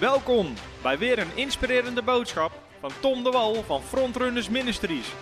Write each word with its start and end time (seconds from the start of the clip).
Welkom 0.00 0.54
bij 0.82 0.98
weer 0.98 1.18
een 1.18 1.36
inspirerende 1.36 2.02
boodschap 2.02 2.52
van 2.80 2.90
Tom 3.00 3.24
de 3.24 3.30
Wal 3.30 3.62
van 3.62 3.82
Frontrunners 3.82 4.48
Ministries. 4.48 5.12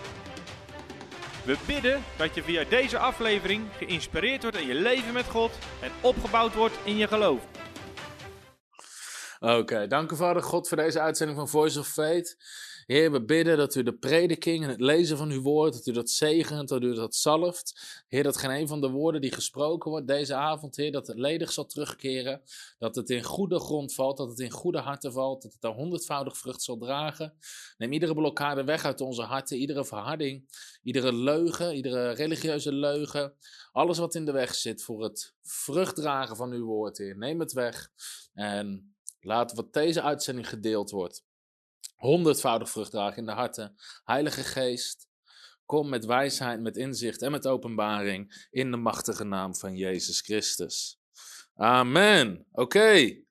We 1.45 1.57
bidden 1.67 2.03
dat 2.17 2.35
je 2.35 2.43
via 2.43 2.63
deze 2.63 2.97
aflevering 2.97 3.65
geïnspireerd 3.77 4.41
wordt 4.41 4.57
in 4.57 4.67
je 4.67 4.73
leven 4.73 5.13
met 5.13 5.25
God 5.25 5.51
en 5.81 5.91
opgebouwd 6.01 6.53
wordt 6.53 6.77
in 6.83 6.97
je 6.97 7.07
geloof. 7.07 7.41
Oké, 9.39 9.87
dank 9.87 10.11
u 10.11 10.15
Vader 10.15 10.43
God 10.43 10.67
voor 10.67 10.77
deze 10.77 10.99
uitzending 10.99 11.37
van 11.37 11.49
Voice 11.49 11.79
of 11.79 11.87
Faith. 11.87 12.37
Heer, 12.87 13.11
we 13.11 13.25
bidden 13.25 13.57
dat 13.57 13.75
u 13.75 13.83
de 13.83 13.97
prediking 13.97 14.63
en 14.63 14.69
het 14.69 14.81
lezen 14.81 15.17
van 15.17 15.31
uw 15.31 15.41
woord, 15.41 15.73
dat 15.73 15.87
u 15.87 15.91
dat 15.91 16.09
zegent, 16.09 16.69
dat 16.69 16.81
u 16.81 16.93
dat 16.93 17.15
zalft. 17.15 17.79
Heer, 18.07 18.23
dat 18.23 18.37
geen 18.37 18.51
een 18.51 18.67
van 18.67 18.81
de 18.81 18.89
woorden 18.89 19.21
die 19.21 19.31
gesproken 19.31 19.91
wordt 19.91 20.07
deze 20.07 20.35
avond, 20.35 20.75
Heer, 20.75 20.91
dat 20.91 21.07
het 21.07 21.17
ledig 21.17 21.51
zal 21.51 21.65
terugkeren. 21.65 22.41
Dat 22.79 22.95
het 22.95 23.09
in 23.09 23.23
goede 23.23 23.59
grond 23.59 23.93
valt, 23.93 24.17
dat 24.17 24.29
het 24.29 24.39
in 24.39 24.51
goede 24.51 24.77
harten 24.77 25.11
valt, 25.13 25.41
dat 25.41 25.51
het 25.51 25.61
daar 25.61 25.73
honderdvoudig 25.73 26.37
vrucht 26.37 26.61
zal 26.61 26.77
dragen. 26.77 27.33
Neem 27.77 27.93
iedere 27.93 28.13
blokkade 28.13 28.63
weg 28.63 28.85
uit 28.85 29.01
onze 29.01 29.23
harten, 29.23 29.57
iedere 29.57 29.85
verharding, 29.85 30.49
iedere 30.83 31.13
leugen, 31.13 31.75
iedere 31.75 32.11
religieuze 32.11 32.73
leugen. 32.73 33.33
Alles 33.71 33.97
wat 33.97 34.15
in 34.15 34.25
de 34.25 34.31
weg 34.31 34.55
zit 34.55 34.83
voor 34.83 35.03
het 35.03 35.33
vruchtdragen 35.41 36.35
van 36.35 36.51
uw 36.51 36.65
woord, 36.65 36.97
Heer. 36.97 37.17
Neem 37.17 37.39
het 37.39 37.53
weg 37.53 37.89
en 38.33 38.95
laat 39.21 39.53
wat 39.53 39.73
deze 39.73 40.01
uitzending 40.01 40.49
gedeeld 40.49 40.91
wordt 40.91 41.26
honderdvoudig 41.97 42.69
vrucht 42.69 42.91
dragen 42.91 43.17
in 43.17 43.25
de 43.25 43.31
harten. 43.31 43.75
Heilige 44.03 44.43
Geest, 44.43 45.07
kom 45.65 45.89
met 45.89 46.05
wijsheid, 46.05 46.61
met 46.61 46.77
inzicht 46.77 47.21
en 47.21 47.31
met 47.31 47.47
openbaring 47.47 48.47
in 48.49 48.71
de 48.71 48.77
machtige 48.77 49.23
naam 49.23 49.55
van 49.55 49.75
Jezus 49.75 50.21
Christus. 50.21 50.99
Amen. 51.55 52.45
Oké. 52.51 53.25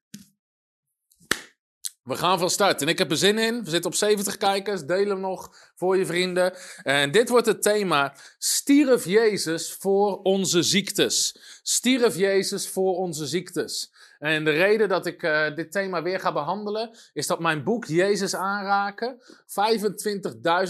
We 2.03 2.17
gaan 2.17 2.39
van 2.39 2.51
start. 2.51 2.83
En 2.83 2.89
ik 2.89 2.99
heb 2.99 3.11
er 3.11 3.17
zin 3.17 3.39
in. 3.39 3.65
We 3.65 3.71
zitten 3.71 3.91
op 3.91 3.97
70 3.97 4.37
kijkers. 4.37 4.85
Deel 4.85 5.09
hem 5.09 5.21
nog 5.21 5.73
voor 5.75 5.97
je 5.97 6.07
vrienden. 6.07 6.57
En 6.83 7.11
dit 7.11 7.29
wordt 7.29 7.47
het 7.47 7.63
thema. 7.63 8.17
Stierf 8.39 9.05
Jezus 9.05 9.73
voor 9.73 10.17
onze 10.23 10.63
ziektes. 10.63 11.37
Stierf 11.63 12.17
Jezus 12.17 12.69
voor 12.69 12.97
onze 12.97 13.27
ziektes. 13.27 13.93
En 14.19 14.45
de 14.45 14.51
reden 14.51 14.89
dat 14.89 15.07
ik 15.07 15.23
uh, 15.23 15.55
dit 15.55 15.73
thema 15.73 16.03
weer 16.03 16.21
ga 16.21 16.33
behandelen, 16.33 16.91
is 17.13 17.27
dat 17.27 17.41
mijn 17.41 17.65
boek 17.65 17.85
Jezus 17.85 18.35
aanraken. 18.35 19.19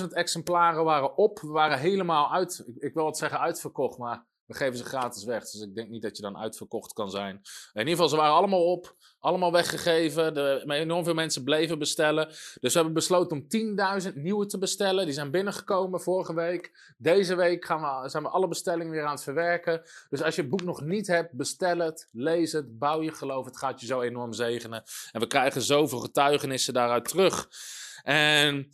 25.000 0.00 0.06
exemplaren 0.10 0.84
waren 0.84 1.16
op. 1.16 1.40
Waren 1.40 1.78
helemaal 1.78 2.32
uit, 2.32 2.64
ik, 2.66 2.76
ik 2.76 2.94
wil 2.94 3.04
wat 3.04 3.18
zeggen 3.18 3.40
uitverkocht, 3.40 3.98
maar 3.98 4.24
we 4.46 4.54
geven 4.54 4.76
ze 4.76 4.84
gratis 4.84 5.24
weg. 5.24 5.50
Dus 5.50 5.60
ik 5.60 5.74
denk 5.74 5.88
niet 5.88 6.02
dat 6.02 6.16
je 6.16 6.22
dan 6.22 6.38
uitverkocht 6.38 6.92
kan 6.92 7.10
zijn. 7.10 7.34
In 7.72 7.80
ieder 7.80 7.92
geval, 7.92 8.08
ze 8.08 8.16
waren 8.16 8.34
allemaal 8.34 8.72
op. 8.72 8.96
Allemaal 9.18 9.52
weggegeven. 9.52 10.34
De, 10.34 10.62
enorm 10.66 11.04
veel 11.04 11.14
mensen 11.14 11.44
bleven 11.44 11.78
bestellen. 11.78 12.26
Dus 12.60 12.72
we 12.72 12.78
hebben 12.78 12.92
besloten 12.92 13.36
om 13.36 13.46
10.000 14.02 14.14
nieuwe 14.14 14.46
te 14.46 14.58
bestellen. 14.58 15.04
Die 15.04 15.14
zijn 15.14 15.30
binnengekomen 15.30 16.00
vorige 16.00 16.34
week. 16.34 16.94
Deze 16.98 17.34
week 17.34 17.64
gaan 17.64 18.02
we, 18.02 18.08
zijn 18.08 18.22
we 18.22 18.28
alle 18.28 18.48
bestellingen 18.48 18.92
weer 18.92 19.04
aan 19.04 19.14
het 19.14 19.22
verwerken. 19.22 19.82
Dus 20.08 20.22
als 20.22 20.34
je 20.34 20.40
het 20.40 20.50
boek 20.50 20.62
nog 20.62 20.80
niet 20.80 21.06
hebt, 21.06 21.32
bestel 21.32 21.78
het. 21.78 22.08
Lees 22.12 22.52
het. 22.52 22.78
Bouw 22.78 23.02
je 23.02 23.12
geloof. 23.12 23.44
Het 23.44 23.58
gaat 23.58 23.80
je 23.80 23.86
zo 23.86 24.00
enorm 24.00 24.32
zegenen. 24.32 24.82
En 25.12 25.20
we 25.20 25.26
krijgen 25.26 25.62
zoveel 25.62 25.98
getuigenissen 25.98 26.74
daaruit 26.74 27.08
terug. 27.08 27.48
En 28.02 28.68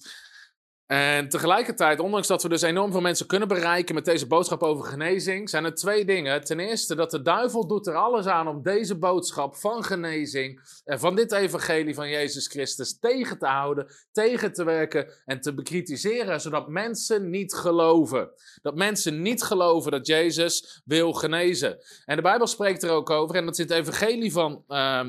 en 0.92 1.28
tegelijkertijd, 1.28 2.00
ondanks 2.00 2.26
dat 2.26 2.42
we 2.42 2.48
dus 2.48 2.62
enorm 2.62 2.90
veel 2.90 3.00
mensen 3.00 3.26
kunnen 3.26 3.48
bereiken 3.48 3.94
met 3.94 4.04
deze 4.04 4.26
boodschap 4.26 4.62
over 4.62 4.84
genezing, 4.84 5.50
zijn 5.50 5.64
er 5.64 5.74
twee 5.74 6.04
dingen. 6.04 6.44
Ten 6.44 6.60
eerste 6.60 6.94
dat 6.94 7.10
de 7.10 7.22
duivel 7.22 7.66
doet 7.66 7.86
er 7.86 7.94
alles 7.94 8.26
aan 8.26 8.48
om 8.48 8.62
deze 8.62 8.98
boodschap 8.98 9.56
van 9.56 9.84
genezing 9.84 10.60
en 10.84 11.00
van 11.00 11.14
dit 11.14 11.32
evangelie 11.32 11.94
van 11.94 12.08
Jezus 12.08 12.46
Christus 12.46 12.98
tegen 12.98 13.38
te 13.38 13.46
houden, 13.46 13.86
tegen 14.10 14.52
te 14.52 14.64
werken 14.64 15.12
en 15.24 15.40
te 15.40 15.54
bekritiseren, 15.54 16.40
zodat 16.40 16.68
mensen 16.68 17.30
niet 17.30 17.54
geloven. 17.54 18.30
Dat 18.62 18.74
mensen 18.74 19.22
niet 19.22 19.42
geloven 19.42 19.90
dat 19.90 20.06
Jezus 20.06 20.82
wil 20.84 21.12
genezen. 21.12 21.78
En 22.04 22.16
de 22.16 22.22
Bijbel 22.22 22.46
spreekt 22.46 22.82
er 22.82 22.90
ook 22.90 23.10
over, 23.10 23.36
en 23.36 23.44
dat 23.44 23.58
is 23.58 23.64
het 23.64 23.70
evangelie 23.70 24.32
van... 24.32 24.64
Uh, 24.68 25.04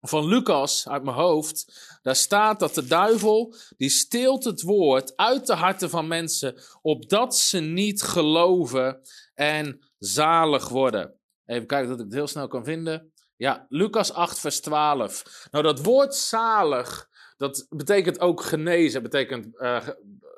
van 0.00 0.26
Lucas 0.26 0.88
uit 0.88 1.02
mijn 1.02 1.16
hoofd, 1.16 1.95
daar 2.06 2.16
staat 2.16 2.58
dat 2.58 2.74
de 2.74 2.86
duivel, 2.86 3.54
die 3.76 3.90
steelt 3.90 4.44
het 4.44 4.62
woord 4.62 5.16
uit 5.16 5.46
de 5.46 5.54
harten 5.54 5.90
van 5.90 6.06
mensen, 6.06 6.62
opdat 6.82 7.36
ze 7.36 7.58
niet 7.58 8.02
geloven 8.02 9.00
en 9.34 9.88
zalig 9.98 10.68
worden. 10.68 11.14
Even 11.46 11.66
kijken 11.66 11.88
dat 11.88 11.98
ik 11.98 12.04
het 12.04 12.14
heel 12.14 12.26
snel 12.26 12.48
kan 12.48 12.64
vinden. 12.64 13.12
Ja, 13.36 13.66
Lucas 13.68 14.12
8, 14.12 14.38
vers 14.38 14.60
12. 14.60 15.46
Nou, 15.50 15.64
dat 15.64 15.82
woord 15.82 16.14
zalig, 16.14 17.08
dat 17.36 17.66
betekent 17.70 18.20
ook 18.20 18.42
genezen, 18.42 19.02
betekent 19.02 19.46
uh, 19.58 19.88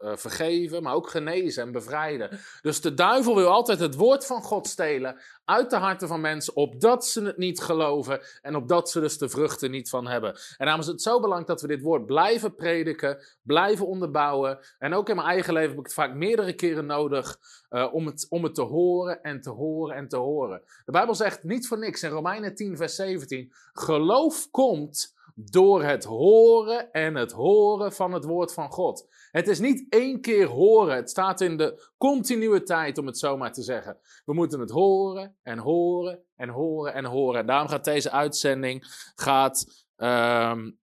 uh, 0.02 0.16
vergeven, 0.16 0.82
maar 0.82 0.94
ook 0.94 1.10
genezen 1.10 1.62
en 1.62 1.72
bevrijden. 1.72 2.38
Dus 2.62 2.80
de 2.80 2.94
duivel 2.94 3.34
wil 3.34 3.48
altijd 3.48 3.78
het 3.78 3.94
woord 3.94 4.26
van 4.26 4.42
God 4.42 4.66
stelen 4.66 5.20
uit 5.44 5.70
de 5.70 5.76
harten 5.76 6.08
van 6.08 6.20
mensen, 6.20 6.56
opdat 6.56 7.06
ze 7.06 7.24
het 7.24 7.36
niet 7.36 7.60
geloven 7.60 8.20
en 8.42 8.56
opdat 8.56 8.90
ze 8.90 9.00
dus 9.00 9.18
de 9.18 9.28
vruchten 9.28 9.70
niet 9.70 9.88
van 9.88 10.06
hebben. 10.06 10.30
En 10.30 10.66
daarom 10.66 10.80
is 10.80 10.86
het 10.86 11.02
zo 11.02 11.20
belangrijk 11.20 11.46
dat 11.46 11.60
we 11.60 11.66
dit 11.66 11.82
woord 11.82 12.06
blijven 12.06 12.54
prediken, 12.54 13.18
blijven 13.42 13.86
onderbouwen. 13.86 14.58
En 14.78 14.94
ook 14.94 15.08
in 15.08 15.16
mijn 15.16 15.28
eigen 15.28 15.52
leven 15.52 15.70
heb 15.70 15.78
ik 15.78 15.84
het 15.84 15.94
vaak 15.94 16.14
meerdere 16.14 16.52
keren 16.52 16.86
nodig 16.86 17.38
uh, 17.70 17.94
om, 17.94 18.06
het, 18.06 18.26
om 18.28 18.44
het 18.44 18.54
te 18.54 18.62
horen 18.62 19.22
en 19.22 19.40
te 19.40 19.50
horen 19.50 19.96
en 19.96 20.08
te 20.08 20.16
horen. 20.16 20.62
De 20.84 20.92
Bijbel 20.92 21.14
zegt 21.14 21.42
niet 21.42 21.68
voor 21.68 21.78
niks 21.78 22.02
in 22.02 22.10
Romeinen 22.10 22.54
10, 22.54 22.76
vers 22.76 22.94
17: 22.94 23.52
geloof 23.72 24.50
komt 24.50 25.16
door 25.40 25.82
het 25.82 26.04
horen 26.04 26.90
en 26.92 27.14
het 27.14 27.32
horen 27.32 27.92
van 27.92 28.12
het 28.12 28.24
woord 28.24 28.52
van 28.52 28.70
God. 28.70 29.08
Het 29.30 29.48
is 29.48 29.58
niet 29.58 29.86
één 29.88 30.20
keer 30.20 30.46
horen, 30.46 30.96
het 30.96 31.10
staat 31.10 31.40
in 31.40 31.56
de 31.56 31.90
continuïteit 31.96 32.98
om 32.98 33.06
het 33.06 33.18
zo 33.18 33.36
maar 33.36 33.52
te 33.52 33.62
zeggen. 33.62 33.98
We 34.24 34.34
moeten 34.34 34.60
het 34.60 34.70
horen 34.70 35.36
en 35.42 35.58
horen 35.58 36.22
en 36.36 36.48
horen 36.48 36.94
en 36.94 37.04
horen. 37.04 37.40
En 37.40 37.46
daarom 37.46 37.68
gaat 37.68 37.84
deze 37.84 38.10
uitzending 38.10 38.84
gaat, 39.14 39.86
um, 39.96 40.78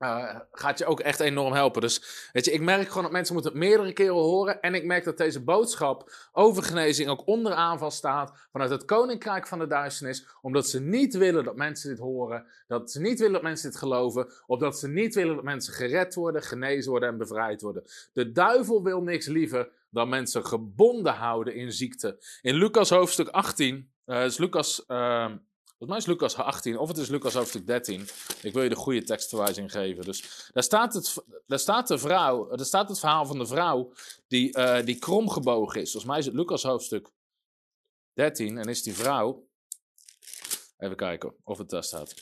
uh, 0.00 0.40
gaat 0.52 0.78
je 0.78 0.86
ook 0.86 1.00
echt 1.00 1.20
enorm 1.20 1.52
helpen. 1.52 1.80
Dus 1.80 2.28
weet 2.32 2.44
je, 2.44 2.52
ik 2.52 2.60
merk 2.60 2.88
gewoon 2.88 3.02
dat 3.02 3.12
mensen 3.12 3.34
moeten 3.34 3.52
het 3.52 3.60
meerdere 3.60 3.92
keren 3.92 4.14
horen. 4.14 4.60
En 4.60 4.74
ik 4.74 4.84
merk 4.84 5.04
dat 5.04 5.18
deze 5.18 5.42
boodschap 5.42 6.12
over 6.32 6.62
genezing 6.62 7.08
ook 7.08 7.26
onder 7.26 7.52
aanval 7.52 7.90
staat 7.90 8.48
vanuit 8.52 8.70
het 8.70 8.84
koninkrijk 8.84 9.46
van 9.46 9.58
de 9.58 9.66
duisternis. 9.66 10.26
Omdat 10.42 10.68
ze 10.68 10.80
niet 10.80 11.14
willen 11.14 11.44
dat 11.44 11.56
mensen 11.56 11.90
dit 11.90 11.98
horen. 11.98 12.46
Dat 12.66 12.90
ze 12.90 13.00
niet 13.00 13.18
willen 13.18 13.32
dat 13.32 13.42
mensen 13.42 13.70
dit 13.70 13.78
geloven. 13.78 14.32
Omdat 14.46 14.78
ze 14.78 14.88
niet 14.88 15.14
willen 15.14 15.34
dat 15.34 15.44
mensen 15.44 15.72
gered 15.72 16.14
worden, 16.14 16.42
genezen 16.42 16.90
worden 16.90 17.08
en 17.08 17.18
bevrijd 17.18 17.60
worden. 17.60 17.82
De 18.12 18.32
duivel 18.32 18.82
wil 18.82 19.02
niks 19.02 19.26
liever 19.26 19.70
dan 19.90 20.08
mensen 20.08 20.46
gebonden 20.46 21.14
houden 21.14 21.54
in 21.54 21.72
ziekte. 21.72 22.18
In 22.42 22.54
Lucas 22.54 22.90
hoofdstuk 22.90 23.28
18, 23.28 23.90
uh, 24.06 24.24
is 24.24 24.38
Lucas... 24.38 24.84
Uh, 24.88 25.32
Volgens 25.80 26.06
mij 26.06 26.14
is 26.14 26.20
Lucas 26.20 26.44
18 26.44 26.78
of 26.78 26.88
het 26.88 26.96
is 26.96 27.08
Lucas 27.08 27.34
hoofdstuk 27.34 27.66
13. 27.66 28.08
Ik 28.42 28.52
wil 28.52 28.62
je 28.62 28.68
de 28.68 28.74
goede 28.74 29.02
tekstverwijzing 29.02 29.72
geven. 29.72 30.04
Dus 30.04 30.48
daar 30.52 30.62
staat 30.62 30.94
het, 30.94 31.24
daar 31.46 31.58
staat 31.58 31.88
de 31.88 31.98
vrouw, 31.98 32.56
daar 32.56 32.66
staat 32.66 32.88
het 32.88 32.98
verhaal 32.98 33.26
van 33.26 33.38
de 33.38 33.46
vrouw 33.46 33.92
die, 34.28 34.58
uh, 34.58 34.84
die 34.84 34.98
kromgebogen 34.98 35.80
is. 35.80 35.90
Volgens 35.90 36.12
mij 36.12 36.18
is 36.18 36.26
het 36.26 36.34
Lucas 36.34 36.62
hoofdstuk 36.62 37.10
13 38.12 38.58
en 38.58 38.68
is 38.68 38.82
die 38.82 38.94
vrouw. 38.94 39.48
Even 40.78 40.96
kijken 40.96 41.34
of 41.44 41.58
het 41.58 41.70
daar 41.70 41.84
staat. 41.84 42.14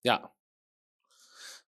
Ja, 0.00 0.35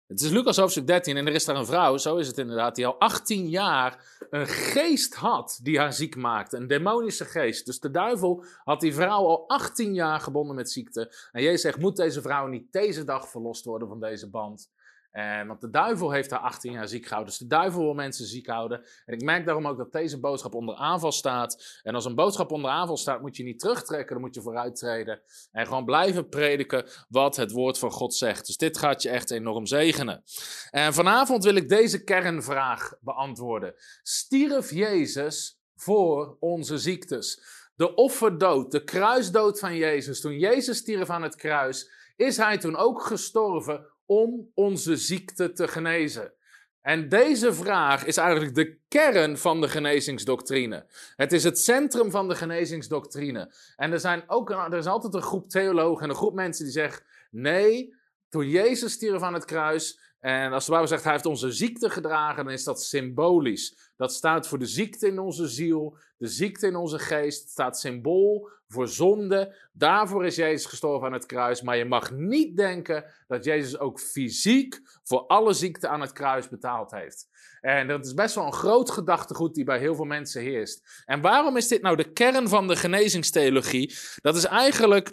het 0.06 0.20
is 0.20 0.30
Lucas 0.30 0.56
hoofdstuk 0.56 0.86
13 0.86 1.16
en 1.16 1.26
er 1.26 1.34
is 1.34 1.44
daar 1.44 1.56
een 1.56 1.66
vrouw, 1.66 1.96
zo 1.96 2.16
is 2.16 2.26
het 2.26 2.38
inderdaad, 2.38 2.74
die 2.74 2.86
al 2.86 2.98
18 2.98 3.48
jaar 3.48 4.16
een 4.30 4.46
geest 4.46 5.14
had 5.14 5.60
die 5.62 5.78
haar 5.78 5.92
ziek 5.92 6.16
maakte. 6.16 6.56
Een 6.56 6.66
demonische 6.66 7.24
geest. 7.24 7.66
Dus 7.66 7.80
de 7.80 7.90
duivel 7.90 8.44
had 8.64 8.80
die 8.80 8.94
vrouw 8.94 9.26
al 9.26 9.48
18 9.48 9.94
jaar 9.94 10.20
gebonden 10.20 10.56
met 10.56 10.70
ziekte. 10.70 11.14
En 11.32 11.42
Jezus 11.42 11.60
zegt, 11.60 11.78
moet 11.78 11.96
deze 11.96 12.22
vrouw 12.22 12.46
niet 12.46 12.72
deze 12.72 13.04
dag 13.04 13.28
verlost 13.28 13.64
worden 13.64 13.88
van 13.88 14.00
deze 14.00 14.30
band? 14.30 14.70
En, 15.16 15.46
want 15.46 15.60
de 15.60 15.70
duivel 15.70 16.10
heeft 16.10 16.30
haar 16.30 16.40
18 16.40 16.72
jaar 16.72 16.88
ziek 16.88 17.06
gehouden. 17.06 17.30
Dus 17.32 17.40
de 17.40 17.46
duivel 17.46 17.82
wil 17.82 17.94
mensen 17.94 18.26
ziek 18.26 18.46
houden. 18.46 18.84
En 19.06 19.14
ik 19.14 19.22
merk 19.22 19.44
daarom 19.44 19.66
ook 19.66 19.78
dat 19.78 19.92
deze 19.92 20.20
boodschap 20.20 20.54
onder 20.54 20.74
aanval 20.74 21.12
staat. 21.12 21.80
En 21.82 21.94
als 21.94 22.04
een 22.04 22.14
boodschap 22.14 22.50
onder 22.52 22.70
aanval 22.70 22.96
staat, 22.96 23.20
moet 23.20 23.36
je 23.36 23.42
niet 23.42 23.58
terugtrekken. 23.58 24.14
Dan 24.14 24.24
moet 24.24 24.34
je 24.34 24.40
vooruit 24.40 24.76
treden. 24.76 25.20
En 25.52 25.66
gewoon 25.66 25.84
blijven 25.84 26.28
prediken 26.28 26.86
wat 27.08 27.36
het 27.36 27.50
woord 27.50 27.78
van 27.78 27.90
God 27.90 28.14
zegt. 28.14 28.46
Dus 28.46 28.56
dit 28.56 28.78
gaat 28.78 29.02
je 29.02 29.08
echt 29.08 29.30
enorm 29.30 29.66
zegenen. 29.66 30.22
En 30.70 30.94
vanavond 30.94 31.44
wil 31.44 31.54
ik 31.54 31.68
deze 31.68 32.04
kernvraag 32.04 32.94
beantwoorden. 33.00 33.74
Stierf 34.02 34.70
Jezus 34.70 35.60
voor 35.74 36.36
onze 36.40 36.78
ziektes? 36.78 37.42
De 37.74 37.94
offerdood, 37.94 38.70
de 38.70 38.84
kruisdood 38.84 39.58
van 39.58 39.76
Jezus. 39.76 40.20
Toen 40.20 40.38
Jezus 40.38 40.76
stierf 40.76 41.10
aan 41.10 41.22
het 41.22 41.36
kruis, 41.36 41.90
is 42.16 42.36
hij 42.36 42.58
toen 42.58 42.76
ook 42.76 43.02
gestorven 43.02 43.94
om 44.06 44.50
onze 44.54 44.96
ziekte 44.96 45.52
te 45.52 45.68
genezen. 45.68 46.34
En 46.80 47.08
deze 47.08 47.54
vraag 47.54 48.04
is 48.04 48.16
eigenlijk 48.16 48.54
de 48.54 48.78
kern 48.88 49.38
van 49.38 49.60
de 49.60 49.68
genezingsdoctrine. 49.68 50.86
Het 51.16 51.32
is 51.32 51.44
het 51.44 51.58
centrum 51.58 52.10
van 52.10 52.28
de 52.28 52.34
genezingsdoctrine. 52.34 53.54
En 53.76 53.92
er, 53.92 54.00
zijn 54.00 54.22
ook, 54.26 54.50
er 54.50 54.74
is 54.74 54.86
altijd 54.86 55.14
een 55.14 55.22
groep 55.22 55.48
theologen 55.48 56.02
en 56.02 56.08
een 56.08 56.16
groep 56.16 56.34
mensen 56.34 56.64
die 56.64 56.72
zeggen: 56.72 57.04
nee, 57.30 57.94
toen 58.28 58.48
Jezus 58.48 58.92
stierf 58.92 59.22
aan 59.22 59.34
het 59.34 59.44
kruis, 59.44 60.00
en 60.20 60.52
als 60.52 60.64
de 60.64 60.70
Bijbel 60.70 60.88
zegt 60.88 61.02
hij 61.02 61.12
heeft 61.12 61.26
onze 61.26 61.52
ziekte 61.52 61.90
gedragen, 61.90 62.44
dan 62.44 62.52
is 62.52 62.64
dat 62.64 62.82
symbolisch. 62.82 63.92
Dat 63.96 64.12
staat 64.12 64.48
voor 64.48 64.58
de 64.58 64.66
ziekte 64.66 65.06
in 65.06 65.18
onze 65.18 65.48
ziel, 65.48 65.98
de 66.16 66.26
ziekte 66.26 66.66
in 66.66 66.76
onze 66.76 66.98
geest. 66.98 67.40
Het 67.40 67.50
staat 67.50 67.78
symbool 67.78 68.50
voor 68.68 68.88
zonde. 68.88 69.56
Daarvoor 69.72 70.26
is 70.26 70.36
Jezus 70.36 70.66
gestorven 70.66 71.06
aan 71.06 71.12
het 71.12 71.26
kruis. 71.26 71.62
Maar 71.62 71.76
je 71.76 71.84
mag 71.84 72.10
niet 72.10 72.56
denken 72.56 73.04
dat 73.26 73.44
Jezus 73.44 73.78
ook 73.78 74.00
fysiek 74.00 74.80
voor 75.02 75.26
alle 75.26 75.52
ziekte 75.52 75.88
aan 75.88 76.00
het 76.00 76.12
kruis 76.12 76.48
betaald 76.48 76.90
heeft. 76.90 77.28
En 77.60 77.88
dat 77.88 78.06
is 78.06 78.14
best 78.14 78.34
wel 78.34 78.46
een 78.46 78.52
groot 78.52 78.90
gedachtegoed 78.90 79.54
die 79.54 79.64
bij 79.64 79.78
heel 79.78 79.94
veel 79.94 80.04
mensen 80.04 80.42
heerst. 80.42 81.02
En 81.04 81.20
waarom 81.20 81.56
is 81.56 81.68
dit 81.68 81.82
nou 81.82 81.96
de 81.96 82.12
kern 82.12 82.48
van 82.48 82.68
de 82.68 82.76
genezingstheologie? 82.76 83.94
Dat 84.16 84.36
is 84.36 84.44
eigenlijk. 84.44 85.12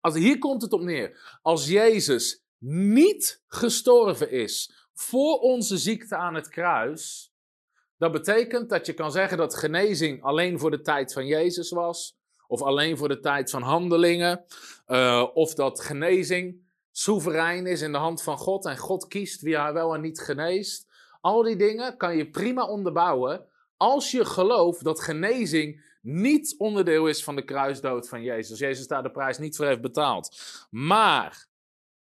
Als, 0.00 0.14
hier 0.14 0.38
komt 0.38 0.62
het 0.62 0.72
op 0.72 0.80
neer. 0.80 1.38
Als 1.42 1.66
Jezus 1.66 2.46
niet 2.58 3.42
gestorven 3.46 4.30
is 4.30 4.86
voor 4.94 5.38
onze 5.38 5.78
ziekte 5.78 6.16
aan 6.16 6.34
het 6.34 6.48
kruis, 6.48 7.32
dat 7.98 8.12
betekent 8.12 8.68
dat 8.68 8.86
je 8.86 8.92
kan 8.92 9.12
zeggen 9.12 9.38
dat 9.38 9.54
genezing 9.54 10.22
alleen 10.22 10.58
voor 10.58 10.70
de 10.70 10.80
tijd 10.80 11.12
van 11.12 11.26
Jezus 11.26 11.70
was, 11.70 12.16
of 12.46 12.62
alleen 12.62 12.96
voor 12.96 13.08
de 13.08 13.20
tijd 13.20 13.50
van 13.50 13.62
handelingen, 13.62 14.44
uh, 14.86 15.26
of 15.34 15.54
dat 15.54 15.80
genezing 15.80 16.66
soeverein 16.92 17.66
is 17.66 17.80
in 17.80 17.92
de 17.92 17.98
hand 17.98 18.22
van 18.22 18.38
God 18.38 18.66
en 18.66 18.76
God 18.76 19.08
kiest 19.08 19.40
wie 19.40 19.58
hij 19.58 19.72
wel 19.72 19.94
en 19.94 20.00
niet 20.00 20.20
geneest. 20.20 20.86
Al 21.20 21.42
die 21.42 21.56
dingen 21.56 21.96
kan 21.96 22.16
je 22.16 22.30
prima 22.30 22.66
onderbouwen 22.66 23.46
als 23.76 24.10
je 24.10 24.24
gelooft 24.24 24.84
dat 24.84 25.00
genezing 25.00 25.96
niet 26.02 26.54
onderdeel 26.58 27.06
is 27.06 27.24
van 27.24 27.36
de 27.36 27.44
kruisdood 27.44 28.08
van 28.08 28.22
Jezus. 28.22 28.58
Jezus 28.58 28.86
daar 28.86 29.02
de 29.02 29.10
prijs 29.10 29.38
niet 29.38 29.56
voor 29.56 29.66
heeft 29.66 29.80
betaald. 29.80 30.36
Maar 30.70 31.47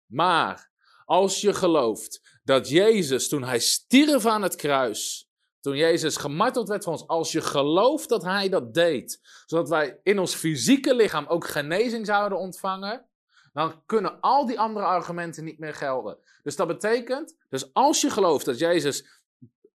maar 0.10 0.72
als 1.06 1.42
je 1.42 1.54
gelooft 1.54 2.40
dat 2.44 2.70
Jezus, 2.70 3.30
toen 3.30 3.44
hij 3.44 3.60
stierf 3.60 4.26
aan 4.26 4.42
het 4.42 4.56
kruis, 4.56 5.30
toen 5.60 5.76
Jezus 5.76 6.18
gemarteld 6.18 6.68
werd 6.68 6.84
voor 6.84 6.94
ons, 6.94 7.08
als 7.08 7.32
je 7.32 7.42
gelooft 7.42 8.10
dat 8.10 8.24
hij 8.24 8.50
dat 8.50 8.74
deed, 8.74 9.20
zodat 9.46 9.70
wij 9.70 10.00
in 10.04 10.20
ons 10.20 10.36
fysieke 10.36 10.96
lichaam 10.96 11.26
ook 11.28 11.48
genezing 11.48 12.06
zouden 12.06 12.38
ontvangen, 12.38 13.10
dan 13.54 13.86
kunnen 13.86 14.20
al 14.20 14.46
die 14.46 14.60
andere 14.60 14.86
argumenten 14.86 15.44
niet 15.44 15.60
meer 15.60 15.74
gelden. 15.74 16.18
Dus 16.44 16.56
dat 16.56 16.68
betekent, 16.68 17.36
dus 17.50 17.74
als 17.74 18.02
je 18.02 18.10
gelooft 18.10 18.46
dat 18.46 18.60
Jezus 18.60 19.22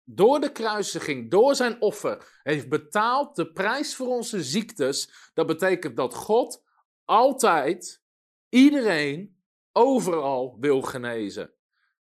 door 0.03 0.39
de 0.39 0.51
kruisiging, 0.51 1.31
door 1.31 1.55
zijn 1.55 1.81
offer, 1.81 2.39
heeft 2.43 2.69
betaald 2.69 3.35
de 3.35 3.51
prijs 3.51 3.95
voor 3.95 4.07
onze 4.07 4.43
ziektes, 4.43 5.09
dat 5.33 5.47
betekent 5.47 5.97
dat 5.97 6.13
God 6.13 6.63
altijd 7.05 8.01
iedereen 8.49 9.42
overal 9.73 10.57
wil 10.59 10.81
genezen. 10.81 11.53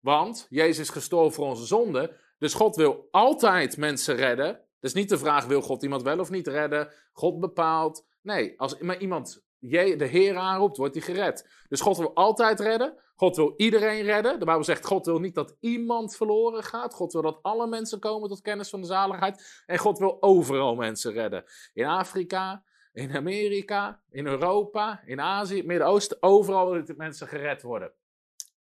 Want 0.00 0.46
Jezus 0.48 0.78
is 0.78 0.90
gestorven 0.90 1.32
voor 1.32 1.46
onze 1.46 1.66
zonde. 1.66 2.16
Dus 2.38 2.54
God 2.54 2.76
wil 2.76 3.08
altijd 3.10 3.76
mensen 3.76 4.16
redden. 4.16 4.60
Dus 4.80 4.92
niet 4.92 5.08
de 5.08 5.18
vraag: 5.18 5.46
wil 5.46 5.62
God 5.62 5.82
iemand 5.82 6.02
wel 6.02 6.18
of 6.18 6.30
niet 6.30 6.46
redden? 6.46 6.92
God 7.12 7.40
bepaalt. 7.40 8.06
Nee, 8.22 8.60
als 8.60 8.78
iemand 8.78 9.42
de 9.58 10.08
Heer 10.10 10.36
aanroept, 10.36 10.76
wordt 10.76 10.94
hij 10.94 11.02
gered. 11.02 11.48
Dus 11.68 11.80
God 11.80 11.96
wil 11.96 12.14
altijd 12.14 12.60
redden. 12.60 12.94
God 13.16 13.36
wil 13.36 13.54
iedereen 13.56 14.02
redden. 14.02 14.38
De 14.38 14.44
Bijbel 14.44 14.64
zegt: 14.64 14.86
God 14.86 15.06
wil 15.06 15.18
niet 15.18 15.34
dat 15.34 15.56
iemand 15.60 16.16
verloren 16.16 16.62
gaat. 16.62 16.94
God 16.94 17.12
wil 17.12 17.22
dat 17.22 17.38
alle 17.42 17.66
mensen 17.66 17.98
komen 17.98 18.28
tot 18.28 18.40
kennis 18.40 18.70
van 18.70 18.80
de 18.80 18.86
zaligheid. 18.86 19.62
En 19.66 19.78
God 19.78 19.98
wil 19.98 20.22
overal 20.22 20.74
mensen 20.74 21.12
redden. 21.12 21.44
In 21.72 21.86
Afrika, 21.86 22.64
in 22.92 23.16
Amerika, 23.16 24.02
in 24.10 24.26
Europa, 24.26 25.02
in 25.04 25.20
Azië, 25.20 25.62
Midden-Oosten, 25.62 26.16
overal 26.20 26.70
willen 26.70 26.94
mensen 26.96 27.28
gered 27.28 27.62
worden. 27.62 27.92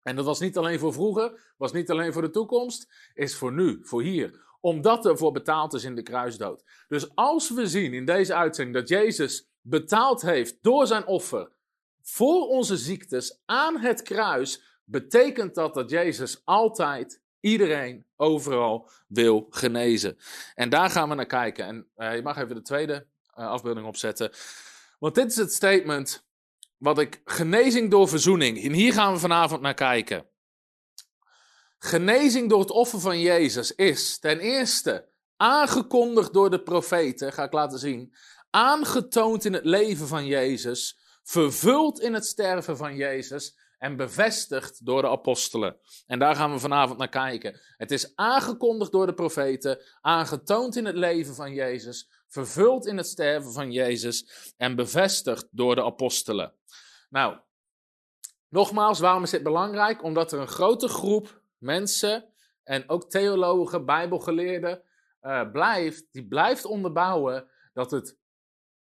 En 0.01 0.15
dat 0.15 0.25
was 0.25 0.39
niet 0.39 0.57
alleen 0.57 0.79
voor 0.79 0.93
vroeger, 0.93 1.53
was 1.57 1.71
niet 1.71 1.89
alleen 1.91 2.13
voor 2.13 2.21
de 2.21 2.29
toekomst, 2.29 3.11
is 3.13 3.35
voor 3.35 3.53
nu, 3.53 3.79
voor 3.81 4.01
hier. 4.01 4.47
Omdat 4.61 5.05
er 5.05 5.17
voor 5.17 5.31
betaald 5.31 5.73
is 5.73 5.83
in 5.83 5.95
de 5.95 6.01
kruisdood. 6.01 6.63
Dus 6.87 7.15
als 7.15 7.49
we 7.49 7.67
zien 7.67 7.93
in 7.93 8.05
deze 8.05 8.33
uitzending 8.33 8.77
dat 8.77 8.89
Jezus 8.89 9.49
betaald 9.61 10.21
heeft 10.21 10.57
door 10.61 10.87
zijn 10.87 11.05
offer 11.05 11.51
voor 12.01 12.47
onze 12.47 12.77
ziektes 12.77 13.41
aan 13.45 13.79
het 13.79 14.01
kruis, 14.01 14.81
betekent 14.83 15.55
dat 15.55 15.73
dat 15.73 15.89
Jezus 15.89 16.41
altijd 16.45 17.21
iedereen 17.39 18.05
overal 18.15 18.89
wil 19.07 19.47
genezen. 19.49 20.17
En 20.55 20.69
daar 20.69 20.89
gaan 20.89 21.09
we 21.09 21.15
naar 21.15 21.25
kijken. 21.25 21.65
En 21.65 21.87
uh, 21.97 22.15
je 22.15 22.21
mag 22.21 22.37
even 22.37 22.55
de 22.55 22.61
tweede 22.61 23.07
afbeelding 23.47 23.87
opzetten. 23.87 24.31
Want 24.99 25.15
dit 25.15 25.31
is 25.31 25.35
het 25.35 25.53
statement 25.53 26.27
wat 26.77 26.99
ik 26.99 27.21
genezing 27.25 27.91
door 27.91 28.07
verzoening. 28.07 28.63
En 28.63 28.73
hier 28.73 28.93
gaan 28.93 29.13
we 29.13 29.19
vanavond 29.19 29.61
naar 29.61 29.73
kijken. 29.73 30.25
Genezing 31.77 32.49
door 32.49 32.59
het 32.59 32.71
offer 32.71 32.99
van 32.99 33.19
Jezus 33.19 33.75
is 33.75 34.19
ten 34.19 34.39
eerste 34.39 35.09
aangekondigd 35.37 36.33
door 36.33 36.49
de 36.49 36.63
profeten, 36.63 37.33
ga 37.33 37.43
ik 37.43 37.53
laten 37.53 37.79
zien. 37.79 38.13
Aangetoond 38.49 39.45
in 39.45 39.53
het 39.53 39.65
leven 39.65 40.07
van 40.07 40.25
Jezus, 40.25 40.97
vervuld 41.23 41.99
in 41.99 42.13
het 42.13 42.25
sterven 42.25 42.77
van 42.77 42.95
Jezus 42.95 43.57
en 43.79 43.95
bevestigd 43.95 44.85
door 44.85 45.01
de 45.01 45.09
apostelen. 45.09 45.79
En 46.07 46.19
daar 46.19 46.35
gaan 46.35 46.51
we 46.51 46.59
vanavond 46.59 46.97
naar 46.97 47.09
kijken. 47.09 47.59
Het 47.77 47.91
is 47.91 48.15
aangekondigd 48.15 48.91
door 48.91 49.05
de 49.05 49.13
profeten, 49.13 49.81
aangetoond 50.01 50.75
in 50.75 50.85
het 50.85 50.95
leven 50.95 51.35
van 51.35 51.53
Jezus, 51.53 52.09
vervuld 52.27 52.85
in 52.85 52.97
het 52.97 53.07
sterven 53.07 53.51
van 53.51 53.71
Jezus 53.71 54.53
en 54.57 54.75
bevestigd 54.75 55.47
door 55.51 55.75
de 55.75 55.83
apostelen. 55.83 56.53
Nou, 57.09 57.39
nogmaals, 58.49 58.99
waarom 58.99 59.23
is 59.23 59.29
dit 59.29 59.43
belangrijk? 59.43 60.03
Omdat 60.03 60.31
er 60.31 60.39
een 60.39 60.47
grote 60.47 60.87
groep 60.87 61.41
mensen 61.57 62.33
en 62.63 62.89
ook 62.89 63.09
theologen, 63.09 63.85
bijbelgeleerden, 63.85 64.83
uh, 65.21 65.51
blijft, 65.51 66.07
die 66.11 66.27
blijft 66.27 66.65
onderbouwen 66.65 67.49
dat 67.73 67.91
het, 67.91 68.17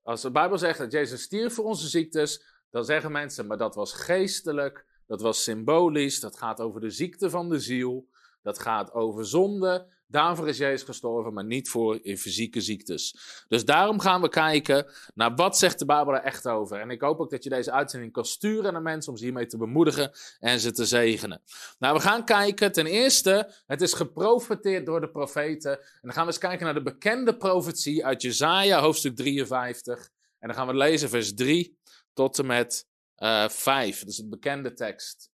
als 0.02 0.22
de 0.22 0.30
Bijbel 0.30 0.58
zegt 0.58 0.78
dat 0.78 0.92
Jezus 0.92 1.22
stierf 1.22 1.54
voor 1.54 1.64
onze 1.64 1.88
ziektes, 1.88 2.55
dan 2.70 2.84
zeggen 2.84 3.12
mensen, 3.12 3.46
maar 3.46 3.58
dat 3.58 3.74
was 3.74 3.92
geestelijk, 3.92 4.86
dat 5.06 5.20
was 5.20 5.42
symbolisch, 5.42 6.20
dat 6.20 6.38
gaat 6.38 6.60
over 6.60 6.80
de 6.80 6.90
ziekte 6.90 7.30
van 7.30 7.48
de 7.48 7.58
ziel, 7.58 8.08
dat 8.42 8.58
gaat 8.58 8.92
over 8.92 9.26
zonde, 9.26 9.86
Daarvoor 10.08 10.48
is 10.48 10.58
Jezus 10.58 10.82
gestorven, 10.82 11.32
maar 11.32 11.44
niet 11.44 11.68
voor 11.68 11.98
in 12.02 12.18
fysieke 12.18 12.60
ziektes. 12.60 13.16
Dus 13.48 13.64
daarom 13.64 14.00
gaan 14.00 14.20
we 14.20 14.28
kijken 14.28 14.86
naar 15.14 15.34
wat 15.34 15.58
zegt 15.58 15.78
de 15.78 15.84
Bijbel 15.84 16.14
er 16.14 16.22
echt 16.22 16.48
over. 16.48 16.80
En 16.80 16.90
ik 16.90 17.00
hoop 17.00 17.20
ook 17.20 17.30
dat 17.30 17.44
je 17.44 17.50
deze 17.50 17.72
uitzending 17.72 18.12
kan 18.12 18.24
sturen 18.24 18.72
naar 18.72 18.82
mensen 18.82 19.12
om 19.12 19.18
ze 19.18 19.24
hiermee 19.24 19.46
te 19.46 19.56
bemoedigen 19.56 20.10
en 20.40 20.60
ze 20.60 20.72
te 20.72 20.84
zegenen. 20.84 21.42
Nou, 21.78 21.94
we 21.94 22.00
gaan 22.00 22.24
kijken. 22.24 22.72
Ten 22.72 22.86
eerste, 22.86 23.52
het 23.66 23.82
is 23.82 23.92
geprofeteerd 23.92 24.86
door 24.86 25.00
de 25.00 25.10
profeten. 25.10 25.72
En 25.78 26.00
dan 26.02 26.12
gaan 26.12 26.24
we 26.24 26.30
eens 26.30 26.38
kijken 26.38 26.64
naar 26.64 26.74
de 26.74 26.82
bekende 26.82 27.36
profetie 27.36 28.04
uit 28.04 28.22
Jezaja, 28.22 28.80
hoofdstuk 28.80 29.16
53. 29.16 30.10
En 30.38 30.48
dan 30.48 30.56
gaan 30.56 30.66
we 30.66 30.74
lezen 30.74 31.08
vers 31.08 31.34
3 31.34 31.78
tot 32.16 32.38
en 32.38 32.46
met 32.46 32.88
uh, 33.18 33.44
eh, 33.44 33.50
5. 33.50 33.98
Dat 33.98 34.08
is 34.08 34.16
het 34.16 34.30
bekende 34.30 34.72
tekst. 34.72 35.30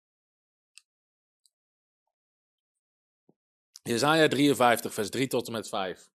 Jezaja 3.83 4.29
53, 4.29 4.95
vers 4.95 5.11
3 5.11 5.27
tot 5.27 5.47
en 5.47 5.53
met 5.53 5.69
5. 5.69 6.09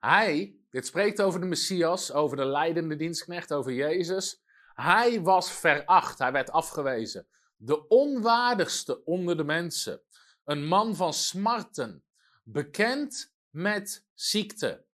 Hij, 0.00 0.56
dit 0.70 0.86
spreekt 0.86 1.22
over 1.22 1.40
de 1.40 1.46
Messias, 1.46 2.12
over 2.12 2.36
de 2.36 2.44
leidende 2.44 2.96
dienstknecht, 2.96 3.52
over 3.52 3.72
Jezus. 3.72 4.42
Hij 4.74 5.22
was 5.22 5.52
veracht, 5.52 6.18
hij 6.18 6.32
werd 6.32 6.50
afgewezen. 6.50 7.26
De 7.56 7.88
onwaardigste 7.88 9.04
onder 9.04 9.36
de 9.36 9.44
mensen. 9.44 10.02
Een 10.44 10.66
man 10.66 10.96
van 10.96 11.14
smarten, 11.14 12.04
bekend 12.42 13.32
met 13.50 14.06
ziekte. 14.14 14.85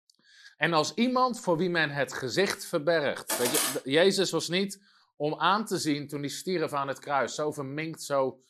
En 0.62 0.74
als 0.74 0.94
iemand 0.94 1.40
voor 1.40 1.58
wie 1.58 1.70
men 1.70 1.90
het 1.90 2.14
gezicht 2.14 2.66
verbergt. 2.66 3.82
Jezus 3.84 4.32
was 4.32 4.48
niet 4.48 4.82
om 5.16 5.40
aan 5.40 5.66
te 5.66 5.78
zien 5.78 6.08
toen 6.08 6.20
hij 6.20 6.30
stierf 6.30 6.74
aan 6.74 6.88
het 6.88 7.00
kruis. 7.00 7.36
Zo 7.36 7.52
verminkt, 7.52 8.04
zo, 8.04 8.44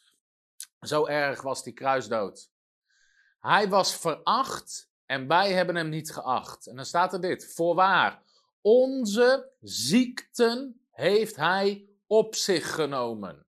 zo 0.82 1.06
erg 1.06 1.42
was 1.42 1.64
die 1.64 1.74
kruisdood. 1.74 2.50
Hij 3.40 3.70
was 3.70 3.96
veracht 3.96 4.90
en 5.06 5.28
wij 5.28 5.54
hebben 5.54 5.76
hem 5.76 5.90
niet 5.90 6.12
geacht. 6.12 6.68
En 6.68 6.76
dan 6.76 6.86
staat 6.86 7.14
er 7.14 7.22
dit: 7.22 7.54
Voorwaar, 7.54 8.22
onze 8.62 9.52
ziekten 9.62 10.82
heeft 10.92 11.36
hij 11.36 11.90
op 12.08 12.36
zich 12.36 12.74
genomen. 12.74 13.46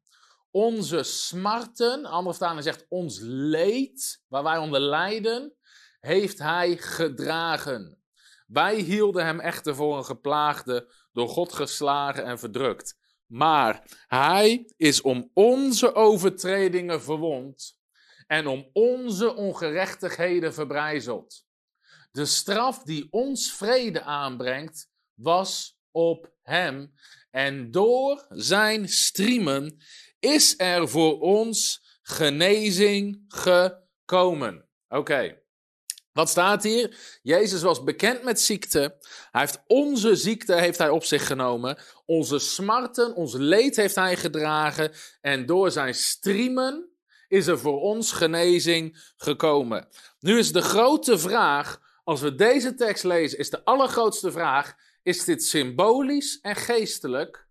Onze 0.51 1.03
smarten, 1.03 2.05
andere 2.05 2.35
vertaling 2.35 2.63
zegt 2.63 2.85
ons 2.89 3.19
leed, 3.21 4.23
waar 4.27 4.43
wij 4.43 4.57
onder 4.57 4.79
lijden, 4.79 5.53
heeft 5.99 6.39
hij 6.39 6.77
gedragen. 6.77 8.02
Wij 8.53 8.75
hielden 8.75 9.25
hem 9.25 9.39
echter 9.39 9.75
voor 9.75 9.97
een 9.97 10.05
geplaagde, 10.05 10.93
door 11.11 11.27
God 11.27 11.53
geslagen 11.53 12.25
en 12.25 12.39
verdrukt. 12.39 12.97
Maar 13.25 14.03
hij 14.07 14.73
is 14.77 15.01
om 15.01 15.29
onze 15.33 15.95
overtredingen 15.95 17.01
verwond 17.01 17.77
en 18.27 18.47
om 18.47 18.69
onze 18.73 19.35
ongerechtigheden 19.35 20.53
verbrijzeld. 20.53 21.45
De 22.11 22.25
straf 22.25 22.83
die 22.83 23.07
ons 23.09 23.53
vrede 23.53 24.01
aanbrengt, 24.01 24.89
was 25.13 25.79
op 25.91 26.31
hem. 26.41 26.93
En 27.31 27.71
door 27.71 28.25
zijn 28.29 28.89
striemen 28.89 29.77
is 30.19 30.59
er 30.59 30.89
voor 30.89 31.19
ons 31.19 31.81
genezing 32.01 33.25
gekomen. 33.27 34.69
Oké. 34.87 35.42
Wat 36.13 36.29
staat 36.29 36.63
hier? 36.63 36.97
Jezus 37.21 37.61
was 37.61 37.83
bekend 37.83 38.23
met 38.23 38.41
ziekte. 38.41 38.97
Hij 39.31 39.41
heeft 39.41 39.63
onze 39.67 40.15
ziekte 40.15 40.55
heeft 40.55 40.77
hij 40.77 40.89
op 40.89 41.03
zich 41.03 41.27
genomen. 41.27 41.77
Onze 42.05 42.39
smarten, 42.39 43.15
ons 43.15 43.33
leed 43.33 43.75
heeft 43.75 43.95
hij 43.95 44.15
gedragen. 44.15 44.91
En 45.21 45.45
door 45.45 45.71
zijn 45.71 45.93
striemen 45.93 46.89
is 47.27 47.47
er 47.47 47.59
voor 47.59 47.81
ons 47.81 48.11
genezing 48.11 49.11
gekomen. 49.17 49.87
Nu 50.19 50.37
is 50.37 50.51
de 50.51 50.61
grote 50.61 51.19
vraag, 51.19 51.81
als 52.03 52.21
we 52.21 52.35
deze 52.35 52.75
tekst 52.75 53.03
lezen, 53.03 53.37
is 53.37 53.49
de 53.49 53.63
allergrootste 53.63 54.31
vraag: 54.31 54.75
is 55.03 55.23
dit 55.23 55.43
symbolisch 55.43 56.39
en 56.41 56.55
geestelijk? 56.55 57.47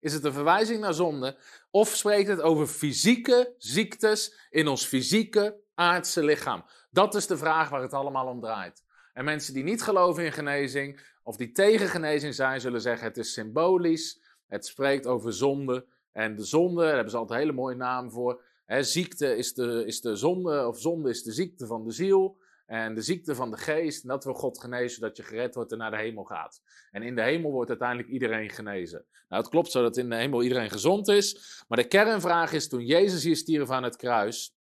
Is 0.00 0.12
het 0.12 0.24
een 0.24 0.32
verwijzing 0.32 0.80
naar 0.80 0.94
zonde? 0.94 1.38
Of 1.70 1.96
spreekt 1.96 2.28
het 2.28 2.40
over 2.40 2.66
fysieke 2.66 3.54
ziektes 3.58 4.34
in 4.50 4.68
ons 4.68 4.84
fysieke 4.84 5.56
aardse 5.74 6.24
lichaam? 6.24 6.64
Dat 6.90 7.14
is 7.14 7.26
de 7.26 7.36
vraag 7.36 7.68
waar 7.68 7.82
het 7.82 7.92
allemaal 7.92 8.26
om 8.26 8.40
draait. 8.40 8.84
En 9.12 9.24
mensen 9.24 9.54
die 9.54 9.64
niet 9.64 9.82
geloven 9.82 10.24
in 10.24 10.32
genezing 10.32 11.00
of 11.22 11.36
die 11.36 11.52
tegen 11.52 11.88
genezing 11.88 12.34
zijn, 12.34 12.60
zullen 12.60 12.80
zeggen 12.80 13.06
het 13.06 13.16
is 13.16 13.32
symbolisch. 13.32 14.20
Het 14.46 14.66
spreekt 14.66 15.06
over 15.06 15.32
zonde. 15.32 15.86
En 16.12 16.36
de 16.36 16.44
zonde, 16.44 16.82
daar 16.82 16.94
hebben 16.94 17.10
ze 17.10 17.16
altijd 17.16 17.38
een 17.38 17.46
hele 17.46 17.58
mooie 17.58 17.76
naam 17.76 18.10
voor. 18.10 18.42
ziekte 18.66 19.36
is 19.36 19.54
de, 19.54 19.84
is 19.86 20.00
de 20.00 20.16
zonde, 20.16 20.66
of 20.66 20.78
zonde 20.78 21.10
is 21.10 21.22
de 21.22 21.32
ziekte 21.32 21.66
van 21.66 21.84
de 21.84 21.92
ziel. 21.92 22.38
En 22.66 22.94
de 22.94 23.02
ziekte 23.02 23.34
van 23.34 23.50
de 23.50 23.56
geest, 23.56 24.02
en 24.02 24.08
dat 24.08 24.24
wil 24.24 24.34
God 24.34 24.60
genezen, 24.60 24.90
zodat 24.90 25.16
je 25.16 25.22
gered 25.22 25.54
wordt 25.54 25.72
en 25.72 25.78
naar 25.78 25.90
de 25.90 25.96
hemel 25.96 26.24
gaat. 26.24 26.62
En 26.90 27.02
in 27.02 27.14
de 27.14 27.22
hemel 27.22 27.50
wordt 27.50 27.70
uiteindelijk 27.70 28.08
iedereen 28.08 28.50
genezen. 28.50 29.04
Nou, 29.28 29.42
het 29.42 29.50
klopt 29.50 29.70
zo 29.70 29.82
dat 29.82 29.96
in 29.96 30.10
de 30.10 30.16
hemel 30.16 30.42
iedereen 30.42 30.70
gezond 30.70 31.08
is. 31.08 31.62
Maar 31.68 31.78
de 31.78 31.88
kernvraag 31.88 32.52
is, 32.52 32.68
toen 32.68 32.86
Jezus 32.86 33.24
hier 33.24 33.36
stierf 33.36 33.70
aan 33.70 33.82
het 33.82 33.96
kruis, 33.96 34.56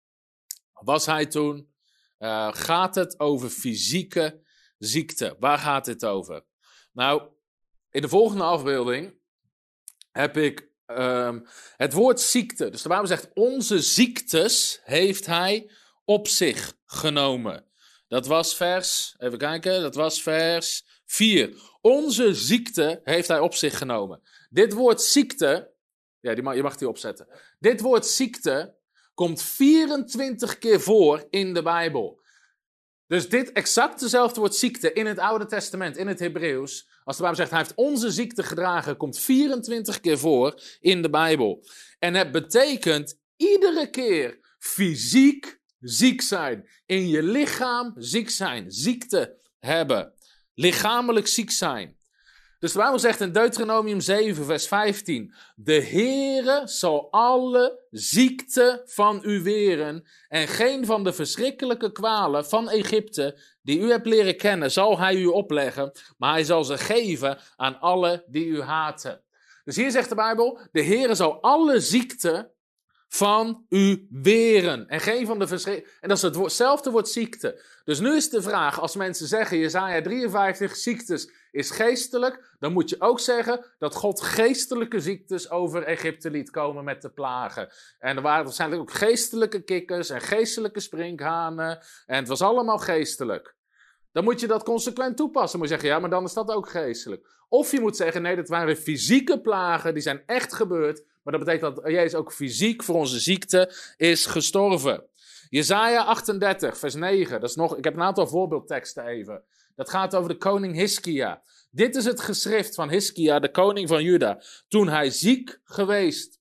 was 0.74 1.06
hij 1.06 1.26
toen, 1.26 1.70
uh, 2.20 2.54
gaat 2.54 2.96
het 2.96 3.20
over 3.20 3.50
fysieke 3.50 4.42
ziekte? 4.78 5.36
Waar 5.40 5.58
gaat 5.58 5.86
het 5.86 6.06
over? 6.06 6.44
Nou, 6.94 7.30
in 7.90 8.02
de 8.02 8.10
volgende 8.10 8.44
afbeelding 8.44 9.14
heb 10.12 10.38
ik 10.38 10.70
um, 10.88 11.48
het 11.78 11.94
woord 11.94 12.20
ziekte. 12.20 12.70
Dus 12.70 12.82
de 12.82 12.90
Bijbel 12.90 13.08
zegt, 13.08 13.30
onze 13.34 13.82
ziektes 13.82 14.80
heeft 14.84 15.26
hij 15.26 15.70
op 16.06 16.28
zich 16.28 16.78
genomen. 16.86 17.66
Dat 18.08 18.28
was 18.28 18.56
vers, 18.56 19.16
even 19.18 19.38
kijken, 19.38 19.82
dat 19.82 19.96
was 19.96 20.22
vers 20.22 20.86
4. 21.06 21.62
Onze 21.82 22.34
ziekte 22.34 23.02
heeft 23.04 23.28
hij 23.28 23.40
op 23.40 23.54
zich 23.54 23.78
genomen. 23.78 24.22
Dit 24.50 24.74
woord 24.74 25.02
ziekte, 25.02 25.72
ja, 26.20 26.34
die 26.34 26.44
mag, 26.44 26.56
je 26.56 26.64
mag 26.64 26.78
die 26.78 26.90
opzetten. 26.90 27.28
Dit 27.60 27.82
woord 27.82 28.06
ziekte 28.06 28.77
komt 29.18 29.42
24 29.42 30.58
keer 30.58 30.82
voor 30.82 31.28
in 31.30 31.54
de 31.54 31.62
Bijbel. 31.62 32.22
Dus 33.08 33.30
dit 33.30 33.52
exact 33.52 34.00
dezelfde 34.00 34.40
woord 34.40 34.56
ziekte 34.56 34.94
in 34.94 35.06
het 35.06 35.20
Oude 35.20 35.46
Testament, 35.46 35.98
in 35.98 36.08
het 36.08 36.20
Hebreeuws, 36.20 36.90
als 37.04 37.16
de 37.16 37.22
Bijbel 37.22 37.40
zegt 37.40 37.52
hij 37.52 37.60
heeft 37.60 37.76
onze 37.76 38.12
ziekte 38.12 38.44
gedragen, 38.44 38.98
komt 38.98 39.20
24 39.20 40.00
keer 40.00 40.18
voor 40.18 40.62
in 40.80 41.02
de 41.02 41.10
Bijbel. 41.10 41.66
En 42.00 42.14
het 42.14 42.32
betekent 42.32 43.20
iedere 43.36 43.90
keer 43.90 44.40
fysiek 44.60 45.60
ziek 45.80 46.22
zijn. 46.22 46.70
In 46.86 47.08
je 47.08 47.24
lichaam 47.24 47.94
ziek 47.96 48.30
zijn. 48.30 48.72
Ziekte 48.72 49.38
hebben. 49.60 50.14
Lichamelijk 50.54 51.28
ziek 51.28 51.52
zijn. 51.52 51.97
Dus 52.60 52.72
de 52.72 52.78
Bijbel 52.78 53.00
zegt 53.00 53.22
in 53.22 53.32
Deuteronomium 53.32 54.00
7, 54.00 54.46
vers 54.46 54.68
15: 54.68 55.34
De 55.56 55.84
Heere 55.84 56.62
zal 56.66 57.12
alle 57.12 57.86
ziekte 57.90 58.82
van 58.86 59.22
u 59.24 59.44
weren, 59.44 60.08
en 60.28 60.48
geen 60.48 60.86
van 60.86 61.04
de 61.04 61.14
verschrikkelijke 61.14 61.92
kwalen 61.92 62.46
van 62.46 62.70
Egypte, 62.70 63.40
die 63.62 63.80
u 63.80 63.90
hebt 63.92 64.06
leren 64.06 64.38
kennen, 64.38 64.72
zal 64.72 65.00
hij 65.00 65.16
u 65.16 65.26
opleggen, 65.26 65.92
maar 66.18 66.32
hij 66.32 66.44
zal 66.44 66.64
ze 66.64 66.78
geven 66.78 67.38
aan 67.56 67.80
alle 67.80 68.24
die 68.28 68.46
u 68.46 68.62
haten. 68.62 69.22
Dus 69.64 69.76
hier 69.76 69.92
zegt 69.92 70.10
de 70.10 70.16
Bijbel: 70.16 70.60
De 70.72 70.84
Heere 70.84 71.16
zal 71.16 71.42
alle 71.42 71.80
ziekte 71.80 72.52
van 73.08 73.66
u 73.70 74.08
weren. 74.10 74.88
En 74.88 75.00
geen 75.00 75.26
van 75.26 75.40
de 75.40 75.48
verschrikkelijke. 75.48 75.98
En 76.02 76.10
dat 76.10 76.18
is 76.18 76.24
hetzelfde 76.24 76.92
woord 76.92 77.10
ziekte. 77.10 77.64
Dus 77.84 78.00
nu 78.00 78.16
is 78.16 78.30
de 78.30 78.42
vraag: 78.42 78.80
als 78.80 78.96
mensen 78.96 79.28
zeggen 79.28 79.58
Jezaja 79.58 80.02
53 80.02 80.76
ziektes 80.76 81.32
is 81.58 81.72
geestelijk, 81.72 82.56
dan 82.60 82.74
moet 82.74 82.90
je 82.90 82.96
ook 83.00 83.20
zeggen 83.20 83.66
dat 83.78 83.96
God 83.96 84.22
geestelijke 84.22 85.00
ziektes 85.00 85.50
over 85.50 85.84
Egypte 85.84 86.30
liet 86.30 86.50
komen 86.50 86.84
met 86.84 87.02
de 87.02 87.10
plagen. 87.10 87.70
En 88.00 88.16
er 88.16 88.22
waren 88.22 88.44
waarschijnlijk 88.44 88.82
ook 88.82 88.92
geestelijke 88.92 89.64
kikkers 89.64 90.10
en 90.10 90.22
geestelijke 90.22 90.80
sprinkhanen. 90.80 91.80
En 92.06 92.16
het 92.16 92.28
was 92.28 92.42
allemaal 92.42 92.78
geestelijk. 92.78 93.56
Dan 94.12 94.24
moet 94.24 94.40
je 94.40 94.48
dat 94.48 94.64
consequent 94.64 95.18
toepassen. 95.18 95.60
Moet 95.60 95.68
je 95.68 95.74
zeggen, 95.74 95.94
ja, 95.94 96.00
maar 96.00 96.10
dan 96.10 96.24
is 96.24 96.34
dat 96.34 96.52
ook 96.52 96.70
geestelijk. 96.70 97.28
Of 97.50 97.72
je 97.72 97.80
moet 97.80 97.96
zeggen, 97.96 98.22
nee, 98.22 98.36
dat 98.36 98.48
waren 98.48 98.78
fysieke 98.78 99.42
plagen, 99.42 99.94
die 99.94 100.04
zijn 100.04 100.24
echt 100.26 100.54
gebeurd. 100.54 101.04
Maar 101.24 101.34
dat 101.34 101.46
betekent 101.46 101.76
dat 101.76 101.92
Jezus 101.92 102.16
ook 102.16 102.34
fysiek 102.34 102.84
voor 102.84 102.96
onze 102.96 103.20
ziekte 103.20 103.74
is 103.98 104.26
gestorven. 104.26 105.04
Jezaja 105.50 106.04
38, 106.04 106.78
vers 106.78 106.96
9. 106.96 107.40
Dat 107.40 107.50
is 107.50 107.56
nog, 107.56 107.78
ik 107.78 107.84
heb 107.84 107.94
een 107.94 108.02
aantal 108.02 108.28
voorbeeldteksten 108.28 109.06
even. 109.06 109.44
Dat 109.78 109.90
gaat 109.90 110.16
over 110.16 110.30
de 110.30 110.38
koning 110.38 110.76
Hiskia. 110.76 111.42
Dit 111.72 111.96
is 111.96 112.06
het 112.06 112.22
geschrift 112.22 112.76
van 112.76 112.90
Hiskia, 112.90 113.40
de 113.40 113.52
koning 113.52 113.88
van 113.88 114.04
Juda. 114.04 114.42
Toen 114.68 114.88
hij 114.88 115.10
ziek 115.10 115.60
geweest 115.64 116.40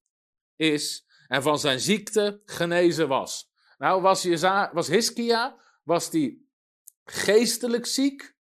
is 0.57 1.07
en 1.29 1.43
van 1.43 1.59
zijn 1.59 1.81
ziekte 1.81 2.41
genezen 2.45 3.09
was. 3.09 3.51
Nou, 3.79 4.03
was, 4.03 4.23
Jeza, 4.23 4.71
was 4.73 4.89
Hiskia, 4.89 5.57
was 5.83 6.11
die 6.11 6.49
geestelijk 7.05 7.87
ziek? 7.87 8.35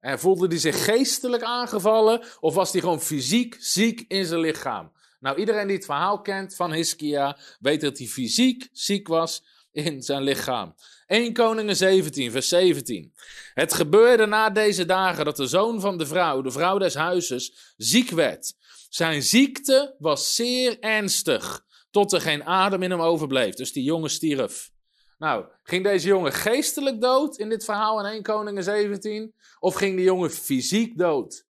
En 0.00 0.18
voelde 0.18 0.46
hij 0.46 0.58
zich 0.58 0.84
geestelijk 0.84 1.42
aangevallen? 1.42 2.24
Of 2.40 2.54
was 2.54 2.72
hij 2.72 2.80
gewoon 2.80 3.00
fysiek 3.00 3.56
ziek 3.58 4.04
in 4.08 4.24
zijn 4.24 4.40
lichaam? 4.40 4.92
Nou, 5.20 5.38
iedereen 5.38 5.66
die 5.66 5.76
het 5.76 5.84
verhaal 5.84 6.20
kent 6.20 6.54
van 6.54 6.72
Hiskia, 6.72 7.38
weet 7.60 7.80
dat 7.80 7.98
hij 7.98 8.06
fysiek 8.06 8.68
ziek 8.72 9.08
was 9.08 9.44
in 9.72 10.02
zijn 10.02 10.22
lichaam. 10.22 10.74
1 11.06 11.32
Koningen 11.32 11.76
17, 11.76 12.30
vers 12.30 12.48
17. 12.48 13.12
Het 13.54 13.74
gebeurde 13.74 14.26
na 14.26 14.50
deze 14.50 14.84
dagen 14.84 15.24
dat 15.24 15.36
de 15.36 15.46
zoon 15.46 15.80
van 15.80 15.98
de 15.98 16.06
vrouw, 16.06 16.42
de 16.42 16.50
vrouw 16.50 16.78
des 16.78 16.94
huizes, 16.94 17.74
ziek 17.76 18.10
werd. 18.10 18.54
Zijn 18.88 19.22
ziekte 19.22 19.94
was 19.98 20.34
zeer 20.34 20.78
ernstig, 20.78 21.64
tot 21.90 22.12
er 22.12 22.20
geen 22.20 22.44
adem 22.44 22.82
in 22.82 22.90
hem 22.90 23.00
overbleef. 23.00 23.54
Dus 23.54 23.72
die 23.72 23.84
jongen 23.84 24.10
stierf. 24.10 24.70
Nou, 25.18 25.44
ging 25.62 25.84
deze 25.84 26.06
jongen 26.06 26.32
geestelijk 26.32 27.00
dood 27.00 27.38
in 27.38 27.48
dit 27.48 27.64
verhaal 27.64 28.00
in 28.00 28.12
1 28.12 28.22
Koningen 28.22 28.64
17? 28.64 29.34
Of 29.58 29.74
ging 29.74 29.96
die 29.96 30.04
jongen 30.04 30.30
fysiek 30.30 30.98
dood? 30.98 31.46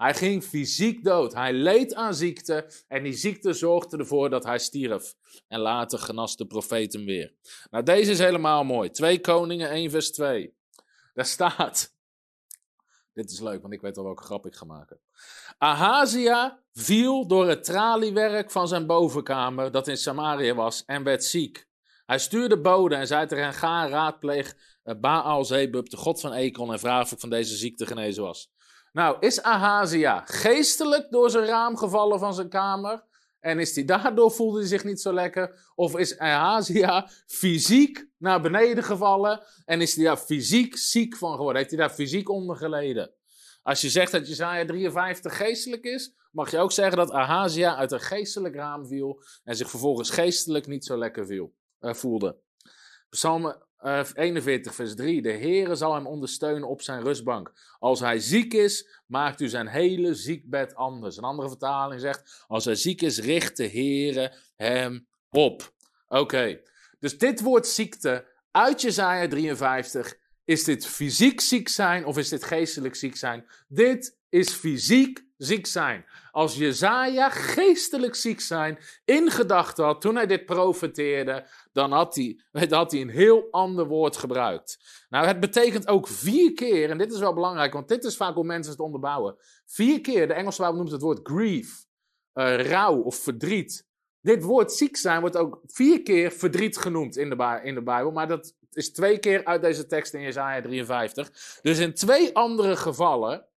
Hij 0.00 0.14
ging 0.14 0.44
fysiek 0.44 1.04
dood. 1.04 1.34
Hij 1.34 1.52
leed 1.52 1.94
aan 1.94 2.14
ziekte 2.14 2.70
en 2.88 3.02
die 3.02 3.12
ziekte 3.12 3.52
zorgde 3.52 3.96
ervoor 3.96 4.30
dat 4.30 4.44
hij 4.44 4.58
stierf. 4.58 5.14
En 5.48 5.60
later 5.60 5.98
genas 5.98 6.36
de 6.36 6.46
profeet 6.46 6.92
hem 6.92 7.04
weer. 7.04 7.34
Nou, 7.70 7.84
deze 7.84 8.10
is 8.10 8.18
helemaal 8.18 8.64
mooi. 8.64 8.90
2 8.90 9.20
Koningen 9.20 9.70
1 9.70 9.90
vers 9.90 10.12
2. 10.12 10.54
Daar 11.14 11.24
staat. 11.24 11.94
Dit 13.12 13.30
is 13.30 13.40
leuk, 13.40 13.62
want 13.62 13.74
ik 13.74 13.80
weet 13.80 13.96
al 13.96 14.04
welke 14.04 14.22
grap 14.22 14.46
ik 14.46 14.54
ga 14.54 14.64
maken. 14.64 15.00
Ahazia 15.58 16.62
viel 16.72 17.26
door 17.26 17.48
het 17.48 17.64
traliewerk 17.64 18.50
van 18.50 18.68
zijn 18.68 18.86
bovenkamer, 18.86 19.70
dat 19.70 19.88
in 19.88 19.96
Samaria 19.96 20.54
was, 20.54 20.84
en 20.84 21.02
werd 21.02 21.24
ziek. 21.24 21.68
Hij 22.06 22.18
stuurde 22.18 22.60
boden 22.60 22.98
en 22.98 23.06
zei 23.06 23.26
tegen 23.26 23.44
hen: 23.44 23.54
Ga 23.54 23.88
raadpleeg 23.88 24.56
eh, 24.82 24.94
Baal 25.00 25.44
Zebub, 25.44 25.90
de 25.90 25.96
god 25.96 26.20
van 26.20 26.32
Ekon, 26.32 26.72
en 26.72 26.78
vraag 26.78 27.02
of 27.02 27.12
ik 27.12 27.20
van 27.20 27.30
deze 27.30 27.56
ziekte 27.56 27.86
genezen 27.86 28.22
was. 28.22 28.50
Nou, 28.92 29.16
is 29.20 29.42
Ahazia 29.42 30.22
geestelijk 30.26 31.10
door 31.10 31.30
zijn 31.30 31.46
raam 31.46 31.76
gevallen 31.76 32.18
van 32.18 32.34
zijn 32.34 32.48
kamer? 32.48 33.04
En 33.40 33.58
is 33.58 33.74
hij 33.74 33.84
daardoor 33.84 34.30
voelde 34.30 34.58
hij 34.58 34.68
zich 34.68 34.84
niet 34.84 35.00
zo 35.00 35.12
lekker? 35.12 35.72
Of 35.74 35.96
is 35.96 36.18
Ahazia 36.18 37.08
fysiek 37.26 38.08
naar 38.18 38.40
beneden 38.40 38.84
gevallen 38.84 39.42
en 39.64 39.80
is 39.80 39.94
hij 39.94 40.04
daar 40.04 40.16
fysiek 40.16 40.76
ziek 40.76 41.16
van 41.16 41.30
geworden? 41.36 41.56
Heeft 41.56 41.70
hij 41.70 41.80
daar 41.80 41.90
fysiek 41.90 42.28
onder 42.28 42.56
geleden? 42.56 43.14
Als 43.62 43.80
je 43.80 43.88
zegt 43.88 44.12
dat 44.12 44.28
Jezaja 44.28 44.64
53 44.66 45.36
geestelijk 45.36 45.84
is, 45.84 46.14
mag 46.32 46.50
je 46.50 46.58
ook 46.58 46.72
zeggen 46.72 46.96
dat 46.96 47.10
Ahazia 47.10 47.76
uit 47.76 47.92
een 47.92 48.00
geestelijk 48.00 48.54
raam 48.54 48.86
viel 48.86 49.22
en 49.44 49.56
zich 49.56 49.70
vervolgens 49.70 50.10
geestelijk 50.10 50.66
niet 50.66 50.84
zo 50.84 50.98
lekker 50.98 51.26
viel, 51.26 51.54
uh, 51.80 51.94
voelde. 51.94 52.40
Psalm 53.10 53.54
41, 53.82 54.70
eh, 54.70 54.76
vers 54.76 54.94
3. 54.94 55.22
De 55.22 55.32
Heere 55.32 55.74
zal 55.74 55.94
hem 55.94 56.06
ondersteunen 56.06 56.68
op 56.68 56.82
zijn 56.82 57.02
rustbank. 57.02 57.52
Als 57.78 58.00
hij 58.00 58.18
ziek 58.18 58.54
is, 58.54 58.88
maakt 59.06 59.40
u 59.40 59.48
zijn 59.48 59.66
hele 59.66 60.14
ziekbed 60.14 60.74
anders. 60.74 61.16
Een 61.16 61.24
andere 61.24 61.48
vertaling 61.48 62.00
zegt, 62.00 62.44
als 62.46 62.64
hij 62.64 62.74
ziek 62.74 63.02
is, 63.02 63.18
richt 63.18 63.56
de 63.56 63.68
Heere 63.68 64.32
hem 64.56 65.06
op. 65.30 65.72
Oké, 66.08 66.60
Dus 66.98 67.18
dit 67.18 67.40
woord 67.40 67.66
ziekte 67.66 68.24
uit 68.50 68.80
Jezaja 68.80 69.28
53, 69.28 70.18
is 70.44 70.64
dit 70.64 70.86
fysiek 70.86 71.40
ziek 71.40 71.68
zijn 71.68 72.04
of 72.04 72.18
is 72.18 72.28
dit 72.28 72.44
geestelijk 72.44 72.94
ziek 72.94 73.16
zijn? 73.16 73.46
Dit 73.68 74.16
is 74.28 74.52
fysiek 74.52 75.24
ziek 75.36 75.66
zijn. 75.66 76.04
Als 76.30 76.56
Jezaja 76.56 77.30
geestelijk 77.30 78.14
ziek 78.14 78.40
zijn 78.40 78.78
in 79.04 79.30
gedachten 79.30 79.84
had 79.84 80.00
toen 80.00 80.16
hij 80.16 80.26
dit 80.26 80.44
profeteerde, 80.44 81.46
dan 81.72 81.92
had 81.92 82.14
hij, 82.14 82.40
had 82.68 82.90
hij 82.90 83.00
een 83.00 83.08
heel 83.08 83.48
ander 83.50 83.86
woord 83.86 84.16
gebruikt. 84.16 84.78
Nou, 85.08 85.26
het 85.26 85.40
betekent 85.40 85.88
ook 85.88 86.08
vier 86.08 86.52
keer, 86.52 86.90
en 86.90 86.98
dit 86.98 87.12
is 87.12 87.18
wel 87.18 87.34
belangrijk, 87.34 87.72
want 87.72 87.88
dit 87.88 88.04
is 88.04 88.16
vaak 88.16 88.34
hoe 88.34 88.44
mensen 88.44 88.72
het 88.72 88.80
onderbouwen. 88.80 89.36
Vier 89.66 90.00
keer, 90.00 90.28
de 90.28 90.34
Engelse 90.34 90.60
Bijbel 90.60 90.78
noemt 90.78 90.92
het 90.92 91.02
woord 91.02 91.20
grief, 91.22 91.84
uh, 92.34 92.60
rouw 92.60 92.96
of 92.96 93.16
verdriet. 93.16 93.88
Dit 94.20 94.42
woord 94.42 94.72
ziek 94.72 94.96
zijn 94.96 95.20
wordt 95.20 95.36
ook 95.36 95.60
vier 95.66 96.02
keer 96.02 96.30
verdriet 96.30 96.76
genoemd 96.76 97.16
in 97.16 97.30
de, 97.30 97.60
in 97.62 97.74
de 97.74 97.82
Bijbel, 97.82 98.10
maar 98.10 98.28
dat 98.28 98.54
is 98.72 98.92
twee 98.92 99.18
keer 99.18 99.44
uit 99.44 99.62
deze 99.62 99.86
tekst 99.86 100.14
in 100.14 100.20
Jesaja 100.20 100.62
53. 100.62 101.58
Dus 101.62 101.78
in 101.78 101.94
twee 101.94 102.34
andere 102.34 102.76
gevallen 102.76 103.48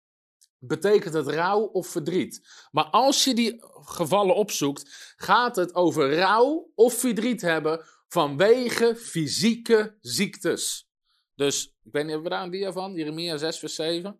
betekent 0.64 1.14
het 1.14 1.26
rouw 1.26 1.60
of 1.60 1.86
verdriet. 1.86 2.66
Maar 2.70 2.84
als 2.84 3.24
je 3.24 3.34
die 3.34 3.64
gevallen 3.82 4.34
opzoekt, 4.34 5.14
gaat 5.16 5.56
het 5.56 5.74
over 5.74 6.14
rouw 6.14 6.70
of 6.74 6.94
verdriet 6.94 7.40
hebben 7.40 7.84
vanwege 8.08 8.96
fysieke 8.96 9.96
ziektes. 10.00 10.90
Dus, 11.34 11.66
ik 11.82 11.92
weet 11.92 12.02
niet, 12.02 12.12
hebben 12.12 12.30
we 12.30 12.36
daar 12.36 12.44
een 12.44 12.50
dia 12.50 12.72
van? 12.72 12.94
Jeremia 12.94 13.36
6 13.36 13.58
vers 13.58 13.74
7? 13.74 14.18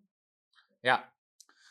Ja. 0.81 1.13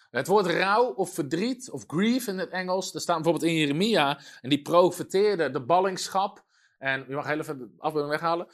Het 0.10 0.28
woord 0.28 0.46
rouw 0.46 0.94
of 0.94 1.14
verdriet 1.14 1.70
of 1.70 1.84
grief 1.88 2.28
in 2.28 2.38
het 2.38 2.50
Engels, 2.50 2.94
er 2.94 3.02
staat 3.02 3.16
bijvoorbeeld 3.16 3.52
in 3.52 3.58
Jeremia, 3.58 4.22
en 4.42 4.50
die 4.50 4.62
profeteerde 4.62 5.52
de 5.52 5.62
ballingschap. 5.62 6.46
En 6.78 7.06
je 7.08 7.16
mag 7.16 7.28
heel 7.28 7.40
even 7.40 7.58
de 7.58 7.70
afbeelding 7.78 8.14
weghalen. 8.14 8.48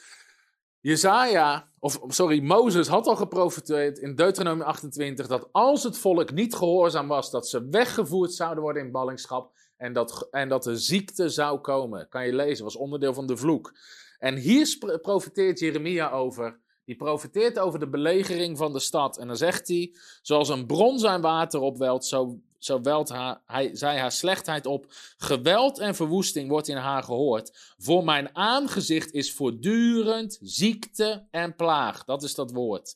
Jezaja, 0.88 1.68
of 1.80 2.00
sorry, 2.08 2.40
Mozes 2.42 2.88
had 2.88 3.08
al 3.08 3.16
geprofiteerd 3.16 3.98
in 3.98 4.16
Deuteronomie 4.16 4.64
28 4.64 5.28
dat 5.28 5.50
als 5.52 5.84
het 5.84 5.98
volk 5.98 6.32
niet 6.32 6.56
gehoorzaam 6.56 7.08
was, 7.08 7.32
dat 7.32 7.48
ze 7.48 7.68
weggevoerd 7.70 8.34
zouden 8.34 8.64
worden 8.64 8.84
in 8.84 8.92
ballingschap 8.92 9.52
en 9.78 9.94
dat, 9.94 10.28
en 10.32 10.50
dat 10.50 10.64
de 10.64 10.78
ziekte 10.78 11.30
zou 11.30 11.60
komen. 11.60 12.10
Kan 12.10 12.26
je 12.26 12.34
lezen, 12.34 12.64
was 12.64 12.76
onderdeel 12.76 13.14
van 13.14 13.28
de 13.28 13.38
vloek. 13.38 13.74
En 14.20 14.36
hier 14.36 14.98
profiteert 15.02 15.60
Jeremia 15.60 16.12
over. 16.12 16.60
Die 16.86 16.96
profiteert 16.96 17.60
over 17.60 17.80
de 17.80 17.90
belegering 17.90 18.58
van 18.58 18.74
de 18.74 18.80
stad. 18.80 19.18
En 19.18 19.28
dan 19.28 19.38
zegt 19.38 19.68
hij: 19.68 19.96
Zoals 20.22 20.50
een 20.50 20.66
bron 20.66 21.00
zijn 21.00 21.22
water 21.22 21.60
opwelt, 21.60 22.06
zo 22.06 22.40
zo 22.58 22.82
welt 22.82 23.10
haar, 23.10 23.42
hij, 23.46 23.76
zij 23.76 24.00
haar 24.00 24.12
slechtheid 24.12 24.66
op. 24.66 24.86
Geweld 25.18 25.80
en 25.80 25.96
verwoesting 25.96 26.50
wordt 26.50 26.68
in 26.68 26.78
haar 26.78 27.04
gehoord. 27.04 27.74
Voor 27.78 28.04
mijn 28.04 28.36
aangezicht 28.36 29.12
is 29.12 29.34
voortdurend 29.34 30.38
ziekte 30.42 31.28
en 31.32 31.56
plaag. 31.56 32.04
Dat 32.04 32.24
is 32.24 32.34
dat 32.36 32.52
woord. 32.52 32.96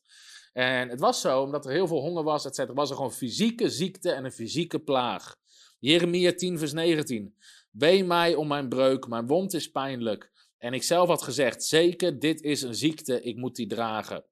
En 0.53 0.89
het 0.89 0.99
was 0.99 1.21
zo, 1.21 1.41
omdat 1.41 1.65
er 1.65 1.71
heel 1.71 1.87
veel 1.87 2.01
honger 2.01 2.23
was, 2.23 2.45
etc. 2.45 2.71
was 2.73 2.89
er 2.89 2.95
gewoon 2.95 3.13
fysieke 3.13 3.69
ziekte 3.69 4.11
en 4.11 4.25
een 4.25 4.31
fysieke 4.31 4.79
plaag. 4.79 5.35
Jeremia 5.79 6.33
10, 6.33 6.59
vers 6.59 6.73
19. 6.73 7.35
Wee 7.71 8.03
mij 8.03 8.35
om 8.35 8.47
mijn 8.47 8.69
breuk, 8.69 9.07
mijn 9.07 9.27
wond 9.27 9.53
is 9.53 9.71
pijnlijk. 9.71 10.31
En 10.57 10.73
ik 10.73 10.83
zelf 10.83 11.07
had 11.07 11.21
gezegd, 11.21 11.63
zeker, 11.63 12.19
dit 12.19 12.41
is 12.41 12.61
een 12.61 12.75
ziekte, 12.75 13.21
ik 13.21 13.35
moet 13.35 13.55
die 13.55 13.67
dragen. 13.67 14.25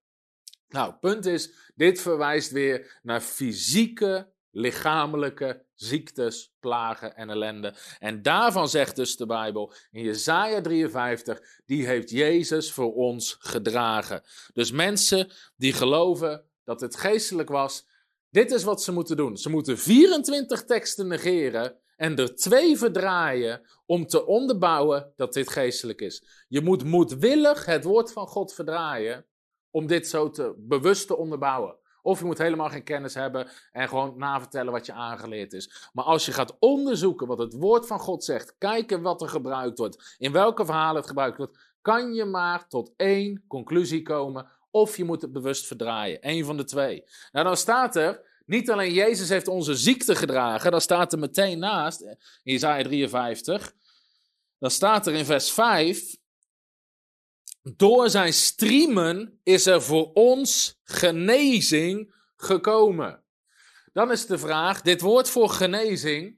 Nou, 0.67 0.93
punt 0.93 1.25
is, 1.25 1.51
dit 1.75 2.01
verwijst 2.01 2.51
weer 2.51 2.99
naar 3.03 3.21
fysieke 3.21 4.31
lichamelijke 4.51 5.65
ziektes, 5.75 6.53
plagen 6.59 7.15
en 7.15 7.29
ellende. 7.29 7.73
En 7.99 8.21
daarvan 8.21 8.69
zegt 8.69 8.95
dus 8.95 9.15
de 9.15 9.25
Bijbel 9.25 9.73
in 9.91 10.03
Jesaja 10.03 10.61
53, 10.61 11.39
die 11.65 11.85
heeft 11.85 12.09
Jezus 12.09 12.71
voor 12.71 12.93
ons 12.93 13.35
gedragen. 13.39 14.23
Dus 14.53 14.71
mensen 14.71 15.31
die 15.55 15.73
geloven 15.73 16.43
dat 16.63 16.81
het 16.81 16.95
geestelijk 16.95 17.49
was, 17.49 17.85
dit 18.29 18.51
is 18.51 18.63
wat 18.63 18.83
ze 18.83 18.91
moeten 18.91 19.17
doen. 19.17 19.37
Ze 19.37 19.49
moeten 19.49 19.77
24 19.77 20.65
teksten 20.65 21.07
negeren 21.07 21.77
en 21.95 22.15
er 22.15 22.35
twee 22.35 22.77
verdraaien 22.77 23.61
om 23.85 24.07
te 24.07 24.25
onderbouwen 24.25 25.13
dat 25.15 25.33
dit 25.33 25.49
geestelijk 25.49 26.01
is. 26.01 26.45
Je 26.47 26.61
moet 26.61 26.83
moedwillig 26.83 27.65
het 27.65 27.83
woord 27.83 28.11
van 28.11 28.27
God 28.27 28.53
verdraaien 28.53 29.25
om 29.71 29.87
dit 29.87 30.07
zo 30.07 30.29
te 30.29 30.53
bewust 30.57 31.07
te 31.07 31.17
onderbouwen. 31.17 31.77
Of 32.01 32.19
je 32.19 32.25
moet 32.25 32.37
helemaal 32.37 32.69
geen 32.69 32.83
kennis 32.83 33.13
hebben 33.13 33.47
en 33.71 33.87
gewoon 33.87 34.13
navertellen 34.17 34.71
wat 34.71 34.85
je 34.85 34.93
aangeleerd 34.93 35.53
is. 35.53 35.89
Maar 35.93 36.05
als 36.05 36.25
je 36.25 36.31
gaat 36.31 36.55
onderzoeken 36.59 37.27
wat 37.27 37.37
het 37.37 37.53
woord 37.53 37.87
van 37.87 37.99
God 37.99 38.23
zegt, 38.23 38.55
kijken 38.57 39.01
wat 39.01 39.21
er 39.21 39.29
gebruikt 39.29 39.77
wordt, 39.77 40.15
in 40.17 40.31
welke 40.31 40.65
verhalen 40.65 40.95
het 40.95 41.07
gebruikt 41.07 41.37
wordt, 41.37 41.57
kan 41.81 42.13
je 42.13 42.25
maar 42.25 42.67
tot 42.67 42.93
één 42.97 43.43
conclusie 43.47 44.01
komen. 44.01 44.47
Of 44.71 44.97
je 44.97 45.03
moet 45.03 45.21
het 45.21 45.31
bewust 45.31 45.67
verdraaien. 45.67 46.17
Eén 46.21 46.45
van 46.45 46.57
de 46.57 46.63
twee. 46.63 47.03
Nou, 47.31 47.45
dan 47.45 47.57
staat 47.57 47.95
er, 47.95 48.41
niet 48.45 48.71
alleen 48.71 48.93
Jezus 48.93 49.29
heeft 49.29 49.47
onze 49.47 49.75
ziekte 49.75 50.15
gedragen, 50.15 50.71
dan 50.71 50.81
staat 50.81 51.13
er 51.13 51.19
meteen 51.19 51.59
naast, 51.59 52.01
in 52.01 52.17
Isaiah 52.43 52.85
53, 52.85 53.73
dan 54.59 54.71
staat 54.71 55.07
er 55.07 55.13
in 55.13 55.25
vers 55.25 55.51
5, 55.51 56.15
door 57.77 58.09
zijn 58.09 58.33
streamen 58.33 59.39
is 59.43 59.65
er 59.65 59.81
voor 59.81 60.11
ons 60.13 60.79
genezing 60.83 62.13
gekomen. 62.35 63.23
Dan 63.93 64.11
is 64.11 64.25
de 64.25 64.37
vraag: 64.37 64.81
dit 64.81 65.01
woord 65.01 65.29
voor 65.29 65.49
genezing, 65.49 66.37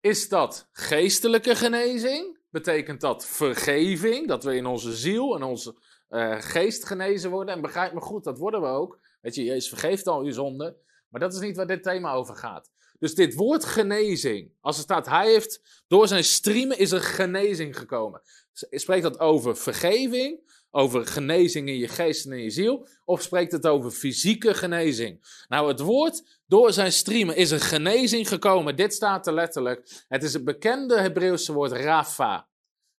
is 0.00 0.28
dat 0.28 0.68
geestelijke 0.72 1.54
genezing? 1.54 2.38
Betekent 2.50 3.00
dat 3.00 3.26
vergeving? 3.26 4.28
Dat 4.28 4.44
we 4.44 4.56
in 4.56 4.66
onze 4.66 4.96
ziel 4.96 5.34
en 5.34 5.42
onze 5.42 5.74
uh, 6.10 6.36
geest 6.38 6.84
genezen 6.84 7.30
worden? 7.30 7.54
En 7.54 7.60
begrijp 7.60 7.92
me 7.92 8.00
goed, 8.00 8.24
dat 8.24 8.38
worden 8.38 8.60
we 8.60 8.66
ook. 8.66 8.98
Weet 9.20 9.34
je, 9.34 9.44
Jezus 9.44 9.68
vergeeft 9.68 10.06
al 10.06 10.22
uw 10.22 10.32
zonde. 10.32 10.76
Maar 11.08 11.20
dat 11.20 11.34
is 11.34 11.40
niet 11.40 11.56
waar 11.56 11.66
dit 11.66 11.82
thema 11.82 12.12
over 12.12 12.36
gaat. 12.36 12.70
Dus 13.02 13.14
dit 13.14 13.34
woord 13.34 13.64
genezing, 13.64 14.52
als 14.60 14.76
er 14.76 14.82
staat, 14.82 15.06
hij 15.06 15.30
heeft 15.30 15.82
door 15.86 16.08
zijn 16.08 16.24
streamen 16.24 16.78
is 16.78 16.92
er 16.92 17.00
genezing 17.00 17.78
gekomen. 17.78 18.22
Spreekt 18.70 19.02
dat 19.02 19.18
over 19.18 19.56
vergeving, 19.56 20.40
over 20.70 21.06
genezing 21.06 21.68
in 21.68 21.76
je 21.76 21.88
geest 21.88 22.26
en 22.26 22.32
in 22.32 22.42
je 22.42 22.50
ziel? 22.50 22.88
Of 23.04 23.22
spreekt 23.22 23.52
het 23.52 23.66
over 23.66 23.90
fysieke 23.90 24.54
genezing? 24.54 25.44
Nou, 25.48 25.68
het 25.68 25.80
woord 25.80 26.40
door 26.46 26.72
zijn 26.72 26.92
streamen 26.92 27.36
is 27.36 27.50
een 27.50 27.60
genezing 27.60 28.28
gekomen. 28.28 28.76
Dit 28.76 28.94
staat 28.94 29.26
er 29.26 29.32
letterlijk. 29.32 30.04
Het 30.08 30.22
is 30.22 30.32
het 30.32 30.44
bekende 30.44 31.00
Hebreeuwse 31.00 31.52
woord 31.52 31.72
Rafa. 31.72 32.48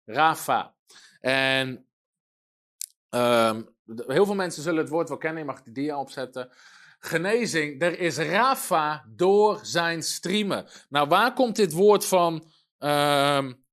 Rafa. 0.05 0.75
En 1.19 1.85
um, 3.09 3.75
heel 4.07 4.25
veel 4.25 4.35
mensen 4.35 4.63
zullen 4.63 4.79
het 4.79 4.89
woord 4.89 5.09
wel 5.09 5.17
kennen. 5.17 5.39
Je 5.39 5.47
mag 5.47 5.63
die 5.63 5.73
dia 5.73 5.99
opzetten. 5.99 6.49
Genezing, 7.05 7.81
er 7.81 7.99
is 7.99 8.17
Rafa 8.17 9.05
door 9.15 9.59
zijn 9.61 10.03
streamen. 10.03 10.65
Nou, 10.89 11.07
waar 11.07 11.33
komt 11.33 11.55
dit 11.55 11.73
woord 11.73 12.05
van 12.05 12.51
um, 12.79 13.65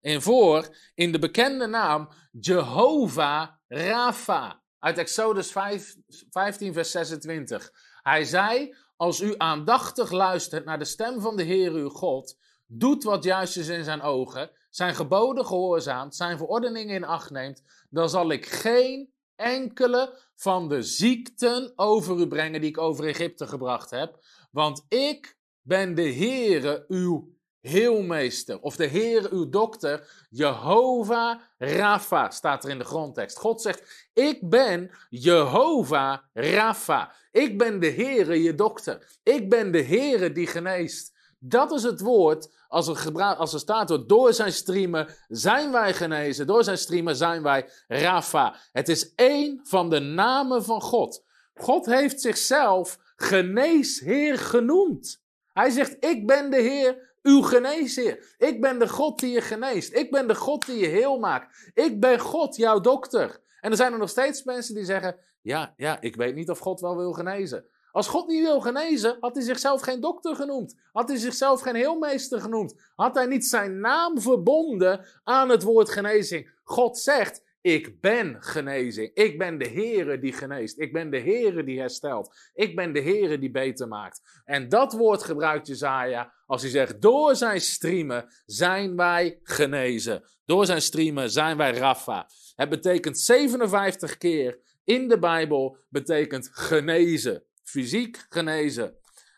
in 0.00 0.22
voor 0.22 0.76
in 0.94 1.12
de 1.12 1.18
bekende 1.18 1.66
naam 1.66 2.08
Jehovah 2.40 3.48
Rafa. 3.66 4.62
Uit 4.78 4.98
Exodus 4.98 5.52
5, 5.52 5.94
15, 6.30 6.72
vers 6.72 6.90
26. 6.90 7.72
Hij 8.02 8.24
zei: 8.24 8.74
Als 8.96 9.20
u 9.20 9.34
aandachtig 9.36 10.10
luistert 10.10 10.64
naar 10.64 10.78
de 10.78 10.84
stem 10.84 11.20
van 11.20 11.36
de 11.36 11.42
Heer 11.42 11.72
uw 11.72 11.88
God, 11.88 12.38
doet 12.66 13.04
wat 13.04 13.24
juist 13.24 13.56
is 13.56 13.68
in 13.68 13.84
zijn 13.84 14.02
ogen, 14.02 14.50
zijn 14.70 14.94
geboden 14.94 15.46
gehoorzaamt, 15.46 16.16
zijn 16.16 16.38
verordeningen 16.38 16.94
in 16.94 17.04
acht 17.04 17.30
neemt, 17.30 17.62
dan 17.90 18.08
zal 18.08 18.30
ik 18.30 18.46
geen 18.46 19.12
enkele 19.38 20.18
van 20.34 20.68
de 20.68 20.82
ziekten 20.82 21.72
over 21.76 22.18
u 22.18 22.26
brengen 22.26 22.60
die 22.60 22.70
ik 22.70 22.78
over 22.78 23.06
Egypte 23.06 23.46
gebracht 23.46 23.90
heb. 23.90 24.18
Want 24.50 24.84
ik 24.88 25.36
ben 25.62 25.94
de 25.94 26.12
Heere 26.12 26.84
uw 26.88 27.36
heelmeester 27.60 28.60
of 28.60 28.76
de 28.76 28.86
Heer 28.86 29.32
uw 29.32 29.48
dokter, 29.48 30.26
Jehovah 30.30 31.40
Rapha, 31.58 32.30
staat 32.30 32.64
er 32.64 32.70
in 32.70 32.78
de 32.78 32.84
grondtekst. 32.84 33.38
God 33.38 33.62
zegt, 33.62 34.08
ik 34.12 34.48
ben 34.48 34.90
Jehovah 35.08 36.18
Rapha. 36.32 37.12
Ik 37.32 37.58
ben 37.58 37.80
de 37.80 37.90
Heere 37.90 38.42
je 38.42 38.54
dokter. 38.54 39.18
Ik 39.22 39.48
ben 39.48 39.72
de 39.72 39.82
Heere 39.82 40.32
die 40.32 40.46
geneest. 40.46 41.16
Dat 41.38 41.72
is 41.72 41.82
het 41.82 42.00
woord 42.00 42.50
als 42.68 42.88
er, 42.88 43.36
als 43.36 43.52
er 43.52 43.58
staat, 43.58 44.08
door 44.08 44.32
zijn 44.32 44.52
streamen 44.52 45.08
zijn 45.28 45.72
wij 45.72 45.94
genezen. 45.94 46.46
Door 46.46 46.64
zijn 46.64 46.78
streamen 46.78 47.16
zijn 47.16 47.42
wij 47.42 47.68
Rapha. 47.86 48.56
Het 48.72 48.88
is 48.88 49.14
één 49.14 49.60
van 49.62 49.90
de 49.90 49.98
namen 49.98 50.64
van 50.64 50.80
God. 50.80 51.24
God 51.54 51.86
heeft 51.86 52.20
zichzelf 52.20 52.98
geneesheer 53.16 54.38
genoemd. 54.38 55.22
Hij 55.52 55.70
zegt, 55.70 55.96
ik 56.00 56.26
ben 56.26 56.50
de 56.50 56.60
Heer 56.60 57.16
uw 57.22 57.42
geneesheer. 57.42 58.34
Ik 58.38 58.60
ben 58.60 58.78
de 58.78 58.88
God 58.88 59.18
die 59.18 59.30
je 59.30 59.40
geneest. 59.40 59.92
Ik 59.92 60.10
ben 60.10 60.28
de 60.28 60.34
God 60.34 60.66
die 60.66 60.78
je 60.78 60.86
heel 60.86 61.18
maakt. 61.18 61.70
Ik 61.74 62.00
ben 62.00 62.18
God, 62.18 62.56
jouw 62.56 62.80
dokter. 62.80 63.40
En 63.60 63.70
er 63.70 63.76
zijn 63.76 63.92
er 63.92 63.98
nog 63.98 64.10
steeds 64.10 64.44
mensen 64.44 64.74
die 64.74 64.84
zeggen: 64.84 65.16
Ja, 65.42 65.74
ja, 65.76 66.00
ik 66.00 66.16
weet 66.16 66.34
niet 66.34 66.50
of 66.50 66.58
God 66.58 66.80
wel 66.80 66.96
wil 66.96 67.12
genezen. 67.12 67.64
Als 67.92 68.08
God 68.08 68.28
niet 68.28 68.42
wil 68.42 68.60
genezen, 68.60 69.16
had 69.20 69.34
hij 69.34 69.44
zichzelf 69.44 69.80
geen 69.80 70.00
dokter 70.00 70.36
genoemd. 70.36 70.76
Had 70.92 71.08
hij 71.08 71.18
zichzelf 71.18 71.60
geen 71.60 71.74
heelmeester 71.74 72.40
genoemd. 72.40 72.74
Had 72.96 73.14
hij 73.14 73.26
niet 73.26 73.46
zijn 73.46 73.80
naam 73.80 74.20
verbonden 74.20 75.06
aan 75.24 75.48
het 75.48 75.62
woord 75.62 75.90
genezing. 75.90 76.50
God 76.64 76.98
zegt, 76.98 77.42
ik 77.60 78.00
ben 78.00 78.36
genezing. 78.40 79.10
Ik 79.14 79.38
ben 79.38 79.58
de 79.58 79.68
Heere 79.68 80.18
die 80.18 80.32
geneest. 80.32 80.78
Ik 80.78 80.92
ben 80.92 81.10
de 81.10 81.20
Heere 81.20 81.64
die 81.64 81.78
herstelt. 81.78 82.50
Ik 82.54 82.76
ben 82.76 82.92
de 82.92 83.00
Heere 83.02 83.38
die 83.38 83.50
beter 83.50 83.88
maakt. 83.88 84.42
En 84.44 84.68
dat 84.68 84.92
woord 84.92 85.22
gebruikt 85.22 85.66
Jezaja 85.66 86.32
als 86.46 86.62
hij 86.62 86.70
zegt, 86.70 87.02
door 87.02 87.36
zijn 87.36 87.60
striemen 87.60 88.26
zijn 88.46 88.96
wij 88.96 89.38
genezen. 89.42 90.22
Door 90.44 90.66
zijn 90.66 90.82
striemen 90.82 91.30
zijn 91.30 91.56
wij 91.56 91.72
Rafa. 91.72 92.28
Het 92.54 92.68
betekent 92.68 93.18
57 93.18 94.18
keer 94.18 94.58
in 94.84 95.08
de 95.08 95.18
Bijbel 95.18 95.76
betekent 95.88 96.48
genezen. 96.52 97.42
Fysiek 97.68 98.26
genezen. 98.28 98.96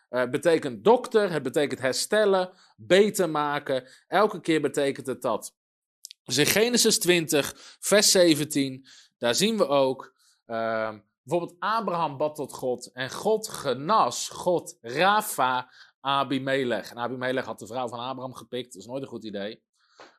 Uh, 0.09 0.29
betekent 0.29 0.83
dokter, 0.83 1.31
het 1.31 1.43
betekent 1.43 1.79
herstellen, 1.79 2.53
beter 2.75 3.29
maken. 3.29 3.89
Elke 4.07 4.41
keer 4.41 4.61
betekent 4.61 5.07
het 5.07 5.21
dat. 5.21 5.55
Dus 6.23 6.37
in 6.37 6.45
Genesis 6.45 6.99
20, 6.99 7.53
vers 7.79 8.11
17, 8.11 8.85
daar 9.17 9.35
zien 9.35 9.57
we 9.57 9.67
ook. 9.67 10.13
Uh, 10.47 10.93
bijvoorbeeld 11.23 11.59
Abraham 11.59 12.17
bad 12.17 12.35
tot 12.35 12.53
God 12.53 12.91
en 12.91 13.11
God 13.11 13.47
genas, 13.47 14.29
God 14.29 14.77
Rafa, 14.81 15.71
Abimelech. 15.99 16.91
En 16.91 16.97
Abimelech 16.97 17.45
had 17.45 17.59
de 17.59 17.67
vrouw 17.67 17.87
van 17.87 17.99
Abraham 17.99 18.33
gepikt, 18.33 18.73
dat 18.73 18.81
is 18.81 18.87
nooit 18.87 19.03
een 19.03 19.09
goed 19.09 19.23
idee. 19.23 19.63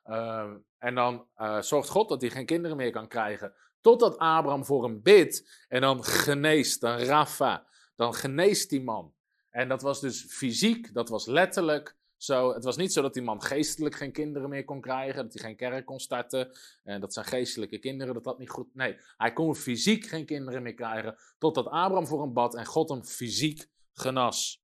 Uh, 0.05 0.51
en 0.77 0.95
dan 0.95 1.27
uh, 1.37 1.61
zorgt 1.61 1.89
God 1.89 2.09
dat 2.09 2.21
hij 2.21 2.29
geen 2.29 2.45
kinderen 2.45 2.77
meer 2.77 2.91
kan 2.91 3.07
krijgen. 3.07 3.53
Totdat 3.81 4.17
Abraham 4.17 4.65
voor 4.65 4.83
hem 4.83 5.01
bidt 5.01 5.65
en 5.67 5.81
dan 5.81 6.03
geneest, 6.03 6.81
dan 6.81 6.97
Rafa, 6.97 7.65
dan 7.95 8.13
geneest 8.13 8.69
die 8.69 8.83
man. 8.83 9.13
En 9.49 9.67
dat 9.67 9.81
was 9.81 10.01
dus 10.01 10.25
fysiek, 10.29 10.93
dat 10.93 11.09
was 11.09 11.25
letterlijk 11.25 11.95
zo. 12.17 12.53
Het 12.53 12.63
was 12.63 12.77
niet 12.77 12.93
zo 12.93 13.01
dat 13.01 13.13
die 13.13 13.23
man 13.23 13.41
geestelijk 13.41 13.95
geen 13.95 14.11
kinderen 14.11 14.49
meer 14.49 14.65
kon 14.65 14.81
krijgen, 14.81 15.23
dat 15.23 15.33
hij 15.33 15.41
geen 15.41 15.55
kerk 15.55 15.85
kon 15.85 15.99
starten 15.99 16.51
en 16.83 17.01
dat 17.01 17.13
zijn 17.13 17.25
geestelijke 17.25 17.79
kinderen, 17.79 18.13
dat 18.13 18.23
dat 18.23 18.39
niet 18.39 18.49
goed... 18.49 18.75
Nee, 18.75 18.97
hij 19.17 19.33
kon 19.33 19.55
fysiek 19.55 20.05
geen 20.05 20.25
kinderen 20.25 20.61
meer 20.61 20.73
krijgen, 20.73 21.17
totdat 21.37 21.65
Abraham 21.65 22.07
voor 22.07 22.21
hem 22.21 22.33
bad 22.33 22.55
en 22.55 22.65
God 22.65 22.89
hem 22.89 23.03
fysiek 23.03 23.67
genas. 23.93 24.63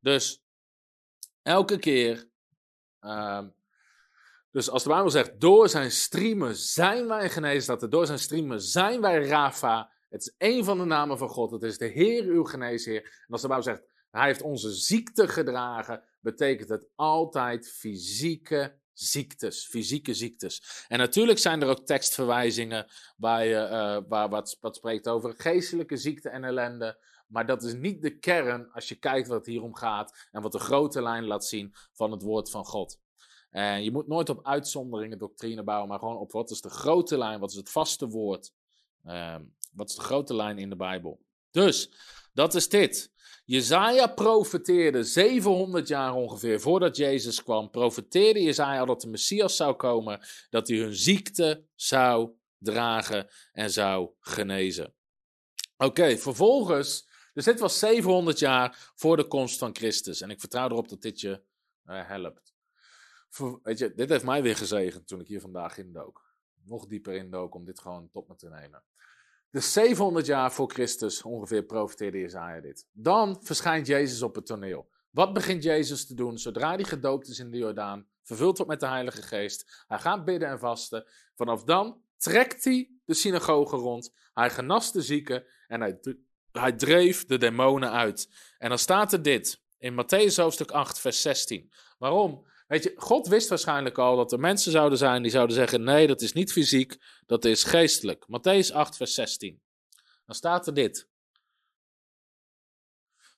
Dus 0.00 0.44
elke 1.42 1.78
keer... 1.78 2.30
Uh, 3.00 3.42
dus 4.50 4.70
als 4.70 4.82
de 4.82 4.88
Bijbel 4.88 5.10
zegt, 5.10 5.40
door 5.40 5.68
zijn 5.68 5.90
striemen 5.90 6.56
zijn 6.56 7.06
wij 7.08 7.30
genezen, 7.30 7.66
dat 7.66 7.82
er 7.82 7.90
door 7.90 8.06
zijn 8.06 8.18
striemen 8.18 8.60
zijn 8.60 9.00
wij 9.00 9.26
Rafa. 9.26 9.92
Het 10.12 10.20
is 10.20 10.34
één 10.38 10.64
van 10.64 10.78
de 10.78 10.84
namen 10.84 11.18
van 11.18 11.28
God. 11.28 11.50
Het 11.50 11.62
is 11.62 11.78
de 11.78 11.86
Heer, 11.86 12.24
uw 12.24 12.44
geneesheer. 12.44 13.02
En 13.02 13.32
als 13.32 13.40
de 13.40 13.48
Bijbel 13.48 13.66
zegt, 13.66 13.82
hij 14.10 14.26
heeft 14.26 14.42
onze 14.42 14.70
ziekte 14.70 15.28
gedragen, 15.28 16.02
betekent 16.20 16.68
het 16.68 16.88
altijd 16.94 17.68
fysieke 17.70 18.78
ziektes. 18.92 19.66
Fysieke 19.66 20.14
ziektes. 20.14 20.84
En 20.88 20.98
natuurlijk 20.98 21.38
zijn 21.38 21.62
er 21.62 21.68
ook 21.68 21.86
tekstverwijzingen 21.86 22.86
waar, 23.16 23.44
je, 23.44 23.54
uh, 23.54 24.08
waar 24.08 24.28
wat, 24.28 24.56
wat 24.60 24.76
spreekt 24.76 25.08
over 25.08 25.34
geestelijke 25.36 25.96
ziekte 25.96 26.28
en 26.28 26.44
ellende. 26.44 27.04
Maar 27.26 27.46
dat 27.46 27.62
is 27.62 27.74
niet 27.74 28.02
de 28.02 28.18
kern 28.18 28.72
als 28.72 28.88
je 28.88 28.94
kijkt 28.94 29.28
wat 29.28 29.36
het 29.36 29.46
hier 29.46 29.62
om 29.62 29.74
gaat 29.74 30.28
en 30.30 30.42
wat 30.42 30.52
de 30.52 30.58
grote 30.58 31.02
lijn 31.02 31.24
laat 31.24 31.44
zien 31.44 31.74
van 31.92 32.10
het 32.10 32.22
woord 32.22 32.50
van 32.50 32.64
God. 32.64 32.98
En 33.50 33.84
je 33.84 33.92
moet 33.92 34.08
nooit 34.08 34.28
op 34.28 34.46
uitzonderingen 34.46 35.18
doctrine 35.18 35.62
bouwen, 35.62 35.88
maar 35.88 35.98
gewoon 35.98 36.16
op 36.16 36.32
wat 36.32 36.50
is 36.50 36.60
de 36.60 36.70
grote 36.70 37.18
lijn, 37.18 37.40
wat 37.40 37.50
is 37.50 37.56
het 37.56 37.70
vaste 37.70 38.08
woord, 38.08 38.52
um, 39.06 39.54
wat 39.72 39.88
is 39.88 39.94
de 39.94 40.02
grote 40.02 40.34
lijn 40.34 40.58
in 40.58 40.70
de 40.70 40.76
Bijbel. 40.76 41.20
Dus, 41.50 41.92
dat 42.32 42.54
is 42.54 42.68
dit. 42.68 43.12
Jezaja 43.44 44.06
profeteerde 44.06 45.02
700 45.02 45.88
jaar 45.88 46.14
ongeveer 46.14 46.60
voordat 46.60 46.96
Jezus 46.96 47.42
kwam, 47.42 47.70
profeteerde 47.70 48.42
Jezaja 48.42 48.84
dat 48.84 49.00
de 49.00 49.08
Messias 49.08 49.56
zou 49.56 49.74
komen, 49.74 50.20
dat 50.50 50.68
hij 50.68 50.76
hun 50.76 50.94
ziekte 50.94 51.66
zou 51.74 52.30
dragen 52.58 53.28
en 53.52 53.70
zou 53.70 54.10
genezen. 54.20 54.94
Oké, 55.76 56.16
vervolgens, 56.16 57.08
dus 57.32 57.44
dit 57.44 57.60
was 57.60 57.78
700 57.78 58.38
jaar 58.38 58.92
voor 58.94 59.16
de 59.16 59.26
komst 59.26 59.58
van 59.58 59.76
Christus 59.76 60.20
en 60.20 60.30
ik 60.30 60.40
vertrouw 60.40 60.68
erop 60.68 60.88
dat 60.88 61.02
dit 61.02 61.20
je 61.20 61.42
uh, 61.86 62.08
helpt. 62.08 62.54
Weet 63.62 63.78
je, 63.78 63.94
dit 63.94 64.08
heeft 64.08 64.24
mij 64.24 64.42
weer 64.42 64.56
gezegend 64.56 65.06
toen 65.06 65.20
ik 65.20 65.26
hier 65.26 65.40
vandaag 65.40 65.78
indook. 65.78 66.34
Nog 66.64 66.86
dieper 66.86 67.14
indook 67.14 67.54
om 67.54 67.64
dit 67.64 67.80
gewoon 67.80 68.10
tot 68.10 68.28
me 68.28 68.36
te 68.36 68.48
nemen. 68.48 68.82
Dus 69.52 69.72
700 69.72 70.26
jaar 70.26 70.52
voor 70.52 70.70
Christus 70.70 71.22
ongeveer 71.22 71.62
profeteerde 71.62 72.18
Jezaja 72.18 72.60
dit. 72.60 72.86
Dan 72.92 73.38
verschijnt 73.42 73.86
Jezus 73.86 74.22
op 74.22 74.34
het 74.34 74.46
toneel. 74.46 74.90
Wat 75.10 75.32
begint 75.32 75.62
Jezus 75.62 76.06
te 76.06 76.14
doen 76.14 76.38
zodra 76.38 76.74
hij 76.74 76.84
gedoopt 76.84 77.28
is 77.28 77.38
in 77.38 77.50
de 77.50 77.56
Jordaan, 77.56 78.06
vervuld 78.22 78.56
wordt 78.56 78.70
met 78.70 78.80
de 78.80 78.86
Heilige 78.86 79.22
Geest? 79.22 79.84
Hij 79.86 79.98
gaat 79.98 80.24
bidden 80.24 80.48
en 80.48 80.58
vasten. 80.58 81.06
Vanaf 81.34 81.64
dan 81.64 82.02
trekt 82.16 82.64
hij 82.64 82.90
de 83.04 83.14
synagoge 83.14 83.76
rond. 83.76 84.12
Hij 84.32 84.50
genas 84.50 84.92
de 84.92 85.02
zieken 85.02 85.44
en 85.66 85.80
hij, 85.80 86.00
hij 86.52 86.72
dreef 86.72 87.24
de 87.24 87.38
demonen 87.38 87.90
uit. 87.90 88.28
En 88.58 88.68
dan 88.68 88.78
staat 88.78 89.12
er 89.12 89.22
dit 89.22 89.62
in 89.78 89.92
Matthäus 89.92 90.34
hoofdstuk 90.34 90.70
8, 90.70 91.00
vers 91.00 91.22
16. 91.22 91.72
Waarom? 91.98 92.46
Weet 92.72 92.82
je, 92.82 92.92
God 92.96 93.26
wist 93.26 93.48
waarschijnlijk 93.48 93.98
al 93.98 94.16
dat 94.16 94.32
er 94.32 94.40
mensen 94.40 94.72
zouden 94.72 94.98
zijn 94.98 95.22
die 95.22 95.30
zouden 95.30 95.56
zeggen: 95.56 95.82
nee, 95.82 96.06
dat 96.06 96.20
is 96.20 96.32
niet 96.32 96.52
fysiek, 96.52 96.96
dat 97.26 97.44
is 97.44 97.64
geestelijk. 97.64 98.26
Matthäus 98.26 98.72
8, 98.72 98.96
vers 98.96 99.14
16. 99.14 99.62
Dan 100.26 100.34
staat 100.34 100.66
er 100.66 100.74
dit. 100.74 101.08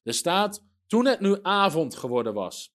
Er 0.02 0.14
staat: 0.14 0.64
Toen 0.86 1.06
het 1.06 1.20
nu 1.20 1.38
avond 1.42 1.96
geworden 1.96 2.34
was, 2.34 2.72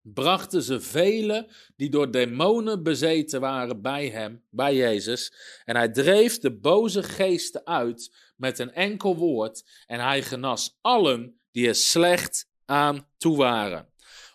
brachten 0.00 0.62
ze 0.62 0.80
velen 0.80 1.50
die 1.76 1.90
door 1.90 2.10
demonen 2.10 2.82
bezeten 2.82 3.40
waren 3.40 3.82
bij 3.82 4.08
hem, 4.08 4.44
bij 4.50 4.74
Jezus. 4.74 5.32
En 5.64 5.76
hij 5.76 5.90
dreef 5.90 6.38
de 6.38 6.58
boze 6.58 7.02
geesten 7.02 7.66
uit 7.66 8.16
met 8.36 8.58
een 8.58 8.72
enkel 8.72 9.16
woord. 9.16 9.84
En 9.86 10.00
hij 10.00 10.22
genas 10.22 10.78
allen 10.80 11.40
die 11.50 11.68
er 11.68 11.74
slecht 11.74 12.48
aan 12.64 13.08
toe 13.16 13.36
waren 13.36 13.90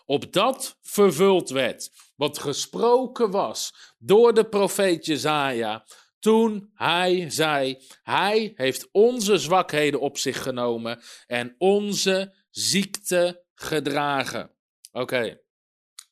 opdat 0.06 0.78
vervuld 0.82 1.48
werd 1.48 1.90
wat 2.16 2.38
gesproken 2.38 3.30
was 3.30 3.94
door 3.98 4.34
de 4.34 4.48
profeet 4.48 5.06
Jezaja 5.06 5.84
toen 6.18 6.70
hij 6.74 7.30
zei: 7.30 7.84
Hij 8.02 8.52
heeft 8.54 8.88
onze 8.92 9.38
zwakheden 9.38 10.00
op 10.00 10.18
zich 10.18 10.42
genomen 10.42 11.02
en 11.26 11.54
onze 11.58 12.34
ziekte 12.50 13.44
gedragen. 13.54 14.50
Oké. 14.92 15.40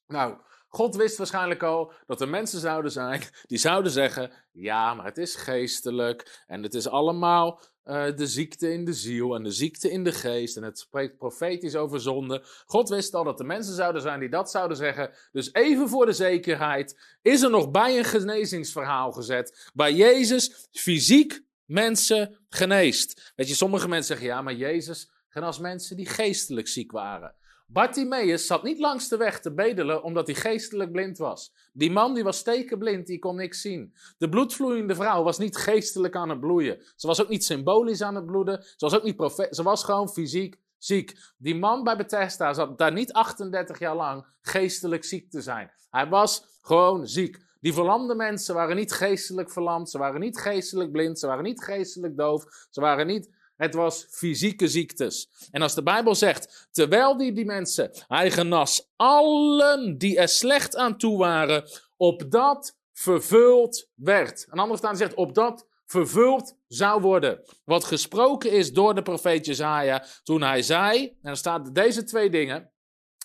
Nou, 0.07 0.39
God 0.69 0.97
wist 0.97 1.17
waarschijnlijk 1.17 1.63
al 1.63 1.93
dat 2.07 2.21
er 2.21 2.29
mensen 2.29 2.61
zouden 2.61 2.91
zijn 2.91 3.23
die 3.47 3.59
zouden 3.59 3.93
zeggen: 3.93 4.33
Ja, 4.53 4.95
maar 4.95 5.05
het 5.05 5.19
is 5.19 5.35
geestelijk 5.35 6.45
en 6.47 6.63
het 6.63 6.75
is 6.75 6.89
allemaal 6.89 7.61
uh, 7.85 8.17
de 8.17 8.27
ziekte 8.27 8.73
in 8.73 8.85
de 8.85 8.93
ziel 8.93 9.35
en 9.35 9.43
de 9.43 9.51
ziekte 9.51 9.91
in 9.91 10.05
de 10.05 10.13
geest. 10.13 10.57
En 10.57 10.63
het 10.63 10.79
spreekt 10.79 11.17
profetisch 11.17 11.75
over 11.75 12.01
zonde. 12.01 12.43
God 12.67 12.89
wist 12.89 13.15
al 13.15 13.25
dat 13.25 13.41
er 13.41 13.47
mensen 13.47 13.75
zouden 13.75 14.03
zijn 14.03 14.21
die 14.21 14.29
dat 14.29 14.51
zouden 14.51 14.77
zeggen. 14.77 15.11
Dus 15.33 15.53
even 15.53 15.89
voor 15.89 16.07
de 16.07 16.13
zekerheid 16.13 17.17
is 17.23 17.43
er 17.43 17.51
nog 17.51 17.71
bij 17.71 17.99
een 17.99 18.05
genezingsverhaal 18.05 19.13
gezet. 19.13 19.71
Bij 19.75 19.93
Jezus 19.93 20.69
fysiek 20.71 21.43
mensen 21.65 22.39
geneest. 22.49 23.33
Weet 23.37 23.49
je, 23.49 23.55
sommige 23.55 23.89
mensen 23.89 24.17
zeggen 24.17 24.27
ja, 24.37 24.43
maar 24.43 24.55
Jezus 24.55 25.11
genas 25.29 25.59
mensen 25.59 25.97
die 25.97 26.07
geestelijk 26.07 26.69
ziek 26.69 26.93
waren. 26.93 27.35
Bartimaeus 27.67 28.47
zat 28.47 28.63
niet 28.63 28.79
langs 28.79 29.09
de 29.09 29.17
weg 29.17 29.41
te 29.41 29.55
bedelen 29.55 30.03
omdat 30.03 30.27
hij 30.27 30.37
geestelijk 30.37 30.93
blind 30.93 31.19
was. 31.19 31.53
Die 31.73 31.91
man 31.91 32.15
die 32.15 32.25
was 32.25 32.39
stekenblind, 32.39 33.07
die 33.07 33.19
kon 33.19 33.37
niks 33.37 33.61
zien. 33.61 33.95
De 34.19 34.29
bloedvloeiende 34.29 34.95
vrouw 34.95 35.23
was 35.23 35.39
niet 35.39 35.57
geestelijk 35.57 36.17
aan 36.17 36.29
het 36.29 36.41
bloeien. 36.41 36.83
Ze 36.97 37.07
was 37.07 37.23
ook 37.23 37.29
niet 37.29 37.45
symbolisch 37.45 38.03
aan 38.03 38.15
het 38.15 38.27
bloeden. 38.27 38.63
Ze 38.63 38.77
was 38.79 38.95
ook 38.95 39.03
niet 39.03 39.17
profeet. 39.17 39.57
Ze 39.57 39.63
was 39.63 39.85
gewoon 39.85 40.09
fysiek 40.09 40.63
ziek. 40.79 41.19
Die 41.39 41.55
man 41.55 41.85
bij 41.85 41.97
Bethesda 41.97 42.53
zat 42.53 42.79
daar 42.79 42.93
niet 42.93 43.13
38 43.13 43.79
jaar 43.79 43.97
lang 43.97 44.27
geestelijk 44.41 45.05
ziek 45.05 45.31
te 45.31 45.41
zijn. 45.41 45.71
Hij 45.91 46.09
was 46.09 46.59
gewoon 46.63 47.07
ziek. 47.07 47.43
Die 47.61 47.73
verlamde 47.73 48.15
mensen 48.15 48.55
waren 48.55 48.77
niet 48.77 48.93
geestelijk 48.93 49.51
verlamd. 49.51 49.91
Ze 49.91 49.99
waren 49.99 50.21
niet 50.21 50.39
geestelijk 50.39 50.93
blind. 50.93 51.19
Ze 51.19 51.27
waren 51.27 51.45
niet 51.45 51.63
geestelijk 51.63 52.17
doof. 52.17 52.45
Ze 52.71 52.81
waren 52.81 53.07
niet 53.07 53.34
het 53.57 53.75
was 53.75 54.07
fysieke 54.11 54.69
ziektes. 54.69 55.29
En 55.51 55.63
als 55.63 55.75
de 55.75 55.83
Bijbel 55.83 56.15
zegt, 56.15 56.69
terwijl 56.71 57.17
die, 57.17 57.33
die 57.33 57.45
mensen, 57.45 57.91
hij 58.09 58.31
genas 58.31 58.91
allen 58.97 59.99
die 59.99 60.19
er 60.19 60.29
slecht 60.29 60.77
aan 60.77 60.99
toe 60.99 61.19
waren, 61.19 61.69
opdat 61.97 62.77
vervuld 62.93 63.89
werd. 63.95 64.47
Een 64.51 64.59
andere 64.59 64.79
staan 64.79 64.97
zegt, 64.97 65.15
opdat 65.15 65.67
vervuld 65.87 66.57
zou 66.69 67.01
worden. 67.01 67.43
Wat 67.65 67.85
gesproken 67.85 68.51
is 68.51 68.73
door 68.73 68.95
de 68.95 69.03
profeet 69.03 69.47
Jezaja 69.47 70.07
toen 70.23 70.43
hij 70.43 70.63
zei, 70.63 71.17
en 71.23 71.31
er 71.31 71.37
staat 71.37 71.75
deze 71.75 72.05
twee 72.05 72.31
dingen, 72.31 72.73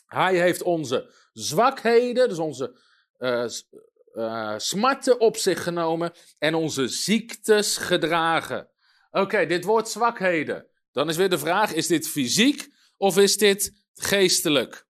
hij 0.05 0.39
heeft 0.39 0.63
onze 0.63 1.13
zwakheden, 1.33 2.29
dus 2.29 2.39
onze 2.39 2.79
uh, 4.13 4.57
smarten 4.57 5.19
op 5.19 5.37
zich 5.37 5.63
genomen 5.63 6.11
en 6.37 6.55
onze 6.55 6.87
ziektes 6.87 7.77
gedragen. 7.77 8.68
Oké, 9.11 9.45
dit 9.45 9.63
woord 9.63 9.89
zwakheden. 9.89 10.67
Dan 10.91 11.09
is 11.09 11.17
weer 11.17 11.29
de 11.29 11.37
vraag: 11.37 11.73
is 11.73 11.87
dit 11.87 12.07
fysiek 12.07 12.73
of 12.97 13.17
is 13.17 13.37
dit 13.37 13.83
geestelijk? 13.93 14.87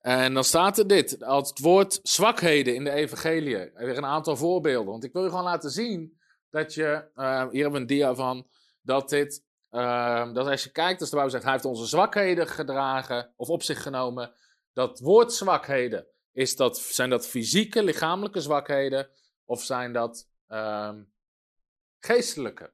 En 0.00 0.34
dan 0.34 0.44
staat 0.44 0.78
er 0.78 0.86
dit, 0.86 1.22
als 1.22 1.48
het 1.48 1.58
woord 1.58 2.00
zwakheden 2.02 2.74
in 2.74 2.84
de 2.84 2.90
evangelie. 2.90 3.56
Weer 3.56 3.96
een 3.96 4.04
aantal 4.04 4.36
voorbeelden. 4.36 4.90
Want 4.90 5.04
ik 5.04 5.12
wil 5.12 5.22
je 5.22 5.28
gewoon 5.28 5.44
laten 5.44 5.70
zien 5.70 6.20
dat 6.50 6.74
je, 6.74 7.10
uh, 7.14 7.48
hier 7.50 7.62
hebben 7.62 7.72
we 7.72 7.78
een 7.78 7.86
dia 7.86 8.14
van, 8.14 8.48
dat 8.82 9.08
dit, 9.08 9.44
uh, 9.70 10.32
dat 10.32 10.46
als 10.46 10.64
je 10.64 10.70
kijkt, 10.70 11.00
als 11.00 11.10
de 11.10 11.16
Bijbel 11.16 11.32
zegt, 11.32 11.44
hij 11.44 11.52
heeft 11.52 11.64
onze 11.64 11.86
zwakheden 11.86 12.46
gedragen 12.46 13.32
of 13.36 13.48
op 13.48 13.62
zich 13.62 13.82
genomen. 13.82 14.34
Dat 14.72 15.00
woord 15.00 15.32
zwakheden, 15.32 16.06
is 16.32 16.56
dat, 16.56 16.78
zijn 16.78 17.10
dat 17.10 17.26
fysieke, 17.26 17.82
lichamelijke 17.82 18.40
zwakheden 18.40 19.08
of 19.44 19.62
zijn 19.62 19.92
dat 19.92 20.28
uh, 20.48 20.92
geestelijke? 22.00 22.72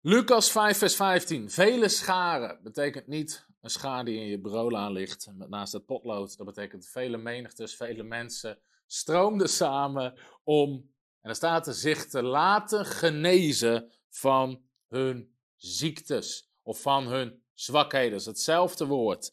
Lucas 0.00 0.50
5, 0.50 0.78
vers 0.78 0.96
15. 0.96 1.50
Vele 1.50 1.88
scharen 1.88 2.62
betekent 2.62 3.06
niet 3.06 3.46
een 3.60 3.70
schaar 3.70 4.04
die 4.04 4.18
in 4.18 4.26
je 4.26 4.40
bureau 4.40 4.92
ligt 4.92 5.30
naast 5.36 5.72
het 5.72 5.86
potlood. 5.86 6.36
Dat 6.36 6.46
betekent 6.46 6.88
vele 6.88 7.16
menigtes, 7.16 7.76
vele 7.76 8.02
mensen 8.02 8.58
stroomden 8.86 9.48
samen 9.48 10.18
om, 10.44 10.70
en 10.72 10.88
dan 11.22 11.34
staat 11.34 11.66
er, 11.66 11.74
zich 11.74 12.06
te 12.06 12.22
laten 12.22 12.86
genezen 12.86 13.92
van 14.08 14.62
hun 14.88 15.34
ziektes 15.56 16.50
of 16.62 16.80
van 16.80 17.06
hun 17.06 17.42
zwakheden. 17.54 18.10
Dat 18.10 18.20
is 18.20 18.26
hetzelfde 18.26 18.86
woord. 18.86 19.32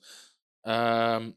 Uh, 0.64 1.28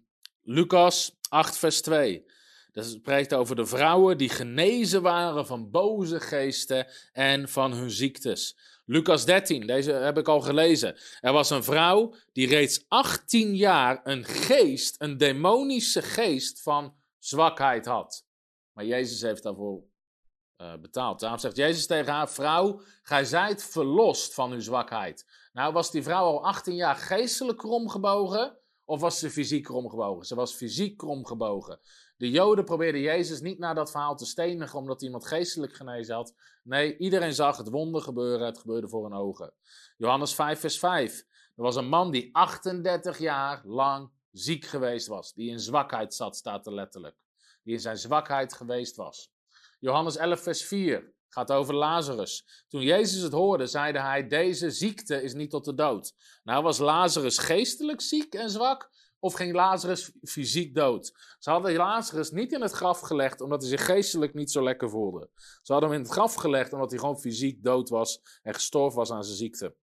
Lucas 0.40 1.18
8, 1.28 1.56
vers 1.56 1.82
2. 1.82 2.24
Dat 2.72 2.84
spreekt 2.84 3.34
over 3.34 3.56
de 3.56 3.66
vrouwen 3.66 4.18
die 4.18 4.28
genezen 4.28 5.02
waren 5.02 5.46
van 5.46 5.70
boze 5.70 6.20
geesten 6.20 6.86
en 7.12 7.48
van 7.48 7.72
hun 7.72 7.90
ziektes. 7.90 8.56
Lucas 8.84 9.24
13, 9.24 9.66
deze 9.66 9.92
heb 9.92 10.18
ik 10.18 10.28
al 10.28 10.40
gelezen. 10.40 10.96
Er 11.20 11.32
was 11.32 11.50
een 11.50 11.64
vrouw 11.64 12.14
die 12.32 12.48
reeds 12.48 12.84
18 12.88 13.56
jaar 13.56 14.00
een 14.04 14.24
geest, 14.24 14.94
een 14.98 15.16
demonische 15.16 16.02
geest 16.02 16.62
van 16.62 16.94
zwakheid 17.18 17.86
had. 17.86 18.26
Maar 18.72 18.84
Jezus 18.84 19.22
heeft 19.22 19.42
daarvoor 19.42 19.82
uh, 20.60 20.74
betaald. 20.80 21.20
Daarom 21.20 21.38
zegt 21.38 21.56
Jezus 21.56 21.86
tegen 21.86 22.12
haar: 22.12 22.30
Vrouw, 22.30 22.80
gij 23.02 23.24
zijt 23.24 23.64
verlost 23.64 24.34
van 24.34 24.52
uw 24.52 24.60
zwakheid. 24.60 25.26
Nou, 25.52 25.72
was 25.72 25.90
die 25.90 26.02
vrouw 26.02 26.24
al 26.24 26.44
18 26.44 26.74
jaar 26.74 26.96
geestelijk 26.96 27.58
kromgebogen? 27.58 28.58
Of 28.84 29.00
was 29.00 29.18
ze 29.18 29.30
fysiek 29.30 29.64
kromgebogen? 29.64 30.26
Ze 30.26 30.34
was 30.34 30.52
fysiek 30.52 30.96
kromgebogen. 30.96 31.80
De 32.20 32.30
Joden 32.30 32.64
probeerden 32.64 33.00
Jezus 33.00 33.40
niet 33.40 33.58
naar 33.58 33.74
dat 33.74 33.90
verhaal 33.90 34.16
te 34.16 34.26
stenigen 34.26 34.78
omdat 34.78 35.02
iemand 35.02 35.26
geestelijk 35.26 35.74
genezen 35.74 36.14
had. 36.14 36.34
Nee, 36.62 36.96
iedereen 36.96 37.34
zag 37.34 37.56
het 37.56 37.68
wonder 37.68 38.02
gebeuren. 38.02 38.46
Het 38.46 38.58
gebeurde 38.58 38.88
voor 38.88 39.02
hun 39.02 39.18
ogen. 39.18 39.52
Johannes 39.96 40.34
5, 40.34 40.60
vers 40.60 40.78
5. 40.78 41.18
Er 41.56 41.62
was 41.62 41.76
een 41.76 41.88
man 41.88 42.10
die 42.10 42.28
38 42.32 43.18
jaar 43.18 43.62
lang 43.64 44.10
ziek 44.32 44.64
geweest 44.64 45.06
was. 45.06 45.32
Die 45.32 45.50
in 45.50 45.60
zwakheid 45.60 46.14
zat, 46.14 46.36
staat 46.36 46.66
er 46.66 46.74
letterlijk. 46.74 47.16
Die 47.62 47.74
in 47.74 47.80
zijn 47.80 47.98
zwakheid 47.98 48.52
geweest 48.52 48.96
was. 48.96 49.32
Johannes 49.78 50.16
11, 50.16 50.40
vers 50.40 50.64
4 50.64 51.12
gaat 51.28 51.52
over 51.52 51.74
Lazarus. 51.74 52.64
Toen 52.68 52.82
Jezus 52.82 53.22
het 53.22 53.32
hoorde, 53.32 53.66
zeide 53.66 54.00
hij: 54.00 54.26
Deze 54.26 54.70
ziekte 54.70 55.22
is 55.22 55.34
niet 55.34 55.50
tot 55.50 55.64
de 55.64 55.74
dood. 55.74 56.14
Nou 56.44 56.62
was 56.62 56.78
Lazarus 56.78 57.38
geestelijk 57.38 58.00
ziek 58.00 58.34
en 58.34 58.50
zwak, 58.50 58.90
of 59.20 59.34
ging 59.34 59.54
Lazarus 59.54 60.12
fysiek 60.22 60.74
dood? 60.74 61.12
Ze 61.38 61.50
hadden 61.50 61.76
Lazarus 61.76 62.30
niet 62.30 62.52
in 62.52 62.62
het 62.62 62.72
graf 62.72 63.00
gelegd 63.00 63.40
omdat 63.40 63.60
hij 63.60 63.70
zich 63.70 63.84
geestelijk 63.84 64.34
niet 64.34 64.50
zo 64.50 64.62
lekker 64.62 64.90
voelde. 64.90 65.30
Ze 65.62 65.72
hadden 65.72 65.90
hem 65.90 65.98
in 65.98 66.04
het 66.04 66.14
graf 66.14 66.34
gelegd 66.34 66.72
omdat 66.72 66.90
hij 66.90 66.98
gewoon 66.98 67.20
fysiek 67.20 67.62
dood 67.62 67.88
was 67.88 68.20
en 68.42 68.54
gestorven 68.54 68.98
was 68.98 69.10
aan 69.10 69.24
zijn 69.24 69.36
ziekte. 69.36 69.74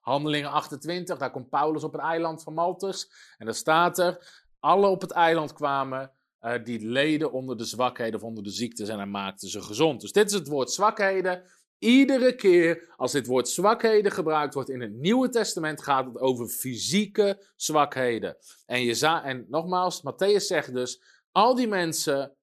Handelingen 0.00 0.50
28, 0.50 1.18
daar 1.18 1.30
komt 1.30 1.48
Paulus 1.48 1.84
op 1.84 1.92
het 1.92 2.00
eiland 2.00 2.42
van 2.42 2.54
Maltus. 2.54 3.10
En 3.38 3.46
daar 3.46 3.54
staat 3.54 3.98
er: 3.98 4.42
alle 4.60 4.86
op 4.86 5.00
het 5.00 5.10
eiland 5.10 5.52
kwamen 5.52 6.12
uh, 6.40 6.64
die 6.64 6.86
leden 6.86 7.32
onder 7.32 7.56
de 7.56 7.64
zwakheden 7.64 8.20
of 8.20 8.26
onder 8.26 8.44
de 8.44 8.50
ziektes 8.50 8.88
en 8.88 8.96
hij 8.96 9.06
maakte 9.06 9.48
ze 9.48 9.62
gezond. 9.62 10.00
Dus 10.00 10.12
dit 10.12 10.26
is 10.26 10.32
het 10.32 10.48
woord 10.48 10.70
zwakheden. 10.70 11.42
Iedere 11.82 12.34
keer 12.34 12.92
als 12.96 13.12
dit 13.12 13.26
woord 13.26 13.48
zwakheden 13.48 14.12
gebruikt 14.12 14.54
wordt 14.54 14.68
in 14.68 14.80
het 14.80 14.92
Nieuwe 14.92 15.28
Testament, 15.28 15.82
gaat 15.82 16.06
het 16.06 16.18
over 16.18 16.48
fysieke 16.48 17.46
zwakheden. 17.56 18.36
En, 18.66 18.82
je 18.82 19.06
en 19.06 19.46
nogmaals, 19.48 20.02
Matthäus 20.02 20.46
zegt 20.46 20.74
dus: 20.74 21.02
al 21.32 21.54
die 21.54 21.68
mensen 21.68 22.36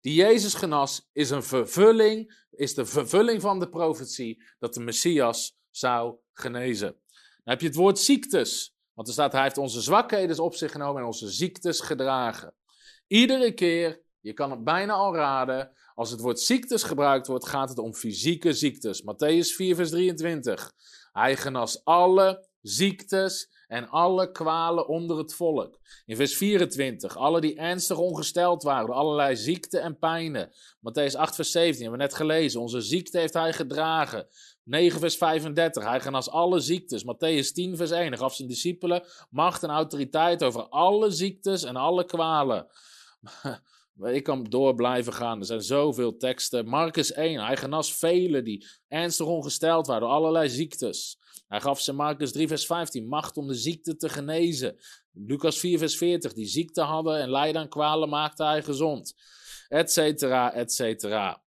die 0.00 0.14
Jezus 0.14 0.54
genas, 0.54 1.08
is 1.12 1.30
een 1.30 1.42
vervulling, 1.42 2.44
is 2.50 2.74
de 2.74 2.86
vervulling 2.86 3.40
van 3.40 3.58
de 3.58 3.68
profetie 3.68 4.42
dat 4.58 4.74
de 4.74 4.80
Messias 4.80 5.56
zou 5.70 6.16
genezen. 6.32 6.88
Dan 7.10 7.54
heb 7.54 7.60
je 7.60 7.66
het 7.66 7.76
woord 7.76 7.98
ziektes. 7.98 8.74
Want 8.92 9.08
er 9.08 9.14
staat, 9.14 9.32
hij 9.32 9.42
heeft 9.42 9.58
onze 9.58 9.80
zwakheden 9.80 10.38
op 10.38 10.54
zich 10.54 10.72
genomen 10.72 11.00
en 11.00 11.06
onze 11.06 11.28
ziektes 11.28 11.80
gedragen. 11.80 12.54
Iedere 13.06 13.52
keer, 13.52 14.00
je 14.20 14.32
kan 14.32 14.50
het 14.50 14.64
bijna 14.64 14.92
al 14.92 15.14
raden, 15.14 15.72
als 15.96 16.10
het 16.10 16.20
woord 16.20 16.40
ziektes 16.40 16.82
gebruikt 16.82 17.26
wordt, 17.26 17.48
gaat 17.48 17.68
het 17.68 17.78
om 17.78 17.94
fysieke 17.94 18.52
ziektes. 18.52 19.02
Matthäus 19.02 19.54
4, 19.54 19.74
vers 19.74 19.90
23. 19.90 20.72
Hij 21.12 21.36
genas 21.36 21.84
alle 21.84 22.48
ziektes 22.62 23.50
en 23.66 23.88
alle 23.88 24.30
kwalen 24.30 24.88
onder 24.88 25.18
het 25.18 25.34
volk. 25.34 25.78
In 26.04 26.16
vers 26.16 26.36
24, 26.36 27.16
alle 27.16 27.40
die 27.40 27.56
ernstig 27.56 27.98
ongesteld 27.98 28.62
waren 28.62 28.86
door 28.86 28.94
allerlei 28.94 29.36
ziekten 29.36 29.82
en 29.82 29.98
pijnen. 29.98 30.50
Matthäus 30.78 31.16
8, 31.16 31.34
vers 31.34 31.50
17, 31.50 31.82
hebben 31.82 31.98
we 31.98 32.04
net 32.06 32.14
gelezen. 32.14 32.60
Onze 32.60 32.80
ziekte 32.80 33.18
heeft 33.18 33.34
hij 33.34 33.52
gedragen. 33.52 34.28
9, 34.62 35.00
vers 35.00 35.16
35, 35.16 35.84
hij 35.84 36.00
genas 36.00 36.30
alle 36.30 36.60
ziektes. 36.60 37.04
Matthäus 37.04 37.52
10, 37.52 37.76
vers 37.76 37.90
1, 37.90 38.18
gaf 38.18 38.34
zijn 38.34 38.48
discipelen 38.48 39.04
macht 39.30 39.62
en 39.62 39.70
autoriteit 39.70 40.42
over 40.42 40.68
alle 40.68 41.10
ziektes 41.10 41.62
en 41.62 41.76
alle 41.76 42.04
kwalen. 42.04 42.66
Ik 44.02 44.22
kan 44.22 44.44
door 44.44 44.74
blijven 44.74 45.12
gaan. 45.12 45.38
Er 45.38 45.44
zijn 45.44 45.62
zoveel 45.62 46.16
teksten. 46.16 46.66
Marcus 46.66 47.12
1. 47.12 47.44
Hij 47.44 47.56
genas 47.56 47.94
velen 47.94 48.44
die 48.44 48.66
ernstig 48.88 49.26
ongesteld 49.26 49.86
waren 49.86 50.02
door 50.02 50.10
allerlei 50.10 50.48
ziektes. 50.48 51.18
Hij 51.48 51.60
gaf 51.60 51.80
ze 51.80 51.92
Marcus 51.92 52.32
3, 52.32 52.48
vers 52.48 52.66
15 52.66 53.08
macht 53.08 53.36
om 53.36 53.46
de 53.46 53.54
ziekte 53.54 53.96
te 53.96 54.08
genezen. 54.08 54.76
Lucas 55.12 55.58
4, 55.58 55.78
vers 55.78 55.96
40. 55.96 56.32
Die 56.32 56.46
ziekte 56.46 56.80
hadden 56.80 57.20
en 57.20 57.30
lijden 57.30 57.60
aan 57.60 57.68
kwalen 57.68 58.08
maakte 58.08 58.44
hij 58.44 58.62
gezond. 58.62 59.14
Etcetera, 59.68 60.52
etcetera. 60.52 61.42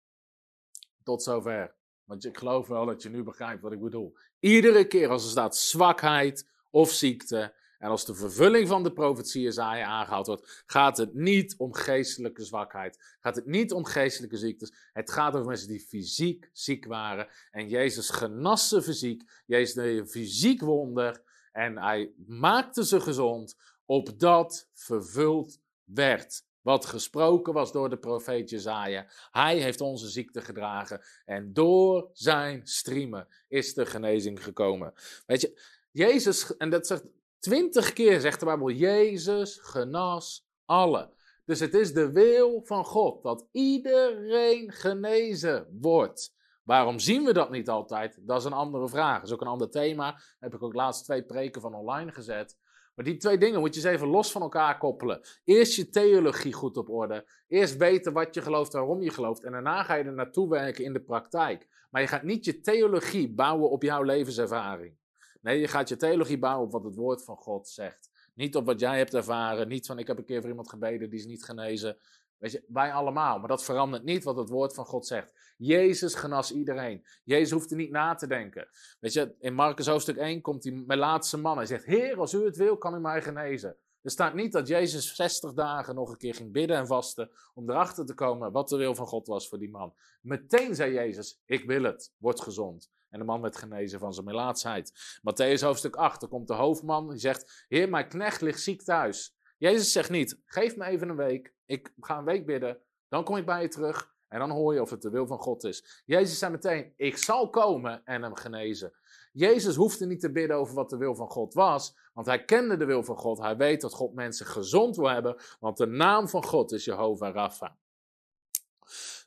Tot 1.03 1.23
zover. 1.23 1.75
Want 2.05 2.25
ik 2.25 2.39
geloof 2.39 2.67
wel 2.67 2.87
dat 2.87 3.03
je 3.03 3.09
nu 3.09 3.23
begrijpt 3.23 3.63
wat 3.63 3.73
ik 3.73 3.81
bedoel. 3.81 4.17
Iedere 4.41 4.87
keer 4.87 5.09
als 5.09 5.25
er 5.25 5.31
staat 5.31 5.57
zwakheid 5.57 6.49
of 6.71 6.91
ziekte, 6.91 7.55
en 7.85 7.91
als 7.91 8.05
de 8.05 8.15
vervulling 8.15 8.69
van 8.69 8.83
de 8.83 8.93
profetie 8.93 9.43
Jezaja 9.43 9.87
aangehaald 9.87 10.27
wordt, 10.27 10.63
gaat 10.67 10.97
het 10.97 11.15
niet 11.15 11.55
om 11.57 11.75
geestelijke 11.75 12.45
zwakheid. 12.45 13.17
Gaat 13.21 13.37
het 13.37 13.47
niet 13.47 13.73
om 13.73 13.85
geestelijke 13.85 14.37
ziektes. 14.37 14.73
Het 14.93 15.11
gaat 15.11 15.35
over 15.35 15.47
mensen 15.47 15.69
die 15.69 15.81
fysiek 15.81 16.51
ziek 16.53 16.87
waren. 16.87 17.29
En 17.51 17.69
Jezus 17.69 18.11
genas 18.11 18.69
ze 18.69 18.83
fysiek. 18.83 19.43
Jezus 19.47 19.75
deed 19.75 19.99
een 19.99 20.09
fysiek 20.09 20.61
wonder. 20.61 21.23
En 21.53 21.79
hij 21.79 22.13
maakte 22.27 22.87
ze 22.87 23.01
gezond, 23.01 23.57
opdat 23.85 24.69
vervuld 24.73 25.59
werd. 25.85 26.45
Wat 26.61 26.87
gesproken 26.87 27.53
was 27.53 27.73
door 27.73 27.91
de 27.91 27.99
profeet 27.99 28.51
Jezaja. 28.51 29.07
Hij 29.31 29.59
heeft 29.59 29.81
onze 29.81 30.09
ziekte 30.09 30.41
gedragen. 30.41 31.03
En 31.25 31.53
door 31.53 32.11
zijn 32.13 32.67
striemen 32.67 33.29
is 33.49 33.75
de 33.75 33.87
genezing 33.87 34.45
gekomen. 34.45 34.93
Weet 35.27 35.41
je, 35.41 35.61
Jezus, 35.91 36.57
en 36.57 36.71
dat 36.71 36.87
zegt 36.87 37.05
Twintig 37.45 37.93
keer 37.93 38.21
zegt 38.21 38.41
de 38.41 38.47
Bijbel, 38.47 38.71
Jezus 38.71 39.59
genas 39.63 40.47
alle. 40.65 41.13
Dus 41.45 41.61
het 41.61 41.75
is 41.75 41.93
de 41.93 42.13
wil 42.13 42.63
van 42.65 42.85
God 42.85 43.23
dat 43.23 43.47
iedereen 43.53 44.73
genezen 44.73 45.79
wordt. 45.81 46.35
Waarom 46.63 46.99
zien 46.99 47.25
we 47.25 47.33
dat 47.33 47.51
niet 47.51 47.69
altijd? 47.69 48.19
Dat 48.21 48.39
is 48.39 48.45
een 48.45 48.53
andere 48.53 48.89
vraag. 48.89 49.17
Dat 49.19 49.27
is 49.27 49.33
ook 49.33 49.41
een 49.41 49.47
ander 49.47 49.71
thema. 49.71 50.11
Daar 50.11 50.37
heb 50.39 50.55
ik 50.55 50.63
ook 50.63 50.75
laatst 50.75 51.05
twee 51.05 51.25
preken 51.25 51.61
van 51.61 51.75
online 51.75 52.13
gezet. 52.13 52.59
Maar 52.95 53.05
die 53.05 53.17
twee 53.17 53.39
dingen 53.39 53.61
moet 53.61 53.75
je 53.75 53.81
eens 53.81 53.95
even 53.95 54.09
los 54.09 54.33
van 54.33 54.43
elkaar 54.43 54.79
koppelen. 54.79 55.21
Eerst 55.45 55.77
je 55.77 55.89
theologie 55.89 56.53
goed 56.53 56.77
op 56.77 56.91
orde. 56.91 57.29
Eerst 57.49 57.77
weten 57.77 58.13
wat 58.13 58.35
je 58.35 58.43
gelooft, 58.43 58.73
waarom 58.73 59.03
je 59.03 59.11
gelooft. 59.11 59.45
En 59.45 59.53
daarna 59.53 59.83
ga 59.83 59.95
je 59.95 60.05
er 60.05 60.13
naartoe 60.13 60.49
werken 60.49 60.85
in 60.85 60.93
de 60.93 61.03
praktijk. 61.03 61.87
Maar 61.91 62.01
je 62.01 62.09
gaat 62.09 62.23
niet 62.23 62.45
je 62.45 62.61
theologie 62.61 63.35
bouwen 63.35 63.71
op 63.71 63.83
jouw 63.83 64.03
levenservaring. 64.03 64.97
Nee, 65.45 65.61
je 65.61 65.69
gaat 65.69 65.89
je 65.89 65.97
theologie 65.97 66.39
bouwen 66.39 66.67
op 66.67 66.73
wat 66.73 66.85
het 66.85 66.95
woord 66.95 67.25
van 67.25 67.37
God 67.37 67.69
zegt. 67.69 68.11
Niet 68.35 68.57
op 68.57 68.67
wat 68.67 68.81
jij 68.81 68.99
hebt 68.99 69.15
ervaren. 69.15 69.69
Niet 69.69 69.87
van 69.87 69.99
ik 69.99 70.07
heb 70.07 70.19
een 70.19 70.25
keer 70.25 70.41
voor 70.41 70.51
iemand 70.51 70.69
gebeden, 70.69 71.11
die 71.11 71.19
is 71.19 71.27
niet 71.27 71.45
genezen. 71.45 71.97
Weet 72.39 72.53
je, 72.53 72.65
wij 72.69 72.93
allemaal. 72.93 73.39
Maar 73.39 73.49
dat 73.49 73.65
verandert 73.65 74.05
niet 74.05 74.25
wat 74.25 74.37
het 74.37 74.49
woord 74.49 74.75
van 74.75 74.85
God 74.85 75.07
zegt. 75.07 75.55
Jezus 75.57 76.15
genas 76.15 76.53
iedereen. 76.53 77.05
Jezus 77.25 77.51
hoeft 77.51 77.71
er 77.71 77.77
niet 77.77 77.91
na 77.91 78.15
te 78.15 78.27
denken. 78.27 78.69
Weet 79.01 79.13
je, 79.13 79.35
in 79.39 79.55
Marcus 79.55 79.87
hoofdstuk 79.87 80.17
1 80.17 80.41
komt 80.41 80.63
die 80.63 80.97
laatste 80.97 81.39
man. 81.39 81.57
Hij 81.57 81.67
zegt, 81.67 81.85
Heer, 81.85 82.19
als 82.19 82.33
u 82.33 82.45
het 82.45 82.57
wil, 82.57 82.77
kan 82.77 82.95
u 82.95 83.01
mij 83.01 83.23
genezen. 83.23 83.77
Er 84.03 84.11
staat 84.11 84.35
niet 84.35 84.53
dat 84.53 84.69
Jezus 84.69 85.15
60 85.15 85.53
dagen 85.53 85.95
nog 85.95 86.11
een 86.11 86.17
keer 86.17 86.35
ging 86.35 86.53
bidden 86.53 86.77
en 86.77 86.87
vasten 86.87 87.31
om 87.55 87.71
erachter 87.71 88.07
te 88.07 88.15
komen 88.15 88.53
wat 88.53 88.69
de 88.69 88.77
wil 88.77 88.95
van 88.95 89.07
God 89.07 89.27
was 89.27 89.49
voor 89.49 89.59
die 89.59 89.71
man. 89.71 89.95
Meteen 90.21 90.75
zei 90.75 90.93
Jezus, 90.93 91.41
ik 91.47 91.65
wil 91.65 91.83
het, 91.83 92.13
word 92.17 92.41
gezond. 92.41 92.91
En 93.15 93.21
de 93.21 93.27
man 93.27 93.41
werd 93.41 93.57
genezen 93.57 93.99
van 93.99 94.15
zijn 94.15 94.27
melaatsheid. 94.27 94.93
Matthäus 95.19 95.61
hoofdstuk 95.61 95.97
8, 95.97 96.23
er 96.23 96.29
komt 96.29 96.49
de 96.49 96.55
hoofdman, 96.55 97.11
die 97.11 97.19
zegt, 97.19 97.65
heer, 97.69 97.89
mijn 97.89 98.09
knecht 98.09 98.41
ligt 98.41 98.61
ziek 98.61 98.83
thuis. 98.83 99.37
Jezus 99.59 99.93
zegt 99.93 100.11
niet, 100.11 100.41
geef 100.45 100.77
me 100.77 100.85
even 100.85 101.09
een 101.09 101.17
week, 101.17 101.55
ik 101.67 101.93
ga 102.01 102.19
een 102.19 102.25
week 102.25 102.47
bidden, 102.47 102.79
dan 103.09 103.25
kom 103.25 103.37
ik 103.37 103.47
bij 103.47 103.63
je 103.63 103.69
terug 103.69 104.15
en 104.29 104.39
dan 104.39 104.51
hoor 104.51 104.75
je 104.75 104.81
of 104.81 104.91
het 104.91 105.03
de 105.03 105.11
wil 105.11 105.27
van 105.27 105.39
God 105.39 105.65
is. 105.65 106.03
Jezus 106.05 106.39
zei 106.39 106.53
meteen, 106.53 106.93
ik 106.97 107.17
zal 107.17 107.51
komen 107.51 108.05
en 108.05 108.23
hem 108.23 108.35
genezen. 108.35 108.93
Jezus 109.33 109.75
hoefde 109.75 110.07
niet 110.07 110.21
te 110.21 110.33
bidden 110.33 110.57
over 110.57 110.75
wat 110.75 110.91
de 110.91 110.97
wil 110.97 111.15
van 111.15 111.31
God 111.31 111.55
was, 111.55 111.97
want 112.13 112.27
hij 112.27 112.45
kende 112.45 112.77
de 112.77 112.85
wil 112.85 113.03
van 113.03 113.17
God. 113.17 113.39
Hij 113.39 113.57
weet 113.57 113.81
dat 113.81 113.93
God 113.93 114.15
mensen 114.15 114.47
gezond 114.47 114.97
wil 114.97 115.11
hebben, 115.11 115.37
want 115.61 115.77
de 115.77 115.87
naam 115.87 116.29
van 116.29 116.45
God 116.45 116.73
is 116.73 116.85
Jehovah 116.85 117.35
Rapha. 117.35 117.77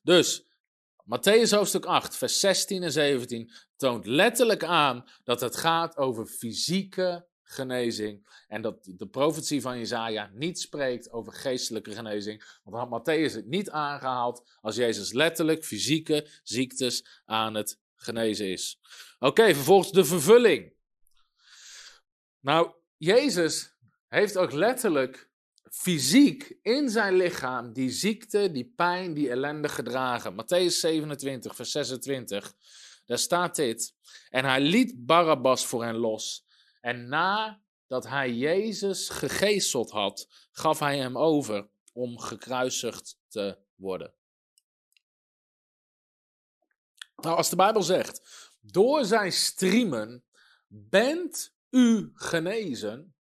Dus, 0.04 0.46
Matthäus 1.07 1.51
hoofdstuk 1.51 1.85
8, 1.85 2.15
vers 2.17 2.39
16 2.39 2.83
en 2.83 2.91
17 2.91 3.51
toont 3.75 4.05
letterlijk 4.05 4.63
aan 4.63 5.05
dat 5.23 5.41
het 5.41 5.55
gaat 5.55 5.97
over 5.97 6.25
fysieke 6.25 7.27
genezing. 7.43 8.43
En 8.47 8.61
dat 8.61 8.77
de 8.83 9.07
profetie 9.07 9.61
van 9.61 9.77
Jezaja 9.77 10.29
niet 10.33 10.59
spreekt 10.59 11.11
over 11.11 11.33
geestelijke 11.33 11.91
genezing. 11.91 12.59
Want 12.63 12.75
dan 12.75 12.87
had 12.87 13.01
Matthäus 13.01 13.33
het 13.33 13.45
niet 13.45 13.69
aangehaald 13.69 14.57
als 14.61 14.75
Jezus 14.75 15.11
letterlijk 15.11 15.65
fysieke 15.65 16.27
ziektes 16.43 17.21
aan 17.25 17.53
het 17.53 17.79
genezen 17.95 18.51
is. 18.51 18.79
Oké, 19.19 19.53
vervolgens 19.53 19.91
de 19.91 20.05
vervulling. 20.05 20.73
Nou, 22.39 22.71
Jezus 22.97 23.75
heeft 24.07 24.37
ook 24.37 24.51
letterlijk 24.51 25.26
fysiek 25.71 26.58
in 26.62 26.89
zijn 26.89 27.15
lichaam 27.15 27.73
die 27.73 27.89
ziekte, 27.89 28.51
die 28.51 28.73
pijn, 28.75 29.13
die 29.13 29.30
ellende 29.30 29.69
gedragen. 29.69 30.34
Matthäus 30.34 30.80
27, 30.80 31.56
vers 31.56 31.71
26. 31.71 32.53
Daar 33.06 33.17
staat 33.17 33.56
dit. 33.56 33.93
En 34.30 34.45
hij 34.45 34.62
liet 34.62 35.06
Barabbas 35.06 35.65
voor 35.65 35.84
hen 35.84 35.95
los. 35.95 36.45
En 36.82 37.08
nadat 37.08 38.08
hij 38.08 38.34
Jezus 38.34 39.10
gegezeld 39.10 39.91
had, 39.91 40.27
gaf 40.51 40.80
hij 40.80 40.97
hem 40.97 41.17
over 41.17 41.69
om 41.93 42.19
gekruisigd 42.19 43.17
te 43.27 43.58
worden. 43.75 44.13
Nou, 47.15 47.38
als 47.38 47.49
de 47.49 47.56
Bijbel 47.56 47.84
zegt, 47.84 48.21
door 48.60 49.06
zijn 49.06 49.32
striemen 49.32 50.23
bent 50.67 51.53
u 51.69 52.12
genezen. 52.13 53.15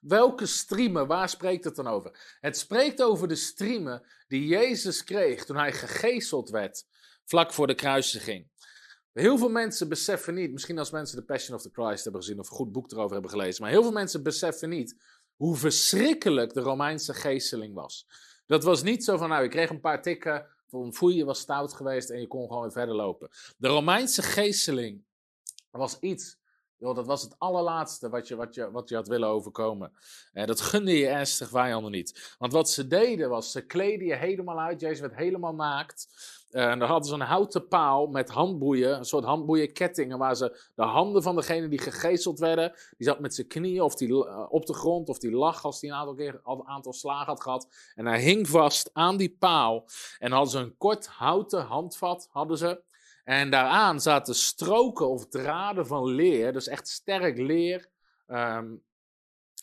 Welke 0.00 0.46
striemen, 0.46 1.06
waar 1.06 1.28
spreekt 1.28 1.64
het 1.64 1.76
dan 1.76 1.86
over? 1.86 2.36
Het 2.40 2.56
spreekt 2.56 3.02
over 3.02 3.28
de 3.28 3.34
striemen 3.34 4.06
die 4.28 4.46
Jezus 4.46 5.04
kreeg 5.04 5.44
toen 5.44 5.56
hij 5.56 5.72
gegezeld 5.72 6.50
werd, 6.50 6.84
vlak 7.24 7.52
voor 7.52 7.66
de 7.66 7.74
kruisiging. 7.74 8.48
Heel 9.12 9.38
veel 9.38 9.48
mensen 9.48 9.88
beseffen 9.88 10.34
niet, 10.34 10.52
misschien 10.52 10.78
als 10.78 10.90
mensen 10.90 11.18
The 11.18 11.24
Passion 11.24 11.56
of 11.56 11.62
the 11.62 11.70
Christ 11.72 12.02
hebben 12.02 12.22
gezien 12.22 12.38
of 12.38 12.50
een 12.50 12.56
goed 12.56 12.72
boek 12.72 12.92
erover 12.92 13.12
hebben 13.12 13.30
gelezen, 13.30 13.62
maar 13.62 13.70
heel 13.70 13.82
veel 13.82 13.92
mensen 13.92 14.22
beseffen 14.22 14.68
niet 14.68 14.96
hoe 15.36 15.56
verschrikkelijk 15.56 16.52
de 16.52 16.60
Romeinse 16.60 17.14
geesteling 17.14 17.74
was. 17.74 18.06
Dat 18.46 18.64
was 18.64 18.82
niet 18.82 19.04
zo 19.04 19.16
van, 19.16 19.28
nou, 19.28 19.44
ik 19.44 19.50
kreeg 19.50 19.70
een 19.70 19.80
paar 19.80 20.02
tikken, 20.02 20.46
van 20.70 21.14
je 21.14 21.24
was 21.24 21.38
stout 21.38 21.72
geweest 21.74 22.10
en 22.10 22.20
je 22.20 22.26
kon 22.26 22.46
gewoon 22.46 22.62
weer 22.62 22.72
verder 22.72 22.94
lopen. 22.94 23.30
De 23.56 23.68
Romeinse 23.68 24.22
geesteling 24.22 25.04
was 25.70 25.98
iets, 25.98 26.38
joh, 26.80 26.94
dat 26.94 27.06
was 27.06 27.22
het 27.22 27.34
allerlaatste 27.38 28.08
wat 28.08 28.28
je, 28.28 28.36
wat 28.36 28.54
je, 28.54 28.70
wat 28.70 28.88
je 28.88 28.94
had 28.94 29.08
willen 29.08 29.28
overkomen. 29.28 29.92
En 30.32 30.46
dat 30.46 30.60
gunde 30.60 30.98
je 30.98 31.08
ernstig 31.08 31.48
vijanden 31.48 31.90
niet. 31.90 32.36
Want 32.38 32.52
wat 32.52 32.70
ze 32.70 32.86
deden 32.86 33.28
was, 33.28 33.52
ze 33.52 33.66
kleden 33.66 34.06
je 34.06 34.14
helemaal 34.14 34.60
uit, 34.60 34.80
Jezus 34.80 35.00
werd 35.00 35.16
helemaal 35.16 35.54
naakt. 35.54 36.08
Eh, 36.50 36.70
en 36.70 36.78
dan 36.78 36.88
hadden 36.88 37.08
ze 37.08 37.14
een 37.14 37.20
houten 37.20 37.68
paal 37.68 38.06
met 38.06 38.30
handboeien, 38.30 38.98
een 38.98 39.04
soort 39.04 39.24
handboeienkettingen, 39.24 40.18
waar 40.18 40.36
ze 40.36 40.60
de 40.74 40.82
handen 40.82 41.22
van 41.22 41.36
degene 41.36 41.68
die 41.68 41.78
gegezeld 41.78 42.38
werden, 42.38 42.72
die 42.96 43.06
zat 43.06 43.20
met 43.20 43.34
zijn 43.34 43.46
knieën 43.46 43.82
of 43.82 43.94
die, 43.94 44.08
uh, 44.08 44.46
op 44.48 44.66
de 44.66 44.74
grond, 44.74 45.08
of 45.08 45.18
die 45.18 45.30
lag 45.30 45.64
als 45.64 45.80
hij 45.80 45.90
een 45.90 45.96
aantal 45.96 46.14
keer 46.14 46.40
een 46.44 46.66
aantal 46.66 46.92
slagen 46.92 47.26
had 47.26 47.42
gehad. 47.42 47.68
En 47.94 48.06
hij 48.06 48.20
hing 48.20 48.48
vast 48.48 48.90
aan 48.92 49.16
die 49.16 49.36
paal. 49.38 49.84
En 50.18 50.32
hadden 50.32 50.50
ze 50.50 50.58
een 50.58 50.76
kort 50.76 51.06
houten 51.06 51.62
handvat, 51.62 52.28
hadden 52.30 52.58
ze. 52.58 52.80
En 53.30 53.50
daaraan 53.50 54.00
zaten 54.00 54.34
stroken 54.34 55.08
of 55.08 55.28
draden 55.28 55.86
van 55.86 56.04
leer, 56.04 56.52
dus 56.52 56.68
echt 56.68 56.88
sterk 56.88 57.38
leer. 57.38 57.88
Um, 58.28 58.82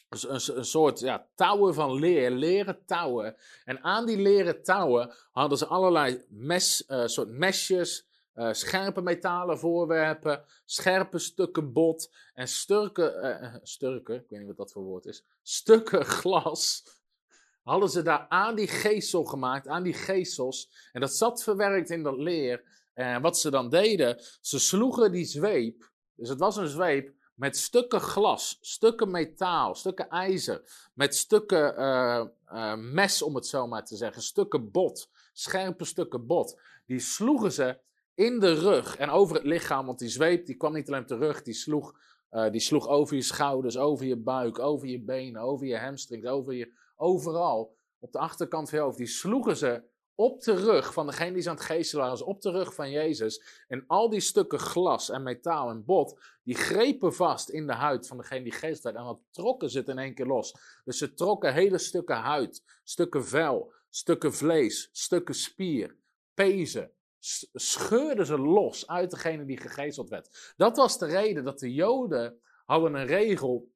een, 0.09 0.57
een, 0.57 0.65
soort 0.65 0.99
ja, 0.99 1.27
touwen 1.35 1.73
van 1.73 1.93
leer, 1.93 2.31
leren 2.31 2.85
touwen. 2.85 3.35
En 3.65 3.83
aan 3.83 4.05
die 4.05 4.17
leren 4.17 4.63
touwen 4.63 5.13
hadden 5.31 5.57
ze 5.57 5.65
allerlei 5.65 6.25
mes, 6.29 6.83
uh, 6.87 7.05
soort 7.05 7.29
mesjes, 7.29 8.07
uh, 8.35 8.53
scherpe 8.53 9.01
metalen 9.01 9.59
voorwerpen, 9.59 10.43
scherpe 10.65 11.19
stukken 11.19 11.73
bot 11.73 12.13
en 12.33 12.47
sturken, 12.47 13.25
uh, 13.25 13.55
sturken, 13.61 14.15
ik 14.15 14.29
weet 14.29 14.39
niet 14.39 14.47
wat 14.47 14.57
dat 14.57 14.71
voor 14.71 14.83
woord 14.83 15.05
is, 15.05 15.23
stukken 15.41 16.05
glas. 16.21 16.83
Hadden 17.63 17.89
ze 17.89 18.01
daar 18.01 18.25
aan 18.29 18.55
die 18.55 18.67
geestel 18.67 19.23
gemaakt, 19.23 19.67
aan 19.67 19.83
die 19.83 19.93
geestels. 19.93 20.89
En 20.91 21.01
dat 21.01 21.15
zat 21.15 21.43
verwerkt 21.43 21.89
in 21.89 22.03
dat 22.03 22.17
leer. 22.17 22.63
En 22.97 23.21
wat 23.21 23.39
ze 23.39 23.49
dan 23.49 23.69
deden, 23.69 24.21
ze 24.41 24.59
sloegen 24.59 25.11
die 25.11 25.25
zweep. 25.25 25.91
Dus 26.15 26.29
het 26.29 26.39
was 26.39 26.57
een 26.57 26.67
zweep 26.67 27.13
met 27.33 27.57
stukken 27.57 28.01
glas, 28.01 28.57
stukken 28.61 29.11
metaal, 29.11 29.75
stukken 29.75 30.09
ijzer, 30.09 30.89
met 30.93 31.15
stukken 31.15 31.79
uh, 31.79 32.25
uh, 32.53 32.75
mes, 32.75 33.21
om 33.21 33.35
het 33.35 33.47
zo 33.47 33.67
maar 33.67 33.85
te 33.85 33.95
zeggen, 33.95 34.21
stukken 34.21 34.71
bot, 34.71 35.09
scherpe 35.33 35.85
stukken 35.85 36.25
bot. 36.25 36.59
Die 36.85 36.99
sloegen 36.99 37.51
ze 37.51 37.77
in 38.13 38.39
de 38.39 38.53
rug 38.53 38.97
en 38.97 39.09
over 39.09 39.35
het 39.35 39.45
lichaam, 39.45 39.85
want 39.85 39.99
die 39.99 40.09
zweep 40.09 40.45
die 40.45 40.55
kwam 40.55 40.73
niet 40.73 40.87
alleen 40.87 41.01
op 41.01 41.07
de 41.07 41.17
rug, 41.17 41.41
die 41.41 41.53
sloeg, 41.53 41.95
die 42.51 42.61
sloeg 42.61 42.87
over 42.87 43.15
je 43.15 43.21
schouders, 43.21 43.77
over 43.77 44.05
je 44.05 44.17
buik, 44.17 44.59
over 44.59 44.87
je 44.87 45.01
benen, 45.01 45.41
over 45.41 45.67
je 45.67 45.77
hamstrings, 45.77 46.25
over 46.25 46.53
je, 46.53 46.73
overal. 46.95 47.75
Op 47.99 48.11
de 48.11 48.19
achterkant 48.19 48.69
van 48.69 48.79
je 48.79 48.83
hoofd, 48.83 48.97
die 48.97 49.07
sloegen 49.07 49.57
ze 49.57 49.83
op 50.19 50.41
de 50.41 50.55
rug 50.55 50.93
van 50.93 51.05
degene 51.05 51.33
die 51.33 51.41
ze 51.41 51.49
aan 51.49 51.55
het 51.55 51.65
geestelen 51.65 52.05
waren, 52.05 52.25
op 52.25 52.41
de 52.41 52.51
rug 52.51 52.73
van 52.73 52.91
Jezus. 52.91 53.63
En 53.67 53.83
al 53.87 54.09
die 54.09 54.19
stukken 54.19 54.59
glas 54.59 55.09
en 55.09 55.23
metaal 55.23 55.69
en 55.69 55.85
bot, 55.85 56.19
die 56.43 56.55
grepen 56.55 57.13
vast 57.13 57.49
in 57.49 57.67
de 57.67 57.73
huid 57.73 58.07
van 58.07 58.17
degene 58.17 58.43
die 58.43 58.51
geest 58.51 58.83
werd. 58.83 58.95
En 58.95 59.03
dan 59.03 59.21
trokken 59.31 59.69
ze 59.69 59.77
het 59.77 59.87
in 59.87 59.97
één 59.97 60.13
keer 60.13 60.25
los. 60.25 60.55
Dus 60.83 60.97
ze 60.97 61.13
trokken 61.13 61.53
hele 61.53 61.77
stukken 61.77 62.15
huid, 62.15 62.63
stukken 62.83 63.25
vel, 63.25 63.73
stukken 63.89 64.33
vlees, 64.33 64.89
stukken 64.91 65.35
spier, 65.35 65.95
pezen. 66.33 66.91
Scheurden 67.53 68.25
ze 68.25 68.37
los 68.37 68.87
uit 68.87 69.11
degene 69.11 69.45
die 69.45 69.57
gegezeld 69.57 70.09
werd. 70.09 70.53
Dat 70.57 70.77
was 70.77 70.97
de 70.97 71.05
reden 71.05 71.43
dat 71.43 71.59
de 71.59 71.73
Joden 71.73 72.41
hadden 72.65 72.93
een 72.93 73.05
regel 73.05 73.71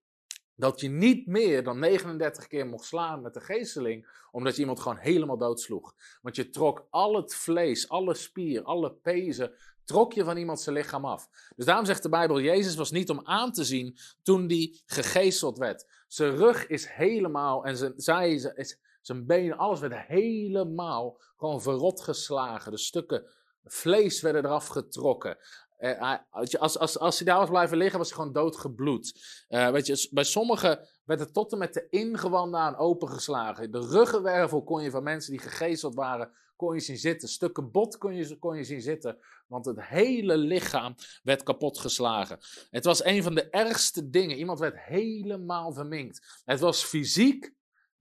dat 0.62 0.80
je 0.80 0.90
niet 0.90 1.28
meer 1.28 1.64
dan 1.64 1.80
39 1.80 2.48
keer 2.48 2.68
mocht 2.68 2.86
slaan 2.86 3.22
met 3.22 3.34
de 3.34 3.40
geesteling, 3.40 4.08
omdat 4.32 4.56
je 4.56 4.62
iemand 4.62 4.80
gewoon 4.80 4.98
helemaal 4.98 5.38
doodsloeg. 5.38 5.94
Want 6.22 6.36
je 6.36 6.50
trok 6.50 6.88
al 6.90 7.16
het 7.16 7.36
vlees, 7.36 7.90
alle 7.90 8.14
spier, 8.14 8.64
alle 8.64 8.94
pezen, 8.94 9.54
trok 9.84 10.14
je 10.14 10.24
van 10.24 10.38
iemand 10.38 10.62
zijn 10.62 10.76
lichaam 10.76 11.06
af. 11.06 11.30
Dus 11.56 11.66
daarom 11.66 11.86
zegt 11.86 12.04
de 12.04 12.10
Bijbel, 12.10 12.42
Jezus 12.42 12.76
was 12.76 12.92
niet 12.92 13.10
om 13.10 13.20
aan 13.24 13.52
te 13.52 13.64
zien 13.64 13.98
toen 14.24 14.48
die 14.48 14.82
gegezeld 14.86 15.58
werd. 15.58 15.86
Zijn 16.08 16.36
rug 16.36 16.68
is 16.68 16.88
helemaal, 16.88 17.66
en 17.66 17.78
zijn, 17.78 17.94
zij, 17.96 18.54
zijn 19.02 19.26
benen, 19.26 19.58
alles 19.58 19.80
werd 19.80 19.96
helemaal 19.96 21.22
gewoon 21.38 21.62
verrot 21.62 22.02
geslagen. 22.02 22.72
De 22.72 22.78
stukken 22.78 23.26
vlees 23.64 24.22
werden 24.22 24.46
eraf 24.46 24.68
getrokken. 24.68 25.38
Uh, 25.82 26.16
als, 26.30 26.78
als, 26.78 27.00
als 27.00 27.18
hij 27.18 27.28
daar 27.28 27.40
was 27.40 27.50
blijven 27.50 27.78
liggen, 27.78 27.98
was 27.98 28.08
hij 28.08 28.18
gewoon 28.18 28.34
doodgebloed. 28.34 29.14
Uh, 29.50 29.70
weet 29.70 29.86
je, 29.86 30.08
bij 30.12 30.24
sommigen 30.24 30.88
werd 31.06 31.20
het 31.20 31.34
tot 31.34 31.52
en 31.52 31.58
met 31.58 31.74
de 31.74 31.88
ingewanden 31.90 32.60
aan 32.60 32.78
opengeslagen. 32.78 33.72
De 33.72 33.88
ruggenwervel 33.88 34.64
kon 34.64 34.84
je 34.84 34.92
van 34.92 35.04
mensen 35.04 35.32
die 35.32 35.42
gegezeld 35.42 35.96
waren, 35.96 36.32
kon 36.56 36.74
je 36.74 36.80
zien 36.80 36.98
zitten. 36.98 37.30
Stukken 37.30 37.72
bot 37.72 37.98
kon 37.98 38.16
je, 38.16 38.38
kon 38.38 38.58
je 38.58 38.64
zien 38.64 38.82
zitten. 38.82 39.18
Want 39.48 39.66
het 39.66 39.82
hele 39.82 40.38
lichaam 40.38 40.96
werd 41.24 41.44
kapotgeslagen. 41.44 42.40
Het 42.70 42.86
was 42.86 43.04
een 43.04 43.24
van 43.24 43.36
de 43.36 43.50
ergste 43.50 44.10
dingen. 44.10 44.38
Iemand 44.38 44.60
werd 44.60 44.80
helemaal 44.80 45.74
verminkt. 45.74 46.42
Het 46.46 46.60
was 46.60 46.84
fysiek 46.84 47.54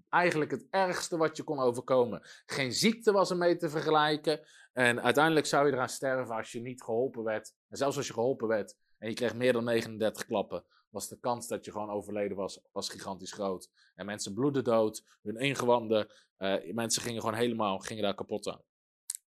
eigenlijk 0.08 0.50
het 0.50 0.66
ergste 0.70 1.16
wat 1.16 1.36
je 1.36 1.42
kon 1.42 1.58
overkomen. 1.58 2.22
Geen 2.46 2.72
ziekte 2.72 3.12
was 3.12 3.30
ermee 3.30 3.56
te 3.56 3.70
vergelijken. 3.70 4.40
En 4.80 5.02
uiteindelijk 5.02 5.46
zou 5.46 5.66
je 5.66 5.72
eraan 5.72 5.88
sterven 5.88 6.36
als 6.36 6.52
je 6.52 6.60
niet 6.60 6.82
geholpen 6.82 7.22
werd. 7.22 7.54
En 7.68 7.76
zelfs 7.76 7.96
als 7.96 8.06
je 8.06 8.12
geholpen 8.12 8.48
werd 8.48 8.76
en 8.98 9.08
je 9.08 9.14
kreeg 9.14 9.34
meer 9.34 9.52
dan 9.52 9.64
39 9.64 10.26
klappen, 10.26 10.64
was 10.90 11.08
de 11.08 11.18
kans 11.18 11.48
dat 11.48 11.64
je 11.64 11.70
gewoon 11.70 11.90
overleden 11.90 12.36
was, 12.36 12.60
was 12.72 12.88
gigantisch 12.88 13.32
groot. 13.32 13.70
En 13.94 14.06
mensen 14.06 14.34
bloedden 14.34 14.64
dood, 14.64 15.04
hun 15.22 15.36
ingewanden, 15.36 16.12
uh, 16.38 16.72
mensen 16.72 17.02
gingen 17.02 17.20
gewoon 17.20 17.36
helemaal, 17.36 17.78
gingen 17.78 18.02
daar 18.02 18.14
kapot 18.14 18.48
aan. 18.48 18.62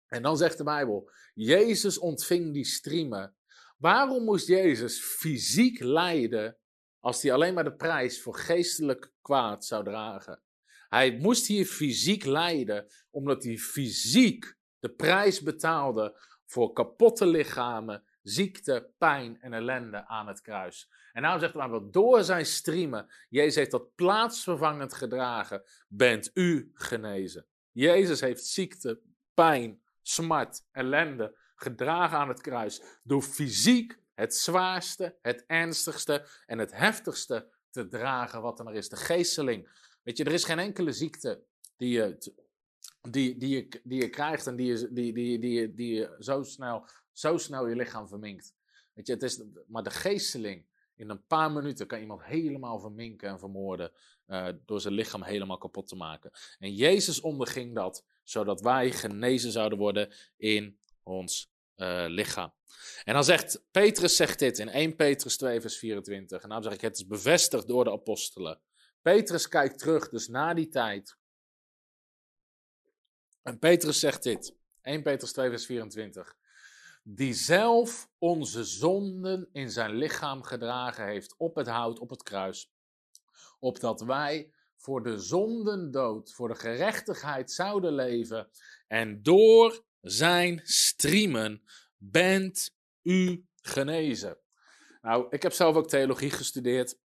En 0.06 0.22
dan 0.22 0.36
zegt 0.36 0.58
de 0.58 0.64
Bijbel, 0.64 1.10
Jezus 1.34 1.98
ontving 1.98 2.52
die 2.52 2.64
striemen. 2.64 3.36
Waarom 3.76 4.24
moest 4.24 4.46
Jezus 4.46 5.00
fysiek 5.00 5.80
lijden 5.80 6.58
als 7.00 7.22
hij 7.22 7.32
alleen 7.32 7.54
maar 7.54 7.64
de 7.64 7.76
prijs 7.76 8.22
voor 8.22 8.36
geestelijk 8.36 9.12
kwaad 9.22 9.64
zou 9.64 9.84
dragen. 9.84 10.42
Hij 10.88 11.18
moest 11.18 11.46
hier 11.46 11.66
fysiek 11.66 12.24
lijden, 12.24 12.86
omdat 13.10 13.44
hij 13.44 13.56
fysiek 13.56 14.56
de 14.86 14.92
prijs 14.92 15.40
betaalde 15.40 16.16
voor 16.44 16.72
kapotte 16.72 17.26
lichamen, 17.26 18.04
ziekte, 18.22 18.90
pijn 18.98 19.40
en 19.40 19.52
ellende 19.52 20.06
aan 20.06 20.26
het 20.26 20.40
kruis. 20.40 20.90
En 21.12 21.22
nou 21.22 21.38
zegt 21.38 21.54
hij 21.54 21.68
maar, 21.68 21.90
door 21.90 22.24
zijn 22.24 22.46
streamen, 22.46 23.06
Jezus 23.28 23.54
heeft 23.54 23.70
dat 23.70 23.94
plaatsvervangend 23.94 24.94
gedragen, 24.94 25.62
bent 25.88 26.30
u 26.34 26.70
genezen. 26.74 27.46
Jezus 27.72 28.20
heeft 28.20 28.46
ziekte, 28.46 29.00
pijn, 29.34 29.80
smart, 30.02 30.64
ellende 30.72 31.36
gedragen 31.54 32.18
aan 32.18 32.28
het 32.28 32.40
kruis. 32.40 32.82
Door 33.02 33.22
fysiek 33.22 33.98
het 34.14 34.34
zwaarste, 34.34 35.16
het 35.22 35.44
ernstigste 35.46 36.26
en 36.46 36.58
het 36.58 36.72
heftigste 36.72 37.48
te 37.70 37.88
dragen 37.88 38.42
wat 38.42 38.60
er 38.60 38.74
is. 38.74 38.88
De 38.88 38.96
geesteling. 38.96 39.68
Weet 40.02 40.16
je, 40.16 40.24
er 40.24 40.32
is 40.32 40.44
geen 40.44 40.58
enkele 40.58 40.92
ziekte 40.92 41.44
die 41.76 41.90
je, 41.90 42.34
die, 43.10 43.36
die 43.36 43.48
je, 43.48 43.80
die 43.84 44.00
je 44.00 44.08
krijgt 44.08 44.46
en 44.46 44.56
die 44.56 44.66
je, 44.66 44.92
die, 44.92 45.12
die, 45.12 45.38
die, 45.38 45.74
die 45.74 45.94
je 45.94 46.16
zo, 46.18 46.42
snel, 46.42 46.88
zo 47.12 47.38
snel 47.38 47.66
je 47.66 47.76
lichaam 47.76 48.08
verminkt. 48.08 48.54
Weet 48.92 49.06
je, 49.06 49.12
het 49.12 49.22
is, 49.22 49.42
maar 49.66 49.82
de 49.82 49.90
geesteling, 49.90 50.66
in 50.96 51.10
een 51.10 51.26
paar 51.26 51.52
minuten 51.52 51.86
kan 51.86 52.00
iemand 52.00 52.24
helemaal 52.24 52.78
verminken 52.80 53.28
en 53.28 53.38
vermoorden. 53.38 53.92
Uh, 54.26 54.48
door 54.64 54.80
zijn 54.80 54.94
lichaam 54.94 55.22
helemaal 55.22 55.58
kapot 55.58 55.88
te 55.88 55.96
maken. 55.96 56.30
En 56.58 56.74
Jezus 56.74 57.20
onderging 57.20 57.74
dat, 57.74 58.04
zodat 58.22 58.60
wij 58.60 58.92
genezen 58.92 59.52
zouden 59.52 59.78
worden 59.78 60.12
in 60.36 60.78
ons 61.02 61.52
uh, 61.76 62.04
lichaam. 62.08 62.52
En 63.04 63.14
dan 63.14 63.24
zegt, 63.24 63.62
Petrus 63.70 64.16
zegt 64.16 64.38
dit 64.38 64.58
in 64.58 64.68
1 64.68 64.96
Petrus 64.96 65.36
2 65.36 65.60
vers 65.60 65.78
24. 65.78 66.42
En 66.42 66.48
dan 66.48 66.62
zeg 66.62 66.72
ik, 66.72 66.80
het 66.80 66.96
is 66.96 67.06
bevestigd 67.06 67.66
door 67.66 67.84
de 67.84 67.92
apostelen. 67.92 68.60
Petrus 69.02 69.48
kijkt 69.48 69.78
terug, 69.78 70.08
dus 70.08 70.28
na 70.28 70.54
die 70.54 70.68
tijd. 70.68 71.16
En 73.46 73.58
Petrus 73.58 74.00
zegt 74.00 74.22
dit, 74.22 74.54
1 74.82 75.02
Petrus 75.02 75.32
2 75.32 75.48
vers 75.48 75.66
24. 75.66 76.36
Die 77.02 77.34
zelf 77.34 78.08
onze 78.18 78.64
zonden 78.64 79.48
in 79.52 79.70
zijn 79.70 79.94
lichaam 79.94 80.42
gedragen 80.42 81.06
heeft 81.06 81.34
op 81.36 81.54
het 81.56 81.66
hout, 81.66 81.98
op 81.98 82.10
het 82.10 82.22
kruis. 82.22 82.70
Opdat 83.58 84.00
wij 84.00 84.52
voor 84.76 85.02
de 85.02 85.18
zonden 85.18 85.90
dood, 85.90 86.32
voor 86.32 86.48
de 86.48 86.54
gerechtigheid 86.54 87.50
zouden 87.50 87.94
leven. 87.94 88.50
En 88.86 89.22
door 89.22 89.84
zijn 90.00 90.60
striemen 90.62 91.62
bent 91.96 92.74
u 93.02 93.46
genezen. 93.60 94.38
Nou, 95.02 95.26
ik 95.30 95.42
heb 95.42 95.52
zelf 95.52 95.76
ook 95.76 95.88
theologie 95.88 96.30
gestudeerd. 96.30 96.98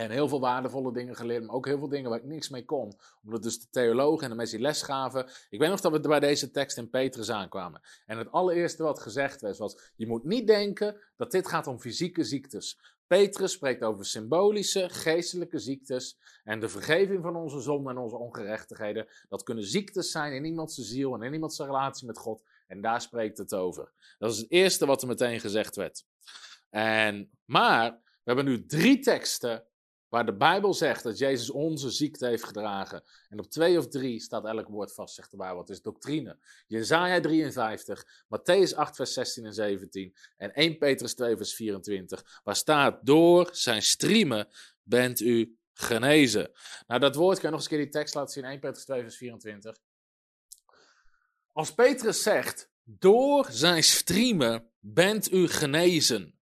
En 0.00 0.10
heel 0.10 0.28
veel 0.28 0.40
waardevolle 0.40 0.92
dingen 0.92 1.16
geleerd, 1.16 1.46
maar 1.46 1.54
ook 1.54 1.66
heel 1.66 1.78
veel 1.78 1.88
dingen 1.88 2.10
waar 2.10 2.18
ik 2.18 2.24
niks 2.24 2.48
mee 2.48 2.64
kon. 2.64 2.98
Omdat 3.24 3.42
dus 3.42 3.60
de 3.60 3.66
theologen 3.70 4.24
en 4.24 4.30
de 4.30 4.36
mensen 4.36 4.56
die 4.56 4.66
les 4.66 4.82
gaven. 4.82 5.26
Ik 5.50 5.58
weet 5.58 5.68
nog 5.68 5.80
dat 5.80 5.92
we 5.92 6.00
bij 6.00 6.20
deze 6.20 6.50
tekst 6.50 6.76
in 6.76 6.90
Petrus 6.90 7.30
aankwamen. 7.30 7.80
En 8.06 8.18
het 8.18 8.32
allereerste 8.32 8.82
wat 8.82 9.00
gezegd 9.00 9.40
werd 9.40 9.58
was: 9.58 9.92
Je 9.96 10.06
moet 10.06 10.24
niet 10.24 10.46
denken 10.46 10.96
dat 11.16 11.30
dit 11.30 11.48
gaat 11.48 11.66
om 11.66 11.80
fysieke 11.80 12.24
ziektes. 12.24 12.80
Petrus 13.06 13.52
spreekt 13.52 13.82
over 13.82 14.04
symbolische, 14.04 14.88
geestelijke 14.88 15.58
ziektes. 15.58 16.18
En 16.44 16.60
de 16.60 16.68
vergeving 16.68 17.22
van 17.22 17.36
onze 17.36 17.60
zonden 17.60 17.92
en 17.92 18.02
onze 18.02 18.16
ongerechtigheden. 18.16 19.08
Dat 19.28 19.42
kunnen 19.42 19.64
ziektes 19.64 20.10
zijn 20.10 20.32
in 20.32 20.44
iemands 20.44 20.74
ziel 20.74 21.14
en 21.14 21.22
in 21.22 21.32
iemands 21.32 21.58
relatie 21.58 22.06
met 22.06 22.18
God. 22.18 22.42
En 22.66 22.80
daar 22.80 23.00
spreekt 23.00 23.38
het 23.38 23.54
over. 23.54 23.92
Dat 24.18 24.32
is 24.32 24.38
het 24.38 24.50
eerste 24.50 24.86
wat 24.86 25.02
er 25.02 25.08
meteen 25.08 25.40
gezegd 25.40 25.76
werd. 25.76 26.04
En, 26.70 27.30
maar 27.44 27.90
we 27.92 28.22
hebben 28.22 28.44
nu 28.44 28.66
drie 28.66 28.98
teksten 28.98 29.64
waar 30.10 30.26
de 30.26 30.36
Bijbel 30.36 30.74
zegt 30.74 31.02
dat 31.02 31.18
Jezus 31.18 31.50
onze 31.50 31.90
ziekte 31.90 32.26
heeft 32.26 32.44
gedragen. 32.44 33.02
En 33.28 33.38
op 33.38 33.50
twee 33.50 33.78
of 33.78 33.88
drie 33.88 34.20
staat 34.20 34.44
elk 34.44 34.68
woord 34.68 34.94
vast, 34.94 35.14
zegt 35.14 35.30
de 35.30 35.36
Bijbel. 35.36 35.58
Het 35.58 35.68
is 35.68 35.82
doctrine. 35.82 36.38
Jezaja 36.66 37.20
53, 37.20 38.06
Matthäus 38.24 38.74
8, 38.74 38.96
vers 38.96 39.12
16 39.12 39.44
en 39.44 39.54
17 39.54 40.14
en 40.36 40.52
1 40.52 40.78
Petrus 40.78 41.14
2, 41.14 41.36
vers 41.36 41.54
24. 41.54 42.40
Waar 42.44 42.56
staat, 42.56 42.98
door 43.02 43.48
zijn 43.52 43.82
striemen 43.82 44.48
bent 44.82 45.20
u 45.20 45.58
genezen. 45.72 46.50
Nou, 46.86 47.00
dat 47.00 47.14
woord, 47.14 47.38
kan 47.38 47.50
je 47.50 47.56
nog 47.56 47.60
eens 47.60 47.70
een 47.70 47.76
keer 47.76 47.84
die 47.84 48.00
tekst 48.00 48.14
laten 48.14 48.32
zien, 48.32 48.44
1 48.44 48.60
Petrus 48.60 48.84
2, 48.84 49.00
vers 49.00 49.16
24. 49.16 49.76
Als 51.52 51.74
Petrus 51.74 52.22
zegt, 52.22 52.70
door 52.84 53.46
zijn 53.50 53.82
striemen 53.82 54.70
bent 54.78 55.32
u 55.32 55.48
genezen. 55.48 56.34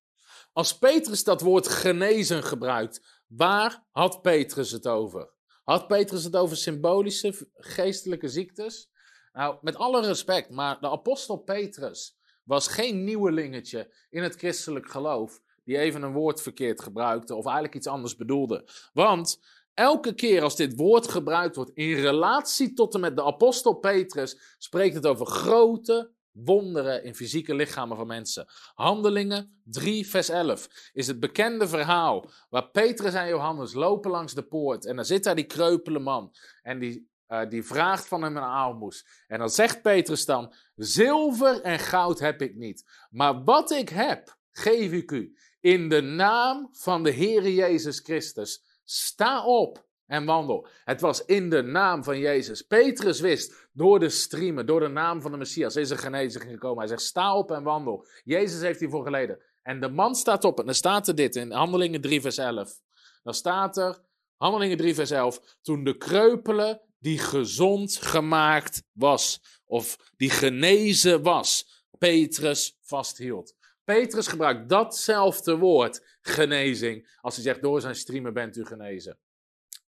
Als 0.52 0.78
Petrus 0.78 1.24
dat 1.24 1.40
woord 1.40 1.68
genezen 1.68 2.42
gebruikt, 2.42 3.17
waar 3.28 3.86
had 3.90 4.22
Petrus 4.22 4.70
het 4.70 4.86
over? 4.86 5.30
Had 5.64 5.86
Petrus 5.86 6.24
het 6.24 6.36
over 6.36 6.56
symbolische 6.56 7.48
geestelijke 7.54 8.28
ziektes? 8.28 8.90
Nou, 9.32 9.58
met 9.60 9.76
alle 9.76 10.00
respect, 10.00 10.50
maar 10.50 10.80
de 10.80 10.90
apostel 10.90 11.36
Petrus 11.36 12.18
was 12.44 12.68
geen 12.68 13.04
nieuwelingetje 13.04 13.94
in 14.10 14.22
het 14.22 14.36
christelijk 14.36 14.90
geloof 14.90 15.40
die 15.64 15.78
even 15.78 16.02
een 16.02 16.12
woord 16.12 16.42
verkeerd 16.42 16.82
gebruikte 16.82 17.34
of 17.34 17.44
eigenlijk 17.44 17.74
iets 17.74 17.86
anders 17.86 18.16
bedoelde. 18.16 18.68
Want 18.92 19.40
Elke 19.78 20.14
keer 20.14 20.42
als 20.42 20.56
dit 20.56 20.76
woord 20.76 21.08
gebruikt 21.08 21.56
wordt 21.56 21.70
in 21.74 21.94
relatie 21.94 22.72
tot 22.72 22.94
en 22.94 23.00
met 23.00 23.16
de 23.16 23.24
apostel 23.24 23.74
Petrus, 23.74 24.56
spreekt 24.58 24.94
het 24.94 25.06
over 25.06 25.26
grote 25.26 26.10
wonderen 26.32 27.04
in 27.04 27.14
fysieke 27.14 27.54
lichamen 27.54 27.96
van 27.96 28.06
mensen. 28.06 28.46
Handelingen 28.74 29.60
3, 29.64 30.08
vers 30.08 30.28
11 30.28 30.90
is 30.92 31.06
het 31.06 31.20
bekende 31.20 31.68
verhaal 31.68 32.30
waar 32.50 32.70
Petrus 32.70 33.14
en 33.14 33.28
Johannes 33.28 33.72
lopen 33.72 34.10
langs 34.10 34.34
de 34.34 34.42
poort 34.42 34.86
en 34.86 34.96
dan 34.96 35.04
zit 35.04 35.24
daar 35.24 35.34
die 35.34 35.46
kreupele 35.46 35.98
man 35.98 36.34
en 36.62 36.78
die, 36.78 37.10
uh, 37.28 37.48
die 37.48 37.62
vraagt 37.62 38.08
van 38.08 38.22
hem 38.22 38.36
een 38.36 38.42
aalmoes. 38.42 39.06
En 39.26 39.38
dan 39.38 39.50
zegt 39.50 39.82
Petrus 39.82 40.24
dan, 40.24 40.54
zilver 40.74 41.60
en 41.60 41.78
goud 41.78 42.18
heb 42.18 42.42
ik 42.42 42.56
niet, 42.56 43.06
maar 43.10 43.44
wat 43.44 43.70
ik 43.70 43.88
heb, 43.88 44.36
geef 44.50 44.92
ik 44.92 45.10
u. 45.10 45.36
In 45.60 45.88
de 45.88 46.00
naam 46.00 46.68
van 46.72 47.02
de 47.02 47.10
Heer 47.10 47.48
Jezus 47.48 47.98
Christus 47.98 48.66
Sta 48.90 49.44
op 49.44 49.86
en 50.06 50.24
wandel. 50.24 50.66
Het 50.84 51.00
was 51.00 51.24
in 51.24 51.50
de 51.50 51.62
naam 51.62 52.04
van 52.04 52.18
Jezus. 52.18 52.62
Petrus 52.62 53.20
wist, 53.20 53.67
door 53.78 53.98
de 53.98 54.08
streamen, 54.08 54.66
door 54.66 54.80
de 54.80 54.88
naam 54.88 55.20
van 55.20 55.30
de 55.30 55.36
Messias, 55.36 55.76
is 55.76 55.90
er 55.90 55.98
genezing 55.98 56.44
gekomen. 56.44 56.78
Hij 56.78 56.86
zegt, 56.86 57.02
sta 57.02 57.36
op 57.36 57.50
en 57.50 57.62
wandel. 57.62 58.06
Jezus 58.24 58.60
heeft 58.60 58.80
hiervoor 58.80 59.04
geleden. 59.04 59.38
En 59.62 59.80
de 59.80 59.88
man 59.88 60.14
staat 60.14 60.44
op 60.44 60.58
en 60.58 60.64
dan 60.64 60.74
staat 60.74 61.08
er 61.08 61.14
dit 61.14 61.36
in 61.36 61.52
Handelingen 61.52 62.00
3 62.00 62.20
vers 62.20 62.38
11. 62.38 62.80
Dan 63.22 63.34
staat 63.34 63.76
er, 63.76 63.98
Handelingen 64.36 64.76
3 64.76 64.94
vers 64.94 65.10
11, 65.10 65.56
toen 65.62 65.84
de 65.84 65.96
kreupele 65.96 66.82
die 66.98 67.18
gezond 67.18 67.96
gemaakt 67.96 68.82
was, 68.92 69.40
of 69.64 70.12
die 70.16 70.30
genezen 70.30 71.22
was, 71.22 71.82
Petrus 71.98 72.78
vasthield. 72.82 73.54
Petrus 73.84 74.26
gebruikt 74.26 74.68
datzelfde 74.68 75.56
woord, 75.56 76.18
genezing, 76.20 77.18
als 77.20 77.34
hij 77.34 77.44
zegt, 77.44 77.62
door 77.62 77.80
zijn 77.80 77.94
streamen 77.94 78.32
bent 78.32 78.56
u 78.56 78.64
genezen. 78.64 79.18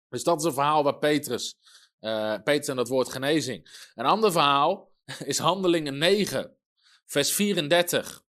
Dus 0.09 0.23
dat 0.23 0.39
is 0.39 0.45
een 0.45 0.53
verhaal 0.53 0.83
waar 0.83 0.99
Petrus, 0.99 1.59
uh, 2.01 2.35
Petrus 2.45 2.69
en 2.69 2.77
dat 2.77 2.89
woord 2.89 3.09
genezing. 3.09 3.91
Een 3.95 4.07
ander 4.07 4.33
verhaal 4.33 4.93
is 5.25 5.39
Handelingen 5.39 5.99
9, 5.99 6.57
vers 7.07 7.33
34. 7.33 8.23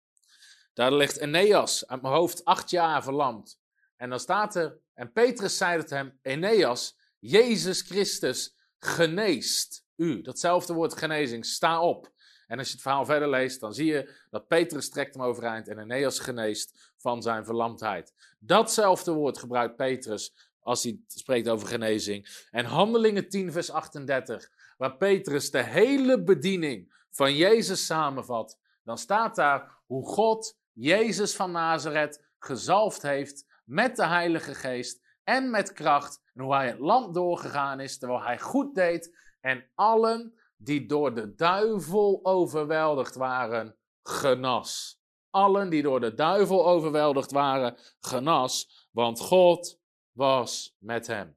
Daar 0.74 0.92
ligt 0.92 1.16
Eneas 1.16 1.86
uit 1.86 2.02
mijn 2.02 2.14
hoofd 2.14 2.44
acht 2.44 2.70
jaar 2.70 3.02
verlamd. 3.02 3.60
En 3.96 4.10
dan 4.10 4.20
staat 4.20 4.56
er, 4.56 4.78
en 4.94 5.12
Petrus 5.12 5.56
zei 5.56 5.78
het 5.78 5.90
hem, 5.90 6.18
Eneas, 6.22 6.96
Jezus 7.18 7.82
Christus 7.82 8.56
geneest 8.78 9.84
u. 9.96 10.20
Datzelfde 10.20 10.72
woord 10.72 10.98
genezing, 10.98 11.46
sta 11.46 11.80
op. 11.80 12.12
En 12.46 12.58
als 12.58 12.66
je 12.66 12.72
het 12.72 12.82
verhaal 12.82 13.04
verder 13.04 13.28
leest, 13.28 13.60
dan 13.60 13.74
zie 13.74 13.86
je 13.86 14.14
dat 14.30 14.48
Petrus 14.48 14.90
trekt 14.90 15.14
hem 15.14 15.22
overeind 15.22 15.68
en 15.68 15.78
Eneas 15.78 16.18
geneest 16.18 16.92
van 16.96 17.22
zijn 17.22 17.44
verlamdheid. 17.44 18.14
Datzelfde 18.38 19.12
woord 19.12 19.38
gebruikt 19.38 19.76
Petrus 19.76 20.49
als 20.60 20.82
hij 20.82 21.00
spreekt 21.06 21.48
over 21.48 21.68
genezing. 21.68 22.46
En 22.50 22.64
Handelingen 22.64 23.28
10, 23.28 23.52
vers 23.52 23.70
38, 23.70 24.50
waar 24.76 24.96
Petrus 24.96 25.50
de 25.50 25.62
hele 25.62 26.22
bediening 26.22 26.92
van 27.10 27.36
Jezus 27.36 27.86
samenvat, 27.86 28.58
dan 28.84 28.98
staat 28.98 29.34
daar 29.34 29.78
hoe 29.86 30.06
God 30.06 30.58
Jezus 30.72 31.36
van 31.36 31.50
Nazareth 31.50 32.24
gezalfd 32.38 33.02
heeft 33.02 33.46
met 33.64 33.96
de 33.96 34.06
Heilige 34.06 34.54
Geest 34.54 35.00
en 35.24 35.50
met 35.50 35.72
kracht. 35.72 36.22
En 36.34 36.42
hoe 36.42 36.54
hij 36.54 36.66
het 36.66 36.78
land 36.78 37.14
doorgegaan 37.14 37.80
is 37.80 37.98
terwijl 37.98 38.22
hij 38.22 38.38
goed 38.38 38.74
deed 38.74 39.16
en 39.40 39.70
allen 39.74 40.34
die 40.56 40.86
door 40.86 41.14
de 41.14 41.34
duivel 41.34 42.20
overweldigd 42.22 43.14
waren, 43.14 43.76
genas. 44.02 44.98
Allen 45.30 45.70
die 45.70 45.82
door 45.82 46.00
de 46.00 46.14
duivel 46.14 46.66
overweldigd 46.66 47.30
waren, 47.30 47.76
genas, 48.00 48.88
want 48.90 49.20
God 49.20 49.79
was 50.12 50.76
met 50.78 51.06
hem. 51.06 51.36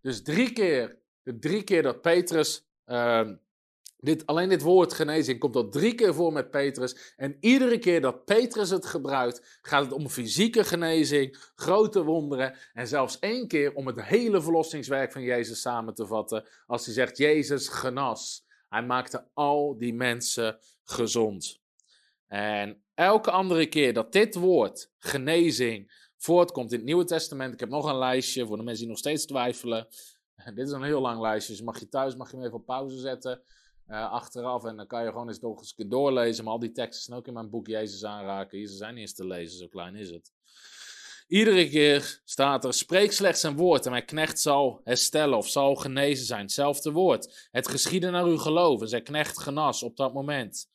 Dus 0.00 0.22
drie 0.22 0.52
keer, 0.52 0.98
de 1.22 1.38
drie 1.38 1.62
keer 1.62 1.82
dat 1.82 2.00
Petrus 2.00 2.68
uh, 2.86 3.28
Dit, 4.00 4.26
alleen 4.26 4.48
dit 4.48 4.62
woord 4.62 4.92
genezing 4.92 5.38
komt 5.38 5.56
al 5.56 5.68
drie 5.68 5.94
keer 5.94 6.14
voor 6.14 6.32
met 6.32 6.50
Petrus. 6.50 7.14
En 7.16 7.36
iedere 7.40 7.78
keer 7.78 8.00
dat 8.00 8.24
Petrus 8.24 8.70
het 8.70 8.86
gebruikt, 8.86 9.58
gaat 9.62 9.84
het 9.84 9.92
om 9.92 10.08
fysieke 10.08 10.64
genezing, 10.64 11.36
grote 11.54 12.04
wonderen. 12.04 12.56
En 12.72 12.86
zelfs 12.86 13.18
één 13.18 13.48
keer 13.48 13.74
om 13.74 13.86
het 13.86 14.02
hele 14.02 14.42
verlossingswerk 14.42 15.12
van 15.12 15.22
Jezus 15.22 15.60
samen 15.60 15.94
te 15.94 16.06
vatten. 16.06 16.48
Als 16.66 16.84
hij 16.84 16.94
zegt, 16.94 17.16
Jezus 17.16 17.68
genas. 17.68 18.46
Hij 18.68 18.82
maakte 18.82 19.28
al 19.34 19.78
die 19.78 19.94
mensen 19.94 20.58
gezond. 20.84 21.60
En 22.26 22.82
elke 22.94 23.30
andere 23.30 23.66
keer 23.66 23.92
dat 23.92 24.12
dit 24.12 24.34
woord, 24.34 24.90
genezing, 24.98 26.07
voortkomt 26.18 26.72
in 26.72 26.76
het 26.76 26.86
Nieuwe 26.86 27.04
Testament. 27.04 27.52
Ik 27.52 27.60
heb 27.60 27.68
nog 27.68 27.86
een 27.86 27.98
lijstje 27.98 28.46
voor 28.46 28.56
de 28.56 28.62
mensen 28.62 28.82
die 28.82 28.90
nog 28.90 28.98
steeds 28.98 29.26
twijfelen. 29.26 29.88
Dit 30.54 30.66
is 30.66 30.72
een 30.72 30.82
heel 30.82 31.00
lang 31.00 31.20
lijstje, 31.20 31.52
dus 31.52 31.62
mag 31.62 31.80
je 31.80 31.88
thuis 31.88 32.16
mag 32.16 32.30
je 32.30 32.36
even 32.36 32.52
op 32.52 32.66
pauze 32.66 32.98
zetten. 32.98 33.42
Uh, 33.88 34.10
achteraf 34.10 34.64
en 34.64 34.76
dan 34.76 34.86
kan 34.86 35.04
je 35.04 35.10
gewoon 35.10 35.28
eens 35.28 35.42
eens 35.42 35.74
doorlezen. 35.76 36.44
Maar 36.44 36.52
al 36.52 36.58
die 36.58 36.72
teksten 36.72 37.04
zijn 37.04 37.18
ook 37.18 37.26
in 37.26 37.32
mijn 37.32 37.50
boek 37.50 37.66
Jezus 37.66 38.04
aanraken. 38.04 38.58
Hier 38.58 38.68
zijn 38.68 38.94
niet 38.94 39.02
eens 39.02 39.14
te 39.14 39.26
lezen, 39.26 39.58
zo 39.58 39.66
klein 39.66 39.94
is 39.94 40.10
het. 40.10 40.32
Iedere 41.28 41.68
keer 41.68 42.20
staat 42.24 42.64
er: 42.64 42.74
spreek 42.74 43.12
slechts 43.12 43.42
een 43.42 43.56
woord 43.56 43.84
en 43.84 43.90
mijn 43.90 44.04
knecht 44.04 44.40
zal 44.40 44.80
herstellen 44.84 45.38
of 45.38 45.48
zal 45.48 45.74
genezen 45.74 46.26
zijn. 46.26 46.40
Hetzelfde 46.40 46.92
woord. 46.92 47.48
Het 47.50 47.68
geschieden 47.68 48.12
naar 48.12 48.24
uw 48.24 48.38
geloof 48.38 48.80
en 48.80 48.88
zijn 48.88 49.02
knecht 49.02 49.38
genas 49.38 49.82
op 49.82 49.96
dat 49.96 50.14
moment. 50.14 50.68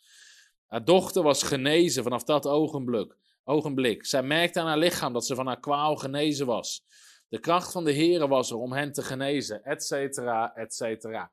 Haar 0.67 0.85
dochter 0.85 1.23
was 1.23 1.43
genezen 1.43 2.03
vanaf 2.03 2.23
dat 2.23 2.47
ogenblik. 2.47 3.15
Ogenblik. 3.43 4.05
Zij 4.05 4.23
merkte 4.23 4.59
aan 4.59 4.67
haar 4.67 4.77
lichaam 4.77 5.13
dat 5.13 5.25
ze 5.25 5.35
van 5.35 5.47
haar 5.47 5.59
kwaal 5.59 5.95
genezen 5.95 6.45
was. 6.45 6.85
De 7.27 7.39
kracht 7.39 7.71
van 7.71 7.83
de 7.83 7.91
Heer 7.91 8.27
was 8.27 8.51
er 8.51 8.57
om 8.57 8.73
hen 8.73 8.91
te 8.91 9.01
genezen, 9.01 9.63
et 9.63 9.83
cetera, 9.83 10.55
et 10.55 10.73
cetera. 10.73 11.31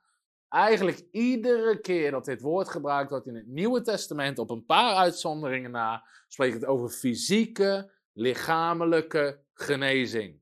Eigenlijk 0.48 1.02
iedere 1.10 1.80
keer 1.80 2.10
dat 2.10 2.24
dit 2.24 2.40
woord 2.40 2.68
gebruikt 2.68 3.10
wordt 3.10 3.26
in 3.26 3.34
het 3.34 3.46
Nieuwe 3.46 3.82
Testament, 3.82 4.38
op 4.38 4.50
een 4.50 4.64
paar 4.64 4.96
uitzonderingen 4.96 5.70
na, 5.70 6.06
spreekt 6.28 6.54
het 6.54 6.64
over 6.64 6.88
fysieke, 6.88 7.92
lichamelijke 8.12 9.40
genezing. 9.52 10.40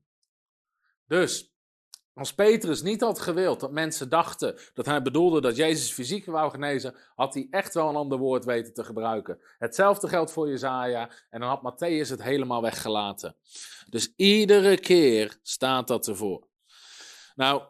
Dus, 1.05 1.53
als 2.19 2.33
Petrus 2.33 2.81
niet 2.81 3.01
had 3.01 3.19
gewild 3.19 3.59
dat 3.59 3.71
mensen 3.71 4.09
dachten 4.09 4.57
dat 4.73 4.85
hij 4.85 5.01
bedoelde 5.01 5.41
dat 5.41 5.55
Jezus 5.55 5.91
fysiek 5.91 6.25
wou 6.25 6.51
genezen, 6.51 6.95
had 7.15 7.33
hij 7.33 7.47
echt 7.51 7.73
wel 7.73 7.89
een 7.89 7.95
ander 7.95 8.17
woord 8.17 8.45
weten 8.45 8.73
te 8.73 8.83
gebruiken. 8.83 9.39
Hetzelfde 9.57 10.07
geldt 10.07 10.31
voor 10.31 10.49
Jezaja 10.49 11.09
en 11.29 11.39
dan 11.39 11.49
had 11.49 11.73
Matthäus 11.73 12.09
het 12.09 12.23
helemaal 12.23 12.61
weggelaten. 12.61 13.35
Dus 13.89 14.13
iedere 14.15 14.79
keer 14.79 15.37
staat 15.41 15.87
dat 15.87 16.07
ervoor. 16.07 16.47
Nou, 17.35 17.61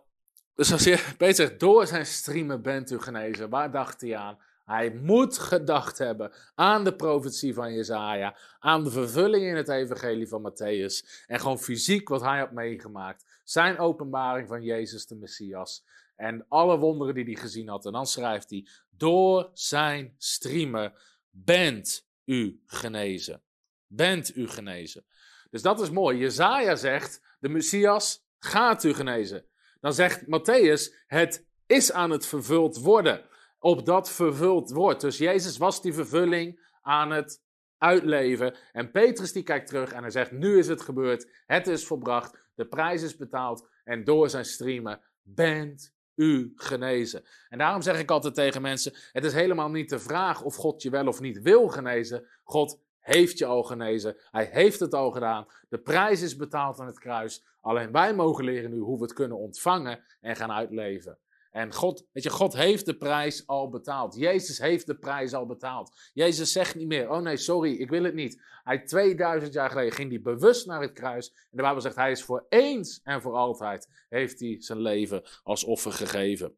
dus 0.56 0.72
als 0.72 0.84
je, 0.84 1.14
Peter 1.18 1.36
zegt, 1.36 1.60
door 1.60 1.88
zijn 1.88 2.06
streamen 2.06 2.62
bent 2.62 2.91
u 2.91 3.00
genezen, 3.00 3.50
waar 3.50 3.72
dacht 3.72 4.02
hij 4.02 4.18
aan? 4.18 4.38
Hij 4.66 4.91
moet 4.91 5.38
gedacht 5.38 5.97
hebben 5.97 6.32
aan 6.56 6.84
de 6.84 6.95
profetie 6.95 7.54
van 7.54 7.74
Jezaja, 7.74 8.38
aan 8.60 8.84
de 8.84 8.91
vervulling 8.91 9.45
in 9.45 9.56
het 9.56 9.70
evangelie 9.70 10.28
van 10.28 10.52
Matthäus 10.52 11.26
en 11.28 11.39
gewoon 11.39 11.60
fysiek 11.60 12.10
wat 12.10 12.22
hij 12.22 12.39
had 12.39 12.52
meegemaakt. 12.52 13.26
Zijn 13.50 13.78
openbaring 13.78 14.47
van 14.47 14.64
Jezus 14.64 15.06
de 15.06 15.16
Messias 15.16 15.86
en 16.16 16.45
alle 16.47 16.78
wonderen 16.78 17.14
die 17.14 17.24
hij 17.24 17.36
gezien 17.36 17.68
had. 17.68 17.86
En 17.86 17.91
dan 17.91 18.06
schrijft 18.06 18.50
hij, 18.50 18.68
door 18.89 19.50
zijn 19.54 20.16
streamen 20.18 20.93
bent 21.30 22.08
u 22.26 22.62
genezen. 22.66 23.41
Bent 23.88 24.36
u 24.36 24.47
genezen. 24.47 25.06
Dus 25.50 25.62
dat 25.62 25.82
is 25.82 25.89
mooi. 25.89 26.18
Jezaja 26.18 26.76
zegt, 26.76 27.22
de 27.39 27.50
Messias 27.50 28.26
gaat 28.39 28.84
u 28.84 28.93
genezen. 28.93 29.45
Dan 29.80 29.93
zegt 29.93 30.22
Matthäus, 30.22 31.06
het 31.08 31.45
is 31.66 31.91
aan 31.91 32.10
het 32.10 32.26
vervuld 32.26 32.78
worden. 32.78 33.26
Op 33.60 33.86
dat 33.86 34.12
vervuld 34.12 34.72
wordt. 34.72 35.02
Dus 35.02 35.18
Jezus 35.18 35.58
was 35.58 35.82
die 35.82 35.93
vervulling 35.93 36.68
aan 36.82 37.12
het 37.12 37.41
uitleven. 37.78 38.56
En 38.72 38.91
Petrus 38.91 39.32
die 39.32 39.43
kijkt 39.43 39.68
terug 39.68 39.91
en 39.91 40.02
hij 40.02 40.12
zegt, 40.12 40.32
nu 40.32 40.58
is 40.58 40.68
het 40.68 40.82
gebeurd. 40.82 41.30
Het 41.45 41.68
is 41.68 41.86
volbracht. 41.86 42.47
De 42.60 42.68
prijs 42.68 43.01
is 43.01 43.16
betaald. 43.16 43.68
En 43.84 44.03
door 44.03 44.30
zijn 44.30 44.45
streamen 44.45 45.01
bent 45.22 45.93
u 46.16 46.53
genezen. 46.55 47.24
En 47.49 47.57
daarom 47.57 47.82
zeg 47.82 47.99
ik 47.99 48.12
altijd 48.12 48.34
tegen 48.34 48.62
mensen: 48.62 48.93
het 49.12 49.24
is 49.24 49.34
helemaal 49.34 49.70
niet 49.70 49.89
de 49.89 49.99
vraag 49.99 50.41
of 50.43 50.55
God 50.55 50.82
je 50.82 50.89
wel 50.89 51.07
of 51.07 51.20
niet 51.20 51.41
wil 51.41 51.68
genezen. 51.68 52.28
God 52.43 52.82
heeft 52.99 53.38
je 53.38 53.45
al 53.45 53.64
genezen. 53.64 54.16
Hij 54.32 54.49
heeft 54.51 54.80
het 54.80 54.93
al 54.93 55.12
gedaan. 55.12 55.47
De 55.70 55.78
prijs 55.78 56.22
is 56.22 56.36
betaald 56.36 56.80
aan 56.80 56.88
het 56.88 56.99
kruis. 56.99 57.45
Alleen 57.62 57.91
wij 57.91 58.16
mogen 58.16 58.43
leren 58.43 58.70
nu 58.70 58.80
hoe 58.80 58.97
we 58.97 59.03
het 59.03 59.14
kunnen 59.14 59.38
ontvangen 59.38 60.03
en 60.22 60.36
gaan 60.36 60.51
uitleven. 60.51 61.18
En 61.52 61.74
God, 61.74 62.06
weet 62.12 62.24
je, 62.24 62.30
God 62.30 62.54
heeft 62.54 62.86
de 62.86 62.97
prijs 62.97 63.47
al 63.47 63.70
betaald. 63.70 64.16
Jezus 64.16 64.58
heeft 64.58 64.86
de 64.86 64.97
prijs 64.97 65.34
al 65.34 65.45
betaald. 65.45 66.10
Jezus 66.14 66.52
zegt 66.52 66.76
niet 66.76 66.88
meer, 66.88 67.10
oh 67.10 67.22
nee, 67.22 67.38
sorry, 67.38 67.74
ik 67.74 67.89
wil 67.89 68.04
het 68.04 68.14
niet. 68.14 68.41
Hij 68.64 68.80
2000 68.80 69.54
jaar 69.54 69.70
geleden 69.70 69.91
ging 69.91 70.10
hij 70.10 70.22
bewust 70.22 70.66
naar 70.66 70.82
het 70.82 70.91
kruis. 70.91 71.30
En 71.30 71.58
de 71.58 71.62
Bijbel 71.62 71.82
zegt, 71.82 71.95
hij 71.95 72.12
is 72.12 72.24
voor 72.24 72.45
eens 72.50 73.00
en 73.04 73.22
voor 73.22 73.36
altijd, 73.36 74.06
heeft 74.10 74.39
hij 74.39 74.56
zijn 74.60 74.82
leven 74.82 75.24
als 75.43 75.64
offer 75.64 75.91
gegeven. 75.91 76.58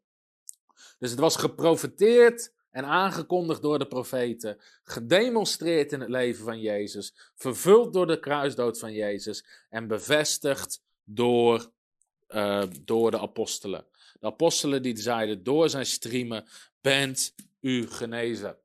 Dus 1.00 1.12
het 1.12 1.20
was 1.20 1.36
geprofeteerd 1.36 2.54
en 2.72 2.86
aangekondigd 2.86 3.62
door 3.62 3.80
de 3.80 3.88
profeten, 3.88 4.58
gedemonstreerd 4.84 5.92
in 5.92 6.00
het 6.00 6.10
leven 6.10 6.46
van 6.46 6.60
Jezus, 6.60 7.32
vervuld 7.36 7.94
door 7.94 8.08
de 8.08 8.20
kruisdood 8.20 8.80
van 8.80 8.94
Jezus 8.94 9.46
en 9.70 9.88
bevestigd 9.88 10.84
door, 11.04 11.72
uh, 12.30 12.64
door 12.82 13.12
de 13.12 13.20
apostelen. 13.20 13.86
De 14.22 14.28
apostelen 14.28 14.82
die 14.82 14.98
zeiden, 14.98 15.44
door 15.44 15.70
zijn 15.70 15.86
streamen 15.86 16.46
bent 16.82 17.36
u 17.60 17.88
genezen. 17.88 18.58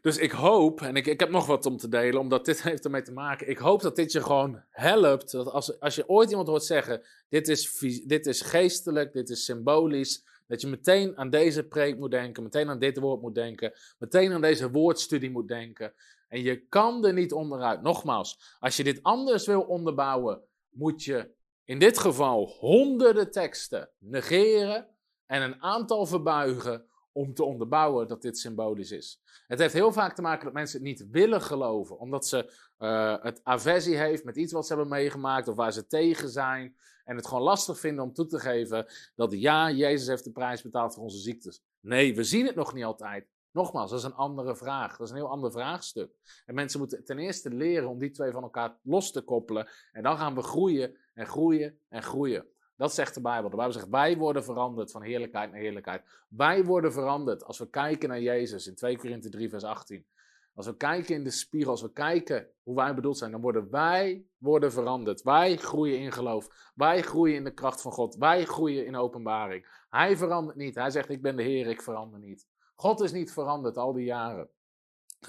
Dus 0.00 0.18
ik 0.18 0.30
hoop, 0.30 0.80
en 0.80 0.96
ik, 0.96 1.06
ik 1.06 1.20
heb 1.20 1.30
nog 1.30 1.46
wat 1.46 1.66
om 1.66 1.76
te 1.76 1.88
delen, 1.88 2.20
omdat 2.20 2.44
dit 2.44 2.62
heeft 2.68 2.84
ermee 2.84 3.02
te 3.02 3.12
maken. 3.12 3.48
Ik 3.48 3.58
hoop 3.58 3.82
dat 3.82 3.96
dit 3.96 4.12
je 4.12 4.22
gewoon 4.22 4.62
helpt. 4.70 5.30
Dat 5.30 5.46
als, 5.46 5.80
als 5.80 5.94
je 5.94 6.08
ooit 6.08 6.30
iemand 6.30 6.48
hoort 6.48 6.64
zeggen: 6.64 7.02
dit 7.28 7.48
is, 7.48 7.78
dit 8.06 8.26
is 8.26 8.40
geestelijk, 8.40 9.12
dit 9.12 9.30
is 9.30 9.44
symbolisch. 9.44 10.24
Dat 10.46 10.60
je 10.60 10.66
meteen 10.66 11.18
aan 11.18 11.30
deze 11.30 11.62
preek 11.62 11.98
moet 11.98 12.10
denken, 12.10 12.42
meteen 12.42 12.68
aan 12.68 12.78
dit 12.78 12.98
woord 12.98 13.22
moet 13.22 13.34
denken, 13.34 13.72
meteen 13.98 14.32
aan 14.32 14.40
deze 14.40 14.70
woordstudie 14.70 15.30
moet 15.30 15.48
denken. 15.48 15.94
En 16.28 16.42
je 16.42 16.66
kan 16.68 17.04
er 17.04 17.12
niet 17.12 17.32
onderuit. 17.32 17.82
Nogmaals, 17.82 18.56
als 18.58 18.76
je 18.76 18.84
dit 18.84 19.02
anders 19.02 19.46
wil 19.46 19.60
onderbouwen, 19.60 20.42
moet 20.70 21.04
je 21.04 21.33
in 21.64 21.78
dit 21.78 21.98
geval 21.98 22.46
honderden 22.46 23.30
teksten 23.30 23.90
negeren 23.98 24.88
en 25.26 25.42
een 25.42 25.62
aantal 25.62 26.06
verbuigen 26.06 26.86
om 27.12 27.34
te 27.34 27.44
onderbouwen 27.44 28.08
dat 28.08 28.22
dit 28.22 28.38
symbolisch 28.38 28.90
is. 28.90 29.22
Het 29.46 29.58
heeft 29.58 29.74
heel 29.74 29.92
vaak 29.92 30.14
te 30.14 30.22
maken 30.22 30.44
dat 30.44 30.52
mensen 30.52 30.78
het 30.78 30.86
niet 30.86 31.10
willen 31.10 31.42
geloven, 31.42 31.98
omdat 31.98 32.26
ze 32.26 32.52
uh, 32.78 33.22
het 33.22 33.40
aversie 33.42 33.96
heeft 33.96 34.24
met 34.24 34.36
iets 34.36 34.52
wat 34.52 34.66
ze 34.66 34.74
hebben 34.74 34.92
meegemaakt 34.92 35.48
of 35.48 35.56
waar 35.56 35.72
ze 35.72 35.86
tegen 35.86 36.28
zijn. 36.28 36.76
En 37.04 37.16
het 37.16 37.26
gewoon 37.26 37.42
lastig 37.42 37.78
vinden 37.78 38.04
om 38.04 38.12
toe 38.12 38.26
te 38.26 38.38
geven 38.38 38.86
dat 39.14 39.32
ja, 39.32 39.70
Jezus 39.70 40.06
heeft 40.06 40.24
de 40.24 40.32
prijs 40.32 40.62
betaald 40.62 40.94
voor 40.94 41.02
onze 41.02 41.18
ziektes. 41.18 41.62
Nee, 41.80 42.14
we 42.14 42.24
zien 42.24 42.46
het 42.46 42.54
nog 42.54 42.74
niet 42.74 42.84
altijd. 42.84 43.26
Nogmaals, 43.50 43.90
dat 43.90 43.98
is 43.98 44.04
een 44.04 44.14
andere 44.14 44.56
vraag. 44.56 44.96
Dat 44.96 45.06
is 45.06 45.10
een 45.10 45.18
heel 45.18 45.30
ander 45.30 45.52
vraagstuk. 45.52 46.12
En 46.46 46.54
mensen 46.54 46.78
moeten 46.78 47.04
ten 47.04 47.18
eerste 47.18 47.50
leren 47.50 47.88
om 47.88 47.98
die 47.98 48.10
twee 48.10 48.32
van 48.32 48.42
elkaar 48.42 48.78
los 48.82 49.12
te 49.12 49.22
koppelen. 49.22 49.68
En 49.92 50.02
dan 50.02 50.16
gaan 50.16 50.34
we 50.34 50.42
groeien 50.42 50.96
en 51.14 51.26
groeien 51.26 51.78
en 51.88 52.02
groeien. 52.02 52.46
Dat 52.76 52.94
zegt 52.94 53.14
de 53.14 53.20
Bijbel. 53.20 53.50
De 53.50 53.56
Bijbel 53.56 53.74
zegt, 53.74 53.88
wij 53.88 54.16
worden 54.16 54.44
veranderd 54.44 54.90
van 54.90 55.02
heerlijkheid 55.02 55.50
naar 55.50 55.60
heerlijkheid. 55.60 56.02
Wij 56.28 56.64
worden 56.64 56.92
veranderd 56.92 57.44
als 57.44 57.58
we 57.58 57.70
kijken 57.70 58.08
naar 58.08 58.20
Jezus 58.20 58.66
in 58.66 58.74
2 58.74 58.98
Korinthe 58.98 59.28
3 59.28 59.48
vers 59.48 59.64
18. 59.64 60.06
Als 60.54 60.66
we 60.66 60.76
kijken 60.76 61.14
in 61.14 61.24
de 61.24 61.30
spiegel, 61.30 61.70
als 61.70 61.82
we 61.82 61.92
kijken 61.92 62.48
hoe 62.62 62.74
wij 62.74 62.94
bedoeld 62.94 63.18
zijn, 63.18 63.30
dan 63.30 63.40
worden 63.40 63.70
wij 63.70 64.24
worden 64.38 64.72
veranderd. 64.72 65.22
Wij 65.22 65.56
groeien 65.56 65.98
in 65.98 66.12
geloof. 66.12 66.70
Wij 66.74 67.02
groeien 67.02 67.36
in 67.36 67.44
de 67.44 67.54
kracht 67.54 67.80
van 67.80 67.92
God. 67.92 68.16
Wij 68.16 68.44
groeien 68.44 68.86
in 68.86 68.96
openbaring. 68.96 69.66
Hij 69.88 70.16
verandert 70.16 70.56
niet. 70.56 70.74
Hij 70.74 70.90
zegt, 70.90 71.08
ik 71.10 71.22
ben 71.22 71.36
de 71.36 71.42
Heer, 71.42 71.66
ik 71.66 71.82
verander 71.82 72.18
niet. 72.18 72.46
God 72.74 73.00
is 73.00 73.12
niet 73.12 73.32
veranderd 73.32 73.76
al 73.76 73.92
die 73.92 74.04
jaren. 74.04 74.48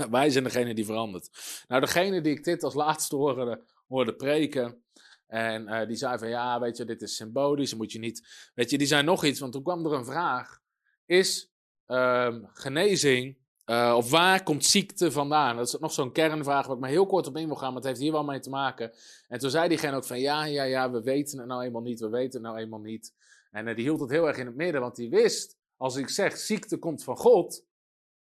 Wij 0.09 0.29
zijn 0.29 0.43
degene 0.43 0.73
die 0.73 0.86
verandert. 0.86 1.29
Nou, 1.67 1.81
degene 1.81 2.21
die 2.21 2.33
ik 2.33 2.43
dit 2.43 2.63
als 2.63 2.73
laatste 2.73 3.15
hoorde, 3.15 3.63
hoorde 3.88 4.15
preken. 4.15 4.84
En 5.36 5.67
uh, 5.67 5.88
die 5.88 5.95
zei 5.95 6.17
van 6.17 6.29
ja, 6.29 6.59
weet 6.59 6.77
je, 6.77 6.86
dit 6.86 7.01
is 7.01 7.15
symbolisch. 7.15 7.75
Moet 7.75 7.91
je 7.91 7.99
niet. 7.99 8.49
Weet 8.53 8.69
je, 8.69 8.77
die 8.77 8.88
zei 8.88 9.03
nog 9.03 9.23
iets, 9.23 9.39
want 9.39 9.53
toen 9.53 9.63
kwam 9.63 9.86
er 9.86 9.93
een 9.93 10.05
vraag. 10.05 10.59
Is 11.05 11.51
uh, 11.88 12.36
genezing 12.53 13.38
uh, 13.65 13.93
of 13.97 14.09
waar 14.09 14.43
komt 14.43 14.65
ziekte 14.65 15.11
vandaan? 15.11 15.55
Dat 15.55 15.67
is 15.67 15.79
nog 15.79 15.91
zo'n 15.91 16.11
kernvraag 16.11 16.65
waar 16.65 16.75
ik 16.75 16.81
maar 16.81 16.89
heel 16.89 17.05
kort 17.05 17.27
op 17.27 17.38
in 17.38 17.47
wil 17.47 17.55
gaan, 17.55 17.67
maar 17.67 17.81
het 17.81 17.86
heeft 17.86 17.99
hier 17.99 18.11
wel 18.11 18.23
mee 18.23 18.39
te 18.39 18.49
maken. 18.49 18.91
En 19.27 19.39
toen 19.39 19.49
zei 19.49 19.67
diegene 19.67 19.95
ook 19.95 20.05
van 20.05 20.19
ja, 20.19 20.43
ja, 20.43 20.63
ja, 20.63 20.91
we 20.91 21.01
weten 21.01 21.38
het 21.38 21.47
nou 21.47 21.63
eenmaal 21.63 21.81
niet, 21.81 21.99
we 21.99 22.09
weten 22.09 22.33
het 22.33 22.51
nou 22.51 22.57
eenmaal 22.63 22.79
niet. 22.79 23.13
En 23.51 23.67
uh, 23.67 23.75
die 23.75 23.83
hield 23.83 23.99
het 23.99 24.09
heel 24.09 24.27
erg 24.27 24.38
in 24.38 24.45
het 24.45 24.55
midden, 24.55 24.81
want 24.81 24.95
die 24.95 25.09
wist, 25.09 25.57
als 25.77 25.95
ik 25.95 26.09
zeg 26.09 26.38
ziekte 26.38 26.77
komt 26.77 27.03
van 27.03 27.17
God, 27.17 27.63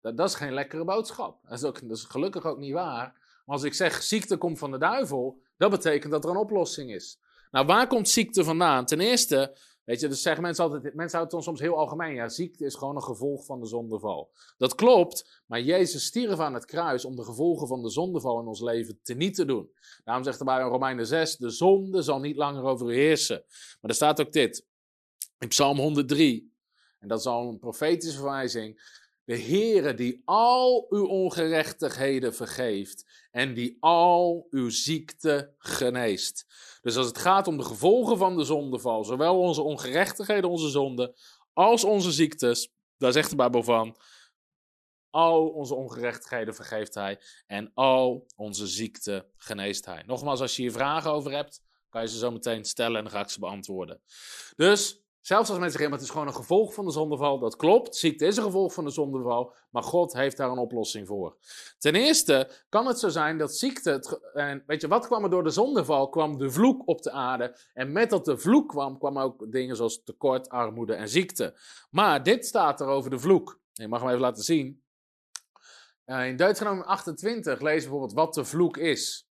dat, 0.02 0.18
dat 0.18 0.30
is 0.30 0.36
geen 0.36 0.54
lekkere 0.54 0.84
boodschap. 0.84 1.40
Dat 1.44 1.58
is, 1.58 1.64
ook, 1.64 1.88
dat 1.88 1.98
is 1.98 2.04
gelukkig 2.04 2.46
ook 2.46 2.58
niet 2.58 2.74
waar. 2.74 3.14
Maar 3.46 3.56
als 3.56 3.64
ik 3.64 3.74
zeg 3.74 4.04
ziekte 4.04 4.38
komt 4.38 4.58
van 4.58 4.72
de 4.72 4.78
duivel, 4.78 5.46
dat 5.58 5.72
betekent 5.72 6.12
dat 6.12 6.24
er 6.24 6.30
een 6.30 6.38
oplossing 6.38 6.94
is. 6.94 7.20
Nou, 7.52 7.66
waar 7.66 7.88
komt 7.88 8.10
ziekte 8.10 8.44
vandaan? 8.44 8.86
Ten 8.86 9.00
eerste, 9.00 9.58
Weet 9.88 10.00
je, 10.00 10.08
dus 10.08 10.22
zeggen 10.22 10.42
mensen 10.42 10.64
altijd, 10.64 10.84
mensen 10.84 11.18
houden 11.18 11.38
het 11.38 11.48
soms 11.48 11.60
heel 11.60 11.78
algemeen. 11.78 12.14
Ja, 12.14 12.30
ziekte 12.30 12.66
is 12.66 12.76
gewoon 12.76 12.96
een 12.96 13.04
gevolg 13.04 13.46
van 13.46 13.60
de 13.60 13.66
zondeval. 13.66 14.32
Dat 14.58 14.76
klopt, 14.76 15.44
maar 15.46 15.62
Jezus 15.62 16.06
stierf 16.06 16.40
aan 16.40 16.54
het 16.54 16.66
kruis 16.66 17.06
om 17.06 17.16
de 17.16 17.24
gevolgen 17.24 17.68
van 17.68 17.82
de 17.82 17.90
zondeval 17.90 18.40
in 18.40 18.48
ons 18.48 18.62
leven 18.62 19.00
te 19.04 19.14
niet 19.14 19.36
te 19.36 19.46
doen. 19.46 19.70
Daarom 20.04 20.24
zegt 20.24 20.40
er 20.40 20.46
bij 20.46 20.60
in 20.60 20.68
Romeinen 20.68 21.08
6, 21.08 21.38
de 21.38 21.50
zonde 21.50 22.02
zal 22.02 22.20
niet 22.20 22.36
langer 22.36 22.64
over 22.64 22.92
u 22.92 22.96
heersen. 22.96 23.44
Maar 23.48 23.90
er 23.90 23.96
staat 23.96 24.22
ook 24.22 24.32
dit, 24.32 24.66
in 25.40 25.48
Psalm 25.48 25.78
103, 25.78 26.54
en 27.00 27.08
dat 27.08 27.20
is 27.20 27.26
al 27.26 27.48
een 27.48 27.60
profetische 27.60 28.18
verwijzing. 28.18 28.82
De 29.28 29.40
Heere 29.40 29.94
die 29.94 30.22
al 30.26 30.86
uw 30.90 31.06
ongerechtigheden 31.06 32.36
vergeeft 32.36 33.28
en 33.32 33.54
die 33.54 33.78
al 33.80 34.48
uw 34.50 34.70
ziekte 34.70 35.54
geneest. 35.58 36.46
Dus 36.82 36.98
als 36.98 37.08
het 37.08 37.18
gaat 37.18 37.48
om 37.48 37.58
de 37.58 37.64
gevolgen 37.64 38.18
van 38.18 38.38
de 38.38 38.44
zondeval, 38.44 39.04
zowel 39.04 39.40
onze 39.40 39.62
ongerechtigheden, 39.62 40.50
onze 40.50 40.70
zonden, 40.70 41.14
als 41.54 41.84
onze 41.84 42.12
ziektes, 42.12 42.74
daar 42.98 43.12
zegt 43.12 43.30
de 43.30 43.36
Bijbel 43.36 43.64
van, 43.64 43.98
al 45.10 45.48
onze 45.48 45.76
ongerechtigheden 45.76 46.56
vergeeft 46.56 46.94
hij 46.94 47.20
en 47.48 47.72
al 47.74 48.28
onze 48.36 48.68
ziekte 48.68 49.30
geneest 49.36 49.86
hij. 49.86 50.04
Nogmaals, 50.06 50.42
als 50.42 50.56
je 50.56 50.62
hier 50.62 50.72
vragen 50.72 51.12
over 51.12 51.32
hebt, 51.32 51.62
kan 51.90 52.02
je 52.02 52.08
ze 52.08 52.18
zo 52.18 52.32
meteen 52.32 52.66
stellen 52.66 52.98
en 52.98 53.04
dan 53.04 53.14
ga 53.14 53.22
ik 53.22 53.30
ze 53.30 53.40
beantwoorden. 53.40 54.02
Dus 54.56 55.07
Zelfs 55.28 55.50
als 55.50 55.60
mensen 55.60 55.80
zeggen, 55.80 55.90
maar 55.90 56.00
het 56.00 56.08
is 56.08 56.14
gewoon 56.14 56.28
een 56.28 56.42
gevolg 56.42 56.74
van 56.74 56.86
de 56.86 56.92
zondeval. 56.92 57.40
Dat 57.40 57.56
klopt, 57.56 57.96
ziekte 57.96 58.26
is 58.26 58.38
een 58.38 58.44
gevolg 58.44 58.74
van 58.74 58.86
de 58.86 58.92
zondeval, 58.92 59.54
maar 59.70 59.84
God 59.84 60.14
heeft 60.14 60.38
daar 60.38 60.50
een 60.50 60.58
oplossing 60.58 61.08
voor. 61.08 61.38
Ten 61.78 61.96
eerste 61.96 62.50
kan 62.70 62.88
het 62.88 63.00
zo 63.00 63.10
zijn 63.10 63.38
dat 63.38 63.56
ziekte, 63.56 64.20
en 64.34 64.64
weet 64.68 64.82
je, 64.82 64.88
wat 64.88 65.08
kwam 65.08 65.24
er 65.24 65.30
door 65.30 65.44
de 65.44 65.50
zondeval? 65.50 66.10
Kwam 66.10 66.38
de 66.38 66.52
vloek 66.52 66.88
op 66.88 67.02
de 67.02 67.12
aarde. 67.12 67.58
En 67.74 67.92
met 67.92 68.10
dat 68.10 68.26
de 68.26 68.38
vloek 68.38 68.70
kwam, 68.70 68.98
kwam 68.98 69.18
ook 69.18 69.52
dingen 69.52 69.76
zoals 69.76 70.04
tekort, 70.04 70.50
armoede 70.50 70.94
en 70.94 71.10
ziekte. 71.10 71.58
Maar 71.90 72.24
dit 72.24 72.46
staat 72.46 72.82
er 72.82 72.88
over 72.88 73.10
de 73.10 73.20
vloek. 73.20 73.60
Je 73.74 73.88
mag 73.88 74.00
hem 74.00 74.10
even 74.10 74.22
laten 74.22 74.44
zien. 74.44 74.84
Eh, 76.06 76.28
in 76.28 76.36
Deuteronomium 76.36 76.86
28 76.86 77.62
lezen 77.62 77.74
we 77.74 77.80
bijvoorbeeld 77.80 78.14
wat 78.14 78.34
de 78.34 78.46
vloek 78.46 78.78
is. 78.78 79.27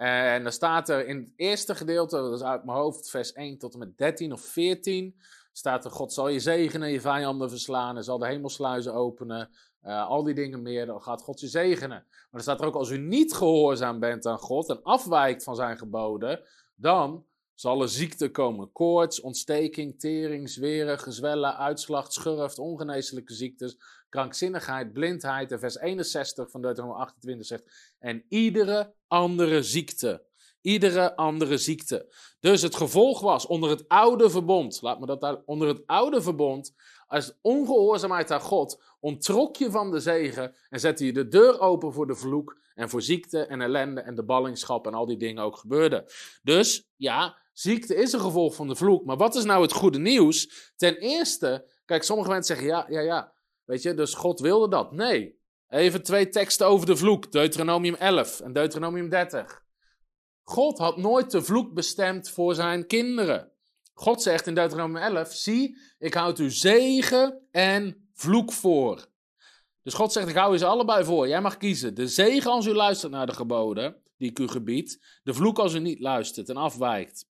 En 0.00 0.42
dan 0.42 0.52
staat 0.52 0.88
er 0.88 1.06
in 1.06 1.16
het 1.16 1.32
eerste 1.36 1.74
gedeelte, 1.74 2.16
dat 2.16 2.32
is 2.32 2.42
uit 2.42 2.64
mijn 2.64 2.78
hoofd, 2.78 3.10
vers 3.10 3.32
1 3.32 3.58
tot 3.58 3.72
en 3.72 3.78
met 3.78 3.98
13 3.98 4.32
of 4.32 4.40
14, 4.40 5.20
staat 5.52 5.84
er: 5.84 5.90
God 5.90 6.12
zal 6.12 6.28
je 6.28 6.40
zegenen, 6.40 6.90
je 6.90 7.00
vijanden 7.00 7.50
verslaan, 7.50 7.96
en 7.96 8.04
zal 8.04 8.18
de 8.18 8.26
hemelsluizen 8.26 8.94
openen. 8.94 9.50
Uh, 9.82 10.08
al 10.08 10.22
die 10.22 10.34
dingen 10.34 10.62
meer, 10.62 10.86
dan 10.86 11.02
gaat 11.02 11.22
God 11.22 11.40
je 11.40 11.48
zegenen. 11.48 12.06
Maar 12.08 12.28
er 12.30 12.40
staat 12.40 12.60
er 12.60 12.66
ook: 12.66 12.74
als 12.74 12.90
u 12.90 12.98
niet 12.98 13.34
gehoorzaam 13.34 13.98
bent 13.98 14.26
aan 14.26 14.38
God 14.38 14.68
en 14.68 14.82
afwijkt 14.82 15.42
van 15.42 15.56
zijn 15.56 15.78
geboden, 15.78 16.40
dan 16.74 17.24
zal 17.54 17.82
er 17.82 17.88
ziekte 17.88 18.30
komen. 18.30 18.72
Koorts, 18.72 19.20
ontsteking, 19.20 20.00
tering, 20.00 20.50
zweren, 20.50 20.98
gezwellen, 20.98 21.56
uitslag, 21.56 22.12
schurft, 22.12 22.58
ongeneeslijke 22.58 23.34
ziektes, 23.34 23.76
krankzinnigheid, 24.10 24.92
blindheid. 24.92 25.52
En 25.52 25.58
vers 25.58 25.78
61 25.78 26.50
van 26.50 26.62
Deuteronomium 26.62 27.02
28 27.02 27.46
zegt, 27.46 27.94
en 27.98 28.24
iedere 28.28 28.94
andere 29.06 29.62
ziekte. 29.62 30.28
Iedere 30.60 31.16
andere 31.16 31.58
ziekte. 31.58 32.14
Dus 32.40 32.62
het 32.62 32.76
gevolg 32.76 33.20
was 33.20 33.46
onder 33.46 33.70
het 33.70 33.88
oude 33.88 34.30
verbond, 34.30 34.82
laat 34.82 35.00
me 35.00 35.06
dat 35.06 35.20
daar, 35.20 35.42
onder 35.44 35.68
het 35.68 35.86
oude 35.86 36.22
verbond, 36.22 36.74
als 37.06 37.38
ongehoorzaamheid 37.40 38.30
aan 38.30 38.40
God, 38.40 38.82
ontrok 39.00 39.56
je 39.56 39.70
van 39.70 39.90
de 39.90 40.00
zegen 40.00 40.54
en 40.68 40.80
zette 40.80 41.04
je 41.04 41.12
de 41.12 41.28
deur 41.28 41.60
open 41.60 41.92
voor 41.92 42.06
de 42.06 42.14
vloek 42.14 42.58
en 42.74 42.88
voor 42.88 43.02
ziekte 43.02 43.46
en 43.46 43.60
ellende 43.60 44.00
en 44.00 44.14
de 44.14 44.24
ballingschap 44.24 44.86
en 44.86 44.94
al 44.94 45.06
die 45.06 45.16
dingen 45.16 45.42
ook 45.42 45.56
gebeurden. 45.56 46.04
Dus 46.42 46.90
ja, 46.96 47.38
ziekte 47.52 47.94
is 47.94 48.12
een 48.12 48.20
gevolg 48.20 48.54
van 48.54 48.68
de 48.68 48.76
vloek. 48.76 49.04
Maar 49.04 49.16
wat 49.16 49.34
is 49.34 49.44
nou 49.44 49.62
het 49.62 49.72
goede 49.72 49.98
nieuws? 49.98 50.72
Ten 50.76 50.96
eerste, 50.96 51.70
kijk, 51.84 52.02
sommige 52.02 52.30
mensen 52.30 52.56
zeggen 52.56 52.76
ja, 52.76 52.86
ja, 52.88 53.00
ja. 53.00 53.32
Weet 53.70 53.82
je, 53.82 53.94
dus 53.94 54.14
God 54.14 54.40
wilde 54.40 54.68
dat. 54.68 54.92
Nee. 54.92 55.38
Even 55.68 56.02
twee 56.02 56.28
teksten 56.28 56.66
over 56.66 56.86
de 56.86 56.96
vloek. 56.96 57.32
Deuteronomium 57.32 57.94
11 57.94 58.40
en 58.40 58.52
Deuteronomium 58.52 59.08
30. 59.08 59.62
God 60.42 60.78
had 60.78 60.96
nooit 60.96 61.30
de 61.30 61.42
vloek 61.42 61.74
bestemd 61.74 62.30
voor 62.30 62.54
zijn 62.54 62.86
kinderen. 62.86 63.52
God 63.94 64.22
zegt 64.22 64.46
in 64.46 64.54
Deuteronomium 64.54 65.02
11: 65.02 65.32
Zie, 65.32 65.78
ik 65.98 66.14
houd 66.14 66.38
u 66.38 66.50
zegen 66.50 67.46
en 67.50 68.10
vloek 68.14 68.52
voor. 68.52 69.06
Dus 69.82 69.94
God 69.94 70.12
zegt: 70.12 70.28
Ik 70.28 70.36
hou 70.36 70.54
u 70.54 70.58
ze 70.58 70.66
allebei 70.66 71.04
voor. 71.04 71.28
Jij 71.28 71.40
mag 71.40 71.56
kiezen. 71.56 71.94
De 71.94 72.08
zegen 72.08 72.50
als 72.50 72.66
u 72.66 72.72
luistert 72.72 73.12
naar 73.12 73.26
de 73.26 73.34
geboden 73.34 73.96
die 74.16 74.30
ik 74.30 74.38
u 74.38 74.48
gebied. 74.48 75.20
De 75.22 75.34
vloek 75.34 75.58
als 75.58 75.74
u 75.74 75.78
niet 75.78 76.00
luistert 76.00 76.48
en 76.48 76.56
afwijkt. 76.56 77.26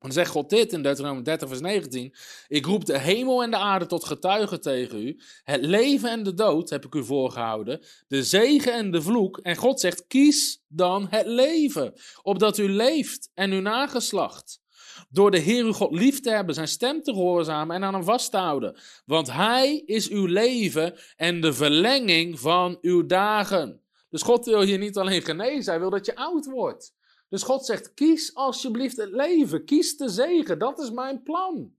Dan 0.00 0.12
zegt 0.12 0.30
God 0.30 0.50
dit 0.50 0.72
in 0.72 0.82
Deuteronomium 0.82 1.24
30, 1.24 1.48
vers 1.48 1.60
19. 1.60 2.14
Ik 2.48 2.66
roep 2.66 2.84
de 2.84 2.98
hemel 2.98 3.42
en 3.42 3.50
de 3.50 3.56
aarde 3.56 3.86
tot 3.86 4.04
getuigen 4.04 4.60
tegen 4.60 5.06
u. 5.06 5.20
Het 5.44 5.64
leven 5.64 6.10
en 6.10 6.22
de 6.22 6.34
dood 6.34 6.70
heb 6.70 6.84
ik 6.84 6.94
u 6.94 7.04
voorgehouden. 7.04 7.80
De 8.08 8.22
zegen 8.22 8.72
en 8.72 8.90
de 8.90 9.02
vloek. 9.02 9.38
En 9.38 9.56
God 9.56 9.80
zegt, 9.80 10.06
kies 10.06 10.64
dan 10.68 11.06
het 11.10 11.26
leven. 11.26 11.92
Opdat 12.22 12.58
u 12.58 12.68
leeft 12.68 13.30
en 13.34 13.52
uw 13.52 13.60
nageslacht. 13.60 14.60
Door 15.08 15.30
de 15.30 15.38
Heer 15.38 15.64
uw 15.64 15.72
God 15.72 15.92
lief 15.92 16.20
te 16.20 16.30
hebben, 16.30 16.54
zijn 16.54 16.68
stem 16.68 17.02
te 17.02 17.12
gehoorzamen 17.12 17.76
en 17.76 17.84
aan 17.84 17.94
hem 17.94 18.04
vast 18.04 18.30
te 18.30 18.36
houden. 18.36 18.76
Want 19.04 19.32
hij 19.32 19.76
is 19.76 20.08
uw 20.08 20.26
leven 20.26 20.94
en 21.16 21.40
de 21.40 21.52
verlenging 21.52 22.40
van 22.40 22.78
uw 22.80 23.06
dagen. 23.06 23.80
Dus 24.08 24.22
God 24.22 24.44
wil 24.44 24.62
je 24.62 24.76
niet 24.76 24.96
alleen 24.96 25.22
genezen, 25.22 25.72
hij 25.72 25.80
wil 25.80 25.90
dat 25.90 26.06
je 26.06 26.16
oud 26.16 26.44
wordt. 26.44 26.92
Dus 27.30 27.42
God 27.42 27.64
zegt: 27.64 27.94
kies 27.94 28.34
alsjeblieft 28.34 28.96
het 28.96 29.10
leven, 29.10 29.64
kies 29.64 29.96
de 29.96 30.08
zegen, 30.08 30.58
dat 30.58 30.78
is 30.78 30.90
mijn 30.90 31.22
plan. 31.22 31.72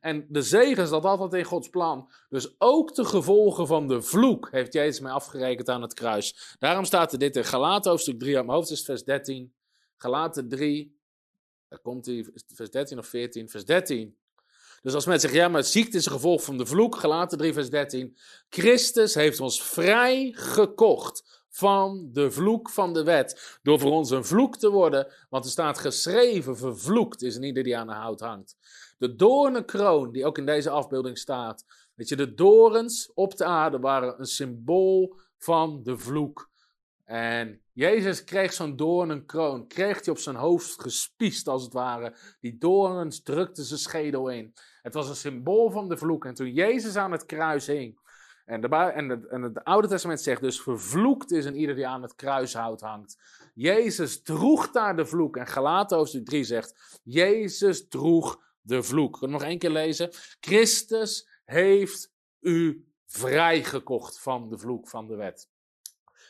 En 0.00 0.26
de 0.28 0.42
zegen 0.42 0.90
dat 0.90 1.04
altijd 1.04 1.32
in 1.32 1.44
Gods 1.44 1.68
plan. 1.68 2.10
Dus 2.28 2.54
ook 2.58 2.94
de 2.94 3.04
gevolgen 3.04 3.66
van 3.66 3.88
de 3.88 4.02
vloek 4.02 4.48
heeft 4.50 4.72
Jezus 4.72 5.00
mij 5.00 5.12
afgerekend 5.12 5.68
aan 5.68 5.82
het 5.82 5.94
kruis. 5.94 6.56
Daarom 6.58 6.84
staat 6.84 7.12
er 7.12 7.18
dit 7.18 7.36
in 7.36 7.44
Galaten 7.44 7.90
hoofdstuk 7.90 8.18
3, 8.18 8.38
aan 8.38 8.46
mijn 8.46 8.58
hoofd 8.58 8.70
is 8.70 8.84
vers 8.84 9.04
13. 9.04 9.54
Galaten 9.96 10.48
3, 10.48 11.00
daar 11.68 11.80
komt 11.80 12.06
hij, 12.06 12.26
vers 12.54 12.70
13 12.70 12.98
of 12.98 13.06
14, 13.06 13.48
vers 13.48 13.64
13. 13.64 14.16
Dus 14.82 14.94
als 14.94 15.06
mensen 15.06 15.28
zeggen, 15.28 15.46
ja, 15.46 15.52
maar 15.52 15.64
ziekte 15.64 15.96
is 15.96 16.06
een 16.06 16.12
gevolg 16.12 16.44
van 16.44 16.58
de 16.58 16.66
vloek, 16.66 16.96
Galaten 16.96 17.38
3, 17.38 17.52
vers 17.52 17.70
13. 17.70 18.16
Christus 18.48 19.14
heeft 19.14 19.40
ons 19.40 19.62
vrij 19.62 20.32
gekocht 20.36 21.35
van 21.56 22.08
de 22.12 22.30
vloek 22.30 22.70
van 22.70 22.92
de 22.92 23.04
wet. 23.04 23.58
Door 23.62 23.78
voor 23.78 23.90
ons 23.90 24.10
een 24.10 24.24
vloek 24.24 24.56
te 24.56 24.70
worden, 24.70 25.12
want 25.30 25.44
er 25.44 25.50
staat 25.50 25.78
geschreven, 25.78 26.56
vervloekt 26.56 27.22
is 27.22 27.36
een 27.36 27.42
ieder 27.42 27.62
die 27.62 27.76
aan 27.76 27.86
de 27.86 27.92
hout 27.92 28.20
hangt. 28.20 28.56
De 28.98 29.14
doornenkroon, 29.14 30.12
die 30.12 30.26
ook 30.26 30.38
in 30.38 30.46
deze 30.46 30.70
afbeelding 30.70 31.18
staat. 31.18 31.64
Weet 31.94 32.08
je, 32.08 32.16
de 32.16 32.34
dorens 32.34 33.12
op 33.14 33.36
de 33.36 33.44
aarde 33.44 33.78
waren 33.78 34.18
een 34.18 34.26
symbool 34.26 35.16
van 35.38 35.82
de 35.82 35.98
vloek. 35.98 36.50
En 37.04 37.60
Jezus 37.72 38.24
kreeg 38.24 38.52
zo'n 38.52 38.76
doornenkroon, 38.76 39.66
kreeg 39.66 40.04
hij 40.04 40.14
op 40.14 40.18
zijn 40.18 40.36
hoofd 40.36 40.80
gespiest 40.80 41.48
als 41.48 41.62
het 41.62 41.72
ware. 41.72 42.16
Die 42.40 42.58
doorns 42.58 43.22
drukten 43.22 43.64
zijn 43.64 43.80
schedel 43.80 44.28
in. 44.28 44.54
Het 44.82 44.94
was 44.94 45.08
een 45.08 45.16
symbool 45.16 45.70
van 45.70 45.88
de 45.88 45.96
vloek. 45.96 46.24
En 46.24 46.34
toen 46.34 46.52
Jezus 46.52 46.96
aan 46.96 47.12
het 47.12 47.26
kruis 47.26 47.66
hing, 47.66 47.98
en, 48.46 48.60
de, 48.60 48.68
en, 48.68 49.08
het, 49.08 49.26
en 49.26 49.62
Oude 49.62 49.88
Testament 49.88 50.20
zegt 50.20 50.40
dus: 50.40 50.62
vervloekt 50.62 51.30
is 51.30 51.44
een 51.44 51.56
ieder 51.56 51.74
die 51.74 51.86
aan 51.86 52.02
het 52.02 52.14
kruishout 52.14 52.80
hangt. 52.80 53.18
Jezus 53.54 54.22
droeg 54.22 54.70
daar 54.70 54.96
de 54.96 55.06
vloek. 55.06 55.36
En 55.36 55.46
Galaten 55.46 55.96
hoofdstuk 55.96 56.24
3 56.24 56.44
zegt: 56.44 57.00
Jezus 57.02 57.88
droeg 57.88 58.40
de 58.60 58.82
vloek. 58.82 59.12
Kunnen 59.18 59.36
we 59.36 59.42
nog 59.42 59.50
één 59.50 59.58
keer 59.58 59.70
lezen? 59.70 60.10
Christus 60.40 61.28
heeft 61.44 62.12
u 62.40 62.88
vrijgekocht 63.06 64.20
van 64.20 64.48
de 64.48 64.58
vloek 64.58 64.88
van 64.88 65.06
de 65.06 65.16
wet. 65.16 65.48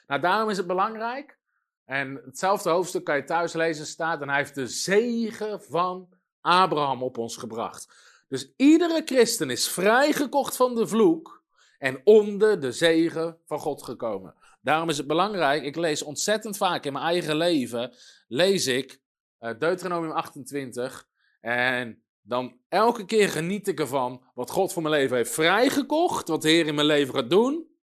Nou, 0.07 0.21
daarom 0.21 0.51
is 0.51 0.57
het 0.57 0.67
belangrijk. 0.67 1.39
En 1.85 2.21
hetzelfde 2.25 2.71
hoofdstuk 2.71 3.05
kan 3.05 3.17
je 3.17 3.25
thuis 3.25 3.53
lezen 3.53 3.87
staat. 3.87 4.21
En 4.21 4.29
hij 4.29 4.39
heeft 4.39 4.55
de 4.55 4.67
zegen 4.67 5.63
van 5.63 6.09
Abraham 6.41 7.03
op 7.03 7.19
ons 7.19 7.37
gebracht. 7.37 7.89
Dus 8.29 8.53
iedere 8.57 9.03
christen 9.05 9.51
is 9.51 9.69
vrijgekocht 9.69 10.57
van 10.57 10.75
de 10.75 10.87
vloek 10.87 11.45
en 11.79 12.01
onder 12.05 12.61
de 12.61 12.73
zegen 12.73 13.39
van 13.45 13.59
God 13.59 13.83
gekomen. 13.83 14.35
Daarom 14.61 14.89
is 14.89 14.97
het 14.97 15.07
belangrijk, 15.07 15.63
ik 15.63 15.77
lees 15.77 16.03
ontzettend 16.03 16.57
vaak 16.57 16.85
in 16.85 16.93
mijn 16.93 17.05
eigen 17.05 17.37
leven, 17.37 17.95
lees 18.29 18.67
ik 18.67 19.01
uh, 19.41 19.51
Deuteronomium 19.59 20.13
28 20.13 21.09
en 21.41 22.03
dan 22.23 22.59
elke 22.69 23.05
keer 23.05 23.29
geniet 23.29 23.69
ik 23.69 23.81
ervan 23.81 24.23
wat 24.35 24.51
God 24.51 24.73
voor 24.73 24.83
mijn 24.83 24.95
leven 24.95 25.17
heeft 25.17 25.35
vrijgekocht, 25.35 26.29
wat 26.29 26.43
de 26.43 26.49
Heer 26.49 26.67
in 26.67 26.75
mijn 26.75 26.87
leven 26.87 27.15
gaat 27.15 27.31
doen. 27.31 27.76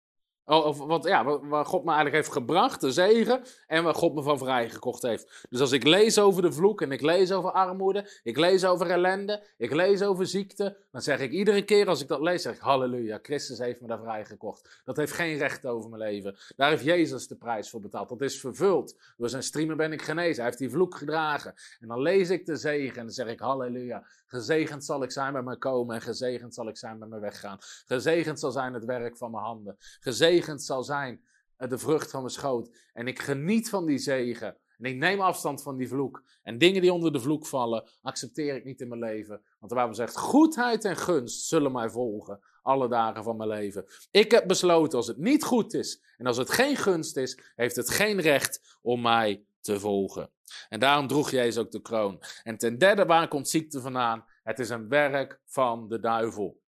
Oh, 0.46 0.66
of 0.66 0.78
wat, 0.78 1.04
ja, 1.04 1.24
waar 1.24 1.66
God 1.66 1.82
me 1.84 1.88
eigenlijk 1.88 2.16
heeft 2.16 2.32
gebracht, 2.32 2.82
de 2.82 2.91
zegen, 2.91 3.44
en 3.68 3.84
waar 3.84 3.96
God 3.96 4.14
me 4.14 4.22
van 4.22 4.38
vrijgekocht 4.38 5.02
heeft. 5.02 5.46
Dus 5.50 5.60
als 5.60 5.72
ik 5.72 5.84
lees 5.84 6.20
over 6.20 6.41
de 6.41 6.52
vloek 6.52 6.82
en 6.82 6.91
ik 6.91 7.02
lees 7.02 7.32
over 7.32 7.52
armoede, 7.52 8.10
ik 8.24 8.38
lees 8.38 8.66
over 8.66 8.89
ellende, 8.89 9.44
ik 9.58 9.74
lees 9.74 10.02
over 10.02 10.26
ziekte, 10.28 10.78
dan 10.91 11.02
zeg 11.02 11.20
ik 11.20 11.32
iedere 11.32 11.64
keer 11.64 11.88
als 11.88 12.02
ik 12.02 12.08
dat 12.08 12.22
lees, 12.22 12.41
zeg 12.41 12.56
ik 12.56 12.62
halleluja, 12.62 13.20
Christus 13.22 13.58
heeft 13.58 13.82
me 13.82 13.88
daar 13.88 14.00
vrijgekocht. 14.00 14.82
Dat 14.86 14.98
heeft 14.98 15.12
geen 15.12 15.38
recht 15.38 15.66
over 15.66 15.89
mijn 15.89 16.02
leven. 16.02 16.36
Daar 16.56 16.70
heeft 16.70 16.84
Jezus 16.84 17.28
de 17.28 17.36
prijs 17.36 17.70
voor 17.70 17.82
betaald. 17.82 18.10
Dat 18.10 18.22
is 18.22 18.39
vervuld. 18.39 18.96
Door 19.18 19.30
zijn 19.30 19.44
streamen 19.44 19.78
ben 19.78 19.91
ik 19.91 20.02
genezen. 20.02 20.36
Hij 20.36 20.46
heeft 20.46 20.58
die 20.58 20.70
vloek 20.70 20.96
gedragen. 20.96 21.54
En 21.80 21.88
dan 21.88 22.02
lees 22.02 22.30
ik 22.30 22.46
de 22.46 22.56
zegen 22.56 22.98
en 22.98 23.06
dan 23.06 23.14
zeg 23.14 23.28
ik 23.28 23.39
halleluja. 23.39 24.06
Gezegend 24.26 24.86
zal 24.86 25.04
ik 25.04 25.12
zijn 25.12 25.34
bij 25.34 25.41
mijn 25.41 25.58
komen 25.58 25.96
en 25.96 26.02
gezegend 26.02 26.54
zal 26.54 26.68
ik 26.68 26.78
zijn 26.78 27.00
bij 27.00 27.08
mijn 27.08 27.22
weggaan. 27.22 27.58
Gezegend 27.86 28.39
zal 28.39 28.52
zijn 28.52 28.74
het 28.74 28.86
werk 28.86 29.18
van 29.18 29.32
mijn 29.32 29.44
handen. 29.44 29.76
Gezegend 30.00 30.32
zal 30.42 30.84
zijn 30.84 31.24
de 31.58 31.78
vrucht 31.78 32.12
van 32.12 32.22
mijn 32.22 32.34
schoot. 32.34 32.76
En 32.94 33.08
ik 33.08 33.20
geniet 33.20 33.70
van 33.70 33.86
die 33.86 33.98
zegen. 33.98 34.58
En 34.78 34.90
ik 34.90 34.96
neem 34.96 35.22
afstand 35.22 35.64
van 35.64 35.78
die 35.78 35.88
vloek. 35.88 36.24
En 36.42 36.58
dingen 36.58 36.82
die 36.82 36.94
onder 36.94 37.14
de 37.14 37.20
vloek 37.20 37.48
vallen, 37.48 37.90
accepteer 38.02 38.56
ik 38.56 38.64
niet 38.64 38.82
in 38.82 38.88
mijn 38.88 39.02
leven. 39.02 39.42
Want 39.60 39.72
de 39.72 39.78
Bijbel 39.78 39.96
zegt, 39.96 40.18
goedheid 40.18 40.86
en 40.86 40.98
gunst 40.98 41.48
zullen 41.48 41.72
mij 41.72 41.90
volgen 41.90 42.40
alle 42.62 42.88
dagen 42.88 43.24
van 43.24 43.38
mijn 43.38 43.50
leven. 43.50 43.86
Ik 44.12 44.32
heb 44.32 44.48
besloten, 44.48 44.98
als 44.98 45.08
het 45.08 45.18
niet 45.18 45.44
goed 45.44 45.74
is 45.74 46.04
en 46.18 46.26
als 46.26 46.38
het 46.38 46.50
geen 46.50 46.76
gunst 46.76 47.18
is, 47.18 47.40
heeft 47.56 47.76
het 47.76 47.90
geen 47.90 48.22
recht 48.22 48.78
om 48.82 49.02
mij 49.02 49.46
te 49.62 49.80
volgen. 49.80 50.32
En 50.70 50.80
daarom 50.80 51.08
droeg 51.08 51.32
Jezus 51.32 51.58
ook 51.58 51.72
de 51.72 51.82
kroon. 51.82 52.24
En 52.44 52.58
ten 52.58 52.78
derde, 52.78 53.06
waar 53.06 53.28
komt 53.28 53.50
ziekte 53.50 53.82
vandaan? 53.82 54.26
Het 54.44 54.60
is 54.60 54.70
een 54.70 54.90
werk 54.90 55.42
van 55.46 55.88
de 55.88 56.00
duivel. 56.00 56.62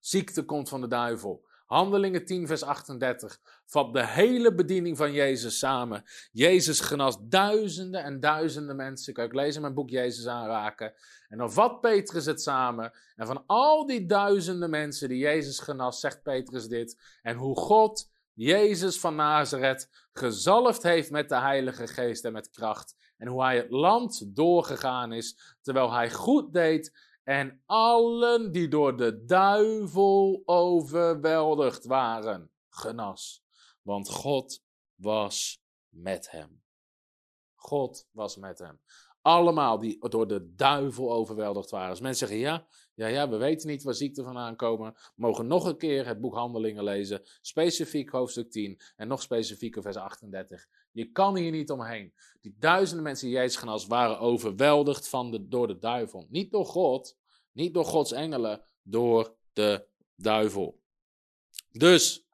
Ziekte 0.00 0.44
komt 0.44 0.68
van 0.68 0.80
de 0.80 0.88
duivel. 0.88 1.43
Handelingen 1.64 2.24
10, 2.24 2.46
vers 2.46 2.62
38 2.62 3.40
vat 3.66 3.92
de 3.92 4.06
hele 4.06 4.54
bediening 4.54 4.96
van 4.96 5.12
Jezus 5.12 5.58
samen. 5.58 6.04
Jezus 6.32 6.80
genas 6.80 7.16
duizenden 7.20 8.02
en 8.02 8.20
duizenden 8.20 8.76
mensen. 8.76 9.14
Ik 9.14 9.34
lees 9.34 9.54
in 9.54 9.60
mijn 9.60 9.74
boek 9.74 9.90
Jezus 9.90 10.26
aanraken. 10.26 10.94
En 11.28 11.38
dan 11.38 11.52
vat 11.52 11.80
Petrus 11.80 12.26
het 12.26 12.42
samen. 12.42 12.92
En 13.16 13.26
van 13.26 13.42
al 13.46 13.86
die 13.86 14.06
duizenden 14.06 14.70
mensen 14.70 15.08
die 15.08 15.18
Jezus 15.18 15.58
genas, 15.58 16.00
zegt 16.00 16.22
Petrus 16.22 16.66
dit. 16.66 17.18
En 17.22 17.36
hoe 17.36 17.56
God 17.56 18.10
Jezus 18.34 19.00
van 19.00 19.14
Nazareth 19.14 19.88
gezalfd 20.12 20.82
heeft 20.82 21.10
met 21.10 21.28
de 21.28 21.38
Heilige 21.38 21.86
Geest 21.86 22.24
en 22.24 22.32
met 22.32 22.50
kracht. 22.50 22.96
En 23.16 23.28
hoe 23.28 23.42
hij 23.42 23.56
het 23.56 23.70
land 23.70 24.36
doorgegaan 24.36 25.12
is, 25.12 25.56
terwijl 25.62 25.92
hij 25.92 26.10
goed 26.10 26.52
deed. 26.52 27.12
En 27.24 27.62
allen 27.66 28.52
die 28.52 28.68
door 28.68 28.96
de 28.96 29.24
duivel 29.24 30.42
overweldigd 30.44 31.84
waren, 31.84 32.50
genas. 32.68 33.42
Want 33.82 34.10
God 34.10 34.62
was 34.94 35.62
met 35.88 36.30
hem. 36.30 36.62
God 37.54 38.08
was 38.10 38.36
met 38.36 38.58
hem. 38.58 38.80
Allemaal 39.20 39.78
die 39.78 40.08
door 40.08 40.28
de 40.28 40.54
duivel 40.54 41.12
overweldigd 41.12 41.70
waren. 41.70 41.88
Als 41.88 42.00
mensen 42.00 42.28
zeggen, 42.28 42.46
ja, 42.46 42.66
ja, 42.94 43.06
ja, 43.06 43.28
we 43.28 43.36
weten 43.36 43.68
niet 43.68 43.82
waar 43.82 43.94
ziekte 43.94 44.22
vandaan 44.22 44.56
komen. 44.56 44.94
Mogen 45.14 45.46
nog 45.46 45.64
een 45.64 45.76
keer 45.76 46.06
het 46.06 46.20
boek 46.20 46.34
Handelingen 46.34 46.84
lezen. 46.84 47.22
Specifiek 47.40 48.10
hoofdstuk 48.10 48.50
10 48.50 48.80
en 48.96 49.08
nog 49.08 49.22
specifieker 49.22 49.82
vers 49.82 49.96
38. 49.96 50.66
Je 50.94 51.10
kan 51.10 51.36
hier 51.36 51.50
niet 51.50 51.70
omheen. 51.70 52.14
Die 52.40 52.56
duizenden 52.58 53.04
mensen 53.04 53.26
die 53.26 53.36
Jezus 53.36 53.56
genas 53.56 53.86
waren 53.86 54.18
overweldigd 54.18 55.08
van 55.08 55.30
de, 55.30 55.48
door 55.48 55.66
de 55.66 55.78
duivel. 55.78 56.26
Niet 56.28 56.50
door 56.50 56.66
God, 56.66 57.16
niet 57.52 57.74
door 57.74 57.84
Gods 57.84 58.12
engelen, 58.12 58.64
door 58.82 59.34
de 59.52 59.86
duivel. 60.16 60.80
Dus, 61.70 62.24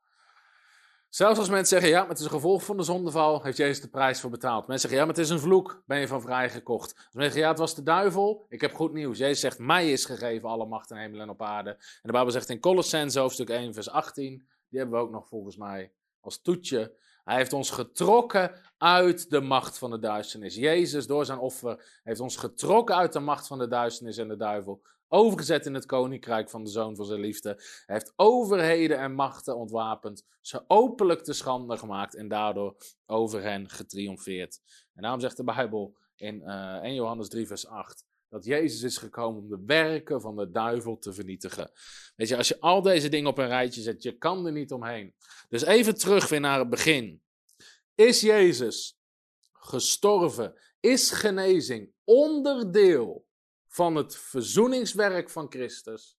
Zelfs 1.09 1.39
als 1.39 1.49
mensen 1.49 1.67
zeggen, 1.67 1.89
ja, 1.89 2.01
maar 2.01 2.09
het 2.09 2.19
is 2.19 2.25
een 2.25 2.31
gevolg 2.31 2.65
van 2.65 2.77
de 2.77 2.83
zondeval, 2.83 3.43
heeft 3.43 3.57
Jezus 3.57 3.81
de 3.81 3.89
prijs 3.89 4.21
voor 4.21 4.31
betaald. 4.31 4.67
Mensen 4.67 4.81
zeggen, 4.89 4.99
ja, 4.99 5.05
maar 5.07 5.15
het 5.15 5.25
is 5.25 5.31
een 5.31 5.41
vloek, 5.41 5.83
ben 5.87 6.01
je 6.01 6.07
van 6.07 6.21
vrijgekocht. 6.21 6.95
Als 6.95 6.97
mensen 6.97 7.23
zeggen, 7.23 7.41
ja, 7.41 7.49
het 7.49 7.59
was 7.59 7.75
de 7.75 7.83
duivel, 7.83 8.47
ik 8.49 8.61
heb 8.61 8.75
goed 8.75 8.93
nieuws. 8.93 9.19
Jezus 9.19 9.41
zegt, 9.41 9.59
mij 9.59 9.93
is 9.93 10.05
gegeven 10.05 10.49
alle 10.49 10.67
macht 10.67 10.91
in 10.91 10.97
hemel 10.97 11.21
en 11.21 11.29
op 11.29 11.43
aarde. 11.43 11.71
En 11.71 11.79
de 12.03 12.13
Bijbel 12.13 12.31
zegt 12.31 12.49
in 12.49 12.61
Colossens 12.61 13.15
hoofdstuk 13.15 13.51
1, 13.51 13.75
vers 13.75 13.91
18, 13.91 14.47
die 14.69 14.79
hebben 14.79 14.99
we 14.99 15.05
ook 15.05 15.11
nog 15.11 15.29
volgens 15.29 15.57
mij 15.57 15.93
als 16.21 16.41
toetje. 16.43 16.97
Hij 17.31 17.39
heeft 17.39 17.53
ons 17.53 17.71
getrokken 17.71 18.53
uit 18.79 19.31
de 19.31 19.41
macht 19.41 19.79
van 19.79 19.91
de 19.91 19.99
duisternis. 19.99 20.55
Jezus, 20.55 21.07
door 21.07 21.25
zijn 21.25 21.39
offer, 21.39 22.01
heeft 22.03 22.21
ons 22.21 22.37
getrokken 22.37 22.97
uit 22.97 23.13
de 23.13 23.21
macht 23.21 23.47
van 23.47 23.59
de 23.59 23.69
duisternis 23.69 24.17
en 24.17 24.29
de 24.29 24.37
duivel 24.37 24.83
overgezet 25.09 25.67
in 25.67 25.75
het 25.75 25.87
koninkrijk 25.87 26.51
van 26.51 26.65
de 26.65 26.71
zoon 26.71 26.97
van 26.97 27.05
zijn 27.05 27.21
liefde. 27.21 27.49
Hij 27.87 27.97
heeft 27.97 28.13
overheden 28.17 28.99
en 28.99 29.13
machten 29.13 29.57
ontwapend, 29.57 30.27
ze 30.41 30.65
openlijk 30.67 31.23
te 31.23 31.33
schande 31.33 31.77
gemaakt 31.77 32.15
en 32.15 32.29
daardoor 32.29 32.77
over 33.07 33.43
hen 33.43 33.69
getriomfeerd. 33.69 34.61
En 34.95 35.03
daarom 35.03 35.21
zegt 35.21 35.37
de 35.37 35.45
Bijbel 35.45 35.97
in 36.17 36.43
eh, 36.43 36.75
1 36.75 36.95
Johannes 36.95 37.29
3, 37.29 37.47
vers 37.47 37.67
8 37.67 38.05
dat 38.31 38.45
Jezus 38.45 38.83
is 38.83 38.97
gekomen 38.97 39.43
om 39.43 39.49
de 39.49 39.63
werken 39.67 40.21
van 40.21 40.37
de 40.37 40.51
duivel 40.51 40.99
te 40.99 41.13
vernietigen. 41.13 41.71
Weet 42.17 42.29
je, 42.29 42.37
als 42.37 42.49
je 42.49 42.61
al 42.61 42.83
deze 42.83 43.09
dingen 43.09 43.31
op 43.31 43.39
een 43.39 43.47
rijtje 43.47 43.81
zet, 43.81 44.03
je 44.03 44.19
kan 44.19 44.47
er 44.47 44.53
niet 44.53 44.73
omheen. 44.73 45.15
Dus 45.49 45.63
even 45.63 45.95
terug 45.99 46.29
weer 46.29 46.41
naar 46.41 46.59
het 46.59 46.71
begin. 46.71 47.23
Is 47.95 48.21
Jezus 48.21 48.99
gestorven? 49.53 50.55
Is 50.81 51.11
genezing 51.11 51.93
onderdeel 52.05 53.27
van 53.67 53.97
het 53.97 54.17
verzoeningswerk 54.17 55.31
van 55.31 55.47
Christus? 55.51 56.19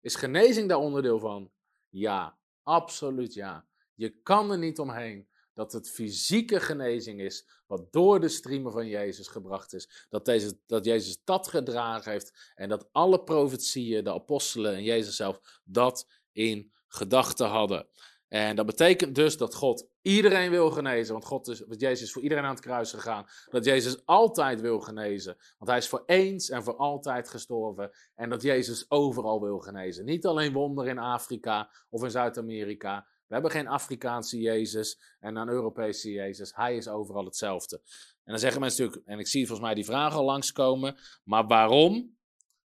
Is 0.00 0.14
genezing 0.14 0.68
daar 0.68 0.78
onderdeel 0.78 1.18
van? 1.18 1.50
Ja, 1.88 2.38
absoluut 2.62 3.34
ja. 3.34 3.66
Je 3.94 4.08
kan 4.22 4.50
er 4.50 4.58
niet 4.58 4.78
omheen 4.78 5.28
dat 5.54 5.72
het 5.72 5.90
fysieke 5.90 6.60
genezing 6.60 7.20
is, 7.20 7.48
wat 7.66 7.92
door 7.92 8.20
de 8.20 8.28
streamen 8.28 8.72
van 8.72 8.86
Jezus 8.86 9.28
gebracht 9.28 9.72
is. 9.72 10.06
Dat, 10.08 10.24
deze, 10.24 10.58
dat 10.66 10.84
Jezus 10.84 11.20
dat 11.24 11.48
gedragen 11.48 12.12
heeft 12.12 12.52
en 12.54 12.68
dat 12.68 12.88
alle 12.92 13.22
profetieën, 13.22 14.04
de 14.04 14.12
apostelen 14.12 14.74
en 14.74 14.82
Jezus 14.82 15.16
zelf 15.16 15.60
dat 15.64 16.08
in 16.32 16.72
gedachten 16.88 17.46
hadden. 17.46 17.86
En 18.28 18.56
dat 18.56 18.66
betekent 18.66 19.14
dus 19.14 19.36
dat 19.36 19.54
God 19.54 19.86
iedereen 20.02 20.50
wil 20.50 20.70
genezen. 20.70 21.12
Want 21.12 21.24
God 21.24 21.48
is, 21.48 21.62
Jezus 21.68 22.02
is 22.02 22.12
voor 22.12 22.22
iedereen 22.22 22.44
aan 22.44 22.54
het 22.54 22.64
kruis 22.64 22.90
gegaan. 22.90 23.26
Dat 23.50 23.64
Jezus 23.64 24.06
altijd 24.06 24.60
wil 24.60 24.80
genezen. 24.80 25.36
Want 25.58 25.70
hij 25.70 25.78
is 25.78 25.88
voor 25.88 26.02
eens 26.06 26.50
en 26.50 26.62
voor 26.62 26.76
altijd 26.76 27.28
gestorven. 27.28 27.90
En 28.14 28.30
dat 28.30 28.42
Jezus 28.42 28.90
overal 28.90 29.40
wil 29.40 29.58
genezen. 29.58 30.04
Niet 30.04 30.26
alleen 30.26 30.52
wonderen 30.52 30.90
in 30.90 30.98
Afrika 30.98 31.70
of 31.90 32.02
in 32.02 32.10
Zuid-Amerika. 32.10 33.06
We 33.34 33.40
hebben 33.40 33.60
geen 33.60 33.68
Afrikaanse 33.72 34.40
Jezus 34.40 35.00
en 35.20 35.36
een 35.36 35.48
Europese 35.48 36.10
Jezus. 36.10 36.54
Hij 36.54 36.76
is 36.76 36.88
overal 36.88 37.24
hetzelfde. 37.24 37.80
En 38.24 38.32
dan 38.32 38.38
zeggen 38.38 38.60
mensen 38.60 38.84
natuurlijk, 38.84 39.08
en 39.08 39.18
ik 39.18 39.26
zie 39.26 39.46
volgens 39.46 39.66
mij 39.66 39.74
die 39.74 39.84
vraag 39.84 40.14
al 40.14 40.24
langskomen. 40.24 40.96
Maar 41.24 41.46
waarom? 41.46 42.16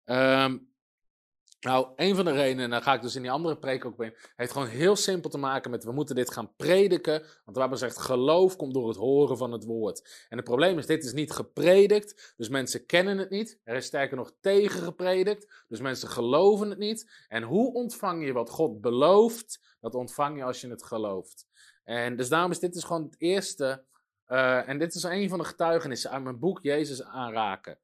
Um, 0.04 0.71
nou, 1.62 1.88
een 1.96 2.14
van 2.14 2.24
de 2.24 2.32
redenen, 2.32 2.64
en 2.64 2.70
daar 2.70 2.82
ga 2.82 2.94
ik 2.94 3.02
dus 3.02 3.14
in 3.14 3.22
die 3.22 3.30
andere 3.30 3.58
preek 3.58 3.84
ook 3.84 3.96
bij, 3.96 4.14
heeft 4.36 4.52
gewoon 4.52 4.68
heel 4.68 4.96
simpel 4.96 5.30
te 5.30 5.38
maken 5.38 5.70
met 5.70 5.84
we 5.84 5.92
moeten 5.92 6.14
dit 6.14 6.32
gaan 6.32 6.54
prediken. 6.56 7.20
Want 7.20 7.56
we 7.56 7.60
hebben 7.60 7.78
gezegd, 7.78 7.98
geloof 7.98 8.56
komt 8.56 8.74
door 8.74 8.88
het 8.88 8.96
horen 8.96 9.36
van 9.36 9.52
het 9.52 9.64
woord. 9.64 10.26
En 10.28 10.36
het 10.36 10.46
probleem 10.46 10.78
is, 10.78 10.86
dit 10.86 11.04
is 11.04 11.12
niet 11.12 11.32
gepredikt, 11.32 12.34
dus 12.36 12.48
mensen 12.48 12.86
kennen 12.86 13.18
het 13.18 13.30
niet. 13.30 13.60
Er 13.64 13.76
is 13.76 13.86
sterker 13.86 14.16
nog 14.16 14.32
tegen 14.40 14.82
gepredikt, 14.82 15.64
dus 15.68 15.80
mensen 15.80 16.08
geloven 16.08 16.70
het 16.70 16.78
niet. 16.78 17.24
En 17.28 17.42
hoe 17.42 17.74
ontvang 17.74 18.24
je 18.24 18.32
wat 18.32 18.50
God 18.50 18.80
belooft? 18.80 19.76
Dat 19.80 19.94
ontvang 19.94 20.36
je 20.36 20.44
als 20.44 20.60
je 20.60 20.68
het 20.68 20.84
gelooft. 20.84 21.46
En 21.84 22.16
dus 22.16 22.28
daarom 22.28 22.50
is 22.50 22.58
dit 22.58 22.72
dus 22.72 22.84
gewoon 22.84 23.02
het 23.02 23.14
eerste, 23.18 23.84
uh, 24.28 24.68
en 24.68 24.78
dit 24.78 24.94
is 24.94 25.02
een 25.02 25.28
van 25.28 25.38
de 25.38 25.44
getuigenissen 25.44 26.10
uit 26.10 26.22
mijn 26.22 26.38
boek 26.38 26.62
Jezus 26.62 27.02
aanraken. 27.02 27.78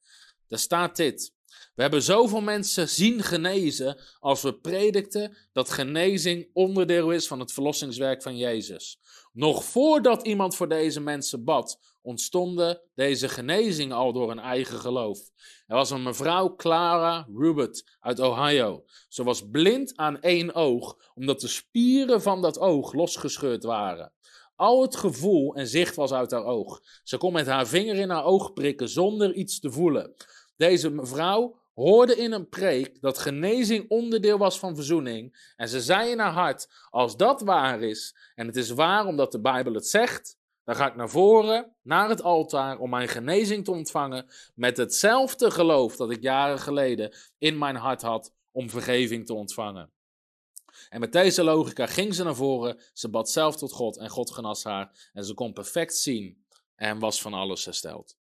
Daar 0.47 0.59
staat 0.59 0.97
dit. 0.97 1.37
We 1.75 1.83
hebben 1.83 2.03
zoveel 2.03 2.41
mensen 2.41 2.89
zien 2.89 3.23
genezen 3.23 4.01
als 4.19 4.43
we 4.43 4.55
predikten 4.55 5.37
dat 5.53 5.71
genezing 5.71 6.51
onderdeel 6.53 7.11
is 7.11 7.27
van 7.27 7.41
het 7.41 7.53
verlossingswerk 7.53 8.23
van 8.23 8.37
Jezus. 8.37 8.99
Nog 9.33 9.65
voordat 9.65 10.27
iemand 10.27 10.57
voor 10.57 10.69
deze 10.69 11.01
mensen 11.01 11.45
bad, 11.45 11.79
ontstonden 12.03 12.81
deze 12.95 13.29
genezingen 13.29 13.97
al 13.97 14.13
door 14.13 14.31
een 14.31 14.39
eigen 14.39 14.79
geloof. 14.79 15.19
Er 15.67 15.77
was 15.77 15.91
een 15.91 16.03
mevrouw 16.03 16.57
Clara 16.57 17.29
Rubert 17.35 17.97
uit 18.01 18.21
Ohio. 18.21 18.85
Ze 19.09 19.25
was 19.25 19.49
blind 19.51 19.97
aan 19.97 20.21
één 20.21 20.55
oog, 20.55 20.97
omdat 21.15 21.41
de 21.41 21.49
spieren 21.49 22.23
van 22.23 22.43
dat 22.43 22.59
oog 22.59 22.93
losgescheurd 22.93 23.65
waren. 23.65 24.13
Al 24.57 24.83
het 24.83 24.97
gevoel 24.97 25.55
en 25.55 25.67
zicht 25.67 25.95
was 25.95 26.13
uit 26.13 26.31
haar 26.31 26.45
oog. 26.45 26.81
Ze 27.03 27.17
kon 27.17 27.33
met 27.33 27.47
haar 27.47 27.67
vinger 27.67 27.97
in 27.97 28.11
haar 28.11 28.25
oog 28.25 28.53
prikken 28.53 28.89
zonder 28.89 29.35
iets 29.35 29.61
te 29.61 29.71
voelen. 29.71 30.15
Deze 30.59 30.91
mevrouw 30.91 31.57
hoorde 31.75 32.17
in 32.17 32.33
een 32.33 32.49
preek 32.49 33.01
dat 33.01 33.19
genezing 33.19 33.91
onderdeel 33.91 34.39
was 34.39 34.59
van 34.59 34.75
verzoening. 34.75 35.53
En 35.57 35.69
ze 35.69 35.81
zei 35.81 36.11
in 36.11 36.19
haar 36.19 36.33
hart: 36.33 36.69
Als 36.91 37.17
dat 37.17 37.41
waar 37.41 37.83
is, 37.83 38.17
en 38.35 38.47
het 38.47 38.57
is 38.57 38.71
waar 38.71 39.07
omdat 39.07 39.33
de 39.33 39.41
Bijbel 39.41 39.75
het 39.75 39.87
zegt, 39.87 40.37
dan 40.65 40.77
ga 40.77 40.87
ik 40.87 40.97
naar 40.97 41.09
voren, 41.09 41.77
naar 41.83 42.09
het 42.09 42.23
altaar, 42.23 42.79
om 42.79 42.91
mijn 42.91 43.09
genezing 43.09 43.65
te 43.65 43.71
ontvangen. 43.71 44.27
Met 44.55 44.77
hetzelfde 44.77 45.51
geloof 45.51 45.97
dat 45.97 46.11
ik 46.11 46.23
jaren 46.23 46.59
geleden 46.59 47.15
in 47.39 47.59
mijn 47.59 47.77
hart 47.77 48.03
had 48.03 48.33
om 48.53 48.71
vergeving 48.71 49.27
te 49.27 49.35
ontvangen. 49.35 49.91
En 50.89 51.01
met 51.01 51.13
deze 51.13 51.45
logica 51.45 51.87
ging 51.87 52.15
ze 52.15 52.25
naar 52.25 52.35
voren, 52.35 52.81
ze 52.93 53.09
bad 53.09 53.31
zelf 53.31 53.57
tot 53.57 53.73
God 53.73 53.97
en 53.97 54.09
God 54.09 54.31
genas 54.31 54.65
haar. 54.65 55.11
En 55.13 55.25
ze 55.25 55.35
kon 55.35 55.53
perfect 55.53 55.97
zien 55.97 56.45
en 56.75 56.99
was 56.99 57.21
van 57.21 57.35
alles 57.35 57.65
hersteld. 57.65 58.18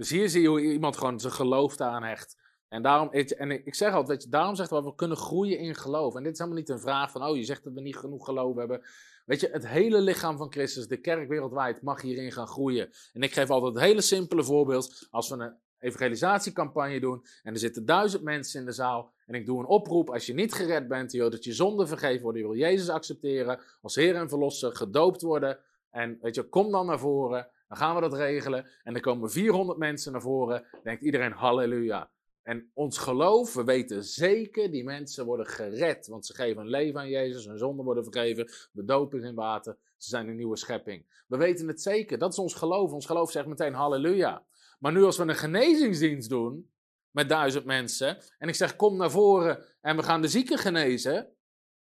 Dus 0.00 0.10
hier 0.10 0.28
zie 0.28 0.42
je 0.42 0.48
hoe 0.48 0.60
iemand 0.60 0.96
gewoon 0.96 1.20
zijn 1.20 1.32
geloof 1.32 1.76
daaraan 1.76 2.02
hecht. 2.02 2.36
En 2.68 2.82
daarom, 2.82 3.10
en 3.10 3.50
ik 3.50 3.74
zeg 3.74 3.92
altijd, 3.92 4.08
weet 4.08 4.22
je, 4.22 4.28
daarom 4.28 4.54
zegt 4.54 4.70
we, 4.70 4.82
we 4.82 4.94
kunnen 4.94 5.16
groeien 5.16 5.58
in 5.58 5.74
geloof. 5.74 6.14
En 6.14 6.22
dit 6.22 6.32
is 6.32 6.38
helemaal 6.38 6.60
niet 6.60 6.68
een 6.68 6.80
vraag 6.80 7.10
van, 7.10 7.22
oh, 7.22 7.36
je 7.36 7.44
zegt 7.44 7.64
dat 7.64 7.72
we 7.72 7.80
niet 7.80 7.96
genoeg 7.96 8.24
geloof 8.24 8.56
hebben. 8.56 8.82
Weet 9.24 9.40
je, 9.40 9.48
het 9.52 9.66
hele 9.66 10.00
lichaam 10.00 10.36
van 10.36 10.52
Christus, 10.52 10.88
de 10.88 10.96
kerk 10.96 11.28
wereldwijd, 11.28 11.82
mag 11.82 12.00
hierin 12.00 12.32
gaan 12.32 12.46
groeien. 12.46 12.90
En 13.12 13.22
ik 13.22 13.32
geef 13.32 13.50
altijd 13.50 13.74
het 13.74 13.82
hele 13.82 14.00
simpele 14.00 14.44
voorbeeld. 14.44 15.06
Als 15.10 15.28
we 15.28 15.36
een 15.36 15.54
evangelisatiecampagne 15.78 17.00
doen 17.00 17.24
en 17.42 17.52
er 17.52 17.58
zitten 17.58 17.84
duizend 17.84 18.22
mensen 18.22 18.60
in 18.60 18.66
de 18.66 18.72
zaal 18.72 19.12
en 19.26 19.34
ik 19.34 19.46
doe 19.46 19.58
een 19.58 19.66
oproep, 19.66 20.10
als 20.10 20.26
je 20.26 20.34
niet 20.34 20.54
gered 20.54 20.88
bent, 20.88 21.12
joh, 21.12 21.30
dat 21.30 21.44
je 21.44 21.52
zonde 21.52 21.86
vergeven 21.86 22.22
wordt, 22.22 22.38
je 22.38 22.44
wil 22.44 22.56
Jezus 22.56 22.88
accepteren 22.88 23.60
als 23.82 23.94
Heer 23.94 24.14
en 24.14 24.28
Verlosser, 24.28 24.76
gedoopt 24.76 25.22
worden 25.22 25.58
en 25.90 26.18
weet 26.20 26.34
je, 26.34 26.42
kom 26.42 26.70
dan 26.70 26.86
naar 26.86 26.98
voren, 26.98 27.48
dan 27.70 27.78
gaan 27.78 27.94
we 27.94 28.00
dat 28.00 28.14
regelen 28.14 28.66
en 28.82 28.92
dan 28.92 29.02
komen 29.02 29.30
400 29.30 29.78
mensen 29.78 30.12
naar 30.12 30.20
voren, 30.20 30.66
denkt 30.82 31.02
iedereen 31.02 31.32
halleluja. 31.32 32.10
En 32.42 32.70
ons 32.74 32.98
geloof, 32.98 33.54
we 33.54 33.64
weten 33.64 34.04
zeker, 34.04 34.70
die 34.70 34.84
mensen 34.84 35.24
worden 35.24 35.46
gered. 35.46 36.06
Want 36.06 36.26
ze 36.26 36.34
geven 36.34 36.62
hun 36.62 36.70
leven 36.70 37.00
aan 37.00 37.08
Jezus, 37.08 37.46
hun 37.46 37.58
zonden 37.58 37.84
worden 37.84 38.04
vergeven, 38.04 38.50
bedopen 38.72 39.24
in 39.24 39.34
water. 39.34 39.76
Ze 39.96 40.08
zijn 40.08 40.28
een 40.28 40.36
nieuwe 40.36 40.56
schepping. 40.56 41.24
We 41.26 41.36
weten 41.36 41.68
het 41.68 41.82
zeker, 41.82 42.18
dat 42.18 42.32
is 42.32 42.38
ons 42.38 42.54
geloof. 42.54 42.92
Ons 42.92 43.06
geloof 43.06 43.30
zegt 43.30 43.46
meteen 43.46 43.74
halleluja. 43.74 44.44
Maar 44.78 44.92
nu 44.92 45.04
als 45.04 45.16
we 45.16 45.22
een 45.22 45.34
genezingsdienst 45.34 46.28
doen 46.28 46.70
met 47.10 47.28
duizend 47.28 47.64
mensen. 47.64 48.18
En 48.38 48.48
ik 48.48 48.54
zeg 48.54 48.76
kom 48.76 48.96
naar 48.96 49.10
voren 49.10 49.64
en 49.80 49.96
we 49.96 50.02
gaan 50.02 50.20
de 50.20 50.28
zieken 50.28 50.58
genezen. 50.58 51.28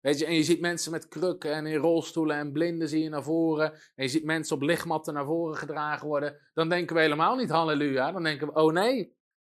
Weet 0.05 0.19
je, 0.19 0.25
en 0.25 0.33
je 0.33 0.43
ziet 0.43 0.59
mensen 0.59 0.91
met 0.91 1.07
krukken 1.07 1.53
en 1.53 1.65
in 1.65 1.77
rolstoelen 1.77 2.37
en 2.37 2.51
blinden 2.51 2.89
zie 2.89 3.03
je 3.03 3.09
naar 3.09 3.23
voren. 3.23 3.71
En 3.71 4.03
je 4.03 4.07
ziet 4.07 4.23
mensen 4.23 4.55
op 4.55 4.61
lichtmatten 4.61 5.13
naar 5.13 5.25
voren 5.25 5.57
gedragen 5.57 6.07
worden. 6.07 6.37
Dan 6.53 6.69
denken 6.69 6.95
we 6.95 7.01
helemaal 7.01 7.35
niet 7.35 7.49
halleluja. 7.49 8.11
Dan 8.11 8.23
denken 8.23 8.47
we, 8.47 8.53
oh 8.53 8.73
nee, 8.73 9.15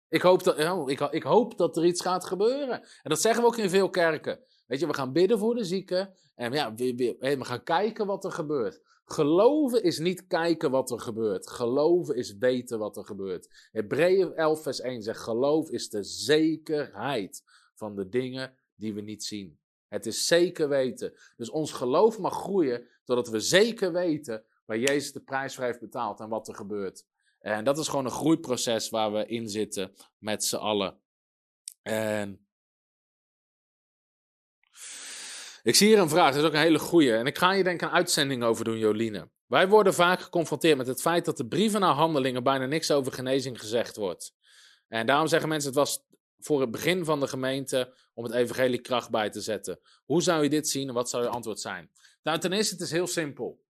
ik 0.09 0.23
hoop, 0.23 0.43
dat, 0.43 0.59
oh, 0.59 0.91
ik, 0.91 1.01
ik, 1.01 1.23
hoop 1.23 1.59
dat 1.59 1.77
er 1.77 1.85
iets 1.85 2.01
gaat 2.01 2.25
gebeuren. 2.25 2.81
En 2.81 3.11
dat 3.11 3.21
zeggen 3.21 3.43
we 3.43 3.49
ook 3.49 3.57
in 3.57 3.71
veel 3.71 3.91
kerken. 3.91 4.41
Weet 4.67 4.81
je, 4.81 4.87
we 4.87 4.95
gaan 4.95 5.13
bidden 5.13 5.39
voor 5.39 5.55
de 5.55 5.65
zieken. 5.65 6.15
En 6.35 6.53
ja, 6.53 6.75
we, 6.75 7.17
we, 7.19 7.45
gaan 7.45 7.63
kijken 7.63 8.07
wat 8.07 8.25
er 8.25 8.33
gebeurt. 8.33 8.81
Geloven 9.05 9.83
is 9.83 9.99
niet 9.99 10.27
kijken 10.27 10.71
wat 10.71 10.91
er 10.91 11.01
gebeurt. 11.01 11.51
Geloven 11.51 12.17
is 12.17 12.37
weten 12.39 12.79
wat 12.79 12.97
er 12.97 13.05
gebeurt. 13.05 13.69
Hebreeën 13.71 14.35
11 14.35 14.63
vers 14.63 14.81
1 14.81 15.03
zegt, 15.03 15.21
geloof 15.21 15.71
is 15.71 15.89
de 15.89 16.03
zekerheid 16.03 17.43
van 17.75 17.95
de 17.95 18.09
dingen 18.09 18.55
die 18.75 18.95
we 18.95 19.01
niet 19.01 19.25
zien. 19.25 19.58
Het 19.89 20.07
is 20.07 20.27
zeker 20.27 20.69
weten. 20.69 21.19
Dus 21.37 21.51
ons 21.51 21.73
geloof 21.73 22.19
mag 22.19 22.35
groeien 22.35 22.89
totdat 23.05 23.29
we 23.29 23.41
zeker 23.41 23.93
weten 23.93 24.45
waar 24.65 24.79
Jezus 24.79 25.13
de 25.13 25.21
prijs 25.21 25.55
voor 25.55 25.65
heeft 25.65 25.81
betaald 25.81 26.21
en 26.21 26.29
wat 26.29 26.49
er 26.49 26.55
gebeurt. 26.55 27.05
En 27.41 27.65
dat 27.65 27.79
is 27.79 27.89
gewoon 27.89 28.05
een 28.05 28.11
groeiproces 28.11 28.89
waar 28.89 29.13
we 29.13 29.27
in 29.27 29.49
zitten 29.49 29.95
met 30.19 30.45
z'n 30.45 30.57
allen. 30.57 31.01
En 31.83 32.47
ik 35.63 35.75
zie 35.75 35.89
hier 35.89 35.99
een 35.99 36.09
vraag, 36.09 36.33
dat 36.33 36.43
is 36.43 36.49
ook 36.49 36.55
een 36.55 36.61
hele 36.61 36.79
goeie. 36.79 37.13
En 37.13 37.27
ik 37.27 37.39
ga 37.39 37.53
hier 37.53 37.65
denk 37.65 37.83
ik 37.83 37.89
een 37.89 37.95
uitzending 37.95 38.43
over 38.43 38.65
doen, 38.65 38.79
Joline. 38.79 39.31
Wij 39.47 39.69
worden 39.69 39.95
vaak 39.95 40.21
geconfronteerd 40.21 40.77
met 40.77 40.87
het 40.87 41.01
feit 41.01 41.25
dat 41.25 41.37
de 41.37 41.47
brieven 41.47 41.81
naar 41.81 41.95
handelingen 41.95 42.43
bijna 42.43 42.67
niks 42.67 42.91
over 42.91 43.13
genezing 43.13 43.61
gezegd 43.61 43.97
wordt. 43.97 44.35
En 44.89 45.07
daarom 45.07 45.27
zeggen 45.27 45.49
mensen, 45.49 45.69
het 45.69 45.79
was 45.79 46.07
voor 46.39 46.61
het 46.61 46.71
begin 46.71 47.05
van 47.05 47.21
de 47.21 47.29
gemeente 47.29 47.95
om 48.15 48.25
het 48.25 48.33
evangelie 48.33 48.81
kracht 48.81 49.11
bij 49.11 49.31
te 49.31 49.41
zetten. 49.41 49.81
Hoe 50.05 50.23
zou 50.23 50.43
je 50.43 50.49
dit 50.49 50.69
zien 50.69 50.89
en 50.89 50.95
wat 50.95 51.11
zou 51.11 51.23
je 51.23 51.29
antwoord 51.29 51.61
zijn? 51.61 51.91
Nou, 52.23 52.39
ten 52.39 52.53
eerste, 52.53 52.75
het 52.75 52.83
is 52.83 52.91
heel 52.91 53.07
simpel. 53.07 53.67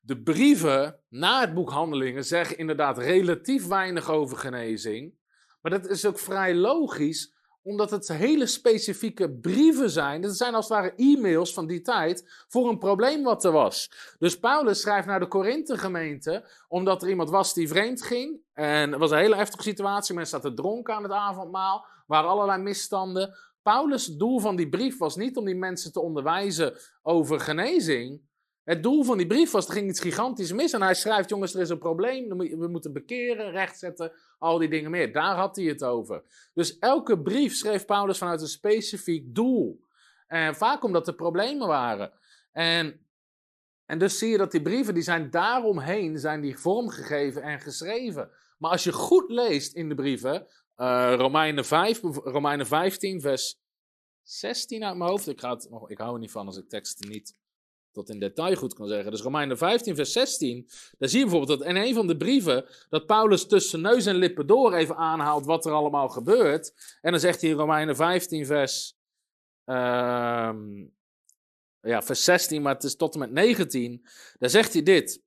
De 0.00 0.22
brieven 0.22 1.00
na 1.08 1.40
het 1.40 1.54
boek 1.54 1.70
Handelingen 1.70 2.24
zeggen 2.24 2.58
inderdaad 2.58 2.98
relatief 2.98 3.66
weinig 3.66 4.10
over 4.10 4.36
genezing. 4.36 5.14
Maar 5.60 5.80
dat 5.80 5.90
is 5.90 6.06
ook 6.06 6.18
vrij 6.18 6.54
logisch, 6.54 7.34
omdat 7.68 7.90
het 7.90 8.08
hele 8.08 8.46
specifieke 8.46 9.30
brieven 9.30 9.90
zijn. 9.90 10.20
Dat 10.20 10.36
zijn 10.36 10.54
als 10.54 10.68
het 10.68 10.78
ware 10.78 10.92
e-mails 10.96 11.52
van 11.52 11.66
die 11.66 11.80
tijd 11.80 12.44
voor 12.48 12.68
een 12.68 12.78
probleem 12.78 13.22
wat 13.22 13.44
er 13.44 13.52
was. 13.52 13.90
Dus 14.18 14.38
Paulus 14.38 14.80
schrijft 14.80 15.06
naar 15.06 15.20
de 15.20 15.28
Korinthe-gemeente, 15.28 16.48
omdat 16.68 17.02
er 17.02 17.08
iemand 17.08 17.30
was 17.30 17.54
die 17.54 17.68
vreemd 17.68 18.02
ging. 18.02 18.40
En 18.52 18.90
het 18.90 19.00
was 19.00 19.10
een 19.10 19.18
hele 19.18 19.36
heftige 19.36 19.62
situatie. 19.62 20.14
Mensen 20.14 20.40
zaten 20.40 20.56
dronken 20.56 20.94
aan 20.94 21.02
het 21.02 21.12
avondmaal. 21.12 21.86
Waren 22.06 22.30
allerlei 22.30 22.62
misstanden. 22.62 23.36
Paulus' 23.62 24.06
doel 24.06 24.38
van 24.38 24.56
die 24.56 24.68
brief 24.68 24.98
was 24.98 25.16
niet 25.16 25.36
om 25.36 25.44
die 25.44 25.56
mensen 25.56 25.92
te 25.92 26.00
onderwijzen 26.00 26.76
over 27.02 27.40
genezing. 27.40 28.27
Het 28.68 28.82
doel 28.82 29.04
van 29.04 29.16
die 29.16 29.26
brief 29.26 29.50
was, 29.50 29.66
er 29.66 29.72
ging 29.72 29.88
iets 29.88 30.00
gigantisch 30.00 30.52
mis. 30.52 30.72
En 30.72 30.82
hij 30.82 30.94
schrijft, 30.94 31.28
jongens, 31.28 31.54
er 31.54 31.60
is 31.60 31.68
een 31.68 31.78
probleem. 31.78 32.38
We 32.38 32.68
moeten 32.68 32.92
bekeren, 32.92 33.50
rechtzetten, 33.50 34.12
al 34.38 34.58
die 34.58 34.68
dingen 34.68 34.90
meer. 34.90 35.12
Daar 35.12 35.36
had 35.36 35.56
hij 35.56 35.64
het 35.64 35.84
over. 35.84 36.22
Dus 36.54 36.78
elke 36.78 37.20
brief 37.20 37.54
schreef 37.54 37.84
Paulus 37.84 38.18
vanuit 38.18 38.40
een 38.40 38.48
specifiek 38.48 39.34
doel. 39.34 39.80
En 40.26 40.54
vaak 40.54 40.82
omdat 40.82 41.06
er 41.08 41.14
problemen 41.14 41.66
waren. 41.66 42.12
En, 42.52 43.06
en 43.86 43.98
dus 43.98 44.18
zie 44.18 44.30
je 44.30 44.38
dat 44.38 44.50
die 44.50 44.62
brieven, 44.62 44.94
die 44.94 45.02
zijn 45.02 45.30
daaromheen, 45.30 46.18
zijn 46.18 46.40
die 46.40 46.58
vormgegeven 46.58 47.42
en 47.42 47.60
geschreven. 47.60 48.30
Maar 48.58 48.70
als 48.70 48.84
je 48.84 48.92
goed 48.92 49.30
leest 49.30 49.74
in 49.74 49.88
de 49.88 49.94
brieven, 49.94 50.46
uh, 50.76 51.14
Romeinen, 51.16 51.64
5, 51.64 52.00
Romeinen 52.24 52.66
15, 52.66 53.20
vers 53.20 53.60
16 54.22 54.84
uit 54.84 54.96
mijn 54.96 55.10
hoofd. 55.10 55.28
Ik, 55.28 55.40
ga 55.40 55.54
het, 55.54 55.68
ik 55.86 55.98
hou 55.98 56.14
er 56.14 56.20
niet 56.20 56.30
van 56.30 56.46
als 56.46 56.58
ik 56.58 56.68
teksten 56.68 57.08
niet 57.08 57.36
tot 57.98 58.10
in 58.14 58.18
detail 58.18 58.54
goed 58.54 58.74
kan 58.74 58.88
zeggen. 58.88 59.10
Dus 59.10 59.20
Romeinen 59.20 59.58
15, 59.58 59.94
vers 59.94 60.12
16. 60.12 60.68
Daar 60.98 61.08
zie 61.08 61.18
je 61.18 61.24
bijvoorbeeld 61.24 61.58
dat 61.58 61.68
in 61.68 61.76
een 61.76 61.94
van 61.94 62.06
de 62.06 62.16
brieven. 62.16 62.64
dat 62.88 63.06
Paulus 63.06 63.46
tussen 63.46 63.80
neus 63.80 64.06
en 64.06 64.16
lippen 64.16 64.46
door 64.46 64.74
even 64.74 64.96
aanhaalt. 64.96 65.46
wat 65.46 65.66
er 65.66 65.72
allemaal 65.72 66.08
gebeurt. 66.08 66.72
En 67.00 67.10
dan 67.10 67.20
zegt 67.20 67.40
hij 67.40 67.50
in 67.50 67.56
Romeinen 67.56 67.96
15, 67.96 68.46
vers. 68.46 68.96
Uh, 69.66 70.50
ja, 71.80 72.02
vers 72.02 72.24
16, 72.24 72.62
maar 72.62 72.74
het 72.74 72.84
is 72.84 72.96
tot 72.96 73.14
en 73.14 73.20
met 73.20 73.30
19. 73.30 74.06
Daar 74.38 74.50
zegt 74.50 74.72
hij 74.72 74.82
dit. 74.82 75.22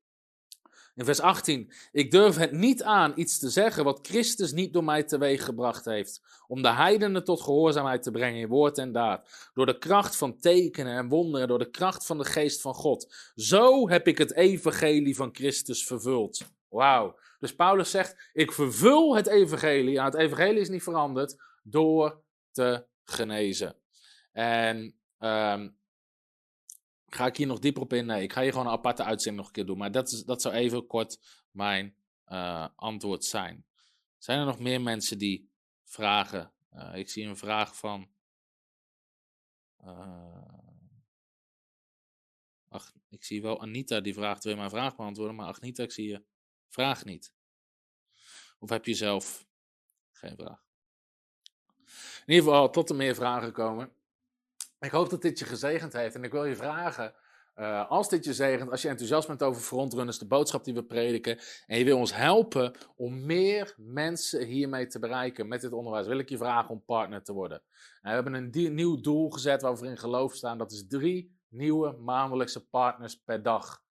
In 0.95 1.05
vers 1.05 1.19
18, 1.19 1.71
ik 1.91 2.11
durf 2.11 2.35
het 2.35 2.51
niet 2.51 2.83
aan 2.83 3.13
iets 3.15 3.39
te 3.39 3.49
zeggen 3.49 3.83
wat 3.83 3.99
Christus 4.01 4.51
niet 4.51 4.73
door 4.73 4.83
mij 4.83 5.03
teweeg 5.03 5.45
gebracht 5.45 5.85
heeft, 5.85 6.21
om 6.47 6.61
de 6.61 6.71
heidenen 6.71 7.23
tot 7.23 7.41
gehoorzaamheid 7.41 8.03
te 8.03 8.11
brengen 8.11 8.39
in 8.39 8.47
woord 8.47 8.77
en 8.77 8.91
daad, 8.91 9.49
door 9.53 9.65
de 9.65 9.77
kracht 9.77 10.15
van 10.15 10.37
tekenen 10.39 10.97
en 10.97 11.07
wonderen, 11.07 11.47
door 11.47 11.59
de 11.59 11.69
kracht 11.69 12.05
van 12.05 12.17
de 12.17 12.25
geest 12.25 12.61
van 12.61 12.73
God. 12.73 13.31
Zo 13.35 13.89
heb 13.89 14.07
ik 14.07 14.17
het 14.17 14.33
evangelie 14.33 15.15
van 15.15 15.29
Christus 15.33 15.85
vervuld. 15.85 16.41
Wauw. 16.69 17.19
Dus 17.39 17.55
Paulus 17.55 17.91
zegt, 17.91 18.29
ik 18.33 18.51
vervul 18.51 19.15
het 19.15 19.27
evangelie, 19.27 19.95
nou, 19.95 20.05
het 20.05 20.19
evangelie 20.19 20.61
is 20.61 20.69
niet 20.69 20.83
veranderd, 20.83 21.35
door 21.63 22.21
te 22.51 22.85
genezen. 23.03 23.75
En 24.31 24.95
um, 25.19 25.79
Ga 27.15 27.25
ik 27.25 27.37
hier 27.37 27.47
nog 27.47 27.59
dieper 27.59 27.81
op 27.81 27.93
in? 27.93 28.05
Nee, 28.05 28.23
ik 28.23 28.33
ga 28.33 28.41
hier 28.41 28.51
gewoon 28.51 28.65
een 28.65 28.71
aparte 28.71 29.03
uitzending 29.03 29.37
nog 29.37 29.47
een 29.47 29.53
keer 29.53 29.65
doen. 29.65 29.77
Maar 29.77 29.91
dat, 29.91 30.11
is, 30.11 30.23
dat 30.23 30.41
zou 30.41 30.55
even 30.55 30.87
kort 30.87 31.19
mijn 31.51 31.95
uh, 32.27 32.67
antwoord 32.75 33.25
zijn. 33.25 33.65
Zijn 34.17 34.39
er 34.39 34.45
nog 34.45 34.59
meer 34.59 34.81
mensen 34.81 35.17
die 35.17 35.51
vragen? 35.83 36.53
Uh, 36.73 36.95
ik 36.95 37.09
zie 37.09 37.25
een 37.25 37.37
vraag 37.37 37.77
van. 37.77 38.09
Uh, 39.83 40.57
ach, 42.67 42.93
ik 43.09 43.23
zie 43.23 43.41
wel 43.41 43.61
Anita 43.61 43.99
die 43.99 44.13
vraagt: 44.13 44.43
wil 44.43 44.53
je 44.53 44.57
mijn 44.57 44.69
vraag 44.69 44.95
beantwoorden? 44.95 45.35
Maar 45.35 45.47
Agnita, 45.47 45.83
ik 45.83 45.91
zie 45.91 46.07
je 46.07 46.23
vraag 46.67 47.05
niet. 47.05 47.33
Of 48.59 48.69
heb 48.69 48.85
je 48.85 48.93
zelf 48.93 49.47
geen 50.11 50.35
vraag? 50.35 50.63
In 52.25 52.33
ieder 52.33 52.43
geval, 52.43 52.69
tot 52.69 52.89
er 52.89 52.95
meer 52.95 53.15
vragen 53.15 53.51
komen. 53.51 53.91
Ik 54.81 54.91
hoop 54.91 55.09
dat 55.09 55.21
dit 55.21 55.39
je 55.39 55.45
gezegend 55.45 55.93
heeft 55.93 56.15
en 56.15 56.23
ik 56.23 56.31
wil 56.31 56.45
je 56.45 56.55
vragen. 56.55 57.13
Uh, 57.55 57.89
als 57.89 58.09
dit 58.09 58.25
je 58.25 58.33
zegent, 58.33 58.71
als 58.71 58.81
je 58.81 58.87
enthousiast 58.87 59.27
bent 59.27 59.43
over 59.43 59.61
frontrunners, 59.61 60.19
de 60.19 60.27
boodschap 60.27 60.63
die 60.63 60.73
we 60.73 60.83
prediken, 60.83 61.39
en 61.67 61.77
je 61.77 61.83
wil 61.83 61.97
ons 61.97 62.15
helpen 62.15 62.73
om 62.95 63.25
meer 63.25 63.73
mensen 63.77 64.45
hiermee 64.45 64.87
te 64.87 64.99
bereiken 64.99 65.47
met 65.47 65.61
dit 65.61 65.73
onderwijs, 65.73 66.07
wil 66.07 66.17
ik 66.17 66.29
je 66.29 66.37
vragen 66.37 66.69
om 66.69 66.83
partner 66.85 67.23
te 67.23 67.33
worden. 67.33 67.61
En 68.01 68.09
we 68.09 68.09
hebben 68.09 68.33
een 68.33 68.75
nieuw 68.75 69.01
doel 69.01 69.29
gezet 69.29 69.61
waar 69.61 69.75
we 69.75 69.87
in 69.87 69.97
geloof 69.97 70.33
staan. 70.33 70.57
Dat 70.57 70.71
is 70.71 70.87
drie 70.87 71.39
nieuwe 71.49 71.91
maandelijkse 71.91 72.67
partners 72.67 73.15
per 73.15 73.43
dag. 73.43 73.81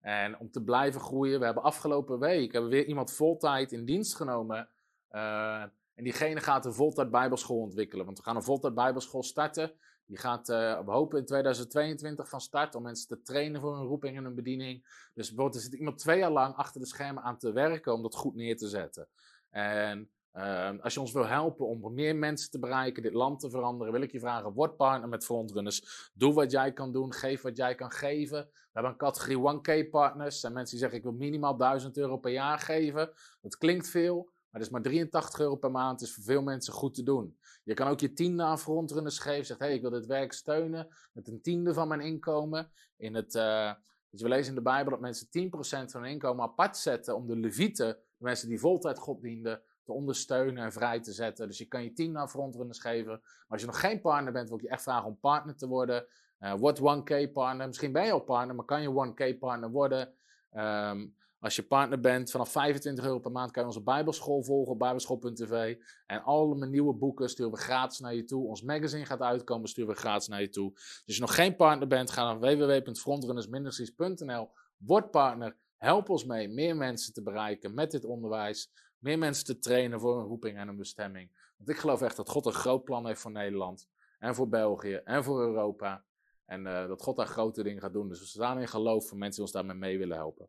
En 0.00 0.38
om 0.38 0.50
te 0.50 0.62
blijven 0.62 1.00
groeien, 1.00 1.38
we 1.38 1.44
hebben 1.44 1.62
afgelopen 1.62 2.18
week 2.18 2.52
hebben 2.52 2.70
we 2.70 2.76
weer 2.76 2.86
iemand 2.86 3.12
voltijd 3.12 3.72
in 3.72 3.84
dienst 3.84 4.14
genomen. 4.14 4.68
Uh, 5.10 5.62
en 5.94 6.04
diegene 6.04 6.40
gaat 6.40 6.66
een 6.66 6.74
voltijd 6.74 7.10
bijbelschool 7.10 7.60
ontwikkelen. 7.60 8.04
Want 8.04 8.18
we 8.18 8.24
gaan 8.24 8.36
een 8.36 8.42
voltijd 8.42 8.74
bijbelschool 8.74 9.22
starten. 9.22 9.72
Die 10.08 10.18
gaat, 10.18 10.48
uh, 10.48 10.84
we 10.84 10.90
hopen 10.90 11.18
in 11.18 11.24
2022 11.24 12.28
van 12.28 12.40
start 12.40 12.74
om 12.74 12.82
mensen 12.82 13.08
te 13.08 13.22
trainen 13.22 13.60
voor 13.60 13.76
een 13.76 13.86
roeping 13.86 14.16
en 14.16 14.24
een 14.24 14.34
bediening. 14.34 14.82
Dus 15.14 15.26
bijvoorbeeld 15.28 15.54
er 15.54 15.60
zit 15.60 15.78
iemand 15.78 15.98
twee 15.98 16.18
jaar 16.18 16.30
lang 16.30 16.54
achter 16.54 16.80
de 16.80 16.86
schermen 16.86 17.22
aan 17.22 17.38
te 17.38 17.52
werken 17.52 17.92
om 17.92 18.02
dat 18.02 18.14
goed 18.14 18.34
neer 18.34 18.56
te 18.56 18.68
zetten. 18.68 19.08
En 19.50 20.10
Uh, 20.38 20.70
als 20.80 20.94
je 20.94 21.00
ons 21.00 21.12
wil 21.12 21.26
helpen 21.26 21.66
om 21.66 21.94
meer 21.94 22.16
mensen 22.16 22.50
te 22.50 22.58
bereiken, 22.58 23.02
dit 23.02 23.12
land 23.12 23.40
te 23.40 23.50
veranderen, 23.50 23.92
wil 23.92 24.02
ik 24.02 24.12
je 24.12 24.20
vragen: 24.20 24.52
word 24.52 24.76
partner 24.76 25.08
met 25.08 25.24
Frontrunners. 25.24 26.10
Doe 26.14 26.32
wat 26.32 26.50
jij 26.50 26.72
kan 26.72 26.92
doen, 26.92 27.12
geef 27.12 27.42
wat 27.42 27.56
jij 27.56 27.74
kan 27.74 27.90
geven. 27.90 28.44
We 28.52 28.68
hebben 28.72 28.92
een 28.92 28.98
categorie 28.98 29.84
1K 29.86 29.90
partners. 29.90 30.40
Zijn 30.40 30.52
mensen 30.52 30.70
die 30.70 30.80
zeggen: 30.80 30.98
ik 30.98 31.04
wil 31.04 31.14
minimaal 31.28 31.56
1000 31.56 31.96
euro 31.96 32.16
per 32.16 32.32
jaar 32.32 32.58
geven. 32.58 33.10
Dat 33.40 33.58
klinkt 33.58 33.88
veel, 33.88 34.24
maar 34.24 34.60
dat 34.60 34.62
is 34.62 34.68
maar 34.70 34.82
83 34.82 35.40
euro 35.40 35.56
per 35.56 35.70
maand. 35.70 35.98
Dat 35.98 36.08
is 36.08 36.14
voor 36.14 36.24
veel 36.24 36.42
mensen 36.42 36.72
goed 36.72 36.94
te 36.94 37.02
doen. 37.02 37.37
Je 37.68 37.74
kan 37.74 37.88
ook 37.88 38.00
je 38.00 38.12
tiende 38.12 38.42
aan 38.42 38.58
Frontrunners 38.58 39.18
geven. 39.18 39.46
Zeg: 39.46 39.58
hey, 39.58 39.74
ik 39.74 39.80
wil 39.80 39.90
dit 39.90 40.06
werk 40.06 40.32
steunen 40.32 40.88
met 41.12 41.28
een 41.28 41.40
tiende 41.42 41.74
van 41.74 41.88
mijn 41.88 42.00
inkomen. 42.00 42.70
In 42.96 43.14
het. 43.14 43.34
Uh, 43.34 43.72
dus 44.10 44.22
we 44.22 44.28
lezen 44.28 44.48
in 44.48 44.54
de 44.54 44.62
Bijbel 44.62 44.90
dat 44.90 45.00
mensen 45.00 45.26
10% 45.26 45.90
van 45.90 46.02
hun 46.02 46.10
inkomen 46.10 46.44
apart 46.44 46.76
zetten 46.76 47.16
om 47.16 47.26
de 47.26 47.36
levieten, 47.36 47.86
de 47.86 48.24
mensen 48.24 48.48
die 48.48 48.60
voltijd 48.60 48.98
God 48.98 49.22
dienden, 49.22 49.62
te 49.84 49.92
ondersteunen 49.92 50.64
en 50.64 50.72
vrij 50.72 51.00
te 51.00 51.12
zetten. 51.12 51.46
Dus 51.46 51.58
je 51.58 51.64
kan 51.64 51.82
je 51.82 52.08
naar 52.08 52.28
frontrunners 52.28 52.78
geven. 52.78 53.20
Maar 53.20 53.44
als 53.48 53.60
je 53.60 53.66
nog 53.66 53.80
geen 53.80 54.00
partner 54.00 54.32
bent, 54.32 54.48
wil 54.48 54.58
ik 54.58 54.64
je 54.64 54.70
echt 54.70 54.82
vragen 54.82 55.06
om 55.06 55.18
partner 55.20 55.56
te 55.56 55.66
worden. 55.66 56.06
Uh, 56.40 56.54
word 56.54 56.78
1K 56.78 57.32
partner. 57.32 57.66
Misschien 57.66 57.92
ben 57.92 58.04
je 58.04 58.12
al 58.12 58.20
partner, 58.20 58.54
maar 58.54 58.64
kan 58.64 58.82
je 58.82 59.14
1K 59.14 59.38
partner 59.38 59.70
worden. 59.70 60.14
Um, 60.52 61.16
als 61.40 61.56
je 61.56 61.62
partner 61.62 62.00
bent, 62.00 62.30
vanaf 62.30 62.50
25 62.50 63.04
euro 63.04 63.18
per 63.18 63.30
maand 63.30 63.50
kan 63.50 63.62
je 63.62 63.68
onze 63.68 63.82
Bijbelschool 63.82 64.42
volgen 64.42 64.72
op 64.72 64.78
bijbelschool.tv. 64.78 65.76
En 66.06 66.22
alle 66.22 66.54
mijn 66.54 66.70
nieuwe 66.70 66.94
boeken 66.94 67.28
sturen 67.28 67.52
we 67.52 67.58
gratis 67.58 67.98
naar 67.98 68.14
je 68.14 68.24
toe. 68.24 68.46
Ons 68.46 68.62
magazine 68.62 69.04
gaat 69.04 69.20
uitkomen, 69.20 69.68
sturen 69.68 69.94
we 69.94 70.00
gratis 70.00 70.28
naar 70.28 70.40
je 70.40 70.48
toe. 70.48 70.72
Dus 70.72 71.02
als 71.06 71.14
je 71.14 71.20
nog 71.20 71.34
geen 71.34 71.56
partner 71.56 71.88
bent, 71.88 72.10
ga 72.10 72.24
naar 72.24 72.40
www.frontrunnersministries.nl. 72.40 74.50
Word 74.76 75.10
partner. 75.10 75.56
Help 75.76 76.08
ons 76.08 76.24
mee 76.24 76.48
meer 76.48 76.76
mensen 76.76 77.12
te 77.12 77.22
bereiken 77.22 77.74
met 77.74 77.90
dit 77.90 78.04
onderwijs. 78.04 78.72
Meer 78.98 79.18
mensen 79.18 79.44
te 79.44 79.58
trainen 79.58 80.00
voor 80.00 80.18
een 80.18 80.26
roeping 80.26 80.58
en 80.58 80.68
een 80.68 80.76
bestemming. 80.76 81.52
Want 81.56 81.70
ik 81.70 81.76
geloof 81.76 82.02
echt 82.02 82.16
dat 82.16 82.28
God 82.28 82.46
een 82.46 82.52
groot 82.52 82.84
plan 82.84 83.06
heeft 83.06 83.20
voor 83.20 83.30
Nederland. 83.30 83.88
En 84.18 84.34
voor 84.34 84.48
België 84.48 84.94
en 84.94 85.24
voor 85.24 85.40
Europa. 85.40 86.04
En 86.44 86.66
uh, 86.66 86.86
dat 86.86 87.02
God 87.02 87.16
daar 87.16 87.26
grote 87.26 87.62
dingen 87.62 87.80
gaat 87.80 87.92
doen. 87.92 88.08
Dus 88.08 88.20
we 88.20 88.26
staan 88.26 88.60
in 88.60 88.68
geloof 88.68 89.08
voor 89.08 89.18
mensen 89.18 89.34
die 89.34 89.42
ons 89.42 89.52
daarmee 89.52 89.76
mee 89.76 89.98
willen 89.98 90.16
helpen. 90.16 90.48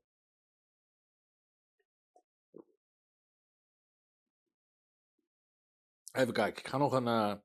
Even 6.12 6.34
kijken, 6.34 6.64
ik 6.64 6.68
ga 6.68 6.78
nog 6.78 6.91
een. 6.91 7.07
Uh, 7.07 7.36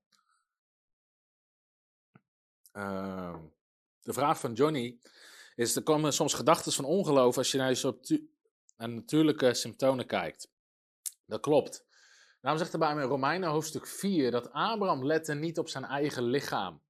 uh, 2.72 3.36
de 4.00 4.12
vraag 4.12 4.40
van 4.40 4.52
Johnny 4.52 4.98
is: 5.54 5.76
er 5.76 5.82
komen 5.82 6.12
soms 6.12 6.34
gedachten 6.34 6.72
van 6.72 6.84
ongeloof 6.84 7.36
als 7.36 7.50
je 7.50 7.58
naar 7.58 7.70
je 7.70 8.28
natuurlijke 8.76 9.54
symptomen 9.54 10.06
kijkt. 10.06 10.50
Dat 11.26 11.40
klopt. 11.40 11.84
Daarom 12.40 12.62
zegt 12.62 12.72
er 12.72 12.78
bij 12.78 12.90
in 12.90 13.00
Romeinen 13.00 13.48
hoofdstuk 13.48 13.86
4 13.86 14.30
dat 14.30 14.52
Abraham 14.52 15.06
lette 15.06 15.34
niet 15.34 15.58
op 15.58 15.68
zijn 15.68 15.84
eigen 15.84 16.22
lichaam. 16.22 16.82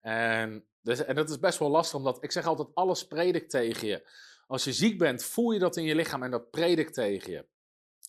En, 0.00 0.66
dus, 0.80 1.04
en 1.04 1.14
dat 1.14 1.30
is 1.30 1.38
best 1.38 1.58
wel 1.58 1.70
lastig, 1.70 1.96
omdat 1.96 2.24
ik 2.24 2.32
zeg 2.32 2.46
altijd: 2.46 2.68
alles 2.74 3.06
predikt 3.06 3.50
tegen 3.50 3.88
je. 3.88 4.10
Als 4.46 4.64
je 4.64 4.72
ziek 4.72 4.98
bent, 4.98 5.24
voel 5.24 5.50
je 5.50 5.58
dat 5.58 5.76
in 5.76 5.84
je 5.84 5.94
lichaam 5.94 6.22
en 6.22 6.30
dat 6.30 6.50
predikt 6.50 6.94
tegen 6.94 7.32
je. 7.32 7.46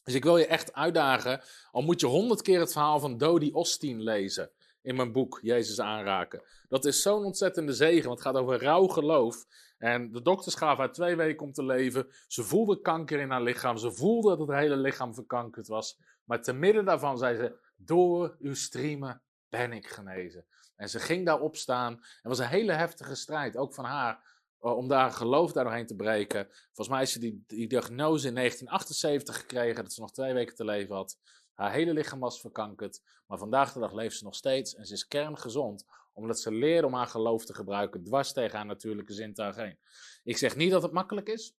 Dus 0.09 0.17
ik 0.17 0.23
wil 0.23 0.37
je 0.37 0.47
echt 0.47 0.73
uitdagen, 0.73 1.41
al 1.71 1.81
moet 1.81 1.99
je 1.99 2.07
honderd 2.07 2.41
keer 2.41 2.59
het 2.59 2.71
verhaal 2.71 2.99
van 2.99 3.17
Dodi 3.17 3.51
Osteen 3.51 4.01
lezen 4.01 4.51
in 4.81 4.95
mijn 4.95 5.11
boek 5.11 5.39
Jezus 5.41 5.79
aanraken. 5.79 6.41
Dat 6.67 6.85
is 6.85 7.01
zo'n 7.01 7.23
ontzettende 7.23 7.73
zegen, 7.73 8.07
want 8.07 8.19
het 8.19 8.27
gaat 8.27 8.37
over 8.37 8.59
rauw 8.59 8.87
geloof. 8.87 9.45
En 9.77 10.11
de 10.11 10.21
dokters 10.21 10.55
gaven 10.55 10.77
haar 10.77 10.91
twee 10.91 11.15
weken 11.15 11.45
om 11.45 11.51
te 11.51 11.63
leven. 11.63 12.07
Ze 12.27 12.43
voelde 12.43 12.81
kanker 12.81 13.19
in 13.19 13.29
haar 13.29 13.41
lichaam. 13.41 13.77
Ze 13.77 13.91
voelde 13.91 14.37
dat 14.37 14.47
het 14.47 14.57
hele 14.57 14.77
lichaam 14.77 15.13
verkankerd 15.13 15.67
was. 15.67 15.97
Maar 16.23 16.41
te 16.41 16.53
midden 16.53 16.85
daarvan 16.85 17.17
zei 17.17 17.35
ze: 17.35 17.55
Door 17.75 18.35
uw 18.39 18.55
streamen 18.55 19.21
ben 19.49 19.73
ik 19.73 19.87
genezen. 19.87 20.45
En 20.75 20.89
ze 20.89 20.99
ging 20.99 21.25
daarop 21.25 21.55
staan. 21.55 21.93
Het 21.93 22.21
was 22.21 22.39
een 22.39 22.47
hele 22.47 22.73
heftige 22.73 23.15
strijd, 23.15 23.57
ook 23.57 23.73
van 23.73 23.85
haar. 23.85 24.28
Eh, 24.59 24.77
om 24.77 24.87
daar 24.87 25.11
geloof 25.11 25.51
doorheen 25.51 25.85
te 25.85 25.95
breken. 25.95 26.47
Volgens 26.51 26.87
mij 26.87 27.01
is 27.01 27.11
ze 27.11 27.19
die, 27.19 27.67
diagnose 27.67 28.27
in 28.27 28.35
1978 28.35 29.37
gekregen, 29.37 29.83
dat 29.83 29.93
ze 29.93 30.01
nog 30.01 30.11
twee 30.11 30.33
weken 30.33 30.55
te 30.55 30.65
leven 30.65 30.95
had. 30.95 31.17
Haar 31.53 31.71
hele 31.71 31.93
lichaam 31.93 32.19
was 32.19 32.41
verkankerd, 32.41 33.01
maar 33.27 33.37
vandaag 33.37 33.73
de 33.73 33.79
dag 33.79 33.93
leeft 33.93 34.17
ze 34.17 34.23
nog 34.23 34.35
steeds 34.35 34.75
en 34.75 34.85
ze 34.85 34.93
is 34.93 35.07
kerngezond, 35.07 35.85
omdat 36.13 36.39
ze 36.39 36.51
leert 36.51 36.85
om 36.85 36.93
haar 36.93 37.07
geloof 37.07 37.45
te 37.45 37.53
gebruiken, 37.53 38.03
dwars 38.03 38.33
tegen 38.33 38.57
haar 38.57 38.65
natuurlijke 38.65 39.13
zintuig 39.13 39.55
heen. 39.55 39.79
Ik 40.23 40.37
zeg 40.37 40.55
niet 40.55 40.71
dat 40.71 40.81
het 40.81 40.91
makkelijk 40.91 41.27
is, 41.27 41.53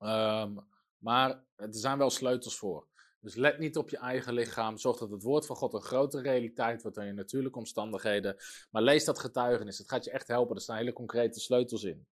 um, 0.00 0.66
maar 0.98 1.44
er 1.56 1.68
zijn 1.70 1.98
wel 1.98 2.10
sleutels 2.10 2.56
voor. 2.56 2.86
Dus 3.20 3.34
let 3.34 3.58
niet 3.58 3.76
op 3.76 3.90
je 3.90 3.96
eigen 3.96 4.32
lichaam. 4.32 4.78
Zorg 4.78 4.98
dat 4.98 5.10
het 5.10 5.22
woord 5.22 5.46
van 5.46 5.56
God 5.56 5.74
een 5.74 5.82
grote 5.82 6.20
realiteit 6.20 6.82
wordt 6.82 6.96
dan 6.96 7.06
je 7.06 7.12
natuurlijke 7.12 7.58
omstandigheden. 7.58 8.36
Maar 8.70 8.82
lees 8.82 9.04
dat 9.04 9.18
getuigenis. 9.18 9.78
Het 9.78 9.88
gaat 9.88 10.04
je 10.04 10.10
echt 10.10 10.28
helpen. 10.28 10.56
Er 10.56 10.62
staan 10.62 10.76
hele 10.76 10.92
concrete 10.92 11.40
sleutels 11.40 11.84
in. 11.84 12.06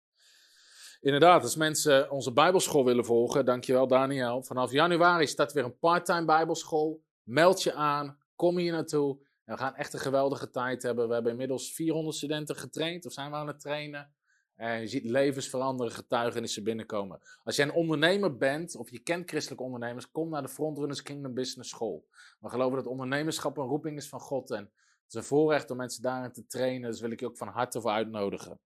Inderdaad, 1.00 1.42
als 1.42 1.56
mensen 1.56 2.10
onze 2.10 2.32
Bijbelschool 2.32 2.84
willen 2.84 3.04
volgen, 3.04 3.44
dankjewel 3.44 3.86
Daniel. 3.86 4.42
Vanaf 4.42 4.72
januari 4.72 5.26
staat 5.26 5.52
weer 5.52 5.64
een 5.64 5.78
parttime 5.78 6.24
Bijbelschool. 6.24 7.04
Meld 7.22 7.62
je 7.62 7.72
aan, 7.72 8.18
kom 8.34 8.58
hier 8.58 8.72
naartoe. 8.72 9.18
En 9.44 9.54
we 9.54 9.60
gaan 9.60 9.74
echt 9.74 9.92
een 9.92 10.00
geweldige 10.00 10.50
tijd 10.50 10.82
hebben. 10.82 11.08
We 11.08 11.14
hebben 11.14 11.32
inmiddels 11.32 11.74
400 11.74 12.16
studenten 12.16 12.56
getraind, 12.56 13.06
of 13.06 13.12
zijn 13.12 13.30
we 13.30 13.36
aan 13.36 13.46
het 13.46 13.60
trainen. 13.60 14.15
En 14.56 14.80
je 14.80 14.86
ziet 14.86 15.04
levensveranderende 15.04 15.94
getuigenissen 15.94 16.64
binnenkomen. 16.64 17.20
Als 17.44 17.56
jij 17.56 17.64
een 17.64 17.72
ondernemer 17.72 18.36
bent, 18.36 18.76
of 18.76 18.90
je 18.90 18.98
kent 18.98 19.28
christelijke 19.30 19.64
ondernemers, 19.64 20.10
kom 20.10 20.28
naar 20.28 20.42
de 20.42 20.48
Frontrunners 20.48 21.02
Kingdom 21.02 21.34
Business 21.34 21.70
School. 21.70 22.06
We 22.40 22.48
geloven 22.48 22.76
dat 22.76 22.86
ondernemerschap 22.86 23.56
een 23.56 23.66
roeping 23.66 23.96
is 23.96 24.08
van 24.08 24.20
God. 24.20 24.50
En 24.50 24.62
het 24.62 25.08
is 25.08 25.14
een 25.14 25.24
voorrecht 25.24 25.70
om 25.70 25.76
mensen 25.76 26.02
daarin 26.02 26.32
te 26.32 26.46
trainen. 26.46 26.90
Dus 26.90 27.00
wil 27.00 27.10
ik 27.10 27.20
je 27.20 27.26
ook 27.26 27.36
van 27.36 27.48
harte 27.48 27.80
voor 27.80 27.90
uitnodigen. 27.90 28.60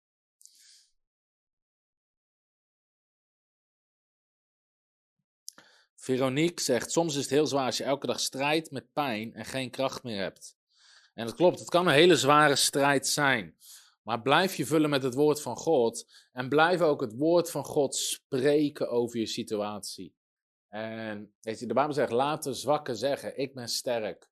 Veronique 5.95 6.63
zegt: 6.63 6.91
Soms 6.91 7.15
is 7.15 7.21
het 7.21 7.29
heel 7.29 7.47
zwaar 7.47 7.65
als 7.65 7.77
je 7.77 7.83
elke 7.83 8.07
dag 8.07 8.19
strijdt 8.19 8.71
met 8.71 8.93
pijn 8.93 9.33
en 9.33 9.45
geen 9.45 9.69
kracht 9.69 10.03
meer 10.03 10.21
hebt. 10.21 10.55
En 11.13 11.25
dat 11.25 11.35
klopt, 11.35 11.59
het 11.59 11.69
kan 11.69 11.87
een 11.87 11.93
hele 11.93 12.15
zware 12.15 12.55
strijd 12.55 13.07
zijn. 13.07 13.55
Maar 14.07 14.21
blijf 14.21 14.55
je 14.55 14.65
vullen 14.65 14.89
met 14.89 15.03
het 15.03 15.13
woord 15.13 15.41
van 15.41 15.55
God. 15.55 16.05
En 16.31 16.49
blijf 16.49 16.81
ook 16.81 17.01
het 17.01 17.13
woord 17.17 17.51
van 17.51 17.63
God 17.63 17.95
spreken 17.95 18.89
over 18.89 19.19
je 19.19 19.25
situatie. 19.25 20.15
En 20.67 21.33
weet 21.41 21.59
je, 21.59 21.65
de 21.65 21.73
Bijbel 21.73 21.93
zegt: 21.93 22.11
laat 22.11 22.43
de 22.43 22.53
zwakken 22.53 22.97
zeggen: 22.97 23.37
Ik 23.37 23.53
ben 23.53 23.67
sterk. 23.67 24.29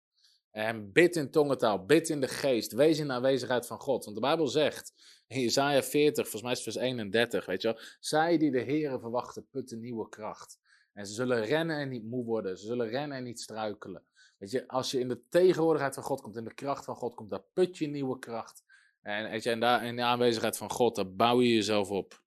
En 0.51 0.91
bid 0.91 1.15
in 1.15 1.31
tongentaal, 1.31 1.85
bid 1.85 2.09
in 2.09 2.21
de 2.21 2.27
geest, 2.27 2.71
wees 2.71 2.99
in 2.99 3.07
de 3.07 3.13
aanwezigheid 3.13 3.67
van 3.67 3.79
God. 3.79 4.03
Want 4.03 4.15
de 4.15 4.21
Bijbel 4.21 4.47
zegt 4.47 4.93
in 5.27 5.39
Isaiah 5.39 5.83
40, 5.83 6.23
volgens 6.23 6.41
mij 6.41 6.51
is 6.51 6.65
het 6.65 6.73
vers 6.73 6.85
31, 6.85 7.45
weet 7.45 7.61
je 7.61 7.67
wel. 7.67 7.79
Zij 7.99 8.37
die 8.37 8.51
de 8.51 8.61
Heeren 8.61 8.99
verwachten, 8.99 9.47
putten 9.49 9.79
nieuwe 9.79 10.09
kracht. 10.09 10.59
En 10.93 11.05
ze 11.05 11.13
zullen 11.13 11.45
rennen 11.45 11.77
en 11.77 11.89
niet 11.89 12.03
moe 12.03 12.25
worden. 12.25 12.57
Ze 12.57 12.65
zullen 12.65 12.87
rennen 12.87 13.17
en 13.17 13.23
niet 13.23 13.39
struikelen. 13.39 14.03
Weet 14.37 14.51
je, 14.51 14.67
als 14.67 14.91
je 14.91 14.99
in 14.99 15.07
de 15.07 15.21
tegenwoordigheid 15.29 15.93
van 15.93 16.03
God 16.03 16.21
komt, 16.21 16.35
in 16.35 16.43
de 16.43 16.53
kracht 16.53 16.85
van 16.85 16.95
God 16.95 17.15
komt, 17.15 17.29
dan 17.29 17.43
put 17.53 17.77
je 17.77 17.87
nieuwe 17.87 18.19
kracht. 18.19 18.64
En, 19.05 19.29
weet 19.29 19.43
je, 19.43 19.49
en 19.49 19.59
daar, 19.59 19.85
in 19.85 19.95
de 19.95 20.01
aanwezigheid 20.01 20.57
van 20.57 20.71
God, 20.71 20.95
daar 20.95 21.15
bouw 21.15 21.41
je 21.41 21.53
jezelf 21.53 21.89
op. 21.89 22.23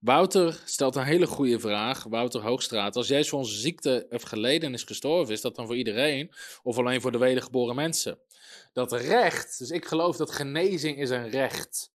Wouter 0.00 0.62
stelt 0.64 0.96
een 0.96 1.04
hele 1.04 1.26
goede 1.26 1.60
vraag. 1.60 2.04
Wouter 2.04 2.40
Hoogstraat. 2.40 2.96
Als 2.96 3.08
Jezus 3.08 3.28
voor 3.28 3.38
onze 3.38 3.56
ziekte 3.56 4.06
heeft 4.08 4.26
geleden 4.26 4.68
en 4.68 4.74
is 4.74 4.82
gestorven, 4.82 5.34
is 5.34 5.40
dat 5.40 5.56
dan 5.56 5.66
voor 5.66 5.76
iedereen 5.76 6.32
of 6.62 6.78
alleen 6.78 7.00
voor 7.00 7.12
de 7.12 7.18
wedergeboren 7.18 7.74
mensen? 7.74 8.18
Dat 8.72 8.92
recht, 8.92 9.58
dus 9.58 9.70
ik 9.70 9.84
geloof 9.84 10.16
dat 10.16 10.30
genezing 10.30 10.98
is 10.98 11.10
een 11.10 11.30
recht. 11.30 11.92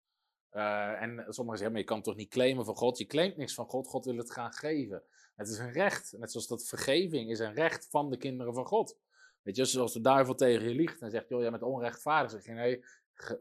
Uh, 0.53 1.03
en 1.03 1.25
sommigen 1.29 1.59
zeggen, 1.59 1.71
maar 1.71 1.81
je 1.81 1.85
kan 1.85 2.03
toch 2.03 2.17
niet 2.17 2.31
claimen 2.31 2.65
van 2.65 2.77
God? 2.77 2.99
Je 2.99 3.07
claimt 3.07 3.37
niks 3.37 3.55
van 3.55 3.67
God, 3.67 3.87
God 3.87 4.05
wil 4.05 4.17
het 4.17 4.31
gaan 4.31 4.53
geven. 4.53 5.03
Het 5.37 5.49
is 5.49 5.59
een 5.59 5.73
recht, 5.73 6.15
net 6.17 6.31
zoals 6.31 6.47
dat 6.47 6.67
vergeving 6.67 7.31
is 7.31 7.39
een 7.39 7.55
recht 7.55 7.87
van 7.91 8.11
de 8.11 8.17
kinderen 8.17 8.55
van 8.55 8.67
God. 8.67 8.97
Weet 9.43 9.57
je, 9.57 9.65
zoals 9.65 9.93
de 9.93 10.01
duivel 10.01 10.35
tegen 10.35 10.69
je 10.69 10.75
liegt 10.75 11.01
en 11.01 11.11
zegt, 11.11 11.29
joh, 11.29 11.41
jij 11.41 11.51
bent 11.51 11.63
onrechtvaardig. 11.63 12.31
Zeg 12.31 12.45
je, 12.45 12.53
nee, 12.53 12.85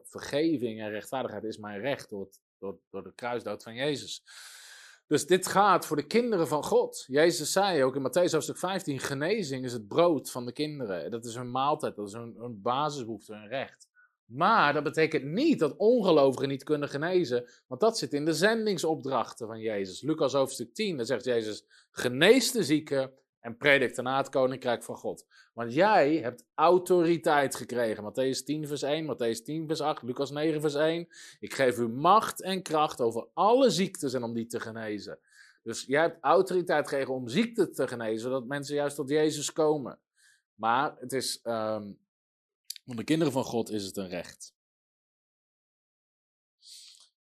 vergeving 0.02 0.80
en 0.80 0.90
rechtvaardigheid 0.90 1.44
is 1.44 1.58
mijn 1.58 1.80
recht 1.80 2.08
door, 2.08 2.20
het, 2.20 2.40
door, 2.58 2.78
door 2.90 3.02
de 3.02 3.14
kruisdood 3.14 3.62
van 3.62 3.74
Jezus. 3.74 4.22
Dus 5.06 5.26
dit 5.26 5.46
gaat 5.46 5.86
voor 5.86 5.96
de 5.96 6.06
kinderen 6.06 6.48
van 6.48 6.64
God. 6.64 7.04
Jezus 7.06 7.52
zei 7.52 7.84
ook 7.84 7.96
in 7.96 8.02
Matthäus 8.02 8.32
hoofdstuk 8.32 8.58
15, 8.58 8.98
genezing 8.98 9.64
is 9.64 9.72
het 9.72 9.88
brood 9.88 10.30
van 10.30 10.46
de 10.46 10.52
kinderen. 10.52 11.10
Dat 11.10 11.24
is 11.24 11.34
hun 11.34 11.50
maaltijd, 11.50 11.96
dat 11.96 12.06
is 12.06 12.12
hun, 12.12 12.34
hun 12.38 12.62
basisbehoefte, 12.62 13.34
hun 13.34 13.48
recht. 13.48 13.88
Maar 14.24 14.72
dat 14.72 14.82
betekent 14.82 15.24
niet 15.24 15.58
dat 15.58 15.76
ongelovigen 15.76 16.48
niet 16.48 16.64
kunnen 16.64 16.88
genezen, 16.88 17.48
want 17.66 17.80
dat 17.80 17.98
zit 17.98 18.12
in 18.12 18.24
de 18.24 18.32
zendingsopdrachten 18.32 19.46
van 19.46 19.60
Jezus. 19.60 20.02
Lucas 20.02 20.32
hoofdstuk 20.32 20.74
10, 20.74 20.96
daar 20.96 21.06
zegt 21.06 21.24
Jezus, 21.24 21.64
genees 21.90 22.52
de 22.52 22.64
zieken 22.64 23.12
en 23.40 23.56
predik 23.56 23.94
daarna 23.94 24.16
het 24.16 24.28
koninkrijk 24.28 24.82
van 24.82 24.96
God. 24.96 25.26
Want 25.52 25.74
jij 25.74 26.16
hebt 26.16 26.44
autoriteit 26.54 27.54
gekregen. 27.54 28.12
Matthäus 28.12 28.44
10 28.44 28.66
vers 28.66 28.82
1, 28.82 29.14
Matthäus 29.14 29.44
10 29.44 29.66
vers 29.66 29.80
8, 29.80 30.02
Lucas 30.02 30.30
9 30.30 30.60
vers 30.60 30.74
1. 30.74 31.08
Ik 31.40 31.54
geef 31.54 31.78
u 31.78 31.88
macht 31.88 32.42
en 32.42 32.62
kracht 32.62 33.00
over 33.00 33.28
alle 33.34 33.70
ziektes 33.70 34.12
en 34.12 34.22
om 34.22 34.34
die 34.34 34.46
te 34.46 34.60
genezen. 34.60 35.18
Dus 35.62 35.84
jij 35.84 36.00
hebt 36.00 36.18
autoriteit 36.20 36.88
gekregen 36.88 37.14
om 37.14 37.28
ziekte 37.28 37.70
te 37.70 37.88
genezen, 37.88 38.20
zodat 38.20 38.46
mensen 38.46 38.74
juist 38.74 38.96
tot 38.96 39.08
Jezus 39.08 39.52
komen. 39.52 39.98
Maar 40.54 40.96
het 40.98 41.12
is, 41.12 41.40
um, 41.44 41.98
voor 42.84 42.96
de 42.96 43.04
kinderen 43.04 43.32
van 43.32 43.44
God 43.44 43.70
is 43.70 43.84
het 43.84 43.96
een 43.96 44.08
recht. 44.08 44.54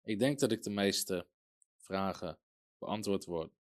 Ik 0.03 0.20
denk 0.20 0.39
dat 0.39 0.51
ik 0.51 0.63
de 0.63 0.70
meeste 0.70 1.28
vragen 1.78 2.38
beantwoord 2.78 3.26
word, 3.26 3.51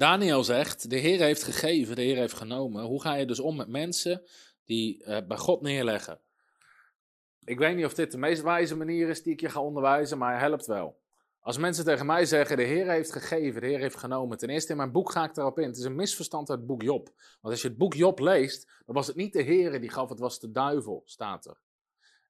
Daniel 0.00 0.44
zegt: 0.44 0.90
De 0.90 0.96
Heer 0.96 1.20
heeft 1.20 1.42
gegeven, 1.42 1.96
de 1.96 2.02
Heer 2.02 2.16
heeft 2.16 2.34
genomen. 2.34 2.84
Hoe 2.84 3.02
ga 3.02 3.14
je 3.14 3.26
dus 3.26 3.40
om 3.40 3.56
met 3.56 3.68
mensen 3.68 4.22
die 4.64 5.04
uh, 5.04 5.18
bij 5.28 5.36
God 5.36 5.60
neerleggen? 5.60 6.20
Ik 7.44 7.58
weet 7.58 7.76
niet 7.76 7.84
of 7.84 7.94
dit 7.94 8.10
de 8.10 8.18
meest 8.18 8.42
wijze 8.42 8.76
manier 8.76 9.08
is 9.08 9.22
die 9.22 9.32
ik 9.32 9.40
je 9.40 9.48
ga 9.48 9.60
onderwijzen, 9.60 10.18
maar 10.18 10.32
het 10.32 10.40
helpt 10.40 10.66
wel. 10.66 11.00
Als 11.40 11.58
mensen 11.58 11.84
tegen 11.84 12.06
mij 12.06 12.24
zeggen, 12.24 12.56
de 12.56 12.62
Heer 12.62 12.90
heeft 12.90 13.12
gegeven, 13.12 13.60
de 13.60 13.66
Heer 13.66 13.78
heeft 13.78 13.96
genomen. 13.96 14.38
Ten 14.38 14.48
eerste 14.48 14.70
in 14.70 14.76
mijn 14.76 14.92
boek 14.92 15.12
ga 15.12 15.24
ik 15.24 15.36
erop 15.36 15.58
in. 15.58 15.66
Het 15.66 15.76
is 15.76 15.84
een 15.84 15.94
misverstand 15.94 16.50
uit 16.50 16.58
het 16.58 16.68
boek 16.68 16.82
Job. 16.82 17.08
Want 17.40 17.54
als 17.54 17.62
je 17.62 17.68
het 17.68 17.78
boek 17.78 17.94
Job 17.94 18.18
leest, 18.18 18.70
dan 18.86 18.94
was 18.94 19.06
het 19.06 19.16
niet 19.16 19.32
de 19.32 19.42
Heer 19.42 19.80
die 19.80 19.90
gaf, 19.90 20.08
het 20.08 20.18
was 20.18 20.40
de 20.40 20.50
duivel, 20.50 21.02
staat 21.04 21.46
er. 21.46 21.60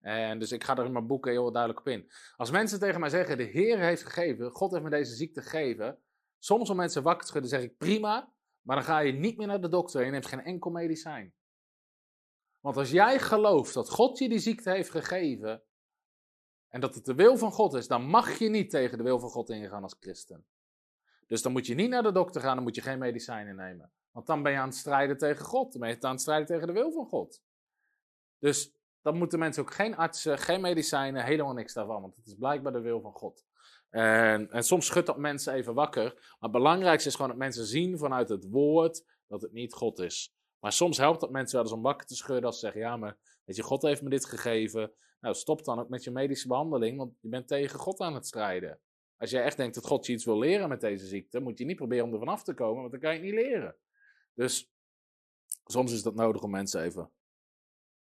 En 0.00 0.38
dus 0.38 0.52
ik 0.52 0.64
ga 0.64 0.76
er 0.76 0.84
in 0.84 0.92
mijn 0.92 1.06
boek 1.06 1.26
heel 1.26 1.52
duidelijk 1.52 1.80
op 1.80 1.92
in. 1.92 2.10
Als 2.36 2.50
mensen 2.50 2.78
tegen 2.78 3.00
mij 3.00 3.10
zeggen, 3.10 3.36
de 3.36 3.44
Heer 3.44 3.78
heeft 3.78 4.02
gegeven, 4.02 4.50
God 4.50 4.70
heeft 4.70 4.84
me 4.84 4.90
deze 4.90 5.14
ziekte 5.14 5.42
gegeven. 5.42 5.98
Soms 6.42 6.70
om 6.70 6.76
mensen 6.76 7.02
wakker 7.02 7.22
te 7.22 7.28
schudden, 7.28 7.50
zeg 7.50 7.62
ik 7.62 7.76
prima, 7.76 8.32
maar 8.60 8.76
dan 8.76 8.84
ga 8.84 8.98
je 8.98 9.12
niet 9.12 9.36
meer 9.36 9.46
naar 9.46 9.60
de 9.60 9.68
dokter 9.68 10.00
en 10.00 10.06
je 10.06 10.12
neemt 10.12 10.26
geen 10.26 10.44
enkel 10.44 10.70
medicijn. 10.70 11.34
Want 12.60 12.76
als 12.76 12.90
jij 12.90 13.18
gelooft 13.18 13.74
dat 13.74 13.90
God 13.90 14.18
je 14.18 14.28
die 14.28 14.38
ziekte 14.38 14.70
heeft 14.70 14.90
gegeven 14.90 15.62
en 16.68 16.80
dat 16.80 16.94
het 16.94 17.04
de 17.04 17.14
wil 17.14 17.36
van 17.36 17.52
God 17.52 17.74
is, 17.74 17.88
dan 17.88 18.02
mag 18.02 18.38
je 18.38 18.48
niet 18.48 18.70
tegen 18.70 18.98
de 18.98 19.04
wil 19.04 19.18
van 19.18 19.30
God 19.30 19.50
ingaan 19.50 19.82
als 19.82 19.96
christen. 20.00 20.46
Dus 21.26 21.42
dan 21.42 21.52
moet 21.52 21.66
je 21.66 21.74
niet 21.74 21.88
naar 21.88 22.02
de 22.02 22.12
dokter 22.12 22.40
gaan, 22.40 22.54
dan 22.54 22.64
moet 22.64 22.74
je 22.74 22.80
geen 22.80 22.98
medicijnen 22.98 23.56
nemen. 23.56 23.92
Want 24.10 24.26
dan 24.26 24.42
ben 24.42 24.52
je 24.52 24.58
aan 24.58 24.68
het 24.68 24.76
strijden 24.76 25.18
tegen 25.18 25.44
God, 25.44 25.72
dan 25.72 25.80
ben 25.80 25.90
je 25.90 26.00
aan 26.00 26.10
het 26.10 26.20
strijden 26.20 26.46
tegen 26.46 26.66
de 26.66 26.72
wil 26.72 26.92
van 26.92 27.06
God. 27.06 27.42
Dus 28.38 28.74
dan 29.00 29.16
moeten 29.16 29.38
mensen 29.38 29.62
ook 29.62 29.74
geen 29.74 29.96
artsen, 29.96 30.38
geen 30.38 30.60
medicijnen, 30.60 31.24
helemaal 31.24 31.52
niks 31.52 31.72
daarvan, 31.72 32.00
want 32.00 32.16
het 32.16 32.26
is 32.26 32.34
blijkbaar 32.34 32.72
de 32.72 32.80
wil 32.80 33.00
van 33.00 33.12
God. 33.12 33.44
En, 33.90 34.50
en 34.50 34.62
soms 34.62 34.86
schudt 34.86 35.06
dat 35.06 35.18
mensen 35.18 35.54
even 35.54 35.74
wakker, 35.74 36.12
maar 36.14 36.36
het 36.38 36.50
belangrijkste 36.50 37.08
is 37.08 37.14
gewoon 37.14 37.30
dat 37.30 37.38
mensen 37.38 37.64
zien 37.64 37.98
vanuit 37.98 38.28
het 38.28 38.46
woord 38.50 39.04
dat 39.26 39.42
het 39.42 39.52
niet 39.52 39.72
God 39.72 39.98
is. 39.98 40.34
Maar 40.58 40.72
soms 40.72 40.96
helpt 40.96 41.20
dat 41.20 41.30
mensen 41.30 41.56
wel 41.56 41.64
eens 41.64 41.74
om 41.74 41.82
wakker 41.82 42.06
te 42.06 42.16
schudden 42.16 42.44
als 42.44 42.54
ze 42.54 42.60
zeggen, 42.60 42.80
ja, 42.80 42.96
maar 42.96 43.18
weet 43.44 43.56
je, 43.56 43.62
God 43.62 43.82
heeft 43.82 44.02
me 44.02 44.10
dit 44.10 44.26
gegeven. 44.26 44.92
Nou, 45.20 45.34
stop 45.34 45.64
dan 45.64 45.78
ook 45.78 45.88
met 45.88 46.04
je 46.04 46.10
medische 46.10 46.48
behandeling, 46.48 46.98
want 46.98 47.14
je 47.20 47.28
bent 47.28 47.48
tegen 47.48 47.78
God 47.78 48.00
aan 48.00 48.14
het 48.14 48.26
strijden. 48.26 48.80
Als 49.16 49.30
jij 49.30 49.42
echt 49.42 49.56
denkt 49.56 49.74
dat 49.74 49.86
God 49.86 50.06
je 50.06 50.12
iets 50.12 50.24
wil 50.24 50.38
leren 50.38 50.68
met 50.68 50.80
deze 50.80 51.06
ziekte, 51.06 51.40
moet 51.40 51.58
je 51.58 51.64
niet 51.64 51.76
proberen 51.76 52.04
om 52.04 52.12
er 52.12 52.18
vanaf 52.18 52.42
te 52.42 52.54
komen, 52.54 52.80
want 52.80 52.90
dan 52.90 53.00
kan 53.00 53.10
je 53.10 53.16
het 53.16 53.26
niet 53.26 53.44
leren. 53.44 53.76
Dus 54.34 54.72
soms 55.64 55.92
is 55.92 56.02
dat 56.02 56.14
nodig 56.14 56.42
om 56.42 56.50
mensen 56.50 56.82
even 56.82 57.10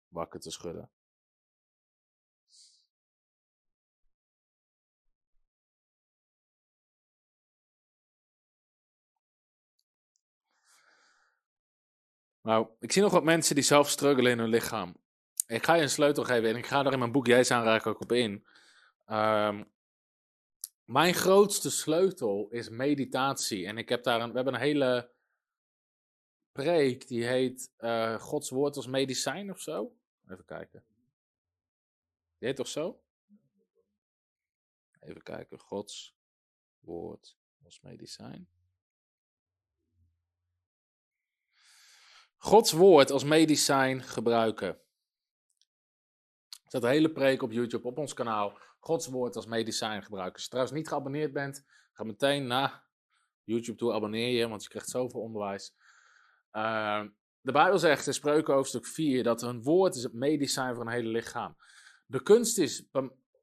wakker 0.07 0.39
te 0.39 0.51
schudden. 0.51 0.89
Nou, 12.45 12.67
ik 12.79 12.91
zie 12.91 13.01
nog 13.01 13.11
wat 13.11 13.23
mensen 13.23 13.55
die 13.55 13.63
zelf 13.63 13.89
struggelen 13.89 14.31
in 14.31 14.39
hun 14.39 14.49
lichaam. 14.49 14.95
Ik 15.47 15.65
ga 15.65 15.73
je 15.73 15.81
een 15.81 15.89
sleutel 15.89 16.23
geven 16.23 16.49
en 16.49 16.55
ik 16.55 16.65
ga 16.65 16.83
daar 16.83 16.93
in 16.93 16.99
mijn 16.99 17.11
boek 17.11 17.27
Jezus 17.27 17.51
aanraken 17.51 17.91
ook 17.91 18.01
op 18.01 18.11
in. 18.11 18.45
Um, 19.07 19.71
mijn 20.83 21.13
grootste 21.13 21.69
sleutel 21.71 22.47
is 22.49 22.69
meditatie. 22.69 23.65
En 23.65 23.77
ik 23.77 23.89
heb 23.89 24.03
daar 24.03 24.21
een, 24.21 24.29
we 24.29 24.35
hebben 24.35 24.53
een 24.53 24.59
hele 24.59 25.11
preek 26.51 27.07
die 27.07 27.25
heet 27.25 27.71
uh, 27.79 28.19
Gods 28.19 28.49
woord 28.49 28.75
als 28.75 28.87
medicijn 28.87 29.51
of 29.51 29.59
zo. 29.59 29.95
Even 30.29 30.45
kijken. 30.45 30.83
Die 32.37 32.47
heet 32.47 32.55
toch 32.55 32.67
zo? 32.67 33.01
Even 34.99 35.23
kijken. 35.23 35.59
Gods 35.59 36.15
woord 36.79 37.37
als 37.63 37.81
medicijn. 37.81 38.49
Gods 42.45 42.71
woord 42.71 43.11
als 43.11 43.23
medicijn 43.23 44.03
gebruiken. 44.03 44.67
Er 44.67 44.79
staat 46.65 46.83
een 46.83 46.89
hele 46.89 47.11
preek 47.11 47.41
op 47.41 47.51
YouTube 47.51 47.87
op 47.87 47.97
ons 47.97 48.13
kanaal. 48.13 48.57
Gods 48.79 49.07
woord 49.07 49.35
als 49.35 49.45
medicijn 49.45 50.03
gebruiken. 50.03 50.33
Als 50.33 50.43
je 50.43 50.49
trouwens 50.49 50.75
niet 50.75 50.87
geabonneerd 50.87 51.33
bent, 51.33 51.65
ga 51.93 52.03
meteen 52.03 52.47
naar 52.47 52.83
YouTube 53.43 53.77
toe, 53.77 53.93
abonneer 53.93 54.37
je, 54.37 54.47
want 54.47 54.63
je 54.63 54.69
krijgt 54.69 54.89
zoveel 54.89 55.21
onderwijs. 55.21 55.75
Uh, 56.51 57.03
de 57.41 57.51
Bijbel 57.51 57.79
zegt 57.79 58.07
in 58.07 58.13
Spreuken 58.13 58.53
hoofdstuk 58.53 58.85
4 58.85 59.23
dat 59.23 59.41
een 59.41 59.63
woord 59.63 59.95
is 59.95 60.03
het 60.03 60.13
medicijn 60.13 60.75
voor 60.75 60.85
een 60.85 60.91
hele 60.91 61.09
lichaam. 61.09 61.57
De 62.05 62.23
kunst 62.23 62.57
is, 62.57 62.89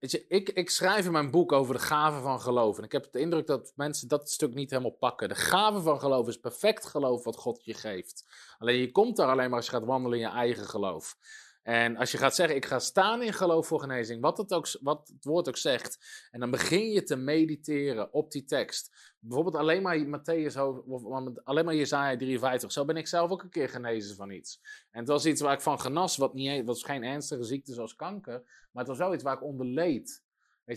weet 0.02 0.10
je, 0.10 0.24
ik, 0.28 0.48
ik 0.48 0.70
schrijf 0.70 1.04
in 1.06 1.12
mijn 1.12 1.30
boek 1.30 1.52
over 1.52 1.74
de 1.74 1.80
gave 1.80 2.20
van 2.20 2.40
geloof. 2.40 2.78
En 2.78 2.84
ik 2.84 2.92
heb 2.92 3.08
de 3.12 3.18
indruk 3.18 3.46
dat 3.46 3.72
mensen 3.76 4.08
dat 4.08 4.30
stuk 4.30 4.54
niet 4.54 4.70
helemaal 4.70 4.90
pakken. 4.90 5.28
De 5.28 5.34
gave 5.34 5.80
van 5.80 6.00
geloof 6.00 6.28
is 6.28 6.40
perfect 6.40 6.86
geloof 6.86 7.24
wat 7.24 7.36
God 7.36 7.64
je 7.64 7.74
geeft. 7.74 8.24
Alleen 8.58 8.78
je 8.78 8.90
komt 8.90 9.16
daar 9.16 9.28
alleen 9.28 9.48
maar 9.48 9.58
als 9.58 9.66
je 9.66 9.72
gaat 9.72 9.84
wandelen 9.84 10.18
in 10.18 10.24
je 10.24 10.30
eigen 10.30 10.64
geloof. 10.64 11.16
En 11.62 11.96
als 11.96 12.12
je 12.12 12.18
gaat 12.18 12.34
zeggen, 12.34 12.56
ik 12.56 12.66
ga 12.66 12.78
staan 12.78 13.22
in 13.22 13.32
geloof 13.32 13.66
voor 13.66 13.80
genezing, 13.80 14.20
wat 14.20 14.38
het, 14.38 14.52
ook, 14.52 14.68
wat 14.80 15.08
het 15.14 15.24
woord 15.24 15.48
ook 15.48 15.56
zegt, 15.56 15.98
en 16.30 16.40
dan 16.40 16.50
begin 16.50 16.90
je 16.90 17.02
te 17.02 17.16
mediteren 17.16 18.12
op 18.12 18.30
die 18.30 18.44
tekst. 18.44 19.14
Bijvoorbeeld 19.18 19.56
alleen 19.56 19.82
maar 19.82 20.06
Matthäus, 20.06 20.56
of 20.86 21.04
alleen 21.44 21.64
maar 21.64 21.74
Jezaja 21.74 22.16
53. 22.16 22.72
Zo 22.72 22.84
ben 22.84 22.96
ik 22.96 23.06
zelf 23.06 23.30
ook 23.30 23.42
een 23.42 23.50
keer 23.50 23.68
genezen 23.68 24.16
van 24.16 24.30
iets. 24.30 24.60
En 24.90 25.00
het 25.00 25.08
was 25.08 25.26
iets 25.26 25.40
waar 25.40 25.52
ik 25.52 25.60
van 25.60 25.80
genas, 25.80 26.16
wat 26.16 26.34
niet, 26.34 26.48
e-, 26.48 26.64
was 26.64 26.82
geen 26.82 27.04
ernstige 27.04 27.44
ziekte 27.44 27.72
zoals 27.72 27.96
kanker, 27.96 28.42
maar 28.70 28.84
het 28.84 28.88
was 28.88 28.98
wel 28.98 29.14
iets 29.14 29.22
waar 29.22 29.36
ik 29.36 29.42
onder 29.42 29.66
leed. 29.66 30.22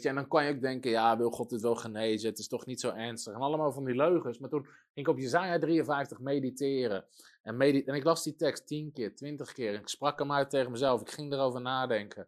En 0.03 0.15
dan 0.15 0.27
kan 0.27 0.45
je 0.45 0.53
ook 0.53 0.61
denken, 0.61 0.91
ja, 0.91 1.17
wil 1.17 1.29
God 1.29 1.49
dit 1.49 1.61
wel 1.61 1.75
genezen? 1.75 2.29
Het 2.29 2.39
is 2.39 2.47
toch 2.47 2.65
niet 2.65 2.79
zo 2.79 2.89
ernstig. 2.89 3.33
En 3.33 3.39
allemaal 3.39 3.71
van 3.71 3.85
die 3.85 3.95
leugens. 3.95 4.39
Maar 4.39 4.49
toen 4.49 4.63
ging 4.63 4.75
ik 4.93 5.07
op 5.07 5.17
Jezaja 5.17 5.59
53 5.59 6.19
mediteren. 6.19 7.05
En, 7.43 7.59
en 7.59 7.93
ik 7.93 8.03
las 8.03 8.23
die 8.23 8.35
tekst 8.35 8.67
tien 8.67 8.91
keer, 8.91 9.15
twintig 9.15 9.53
keer. 9.53 9.73
Ik 9.73 9.87
sprak 9.87 10.19
hem 10.19 10.31
uit 10.31 10.49
tegen 10.49 10.71
mezelf. 10.71 11.01
Ik 11.01 11.09
ging 11.11 11.33
erover 11.33 11.61
nadenken. 11.61 12.27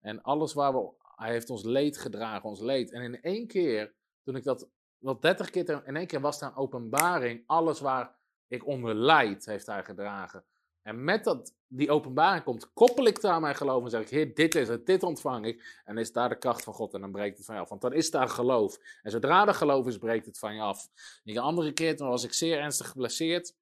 En 0.00 0.22
alles 0.22 0.52
waar 0.52 0.74
we... 0.74 0.90
Hij 1.16 1.30
heeft 1.30 1.50
ons 1.50 1.64
leed 1.64 1.98
gedragen, 1.98 2.48
ons 2.48 2.60
leed. 2.60 2.92
En 2.92 3.02
in 3.02 3.22
één 3.22 3.46
keer, 3.46 3.94
toen 4.22 4.36
ik 4.36 4.44
dat... 4.44 4.68
Wel 4.98 5.20
dertig 5.20 5.50
keer, 5.50 5.82
in 5.86 5.96
één 5.96 6.06
keer 6.06 6.20
was 6.20 6.38
daar 6.38 6.50
een 6.50 6.56
openbaring. 6.56 7.42
Alles 7.46 7.80
waar 7.80 8.14
ik 8.48 8.66
onder 8.66 8.94
leid, 8.94 9.46
heeft 9.46 9.66
hij 9.66 9.84
gedragen. 9.84 10.44
En 10.86 11.04
met 11.04 11.24
dat 11.24 11.54
die 11.68 11.90
openbaring 11.90 12.44
komt, 12.44 12.72
koppel 12.72 13.06
ik 13.06 13.20
daar 13.20 13.40
mijn 13.40 13.54
geloof 13.54 13.84
en 13.84 13.90
zeg 13.90 14.00
ik, 14.00 14.08
Heer, 14.08 14.34
dit 14.34 14.54
is 14.54 14.68
het, 14.68 14.86
dit 14.86 15.02
ontvang 15.02 15.46
ik. 15.46 15.80
En 15.84 15.98
is 15.98 16.12
daar 16.12 16.28
de 16.28 16.38
kracht 16.38 16.64
van 16.64 16.74
God 16.74 16.94
en 16.94 17.00
dan 17.00 17.12
breekt 17.12 17.36
het 17.36 17.46
van 17.46 17.54
je 17.54 17.60
af. 17.60 17.68
Want 17.68 17.80
dan 17.80 17.92
is 17.92 18.10
daar 18.10 18.28
geloof. 18.28 18.78
En 19.02 19.10
zodra 19.10 19.46
er 19.46 19.54
geloof 19.54 19.86
is, 19.86 19.98
breekt 19.98 20.26
het 20.26 20.38
van 20.38 20.54
je 20.54 20.60
af. 20.60 20.88
Een 21.24 21.38
andere 21.38 21.72
keer, 21.72 21.96
toen 21.96 22.08
was 22.08 22.24
ik 22.24 22.32
zeer 22.32 22.58
ernstig 22.58 22.88
geblesseerd. 22.88 23.54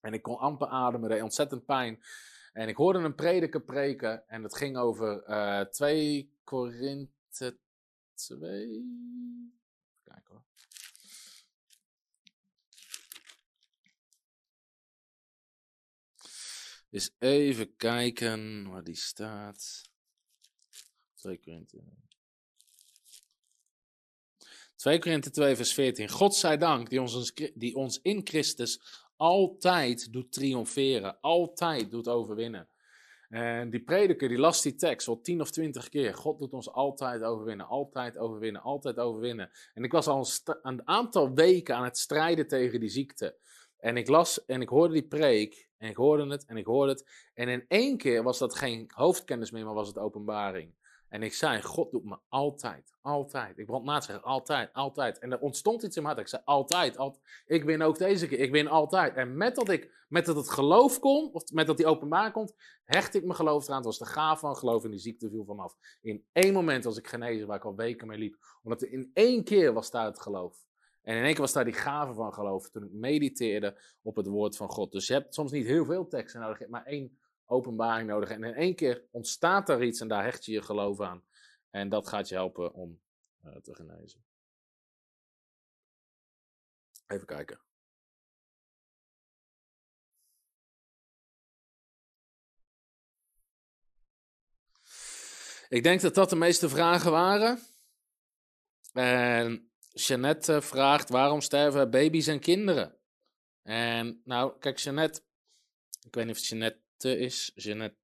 En 0.00 0.12
ik 0.12 0.22
kon 0.22 0.38
amper 0.38 0.68
ademen, 0.68 1.08
deed 1.08 1.22
ontzettend 1.22 1.64
pijn. 1.64 2.02
En 2.52 2.68
ik 2.68 2.76
hoorde 2.76 2.98
een 2.98 3.14
prediker 3.14 3.60
preken 3.60 4.28
en 4.28 4.42
het 4.42 4.56
ging 4.56 4.76
over 4.76 5.28
uh, 5.28 5.60
2 5.60 6.32
Korinthe 6.44 7.58
2. 8.14 8.84
Kijk 10.04 10.26
hoor. 10.28 10.45
Eens 16.96 17.14
even 17.18 17.76
kijken 17.76 18.70
waar 18.70 18.84
die 18.84 18.96
staat. 18.96 19.90
2 21.14 21.40
Korinthe. 21.40 21.82
2 24.76 24.98
Korinthe 24.98 25.30
2 25.30 25.56
vers 25.56 25.72
14. 25.72 26.08
God 26.08 26.34
zij 26.34 26.56
dank 26.56 26.90
die 26.90 27.00
ons, 27.00 27.32
die 27.54 27.74
ons 27.74 28.00
in 28.02 28.20
Christus 28.24 28.80
altijd 29.16 30.12
doet 30.12 30.32
triomferen. 30.32 31.20
Altijd 31.20 31.90
doet 31.90 32.08
overwinnen. 32.08 32.68
En 33.28 33.70
die 33.70 33.82
prediker 33.82 34.28
die 34.28 34.38
las 34.38 34.62
die 34.62 34.74
tekst 34.74 35.08
al 35.08 35.20
tien 35.20 35.40
of 35.40 35.50
twintig 35.50 35.88
keer. 35.88 36.14
God 36.14 36.38
doet 36.38 36.52
ons 36.52 36.70
altijd 36.70 37.22
overwinnen, 37.22 37.66
altijd 37.66 38.18
overwinnen, 38.18 38.62
altijd 38.62 38.98
overwinnen. 38.98 39.50
En 39.74 39.84
ik 39.84 39.92
was 39.92 40.06
al 40.06 40.26
een, 40.44 40.56
een 40.62 40.88
aantal 40.88 41.34
weken 41.34 41.76
aan 41.76 41.84
het 41.84 41.98
strijden 41.98 42.48
tegen 42.48 42.80
die 42.80 42.88
ziekte. 42.88 43.36
En 43.78 43.96
ik 43.96 44.08
las 44.08 44.44
en 44.44 44.60
ik 44.60 44.68
hoorde 44.68 44.94
die 44.94 45.06
preek. 45.06 45.68
En 45.78 45.88
ik 45.88 45.96
hoorde 45.96 46.26
het 46.26 46.44
en 46.44 46.56
ik 46.56 46.66
hoorde 46.66 46.92
het. 46.92 47.28
En 47.34 47.48
in 47.48 47.64
één 47.68 47.96
keer 47.96 48.22
was 48.22 48.38
dat 48.38 48.54
geen 48.54 48.90
hoofdkennis 48.94 49.50
meer, 49.50 49.64
maar 49.64 49.74
was 49.74 49.88
het 49.88 49.98
openbaring. 49.98 50.74
En 51.08 51.22
ik 51.22 51.34
zei, 51.34 51.62
God 51.62 51.90
doet 51.90 52.04
me 52.04 52.18
altijd, 52.28 52.92
altijd. 53.00 53.58
Ik 53.58 53.66
begon 53.66 53.84
na 53.84 53.98
te 53.98 54.06
zeggen, 54.06 54.24
altijd, 54.24 54.72
altijd. 54.72 55.18
En 55.18 55.32
er 55.32 55.40
ontstond 55.40 55.82
iets 55.82 55.96
in 55.96 56.02
mijn 56.02 56.14
hart. 56.14 56.26
Ik 56.26 56.32
zei, 56.32 56.42
altijd, 56.44 56.96
altijd. 56.96 57.22
Ik 57.46 57.64
win 57.64 57.82
ook 57.82 57.98
deze 57.98 58.28
keer, 58.28 58.38
ik 58.38 58.50
win 58.50 58.68
altijd. 58.68 59.14
En 59.14 59.36
met 59.36 59.54
dat, 59.54 59.68
ik, 59.68 60.04
met 60.08 60.26
dat 60.26 60.36
het 60.36 60.50
geloof 60.50 60.98
komt, 60.98 61.34
of 61.34 61.52
met 61.52 61.66
dat 61.66 61.76
die 61.76 61.86
openbaar 61.86 62.32
komt, 62.32 62.54
hecht 62.84 63.14
ik 63.14 63.24
mijn 63.24 63.36
geloof 63.36 63.64
eraan. 63.64 63.76
Het 63.76 63.86
was 63.86 63.98
de 63.98 64.04
gaaf 64.04 64.40
van 64.40 64.56
geloof 64.56 64.84
en 64.84 64.90
die 64.90 65.00
ziekte 65.00 65.30
viel 65.30 65.44
vanaf. 65.44 65.76
In 66.00 66.24
één 66.32 66.52
moment 66.52 66.84
was 66.84 66.98
ik 66.98 67.08
genezen 67.08 67.46
waar 67.46 67.56
ik 67.56 67.64
al 67.64 67.76
weken 67.76 68.06
mee 68.06 68.18
liep. 68.18 68.36
Omdat 68.62 68.82
in 68.82 69.10
één 69.14 69.44
keer 69.44 69.72
was 69.72 69.90
daar 69.90 70.06
het 70.06 70.20
geloof. 70.20 70.65
En 71.06 71.16
in 71.16 71.22
één 71.22 71.32
keer 71.32 71.40
was 71.40 71.52
daar 71.52 71.64
die 71.64 71.72
gave 71.72 72.12
van 72.14 72.32
geloof 72.32 72.70
toen 72.70 72.84
ik 72.84 72.92
mediteerde 72.92 73.80
op 74.02 74.16
het 74.16 74.26
woord 74.26 74.56
van 74.56 74.68
God. 74.68 74.92
Dus 74.92 75.06
je 75.06 75.12
hebt 75.12 75.34
soms 75.34 75.52
niet 75.52 75.66
heel 75.66 75.84
veel 75.84 76.08
teksten 76.08 76.40
nodig, 76.40 76.58
je 76.58 76.64
hebt 76.64 76.76
maar 76.76 76.86
één 76.86 77.18
openbaring 77.44 78.08
nodig. 78.08 78.30
En 78.30 78.44
in 78.44 78.54
één 78.54 78.74
keer 78.74 79.04
ontstaat 79.10 79.68
er 79.68 79.82
iets 79.82 80.00
en 80.00 80.08
daar 80.08 80.24
hecht 80.24 80.44
je 80.44 80.52
je 80.52 80.62
geloof 80.62 81.00
aan. 81.00 81.24
En 81.70 81.88
dat 81.88 82.08
gaat 82.08 82.28
je 82.28 82.34
helpen 82.34 82.72
om 82.72 83.00
uh, 83.44 83.56
te 83.56 83.74
genezen. 83.74 84.24
Even 87.06 87.26
kijken. 87.26 87.60
Ik 95.68 95.82
denk 95.82 96.00
dat 96.00 96.14
dat 96.14 96.30
de 96.30 96.36
meeste 96.36 96.68
vragen 96.68 97.10
waren. 97.10 97.58
En 98.92 99.70
Jeannette 99.96 100.62
vraagt: 100.62 101.08
waarom 101.08 101.40
sterven 101.40 101.90
baby's 101.90 102.26
en 102.26 102.40
kinderen? 102.40 102.96
En 103.62 104.20
nou, 104.24 104.58
kijk, 104.58 104.78
Jeannette, 104.78 105.20
ik 106.06 106.14
weet 106.14 106.24
niet 106.24 106.34
of 106.34 106.40
het 106.40 106.48
Jeannette 106.48 107.18
is, 107.18 107.52
Jeannette, 107.54 107.96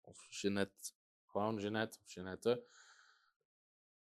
of 0.00 0.26
Jeannette, 0.28 0.92
gewoon 1.26 1.58
Jeannette 1.58 1.98
of 2.04 2.12
Jeannette. 2.12 2.64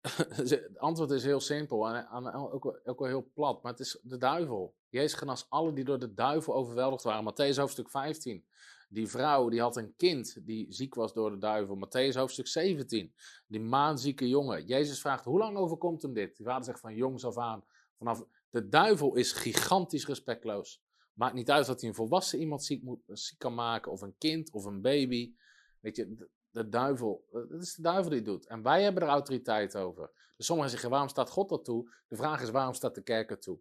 het 0.36 0.78
antwoord 0.78 1.12
is 1.12 1.24
heel 1.24 1.40
simpel 1.40 1.88
en 1.88 2.34
ook, 2.34 2.82
ook 2.84 3.00
wel 3.00 3.08
heel 3.08 3.32
plat, 3.34 3.64
maar 3.64 3.72
het 3.72 3.82
is 3.82 4.00
de 4.02 4.18
duivel. 4.18 4.76
Jezus 4.90 5.14
genas 5.14 5.50
alle 5.50 5.74
die 5.74 5.84
door 5.84 6.00
de 6.00 6.14
duivel 6.14 6.54
overweldigd 6.54 7.04
waren. 7.04 7.34
Matthäus 7.34 7.58
hoofdstuk 7.58 7.90
15. 7.90 8.48
Die 8.96 9.08
vrouw 9.08 9.50
die 9.50 9.62
had 9.62 9.78
een 9.78 9.96
kind 9.96 10.46
die 10.46 10.74
ziek 10.74 10.94
was 10.94 11.14
door 11.14 11.32
de 11.32 11.38
duivel. 11.38 11.76
Matthäus 11.76 12.16
hoofdstuk 12.16 12.48
17. 12.48 13.14
Die 13.48 13.60
maanzieke 13.60 14.28
jongen. 14.28 14.66
Jezus 14.66 15.02
vraagt, 15.02 15.26
hoe 15.26 15.38
lang 15.38 15.58
overkomt 15.58 16.02
hem 16.02 16.14
dit? 16.14 16.38
Die 16.38 16.46
vader 16.46 16.64
zegt 16.64 16.80
van 16.80 16.96
jongs 16.96 17.26
af 17.26 17.38
aan. 17.38 17.64
Vanaf, 17.98 18.26
de 18.50 18.68
duivel 18.68 19.16
is 19.16 19.32
gigantisch 19.32 20.08
respectloos. 20.08 20.84
Maakt 21.14 21.34
niet 21.34 21.52
uit 21.52 21.66
dat 21.66 21.80
hij 21.80 21.90
een 21.90 21.96
volwassen 21.96 22.40
iemand 22.40 22.64
ziek, 22.64 22.84
moet, 22.84 23.00
ziek 23.06 23.40
kan 23.40 23.54
maken, 23.54 23.92
of 23.92 24.02
een 24.02 24.18
kind, 24.18 24.52
of 24.52 24.66
een 24.66 24.82
baby. 24.82 25.34
Weet 25.80 25.96
je, 25.96 26.30
de, 26.50 26.70
duivel, 26.70 27.26
het 27.32 27.62
is 27.62 27.74
de 27.74 27.82
duivel 27.82 28.10
die 28.10 28.20
het 28.20 28.28
doet. 28.28 28.48
En 28.48 28.62
wij 28.62 28.84
hebben 28.84 29.04
er 29.04 29.10
autoriteit 29.10 29.76
over. 29.76 30.12
Dus 30.38 30.46
sommigen 30.46 30.72
zeggen, 30.72 30.90
waarom 30.90 31.10
staat 31.10 31.30
God 31.30 31.50
dat 31.50 31.66
toe? 31.66 31.94
De 32.08 32.16
vraag 32.16 32.42
is, 32.42 32.50
waarom 32.50 32.74
staat 32.74 32.96
de 32.96 33.04
kerk 33.04 33.32
er 33.32 33.40
toe? 33.40 33.60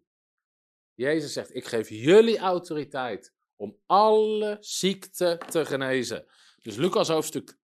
Jezus 0.93 1.33
zegt, 1.33 1.55
ik 1.55 1.65
geef 1.65 1.89
jullie 1.89 2.37
autoriteit 2.37 3.34
om 3.55 3.77
alle 3.85 4.57
ziekte 4.59 5.41
te 5.49 5.65
genezen. 5.65 6.27
Dus 6.61 6.75
Lucas 6.75 7.07
hoofdstuk, 7.07 7.57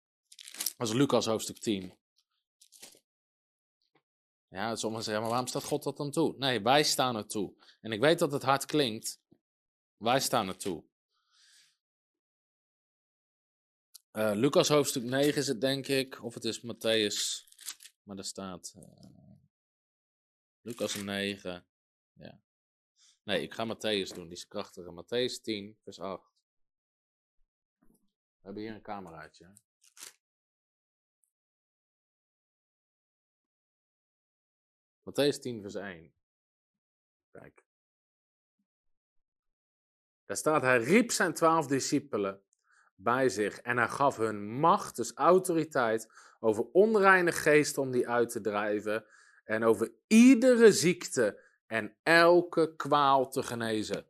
als 0.78 0.92
Lucas 0.92 1.26
hoofdstuk 1.26 1.58
10. 1.58 1.98
Ja, 4.48 4.76
sommigen 4.76 5.04
zeggen, 5.04 5.22
maar 5.22 5.32
waarom 5.32 5.48
staat 5.48 5.64
God 5.64 5.84
dat 5.84 5.98
dan 5.98 6.12
toe? 6.12 6.36
Nee, 6.38 6.62
wij 6.62 6.84
staan 6.84 7.16
er 7.16 7.28
toe. 7.28 7.54
En 7.82 7.92
ik 7.92 8.00
weet 8.00 8.20
dat 8.20 8.32
het 8.32 8.44
hard 8.44 8.66
klinkt. 8.66 9.20
Wij 9.98 10.20
staan 10.20 10.48
er 10.48 10.58
toe. 10.58 10.84
Uh, 14.12 14.32
Lucas 14.36 14.68
hoofdstuk 14.68 15.04
9 15.04 15.36
is 15.36 15.48
het, 15.48 15.62
denk 15.62 15.88
ik. 15.88 16.24
Of 16.24 16.34
het 16.34 16.46
is 16.46 16.62
Matthäus. 16.62 17.48
Maar 18.04 18.16
daar 18.16 18.26
staat. 18.26 18.74
Uh, 18.78 18.84
Lucas 20.62 20.96
9. 20.96 21.66
Ja. 22.14 22.42
Nee, 23.30 23.42
ik 23.42 23.54
ga 23.54 23.66
Matthäus 23.66 24.14
doen, 24.14 24.28
die 24.28 24.38
is 24.38 24.48
krachtiger. 24.48 24.94
Matthäus 24.94 25.42
10, 25.42 25.78
vers 25.84 26.00
8. 26.00 26.32
We 27.80 28.46
hebben 28.46 28.64
hier 28.64 28.74
een 28.74 28.82
cameraatje. 28.82 29.54
Matthäus 35.04 35.40
10, 35.40 35.62
vers 35.62 35.76
1. 35.76 36.14
Kijk. 37.32 37.64
Daar 40.26 40.38
staat, 40.38 40.62
hij 40.62 40.84
riep 40.84 41.12
zijn 41.12 41.34
twaalf 41.34 41.68
discipelen 41.68 42.44
bij 42.96 43.30
zich 43.30 43.60
en 43.60 43.78
hij 43.78 43.90
gaf 43.90 44.18
hun 44.18 44.50
macht, 44.50 44.96
dus 44.96 45.14
autoriteit, 45.14 46.12
over 46.40 46.64
onreine 46.72 47.32
geesten 47.32 47.82
om 47.82 47.92
die 47.92 48.10
uit 48.10 48.30
te 48.30 48.42
drijven 48.42 49.06
en 49.44 49.64
over 49.64 49.92
iedere 50.08 50.72
ziekte 50.72 51.48
en 51.70 51.96
elke 52.04 52.76
kwaal 52.76 53.30
te 53.30 53.44
genezen. 53.44 54.06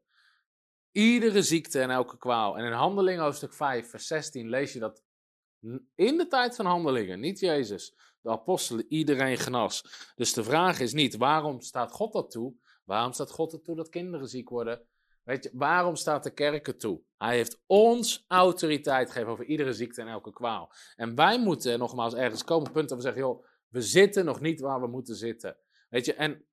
Iedere 0.91 1.41
ziekte 1.41 1.81
en 1.81 1.90
elke 1.90 2.18
kwaal. 2.18 2.57
En 2.57 2.65
in 2.65 2.72
Handelingen 2.72 3.23
hoofdstuk 3.23 3.53
5, 3.53 3.90
vers 3.90 4.07
16 4.07 4.49
lees 4.49 4.73
je 4.73 4.80
dat 4.80 5.03
in 5.95 6.18
de 6.18 6.27
tijd 6.27 6.56
van 6.56 6.65
Handelingen, 6.65 7.19
niet 7.19 7.40
Jezus, 7.40 7.95
de 8.22 8.30
apostelen 8.30 8.86
iedereen 8.88 9.38
genas. 9.38 9.84
Dus 10.15 10.34
de 10.34 10.44
vraag 10.44 10.80
is 10.80 10.94
niet 10.94 11.18
waarom 11.18 11.61
staat 11.61 11.91
God 11.91 12.14
dat 12.14 12.31
toe? 12.31 12.53
Waarom 12.84 13.14
staat 13.14 13.31
God 13.31 13.53
er 13.53 13.61
toe 13.61 13.76
dat 13.76 13.90
kinderen 13.90 14.27
ziek 14.27 14.49
worden? 14.49 14.81
Weet 15.23 15.44
je, 15.44 15.49
waarom 15.53 15.95
staat 15.95 16.23
de 16.23 16.34
kerk 16.34 16.68
er 16.68 16.77
toe? 16.77 17.02
Hij 17.18 17.36
heeft 17.36 17.61
ons 17.65 18.26
autoriteit 18.27 19.11
gegeven 19.11 19.31
over 19.31 19.45
iedere 19.45 19.73
ziekte 19.73 20.02
en 20.02 20.07
elke 20.07 20.31
kwaal. 20.31 20.73
En 20.95 21.15
wij 21.15 21.40
moeten 21.40 21.80
nogmaals 21.80 22.14
ergens 22.14 22.44
komen, 22.44 22.72
punt 22.72 22.90
dat 22.90 22.98
we 22.98 23.03
zeggen, 23.03 23.22
joh, 23.22 23.45
we 23.68 23.81
zitten 23.81 24.26
nog 24.26 24.41
niet 24.41 24.60
waar 24.60 24.81
we 24.81 24.88
moeten 24.88 25.15
zitten. 25.15 25.57
Weet 25.90 26.06
je, 26.06 26.14
en 26.14 26.45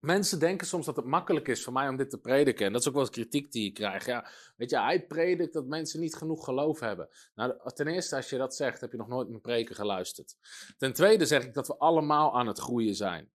Mensen 0.00 0.38
denken 0.38 0.66
soms 0.66 0.86
dat 0.86 0.96
het 0.96 1.04
makkelijk 1.04 1.48
is 1.48 1.64
voor 1.64 1.72
mij 1.72 1.88
om 1.88 1.96
dit 1.96 2.10
te 2.10 2.18
prediken. 2.18 2.66
En 2.66 2.72
dat 2.72 2.80
is 2.80 2.88
ook 2.88 2.94
wel 2.94 3.02
eens 3.02 3.12
kritiek 3.12 3.52
die 3.52 3.66
ik 3.66 3.74
krijg. 3.74 4.06
Ja, 4.06 4.28
weet 4.56 4.70
je, 4.70 4.80
hij 4.80 5.06
predikt 5.06 5.52
dat 5.52 5.66
mensen 5.66 6.00
niet 6.00 6.14
genoeg 6.14 6.44
geloof 6.44 6.80
hebben. 6.80 7.08
Nou, 7.34 7.72
ten 7.74 7.86
eerste, 7.86 8.16
als 8.16 8.30
je 8.30 8.38
dat 8.38 8.56
zegt, 8.56 8.80
heb 8.80 8.90
je 8.90 8.96
nog 8.96 9.08
nooit 9.08 9.28
mijn 9.28 9.40
preken 9.40 9.74
geluisterd. 9.74 10.36
Ten 10.78 10.92
tweede 10.92 11.26
zeg 11.26 11.44
ik 11.44 11.54
dat 11.54 11.66
we 11.66 11.76
allemaal 11.76 12.38
aan 12.38 12.46
het 12.46 12.58
groeien 12.58 12.94
zijn. 12.94 13.30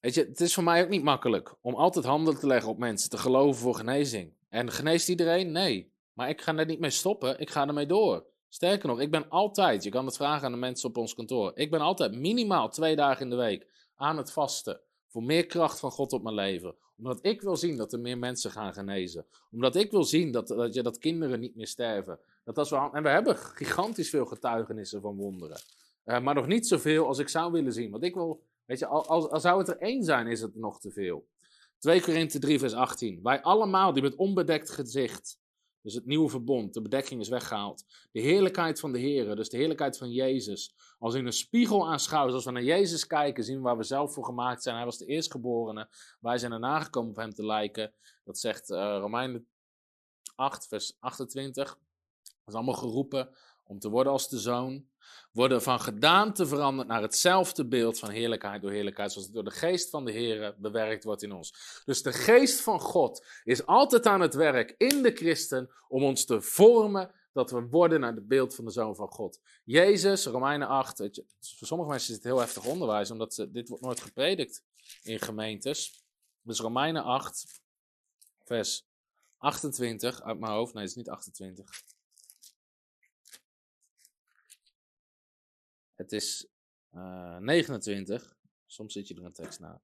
Weet 0.00 0.14
je, 0.14 0.24
het 0.24 0.40
is 0.40 0.54
voor 0.54 0.64
mij 0.64 0.82
ook 0.82 0.88
niet 0.88 1.02
makkelijk 1.02 1.54
om 1.60 1.74
altijd 1.74 2.04
handen 2.04 2.38
te 2.38 2.46
leggen 2.46 2.70
op 2.70 2.78
mensen, 2.78 3.10
te 3.10 3.18
geloven 3.18 3.60
voor 3.60 3.74
genezing. 3.74 4.36
En 4.48 4.70
geneest 4.70 5.08
iedereen? 5.08 5.52
Nee. 5.52 5.92
Maar 6.12 6.28
ik 6.28 6.40
ga 6.40 6.56
er 6.56 6.66
niet 6.66 6.80
mee 6.80 6.90
stoppen, 6.90 7.38
ik 7.38 7.50
ga 7.50 7.66
ermee 7.66 7.86
door. 7.86 8.26
Sterker 8.48 8.88
nog, 8.88 9.00
ik 9.00 9.10
ben 9.10 9.28
altijd, 9.28 9.82
je 9.82 9.90
kan 9.90 10.06
het 10.06 10.16
vragen 10.16 10.46
aan 10.46 10.52
de 10.52 10.58
mensen 10.58 10.88
op 10.88 10.96
ons 10.96 11.14
kantoor, 11.14 11.52
ik 11.54 11.70
ben 11.70 11.80
altijd 11.80 12.14
minimaal 12.14 12.68
twee 12.68 12.96
dagen 12.96 13.22
in 13.22 13.30
de 13.30 13.36
week 13.36 13.66
aan 13.98 14.16
het 14.16 14.32
vasten. 14.32 14.80
Voor 15.06 15.22
meer 15.22 15.46
kracht 15.46 15.80
van 15.80 15.90
God 15.90 16.12
op 16.12 16.22
mijn 16.22 16.34
leven. 16.34 16.74
Omdat 16.96 17.18
ik 17.22 17.42
wil 17.42 17.56
zien 17.56 17.76
dat 17.76 17.92
er 17.92 18.00
meer 18.00 18.18
mensen 18.18 18.50
gaan 18.50 18.72
genezen. 18.72 19.26
Omdat 19.50 19.76
ik 19.76 19.90
wil 19.90 20.04
zien 20.04 20.32
dat, 20.32 20.48
dat, 20.48 20.74
dat 20.74 20.98
kinderen 20.98 21.40
niet 21.40 21.56
meer 21.56 21.66
sterven. 21.66 22.18
Dat 22.44 22.58
als 22.58 22.70
we, 22.70 22.88
en 22.92 23.02
we 23.02 23.08
hebben 23.08 23.36
gigantisch 23.36 24.10
veel 24.10 24.26
getuigenissen 24.26 25.00
van 25.00 25.16
wonderen. 25.16 25.60
Uh, 26.04 26.20
maar 26.20 26.34
nog 26.34 26.46
niet 26.46 26.66
zoveel 26.66 27.06
als 27.06 27.18
ik 27.18 27.28
zou 27.28 27.52
willen 27.52 27.72
zien. 27.72 27.90
Want 27.90 28.02
ik 28.02 28.14
wil, 28.14 28.42
weet 28.64 28.78
je, 28.78 28.86
als, 28.86 29.28
als 29.28 29.42
zou 29.42 29.58
het 29.58 29.68
er 29.68 29.78
één 29.78 30.04
zijn, 30.04 30.26
is 30.26 30.40
het 30.40 30.54
nog 30.54 30.80
te 30.80 30.90
veel. 30.90 31.26
2 31.78 32.02
Korinthe 32.02 32.38
3, 32.38 32.58
vers 32.58 32.72
18. 32.72 33.20
Wij 33.22 33.42
allemaal 33.42 33.92
die 33.92 34.02
met 34.02 34.16
onbedekt 34.16 34.70
gezicht 34.70 35.38
dus 35.88 35.96
het 35.96 36.06
nieuwe 36.06 36.28
verbond, 36.28 36.74
de 36.74 36.82
bedekking 36.82 37.20
is 37.20 37.28
weggehaald. 37.28 37.84
De 38.12 38.20
heerlijkheid 38.20 38.80
van 38.80 38.92
de 38.92 38.98
Heer, 38.98 39.36
dus 39.36 39.48
de 39.48 39.56
heerlijkheid 39.56 39.98
van 39.98 40.12
Jezus. 40.12 40.74
Als 40.98 41.14
in 41.14 41.26
een 41.26 41.32
spiegel 41.32 41.88
aanschouwen, 41.88 42.34
als 42.34 42.44
we 42.44 42.50
naar 42.50 42.62
Jezus 42.62 43.06
kijken, 43.06 43.44
zien 43.44 43.56
we 43.56 43.62
waar 43.62 43.76
we 43.76 43.82
zelf 43.82 44.12
voor 44.12 44.24
gemaakt 44.24 44.62
zijn. 44.62 44.76
Hij 44.76 44.84
was 44.84 44.98
de 44.98 45.06
eerstgeborene. 45.06 45.88
Wij 46.20 46.38
zijn 46.38 46.52
erna 46.52 46.80
gekomen 46.80 47.10
op 47.10 47.16
hem 47.16 47.34
te 47.34 47.46
lijken. 47.46 47.92
Dat 48.24 48.38
zegt 48.38 48.70
uh, 48.70 48.96
Romeinen 49.00 49.48
8, 50.34 50.66
vers 50.66 50.96
28. 50.98 51.64
Dat 51.64 51.78
is 52.46 52.54
allemaal 52.54 52.74
geroepen 52.74 53.30
om 53.64 53.78
te 53.78 53.88
worden 53.88 54.12
als 54.12 54.28
de 54.28 54.38
zoon 54.38 54.86
worden 55.32 55.62
van 55.62 55.80
gedaante 55.80 56.46
veranderd 56.46 56.88
naar 56.88 57.02
hetzelfde 57.02 57.66
beeld 57.66 57.98
van 57.98 58.10
heerlijkheid 58.10 58.62
door 58.62 58.70
heerlijkheid, 58.70 59.12
zoals 59.12 59.26
het 59.26 59.34
door 59.34 59.44
de 59.44 59.50
geest 59.50 59.90
van 59.90 60.04
de 60.04 60.12
Heer 60.12 60.54
bewerkt 60.58 61.04
wordt 61.04 61.22
in 61.22 61.32
ons. 61.32 61.82
Dus 61.84 62.02
de 62.02 62.12
geest 62.12 62.60
van 62.60 62.80
God 62.80 63.26
is 63.44 63.66
altijd 63.66 64.06
aan 64.06 64.20
het 64.20 64.34
werk 64.34 64.74
in 64.76 65.02
de 65.02 65.12
christen 65.12 65.70
om 65.88 66.02
ons 66.02 66.24
te 66.24 66.40
vormen 66.40 67.10
dat 67.32 67.50
we 67.50 67.66
worden 67.68 68.00
naar 68.00 68.14
het 68.14 68.28
beeld 68.28 68.54
van 68.54 68.64
de 68.64 68.70
Zoon 68.70 68.96
van 68.96 69.08
God. 69.08 69.40
Jezus, 69.64 70.26
Romeinen 70.26 70.68
8, 70.68 70.98
je, 70.98 71.24
voor 71.40 71.66
sommige 71.66 71.90
mensen 71.90 72.08
is 72.08 72.14
het 72.14 72.24
heel 72.24 72.38
heftig 72.38 72.64
onderwijs, 72.64 73.10
omdat 73.10 73.34
ze, 73.34 73.50
dit 73.50 73.68
wordt 73.68 73.84
nooit 73.84 74.00
gepredikt 74.00 74.62
in 75.02 75.18
gemeentes. 75.18 76.04
Dus 76.42 76.60
Romeinen 76.60 77.02
8, 77.02 77.60
vers 78.44 78.86
28 79.36 80.22
uit 80.22 80.38
mijn 80.38 80.52
hoofd, 80.52 80.74
nee 80.74 80.82
het 80.82 80.90
is 80.90 80.96
niet 80.96 81.08
28. 81.08 81.82
Het 85.98 86.12
is 86.12 86.48
uh, 86.94 87.36
eh, 87.36 87.42
29. 87.42 88.36
Soms 88.66 88.92
zit 88.92 89.08
je 89.08 89.14
er 89.14 89.24
een 89.24 89.32
tekst 89.32 89.60
na. 89.60 89.82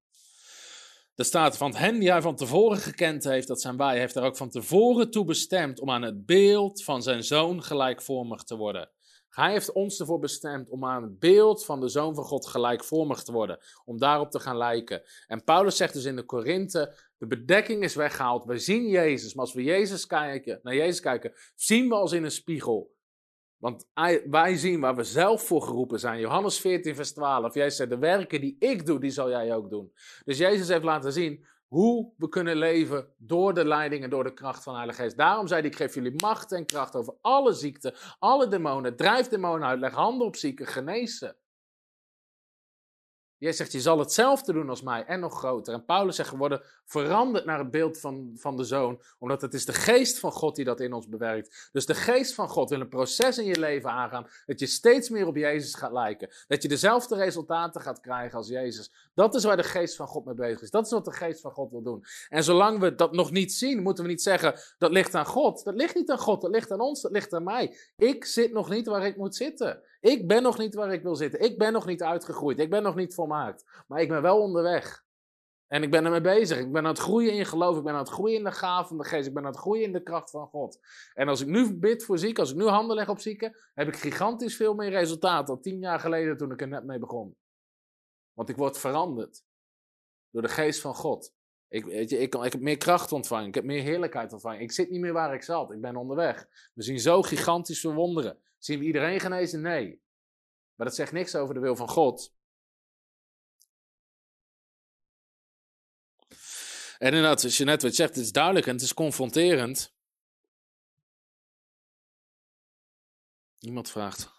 Er 1.15 1.25
staat, 1.25 1.57
van 1.57 1.75
hen 1.75 1.99
die 1.99 2.11
hij 2.11 2.23
van 2.23 2.37
tevoren 2.37 2.79
gekend 2.79 3.25
heeft, 3.25 3.49
dat 3.49 3.61
zijn 3.61 3.77
wij, 3.77 3.99
heeft 3.99 4.15
er 4.15 4.23
ook 4.23 4.37
van 4.37 4.51
tevoren 4.51 5.11
toe 5.11 5.25
bestemd 5.25 5.81
om 5.81 5.91
aan 5.91 6.03
het 6.03 6.27
beeld 6.27 6.85
van 6.85 7.03
zijn 7.03 7.25
zoon 7.25 7.63
gelijkvormig 7.63 8.43
te 8.43 8.57
worden. 8.57 8.91
Hij 9.29 9.51
heeft 9.51 9.73
ons 9.73 10.01
ervoor 10.01 10.19
bestemd 10.19 10.69
om 10.69 10.85
aan 10.85 11.03
het 11.03 11.19
beeld 11.19 11.65
van 11.65 11.81
de 11.81 11.89
Zoon 11.89 12.15
van 12.15 12.25
God 12.25 12.47
gelijkvormig 12.47 13.23
te 13.23 13.33
worden. 13.33 13.59
Om 13.85 13.99
daarop 13.99 14.31
te 14.31 14.41
gaan 14.41 14.57
lijken. 14.57 15.03
En 15.27 15.45
Paulus 15.45 15.77
zegt 15.77 15.93
dus 15.93 16.05
in 16.05 16.17
de 16.17 16.25
Korinthe, 16.25 16.95
de 17.17 17.27
bedekking 17.27 17.83
is 17.83 17.95
weggehaald. 17.95 18.45
We 18.45 18.59
zien 18.59 18.89
Jezus, 18.89 19.35
maar 19.35 19.45
als 19.45 19.55
we 19.55 19.63
Jezus 19.63 20.07
kijken, 20.07 20.61
naar 20.63 20.75
Jezus 20.75 21.01
kijken, 21.01 21.33
zien 21.55 21.89
we 21.89 21.95
als 21.95 22.13
in 22.13 22.25
een 22.25 22.31
spiegel. 22.31 22.95
Want 23.65 23.87
wij 24.31 24.57
zien 24.57 24.81
waar 24.81 24.95
we 24.95 25.05
zelf 25.05 25.47
voor 25.47 25.63
geroepen 25.63 26.01
zijn. 26.01 26.21
Johannes 26.21 26.61
14, 26.61 26.95
vers 26.95 27.13
12. 27.13 27.55
Jij 27.55 27.71
zegt, 27.71 27.91
de 27.91 27.99
werken 27.99 28.41
die 28.41 28.57
ik 28.59 28.87
doe, 28.87 29.01
die 29.01 29.11
zal 29.11 29.29
jij 29.29 29.55
ook 29.55 29.71
doen. 29.71 29.93
Dus 30.25 30.39
Jezus 30.39 30.69
heeft 30.69 30.85
laten 30.85 31.13
zien 31.13 31.47
hoe 31.67 32.13
we 32.17 32.29
kunnen 32.29 32.57
leven 32.57 33.09
door 33.17 33.55
de 33.55 33.65
leiding 33.65 34.03
en 34.03 34.11
door 34.11 34.25
de 34.25 34.35
kracht 34.35 34.63
van 34.63 34.73
de 34.73 34.79
Heilige 34.79 35.03
Geest. 35.03 35.17
Daarom 35.17 35.47
zei 35.47 35.61
hij, 35.61 35.71
ik 35.71 35.77
geef 35.77 35.95
jullie 35.95 36.23
macht 36.23 36.53
en 36.53 36.67
kracht 36.67 36.95
over 36.95 37.15
alle 37.21 37.53
ziekten, 37.53 37.95
alle 38.19 38.49
demonen. 38.49 38.97
Drijf 38.97 39.29
demonen 39.29 39.69
uit, 39.69 39.81
leg 39.81 39.93
handen 39.93 40.27
op 40.27 40.37
zieken, 40.37 40.67
genezen. 40.67 41.37
Jij 43.39 43.53
zegt, 43.53 43.73
je 43.73 43.81
zal 43.81 43.99
hetzelfde 43.99 44.53
doen 44.53 44.69
als 44.69 44.83
mij 44.83 45.05
en 45.05 45.21
nog 45.21 45.39
groter. 45.39 45.75
En 45.75 45.85
Paulus 45.85 46.17
zegt, 46.17 46.31
we 46.31 46.37
worden 46.37 46.63
veranderd 46.85 47.45
naar 47.45 47.59
het 47.59 47.71
beeld 47.71 48.01
van, 48.01 48.33
van 48.35 48.57
de 48.57 48.65
Zoon, 48.65 49.01
omdat 49.19 49.41
het 49.41 49.55
is 49.55 49.65
de 49.65 49.73
geest 49.73 50.19
van 50.19 50.33
God 50.33 50.57
die 50.57 50.65
dat 50.65 50.81
in 50.81 50.93
ons 50.93 51.09
bewerkt. 51.09 51.69
Dus 51.73 51.87
de 51.87 51.95
geest 51.95 52.35
van 52.35 52.49
God 52.49 52.71
wil 52.71 52.81
een 52.81 52.89
proces 52.89 53.39
in 53.39 53.45
je 53.45 53.59
leven 53.59 53.91
aangaan, 53.91 54.27
dat 54.47 54.61
je 54.61 54.67
steeds 54.67 55.09
meer 55.09 55.27
op 55.27 55.37
Jezus 55.37 55.75
gaat 55.75 55.93
lijken. 55.93 56.29
Dat 56.47 56.63
je 56.63 56.69
dezelfde 56.69 57.17
resultaten 57.17 57.81
gaat 57.81 58.01
krijgen 58.01 58.39
als 58.39 58.49
Jezus. 58.49 58.93
Dat 59.15 59.35
is 59.35 59.45
waar 59.45 59.57
de 59.57 59.63
geest 59.63 59.97
van 59.97 60.07
God 60.07 60.25
mee 60.25 60.35
bezig 60.35 60.63
is. 60.63 60.71
Dat 60.71 60.85
is 60.85 60.93
wat 60.93 61.05
de 61.05 61.13
geest 61.13 61.41
van 61.41 61.51
God 61.51 61.71
wil 61.71 61.83
doen. 61.83 62.05
En 62.29 62.45
zolang 62.45 62.79
we 62.79 62.95
dat 62.95 63.13
nog 63.13 63.31
niet 63.31 63.53
zien, 63.53 63.83
moeten 63.83 64.05
we 64.05 64.11
niet 64.11 64.23
zeggen, 64.23 64.55
dat 64.79 64.91
ligt 64.91 65.15
aan 65.15 65.27
God. 65.27 65.65
Dat 65.65 65.75
ligt 65.75 65.95
niet 65.95 66.11
aan 66.11 66.19
God, 66.19 66.41
dat 66.41 66.51
ligt 66.51 66.71
aan 66.71 66.81
ons, 66.81 67.03
dat 67.03 67.13
ligt 67.13 67.33
aan 67.33 67.45
mij. 67.45 67.77
Ik 67.97 68.25
zit 68.25 68.53
nog 68.53 68.71
niet 68.71 68.87
waar 68.87 69.07
ik 69.07 69.17
moet 69.17 69.37
zitten. 69.37 69.83
Ik 70.05 70.29
ben 70.29 70.43
nog 70.43 70.59
niet 70.59 70.75
waar 70.75 70.93
ik 70.93 71.03
wil 71.03 71.17
zitten. 71.17 71.41
Ik 71.41 71.59
ben 71.59 71.73
nog 71.73 71.87
niet 71.87 72.03
uitgegroeid. 72.03 72.59
Ik 72.59 72.71
ben 72.71 72.83
nog 72.83 72.95
niet 72.95 73.15
volmaakt. 73.15 73.85
Maar 73.87 74.01
ik 74.01 74.09
ben 74.09 74.23
wel 74.23 74.41
onderweg. 74.41 75.05
En 75.67 75.83
ik 75.83 75.91
ben 75.91 76.05
ermee 76.05 76.21
bezig. 76.21 76.59
Ik 76.59 76.73
ben 76.73 76.83
aan 76.83 76.89
het 76.89 76.99
groeien 76.99 77.33
in 77.33 77.47
geloof. 77.47 77.77
Ik 77.77 77.83
ben 77.83 77.93
aan 77.93 77.99
het 77.99 78.09
groeien 78.09 78.37
in 78.37 78.45
de 78.45 78.53
gaven 78.53 78.89
van 78.89 78.99
de 78.99 79.05
geest. 79.05 79.27
Ik 79.27 79.35
ben 79.35 79.43
aan 79.43 79.51
het 79.51 79.61
groeien 79.61 79.85
in 79.85 79.93
de 79.93 80.03
kracht 80.03 80.31
van 80.31 80.47
God. 80.47 80.79
En 81.15 81.29
als 81.29 81.41
ik 81.41 81.47
nu 81.47 81.75
bid 81.79 82.05
voor 82.05 82.19
zieken, 82.19 82.43
als 82.43 82.51
ik 82.51 82.57
nu 82.57 82.65
handen 82.65 82.97
leg 82.97 83.09
op 83.09 83.21
zieken, 83.21 83.57
heb 83.75 83.89
ik 83.89 83.97
gigantisch 83.97 84.57
veel 84.57 84.75
meer 84.75 84.91
resultaat 84.91 85.47
dan 85.47 85.61
tien 85.61 85.79
jaar 85.79 86.01
geleden 86.01 86.37
toen 86.37 86.53
ik 86.53 86.61
er 86.61 86.69
net 86.69 86.85
mee 86.85 86.99
begon. 86.99 87.37
Want 88.33 88.49
ik 88.49 88.57
word 88.57 88.79
veranderd 88.79 89.43
door 90.31 90.43
de 90.43 90.49
geest 90.49 90.81
van 90.81 90.95
God. 90.95 91.33
Ik, 91.69 91.85
weet 91.85 92.11
je, 92.11 92.19
ik, 92.19 92.35
ik 92.35 92.53
heb 92.53 92.61
meer 92.61 92.77
kracht 92.77 93.13
ontvangen. 93.13 93.49
Ik 93.49 93.55
heb 93.55 93.65
meer 93.65 93.83
heerlijkheid 93.83 94.33
ontvangen. 94.33 94.61
Ik 94.61 94.73
zit 94.73 94.91
niet 94.91 95.01
meer 95.01 95.13
waar 95.13 95.35
ik 95.35 95.43
zat. 95.43 95.71
Ik 95.71 95.81
ben 95.81 95.97
onderweg. 95.97 96.49
We 96.75 96.83
zien 96.83 97.01
zo 97.01 97.23
gigantisch 97.23 97.81
verwonderen. 97.81 98.39
Zien 98.65 98.79
we 98.79 98.85
iedereen 98.85 99.21
genezen? 99.21 99.61
Nee. 99.61 100.03
Maar 100.75 100.87
dat 100.87 100.95
zegt 100.95 101.13
niks 101.13 101.35
over 101.35 101.55
de 101.55 101.61
wil 101.61 101.77
van 101.77 101.89
God. 101.89 102.35
En 106.99 107.13
inderdaad, 107.13 107.45
als 107.45 107.57
je 107.57 107.65
net 107.65 107.83
wat 107.83 107.95
zegt, 107.95 108.15
het 108.15 108.25
is 108.25 108.33
duidelijk 108.33 108.67
en 108.67 108.73
het 108.73 108.83
is 108.83 108.95
confronterend. 108.95 109.95
Iemand 113.59 113.91
vraagt 113.91 114.33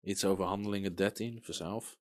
iets 0.00 0.24
over 0.24 0.44
handelingen 0.44 0.94
13, 0.94 1.42
vers 1.42 1.60
11. 1.60 1.98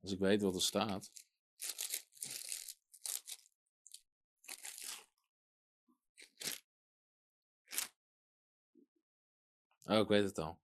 Als 0.00 0.12
ik 0.12 0.18
weet 0.18 0.42
wat 0.42 0.54
er 0.54 0.62
staat. 0.62 1.12
Oh, 9.92 9.98
ik 9.98 10.08
weet 10.08 10.24
het 10.24 10.38
al. 10.38 10.60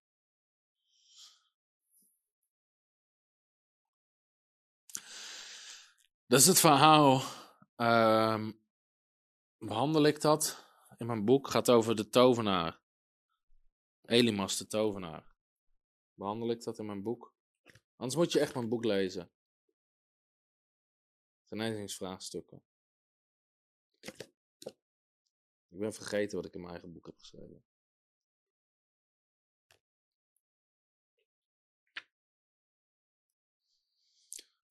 Dat 6.27 6.41
is 6.41 6.47
het 6.47 6.61
verhaal. 6.61 7.23
Uh, 7.77 8.51
behandel 9.59 10.05
ik 10.05 10.21
dat 10.21 10.65
in 10.97 11.07
mijn 11.07 11.25
boek? 11.25 11.49
Gaat 11.51 11.71
over 11.71 11.97
de 11.97 12.09
tovenaar. 12.09 12.81
Elimas 14.03 14.57
de 14.57 14.67
tovenaar. 14.67 15.37
Behandel 16.15 16.51
ik 16.51 16.65
dat 16.65 16.79
in 16.79 16.87
mijn 16.87 17.03
boek? 17.03 17.35
Anders 17.97 18.17
moet 18.17 18.33
je 18.33 18.41
echt 18.41 18.55
mijn 18.55 18.69
boek 18.69 18.85
lezen. 18.85 19.31
Genezingsvraagstukken. 21.45 22.63
Ik 25.69 25.79
ben 25.79 25.93
vergeten 25.93 26.37
wat 26.37 26.47
ik 26.47 26.55
in 26.55 26.61
mijn 26.61 26.73
eigen 26.73 26.93
boek 26.93 27.07
heb 27.07 27.19
geschreven. 27.19 27.65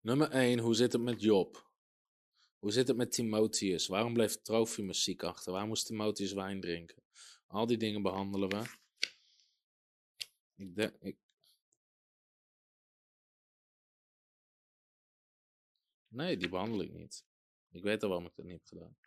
Nummer 0.07 0.31
1, 0.31 0.59
hoe 0.59 0.75
zit 0.75 0.91
het 0.93 1.01
met 1.01 1.21
Job? 1.21 1.71
Hoe 2.59 2.71
zit 2.71 2.87
het 2.87 2.97
met 2.97 3.11
Timotheus? 3.11 3.87
Waarom 3.87 4.13
bleef 4.13 4.41
Trofimus 4.41 5.03
ziek 5.03 5.23
achter? 5.23 5.51
Waarom 5.51 5.69
moest 5.69 5.85
Timotheus 5.85 6.33
wijn 6.33 6.61
drinken? 6.61 7.03
Al 7.47 7.65
die 7.67 7.77
dingen 7.77 8.01
behandelen 8.01 8.49
we. 8.49 8.63
Ik 10.55 10.75
denk, 10.75 10.95
ik... 10.99 11.17
Nee, 16.07 16.37
die 16.37 16.49
behandel 16.49 16.81
ik 16.81 16.93
niet. 16.93 17.25
Ik 17.71 17.83
weet 17.83 18.03
al 18.03 18.09
waarom 18.09 18.27
ik 18.27 18.35
dat 18.35 18.45
niet 18.45 18.53
heb 18.53 18.65
gedaan. 18.65 18.97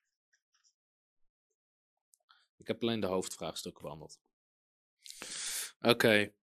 Ik 2.57 2.67
heb 2.67 2.83
alleen 2.83 3.01
de 3.01 3.07
hoofdvraagstukken 3.07 3.83
behandeld. 3.83 4.21
Oké. 5.79 5.89
Okay. 5.89 6.35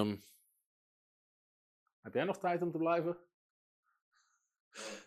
Um, 0.00 0.24
heb 2.06 2.14
jij 2.14 2.24
nog 2.24 2.38
tijd 2.38 2.62
om 2.62 2.70
te 2.70 2.78
blijven? 2.78 3.18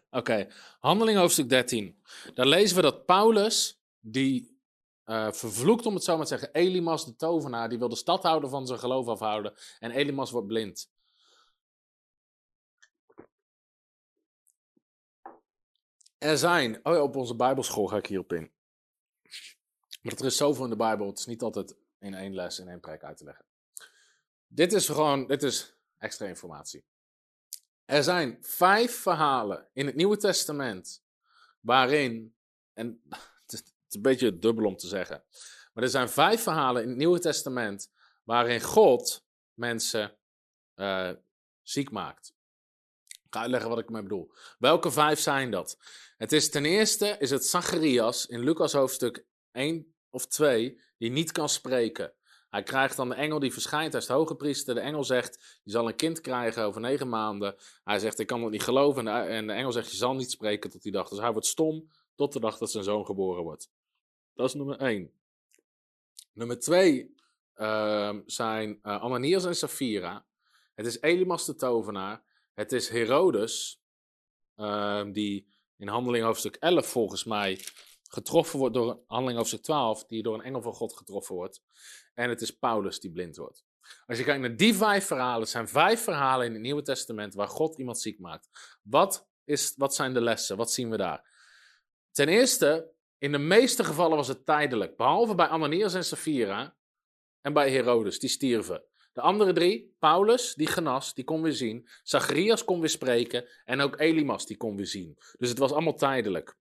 Oké, 0.09 0.47
handeling 0.79 1.17
hoofdstuk 1.17 1.49
13. 1.49 2.01
Daar 2.33 2.45
lezen 2.45 2.75
we 2.75 2.81
dat 2.81 3.05
Paulus, 3.05 3.81
die 3.99 4.61
uh, 5.05 5.31
vervloekt 5.31 5.85
om 5.85 5.93
het 5.93 6.03
zo 6.03 6.15
maar 6.15 6.25
te 6.25 6.37
zeggen, 6.37 6.53
Elimas 6.53 7.05
de 7.05 7.15
tovenaar, 7.15 7.69
die 7.69 7.77
wil 7.79 7.89
de 7.89 7.95
stadhouder 7.95 8.49
van 8.49 8.67
zijn 8.67 8.79
geloof 8.79 9.07
afhouden. 9.07 9.53
En 9.79 9.91
Elimas 9.91 10.31
wordt 10.31 10.47
blind. 10.47 10.91
Er 16.17 16.37
zijn, 16.37 16.79
oh 16.83 16.93
ja, 16.93 17.01
op 17.01 17.15
onze 17.15 17.35
Bijbelschool 17.35 17.87
ga 17.87 17.97
ik 17.97 18.05
hierop 18.05 18.33
in. 18.33 18.51
Maar 20.01 20.13
er 20.13 20.25
is 20.25 20.37
zoveel 20.37 20.63
in 20.63 20.69
de 20.69 20.75
Bijbel, 20.75 21.07
het 21.07 21.19
is 21.19 21.25
niet 21.25 21.41
altijd 21.41 21.77
in 21.99 22.13
één 22.13 22.33
les, 22.33 22.59
in 22.59 22.67
één 22.67 22.79
preek 22.79 23.03
uit 23.03 23.17
te 23.17 23.23
leggen. 23.23 23.45
Dit 24.47 24.73
is 24.73 24.85
gewoon, 24.85 25.27
dit 25.27 25.43
is 25.43 25.78
extra 25.99 26.27
informatie. 26.27 26.85
Er 27.85 28.03
zijn 28.03 28.37
vijf 28.41 29.01
verhalen 29.01 29.67
in 29.73 29.85
het 29.85 29.95
Nieuwe 29.95 30.17
Testament 30.17 31.03
waarin, 31.59 32.35
en 32.73 33.01
het 33.45 33.53
is, 33.53 33.63
een 33.89 34.01
beetje 34.01 34.39
dubbel 34.39 34.65
om 34.65 34.77
te 34.77 34.87
zeggen, 34.87 35.23
maar 35.73 35.83
er 35.83 35.89
zijn 35.89 36.09
vijf 36.09 36.43
verhalen 36.43 36.83
in 36.83 36.89
het 36.89 36.97
Nieuwe 36.97 37.19
Testament 37.19 37.91
waarin 38.23 38.61
God 38.61 39.25
mensen 39.53 40.17
uh, 40.75 41.11
ziek 41.61 41.91
maakt. 41.91 42.33
Ik 43.07 43.35
ga 43.35 43.41
uitleggen 43.41 43.69
wat 43.69 43.79
ik 43.79 43.85
ermee 43.85 44.01
bedoel. 44.01 44.31
Welke 44.57 44.91
vijf 44.91 45.19
zijn 45.19 45.51
dat? 45.51 45.77
Het 46.17 46.31
is 46.31 46.49
ten 46.49 46.65
eerste 46.65 47.15
is 47.19 47.29
het 47.29 47.45
Zacharias 47.45 48.25
in 48.25 48.39
Lucas 48.39 48.73
hoofdstuk 48.73 49.25
1 49.51 49.95
of 50.09 50.27
2 50.27 50.81
die 50.97 51.11
niet 51.11 51.31
kan 51.31 51.49
spreken. 51.49 52.13
Hij 52.49 52.63
krijgt 52.63 52.95
dan 52.95 53.09
de 53.09 53.15
engel 53.15 53.39
die 53.39 53.53
verschijnt, 53.53 53.91
hij 53.91 54.01
is 54.01 54.07
de 54.07 54.13
hoge 54.13 54.35
priester. 54.35 54.75
De 54.75 54.79
engel 54.79 55.03
zegt, 55.03 55.59
je 55.63 55.71
zal 55.71 55.87
een 55.87 55.95
kind 55.95 56.21
krijgen 56.21 56.63
over 56.63 56.81
negen 56.81 57.09
maanden. 57.09 57.55
Hij 57.83 57.99
zegt, 57.99 58.19
ik 58.19 58.27
kan 58.27 58.41
het 58.41 58.51
niet 58.51 58.63
geloven. 58.63 59.07
En 59.07 59.47
de, 59.47 59.53
engel 59.53 59.71
zegt, 59.71 59.91
je 59.91 59.97
zal 59.97 60.15
niet 60.15 60.31
spreken 60.31 60.69
tot 60.69 60.81
die 60.81 60.91
dag. 60.91 61.09
Dus 61.09 61.19
hij 61.19 61.31
wordt 61.31 61.47
stom 61.47 61.89
tot 62.15 62.33
de 62.33 62.39
dag 62.39 62.57
dat 62.57 62.71
zijn 62.71 62.83
zoon 62.83 63.05
geboren 63.05 63.43
wordt. 63.43 63.71
Dat 64.33 64.47
is 64.47 64.53
nummer 64.53 64.77
één. 64.77 65.11
Nummer 66.33 66.59
twee 66.59 67.15
uh, 67.55 68.17
zijn 68.25 68.69
uh, 68.69 69.01
Ananias 69.01 69.45
en 69.45 69.55
Sapphira. 69.55 70.25
Het 70.75 70.85
is 70.85 71.01
Elimas 71.01 71.45
de 71.45 71.55
tovenaar. 71.55 72.23
Het 72.53 72.71
is 72.71 72.89
Herodes, 72.89 73.81
uh, 74.57 75.03
die 75.11 75.47
in 75.77 75.87
handeling 75.87 76.25
hoofdstuk 76.25 76.55
11 76.55 76.87
volgens 76.87 77.23
mij 77.23 77.65
getroffen 78.11 78.59
wordt 78.59 78.73
door 78.73 79.03
handeling 79.07 79.37
hoofdstuk 79.37 79.61
12, 79.61 80.05
die 80.05 80.23
door 80.23 80.33
een 80.33 80.43
engel 80.43 80.61
van 80.61 80.73
God 80.73 80.97
getroffen 80.97 81.35
wordt. 81.35 81.61
En 82.13 82.29
het 82.29 82.41
is 82.41 82.51
Paulus 82.51 82.99
die 82.99 83.11
blind 83.11 83.35
wordt. 83.35 83.63
Als 84.05 84.17
je 84.17 84.23
kijkt 84.23 84.41
naar 84.41 84.55
die 84.55 84.75
vijf 84.75 85.05
verhalen, 85.05 85.41
het 85.41 85.49
zijn 85.49 85.67
vijf 85.67 86.03
verhalen 86.03 86.45
in 86.45 86.53
het 86.53 86.61
Nieuwe 86.61 86.81
Testament 86.81 87.33
waar 87.33 87.47
God 87.47 87.77
iemand 87.77 87.99
ziek 87.99 88.19
maakt. 88.19 88.77
Wat, 88.81 89.27
is, 89.43 89.73
wat 89.77 89.95
zijn 89.95 90.13
de 90.13 90.21
lessen? 90.21 90.57
Wat 90.57 90.71
zien 90.71 90.89
we 90.89 90.97
daar? 90.97 91.27
Ten 92.11 92.27
eerste, 92.27 92.91
in 93.17 93.31
de 93.31 93.37
meeste 93.37 93.83
gevallen 93.83 94.17
was 94.17 94.27
het 94.27 94.45
tijdelijk. 94.45 94.95
Behalve 94.95 95.35
bij 95.35 95.47
Ananias 95.47 95.93
en 95.93 96.05
Sapphira 96.05 96.75
en 97.41 97.53
bij 97.53 97.71
Herodes, 97.71 98.19
die 98.19 98.29
stierven. 98.29 98.83
De 99.13 99.21
andere 99.21 99.53
drie, 99.53 99.95
Paulus, 99.99 100.53
die 100.53 100.67
genas, 100.67 101.13
die 101.13 101.23
kon 101.23 101.41
weer 101.41 101.53
zien. 101.53 101.89
Zacharias 102.03 102.63
kon 102.63 102.79
weer 102.79 102.89
spreken. 102.89 103.47
En 103.65 103.81
ook 103.81 103.99
Elimas, 103.99 104.45
die 104.45 104.57
kon 104.57 104.75
weer 104.75 104.87
zien. 104.87 105.17
Dus 105.37 105.49
het 105.49 105.57
was 105.57 105.71
allemaal 105.71 105.95
tijdelijk. 105.95 106.57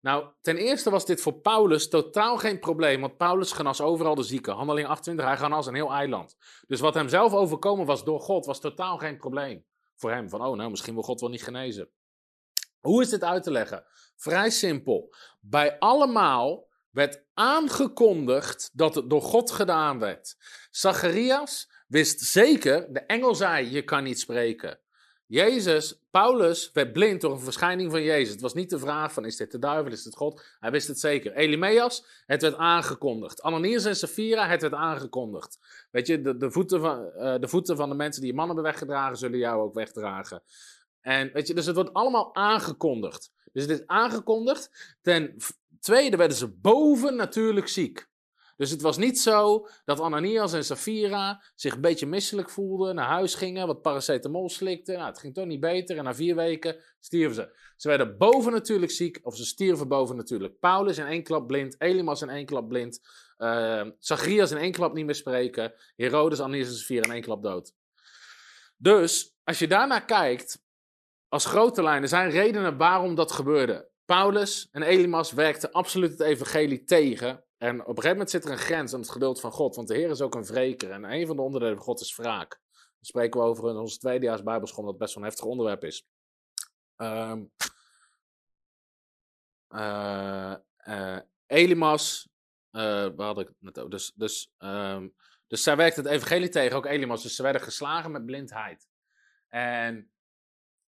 Nou, 0.00 0.26
ten 0.40 0.56
eerste 0.56 0.90
was 0.90 1.06
dit 1.06 1.20
voor 1.20 1.40
Paulus 1.40 1.88
totaal 1.88 2.36
geen 2.36 2.58
probleem, 2.58 3.00
want 3.00 3.16
Paulus 3.16 3.52
genas 3.52 3.80
overal 3.80 4.14
de 4.14 4.22
zieken. 4.22 4.54
Handeling 4.54 4.88
28, 4.88 5.26
hij 5.26 5.36
genas 5.36 5.66
een 5.66 5.74
heel 5.74 5.92
eiland. 5.92 6.36
Dus 6.66 6.80
wat 6.80 6.94
hem 6.94 7.08
zelf 7.08 7.32
overkomen 7.32 7.86
was 7.86 8.04
door 8.04 8.20
God, 8.20 8.46
was 8.46 8.60
totaal 8.60 8.98
geen 8.98 9.16
probleem 9.16 9.64
voor 9.96 10.10
hem. 10.10 10.28
Van, 10.28 10.44
oh 10.44 10.56
nou, 10.56 10.70
misschien 10.70 10.94
wil 10.94 11.02
God 11.02 11.20
wel 11.20 11.30
niet 11.30 11.44
genezen. 11.44 11.90
Hoe 12.80 13.02
is 13.02 13.08
dit 13.08 13.24
uit 13.24 13.42
te 13.42 13.50
leggen? 13.50 13.84
Vrij 14.16 14.50
simpel. 14.50 15.14
Bij 15.40 15.78
allemaal 15.78 16.68
werd 16.90 17.24
aangekondigd 17.34 18.70
dat 18.72 18.94
het 18.94 19.10
door 19.10 19.22
God 19.22 19.50
gedaan 19.50 19.98
werd. 19.98 20.36
Zacharias 20.70 21.70
wist 21.86 22.20
zeker, 22.20 22.92
de 22.92 23.00
engel 23.00 23.34
zei, 23.34 23.70
je 23.70 23.82
kan 23.82 24.02
niet 24.02 24.20
spreken. 24.20 24.80
Jezus, 25.30 26.00
Paulus 26.10 26.70
werd 26.72 26.92
blind 26.92 27.20
door 27.20 27.32
een 27.32 27.40
verschijning 27.40 27.90
van 27.90 28.02
Jezus. 28.02 28.32
Het 28.32 28.40
was 28.40 28.54
niet 28.54 28.70
de 28.70 28.78
vraag 28.78 29.12
van 29.12 29.24
is 29.24 29.36
dit 29.36 29.50
de 29.50 29.58
duivel, 29.58 29.92
is 29.92 30.02
dit 30.02 30.16
God? 30.16 30.44
Hij 30.60 30.70
wist 30.70 30.88
het 30.88 31.00
zeker. 31.00 31.32
Elimeas, 31.32 32.04
het 32.26 32.42
werd 32.42 32.56
aangekondigd. 32.56 33.42
Ananias 33.42 33.84
en 33.84 33.96
Sapphira, 33.96 34.48
het 34.48 34.60
werd 34.60 34.74
aangekondigd. 34.74 35.58
Weet 35.90 36.06
je, 36.06 36.20
de, 36.20 36.36
de, 36.36 36.50
voeten 36.50 36.80
van, 36.80 37.10
uh, 37.16 37.38
de 37.38 37.48
voeten 37.48 37.76
van 37.76 37.88
de 37.88 37.94
mensen 37.94 38.20
die 38.20 38.30
je 38.30 38.36
man 38.36 38.46
hebben 38.46 38.64
weggedragen, 38.64 39.16
zullen 39.16 39.38
jou 39.38 39.62
ook 39.62 39.74
wegdragen. 39.74 40.42
En 41.00 41.30
weet 41.32 41.46
je, 41.46 41.54
dus 41.54 41.66
het 41.66 41.74
wordt 41.74 41.92
allemaal 41.92 42.34
aangekondigd. 42.34 43.32
Dus 43.52 43.62
het 43.62 43.70
is 43.70 43.86
aangekondigd. 43.86 44.96
Ten 45.02 45.36
tweede 45.80 46.16
werden 46.16 46.36
ze 46.36 46.48
boven 46.48 47.16
natuurlijk 47.16 47.68
ziek. 47.68 48.08
Dus 48.60 48.70
het 48.70 48.82
was 48.82 48.96
niet 48.96 49.20
zo 49.20 49.66
dat 49.84 50.00
Ananias 50.00 50.52
en 50.52 50.64
Safira 50.64 51.42
zich 51.54 51.74
een 51.74 51.80
beetje 51.80 52.06
misselijk 52.06 52.50
voelden, 52.50 52.94
naar 52.94 53.06
huis 53.06 53.34
gingen, 53.34 53.66
wat 53.66 53.82
paracetamol 53.82 54.48
slikten. 54.48 54.94
Nou, 54.94 55.06
het 55.06 55.18
ging 55.18 55.34
toch 55.34 55.46
niet 55.46 55.60
beter 55.60 55.96
en 55.98 56.04
na 56.04 56.14
vier 56.14 56.34
weken 56.34 56.76
stierven 56.98 57.34
ze. 57.34 57.56
Ze 57.76 57.88
werden 57.88 58.18
boven 58.18 58.52
natuurlijk 58.52 58.92
ziek, 58.92 59.18
of 59.22 59.36
ze 59.36 59.44
stierven 59.44 59.88
boven 59.88 60.16
natuurlijk. 60.16 60.58
Paulus 60.58 60.98
in 60.98 61.06
één 61.06 61.22
klap 61.22 61.46
blind, 61.46 61.74
Elimas 61.78 62.22
in 62.22 62.28
één 62.28 62.46
klap 62.46 62.68
blind, 62.68 63.00
uh, 63.38 63.86
Zacharias 63.98 64.50
in 64.50 64.56
één 64.56 64.72
klap 64.72 64.94
niet 64.94 65.04
meer 65.04 65.14
spreken, 65.14 65.72
Herodes, 65.96 66.40
Ananias 66.40 66.68
en 66.68 66.74
Safira 66.74 67.04
in 67.04 67.12
één 67.12 67.22
klap 67.22 67.42
dood. 67.42 67.74
Dus 68.76 69.36
als 69.44 69.58
je 69.58 69.68
daarnaar 69.68 70.04
kijkt, 70.04 70.62
als 71.28 71.44
grote 71.44 71.82
lijnen 71.82 72.08
zijn 72.08 72.30
redenen 72.30 72.76
waarom 72.76 73.14
dat 73.14 73.32
gebeurde. 73.32 73.88
Paulus 74.04 74.68
en 74.72 74.82
Elimas 74.82 75.32
werkten 75.32 75.72
absoluut 75.72 76.10
het 76.10 76.20
evangelie 76.20 76.84
tegen. 76.84 77.44
En 77.62 77.80
op 77.80 77.86
een 77.88 77.94
gegeven 77.94 78.10
moment 78.10 78.30
zit 78.30 78.44
er 78.44 78.50
een 78.50 78.58
grens 78.58 78.94
aan 78.94 79.00
het 79.00 79.10
geduld 79.10 79.40
van 79.40 79.52
God, 79.52 79.76
want 79.76 79.88
de 79.88 79.94
Heer 79.94 80.10
is 80.10 80.20
ook 80.20 80.34
een 80.34 80.44
wreker. 80.44 80.90
En 80.90 81.04
een 81.04 81.26
van 81.26 81.36
de 81.36 81.42
onderdelen 81.42 81.76
van 81.76 81.84
God 81.84 82.00
is 82.00 82.16
wraak. 82.16 82.60
Daar 82.72 82.82
spreken 83.00 83.40
we 83.40 83.46
over 83.46 83.70
in 83.70 83.76
onze 83.76 83.98
tweedejaars 83.98 84.42
Bijbelschool, 84.42 84.84
dat 84.84 84.98
best 84.98 85.14
wel 85.14 85.22
een 85.22 85.28
heftig 85.28 85.48
onderwerp 85.48 85.84
is. 85.84 86.06
Um, 86.96 87.52
uh, 89.68 90.56
Elimas, 91.46 92.28
uh, 92.72 93.06
waar 93.16 93.26
had 93.26 93.38
ik 93.38 93.50
het? 93.60 93.90
Dus, 93.90 94.12
dus, 94.14 94.52
um, 94.58 95.14
dus 95.46 95.62
zij 95.62 95.76
werkte 95.76 96.00
het 96.00 96.10
evangelie 96.10 96.48
tegen, 96.48 96.76
ook 96.76 96.86
Elimas. 96.86 97.22
Dus 97.22 97.36
ze 97.36 97.42
werden 97.42 97.62
geslagen 97.62 98.10
met 98.10 98.26
blindheid. 98.26 98.88
En 99.48 100.12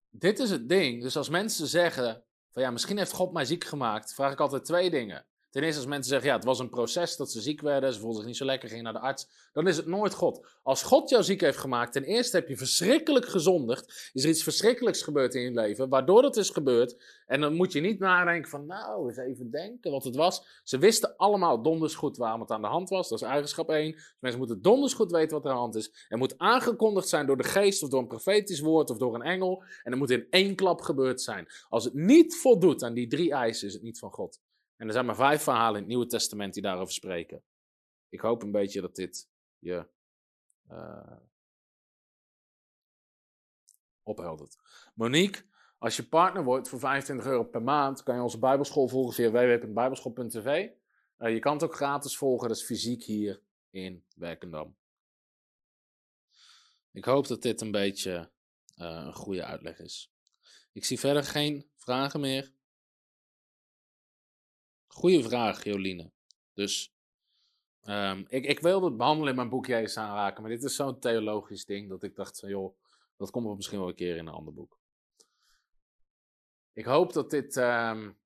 dit 0.09 0.39
is 0.39 0.49
het 0.49 0.69
ding. 0.69 1.01
Dus 1.01 1.17
als 1.17 1.29
mensen 1.29 1.67
zeggen 1.67 2.23
van 2.51 2.61
ja, 2.61 2.71
misschien 2.71 2.97
heeft 2.97 3.11
God 3.11 3.33
mij 3.33 3.45
ziek 3.45 3.63
gemaakt, 3.63 4.13
vraag 4.13 4.31
ik 4.31 4.39
altijd 4.39 4.65
twee 4.65 4.89
dingen. 4.89 5.25
Ten 5.53 5.63
eerste 5.63 5.79
als 5.79 5.89
mensen 5.89 6.09
zeggen, 6.09 6.29
ja, 6.29 6.35
het 6.35 6.45
was 6.45 6.59
een 6.59 6.69
proces 6.69 7.15
dat 7.15 7.31
ze 7.31 7.41
ziek 7.41 7.61
werden, 7.61 7.93
ze 7.93 7.99
voelden 7.99 8.17
zich 8.17 8.27
niet 8.27 8.37
zo 8.37 8.45
lekker, 8.45 8.69
gingen 8.69 8.83
naar 8.83 8.93
de 8.93 8.99
arts, 8.99 9.27
dan 9.51 9.67
is 9.67 9.77
het 9.77 9.85
nooit 9.85 10.13
God. 10.13 10.47
Als 10.63 10.83
God 10.83 11.09
jou 11.09 11.23
ziek 11.23 11.41
heeft 11.41 11.57
gemaakt, 11.57 11.93
ten 11.93 12.03
eerste 12.03 12.37
heb 12.37 12.47
je 12.47 12.57
verschrikkelijk 12.57 13.25
gezondigd, 13.25 14.09
is 14.13 14.23
er 14.23 14.29
iets 14.29 14.43
verschrikkelijks 14.43 15.01
gebeurd 15.01 15.35
in 15.35 15.41
je 15.41 15.51
leven, 15.51 15.89
waardoor 15.89 16.21
dat 16.21 16.37
is 16.37 16.49
gebeurd. 16.49 17.01
En 17.25 17.41
dan 17.41 17.53
moet 17.53 17.71
je 17.71 17.79
niet 17.79 17.99
nadenken 17.99 18.49
van, 18.49 18.65
nou, 18.65 19.07
eens 19.07 19.17
even 19.17 19.51
denken 19.51 19.91
wat 19.91 20.03
het 20.03 20.15
was. 20.15 20.61
Ze 20.63 20.77
wisten 20.77 21.15
allemaal 21.17 21.61
donders 21.61 21.95
goed 21.95 22.17
waarom 22.17 22.41
het 22.41 22.51
aan 22.51 22.61
de 22.61 22.67
hand 22.67 22.89
was, 22.89 23.09
dat 23.09 23.21
is 23.21 23.27
eigenschap 23.27 23.69
1. 23.69 23.91
Dus 23.91 24.15
mensen 24.19 24.39
moeten 24.39 24.61
donders 24.61 24.93
goed 24.93 25.11
weten 25.11 25.37
wat 25.37 25.45
er 25.45 25.49
aan 25.49 25.55
de 25.55 25.61
hand 25.61 25.75
is. 25.75 26.05
Er 26.09 26.17
moet 26.17 26.37
aangekondigd 26.37 27.09
zijn 27.09 27.25
door 27.25 27.37
de 27.37 27.43
geest, 27.43 27.83
of 27.83 27.89
door 27.89 27.99
een 27.99 28.07
profetisch 28.07 28.59
woord, 28.59 28.89
of 28.89 28.97
door 28.97 29.15
een 29.15 29.21
engel. 29.21 29.63
En 29.83 29.91
het 29.91 29.99
moet 29.99 30.11
in 30.11 30.27
één 30.29 30.55
klap 30.55 30.81
gebeurd 30.81 31.21
zijn. 31.21 31.47
Als 31.69 31.83
het 31.83 31.93
niet 31.93 32.35
voldoet 32.35 32.83
aan 32.83 32.93
die 32.93 33.07
drie 33.07 33.31
eisen, 33.33 33.67
is 33.67 33.73
het 33.73 33.83
niet 33.83 33.99
van 33.99 34.11
God. 34.11 34.39
En 34.75 34.87
er 34.87 34.93
zijn 34.93 35.05
maar 35.05 35.15
vijf 35.15 35.43
verhalen 35.43 35.73
in 35.73 35.79
het 35.79 35.87
Nieuwe 35.87 36.05
Testament 36.05 36.53
die 36.53 36.63
daarover 36.63 36.93
spreken. 36.93 37.43
Ik 38.09 38.19
hoop 38.19 38.41
een 38.41 38.51
beetje 38.51 38.81
dat 38.81 38.95
dit 38.95 39.29
je 39.59 39.87
uh, 40.71 41.17
opheldert. 44.03 44.57
Monique, 44.93 45.45
als 45.77 45.95
je 45.95 46.07
partner 46.07 46.43
wordt 46.43 46.69
voor 46.69 46.79
25 46.79 47.25
euro 47.25 47.43
per 47.43 47.63
maand, 47.63 48.03
kan 48.03 48.15
je 48.15 48.21
onze 48.21 48.39
Bijbelschool 48.39 48.87
volgen 48.87 49.13
via 49.13 49.31
www.bijbelschool.tv. 49.31 50.69
Eh, 51.17 51.33
je 51.33 51.39
kan 51.39 51.53
het 51.53 51.63
ook 51.63 51.75
gratis 51.75 52.17
volgen, 52.17 52.47
dat 52.47 52.57
is 52.57 52.63
fysiek 52.63 53.03
hier 53.03 53.41
in 53.69 54.05
Werkendam. 54.15 54.75
Ik 56.91 57.05
hoop 57.05 57.27
dat 57.27 57.41
dit 57.41 57.61
een 57.61 57.71
beetje 57.71 58.31
uh, 58.77 58.85
een 59.05 59.13
goede 59.13 59.43
uitleg 59.43 59.79
is. 59.79 60.13
Ik 60.71 60.85
zie 60.85 60.99
verder 60.99 61.23
geen 61.23 61.69
vragen 61.75 62.19
meer. 62.19 62.53
Goeie 64.93 65.23
vraag, 65.23 65.63
Joline. 65.63 66.11
Dus 66.53 66.93
um, 67.83 68.25
ik, 68.27 68.45
ik 68.45 68.59
wilde 68.59 68.85
het 68.85 68.97
behandelen 68.97 69.29
in 69.29 69.35
mijn 69.35 69.49
boek 69.49 69.65
Jezus 69.65 69.97
aanraken, 69.97 70.41
maar 70.41 70.51
dit 70.51 70.63
is 70.63 70.75
zo'n 70.75 70.99
theologisch 70.99 71.65
ding 71.65 71.89
dat 71.89 72.03
ik 72.03 72.15
dacht, 72.15 72.43
joh, 72.45 72.77
dat 73.17 73.31
komt 73.31 73.47
we 73.47 73.55
misschien 73.55 73.79
wel 73.79 73.87
een 73.87 73.95
keer 73.95 74.15
in 74.15 74.27
een 74.27 74.33
ander 74.33 74.53
boek. 74.53 74.79
Ik 76.73 76.85
hoop 76.85 77.13
dat 77.13 77.29
dit, 77.29 77.55
um, 77.55 78.17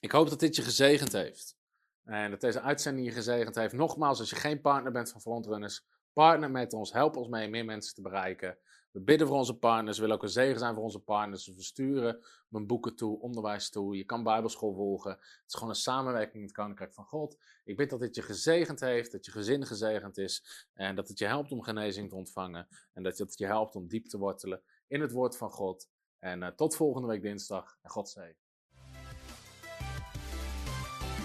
ik 0.00 0.12
hoop 0.12 0.28
dat 0.28 0.40
dit 0.40 0.56
je 0.56 0.62
gezegend 0.62 1.12
heeft. 1.12 1.56
En 2.04 2.30
dat 2.30 2.40
deze 2.40 2.60
uitzending 2.60 3.06
je 3.06 3.12
gezegend 3.12 3.54
heeft. 3.54 3.74
Nogmaals, 3.74 4.18
als 4.18 4.30
je 4.30 4.36
geen 4.36 4.60
partner 4.60 4.92
bent 4.92 5.10
van 5.10 5.20
Frontrunners, 5.20 5.84
partner 6.12 6.50
met 6.50 6.72
ons, 6.72 6.92
help 6.92 7.16
ons 7.16 7.28
mee 7.28 7.48
meer 7.48 7.64
mensen 7.64 7.94
te 7.94 8.02
bereiken. 8.02 8.58
We 8.90 9.00
bidden 9.00 9.26
voor 9.26 9.36
onze 9.36 9.58
partners, 9.58 9.96
we 9.96 10.02
willen 10.02 10.16
ook 10.16 10.22
een 10.22 10.28
zegen 10.28 10.58
zijn 10.58 10.74
voor 10.74 10.82
onze 10.82 10.98
partners. 10.98 11.46
We 11.46 11.62
sturen 11.62 12.24
mijn 12.48 12.66
boeken 12.66 12.96
toe, 12.96 13.20
onderwijs 13.20 13.70
toe. 13.70 13.96
Je 13.96 14.04
kan 14.04 14.22
Bijbelschool 14.22 14.74
volgen. 14.74 15.10
Het 15.10 15.44
is 15.46 15.54
gewoon 15.54 15.68
een 15.68 15.74
samenwerking 15.74 16.36
in 16.36 16.42
het 16.42 16.52
Koninkrijk 16.52 16.94
van 16.94 17.04
God. 17.04 17.38
Ik 17.64 17.76
bid 17.76 17.90
dat 17.90 18.00
dit 18.00 18.14
je 18.14 18.22
gezegend 18.22 18.80
heeft, 18.80 19.12
dat 19.12 19.24
je 19.24 19.30
gezin 19.30 19.66
gezegend 19.66 20.18
is. 20.18 20.66
En 20.74 20.94
dat 20.94 21.08
het 21.08 21.18
je 21.18 21.26
helpt 21.26 21.52
om 21.52 21.62
genezing 21.62 22.08
te 22.08 22.14
ontvangen. 22.14 22.68
En 22.92 23.02
dat 23.02 23.18
het 23.18 23.38
je 23.38 23.46
helpt 23.46 23.74
om 23.74 23.88
diep 23.88 24.06
te 24.06 24.18
wortelen 24.18 24.62
in 24.86 25.00
het 25.00 25.12
woord 25.12 25.36
van 25.36 25.50
God. 25.50 25.88
En 26.18 26.42
uh, 26.42 26.48
tot 26.48 26.76
volgende 26.76 27.08
week 27.08 27.22
dinsdag. 27.22 27.78
En 27.82 27.90
God 27.90 28.08
zegen. 28.08 28.36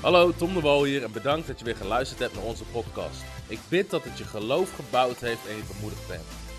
Hallo, 0.02 0.32
Tom 0.32 0.54
de 0.54 0.62
Wol 0.62 0.84
hier 0.84 1.04
en 1.04 1.12
bedankt 1.12 1.48
dat 1.48 1.60
je 1.60 1.66
weer 1.66 1.76
geluisterd 1.76 2.20
hebt 2.20 2.34
naar 2.34 2.44
onze 2.44 2.66
podcast. 2.66 3.24
Ik 3.50 3.60
bid 3.70 3.90
dat 3.90 4.04
het 4.04 4.18
je 4.18 4.24
geloof 4.24 4.76
gebouwd 4.76 5.20
heeft 5.20 5.48
en 5.48 5.56
je 5.56 5.74
bemoedigd 5.74 6.08
bent. 6.08 6.45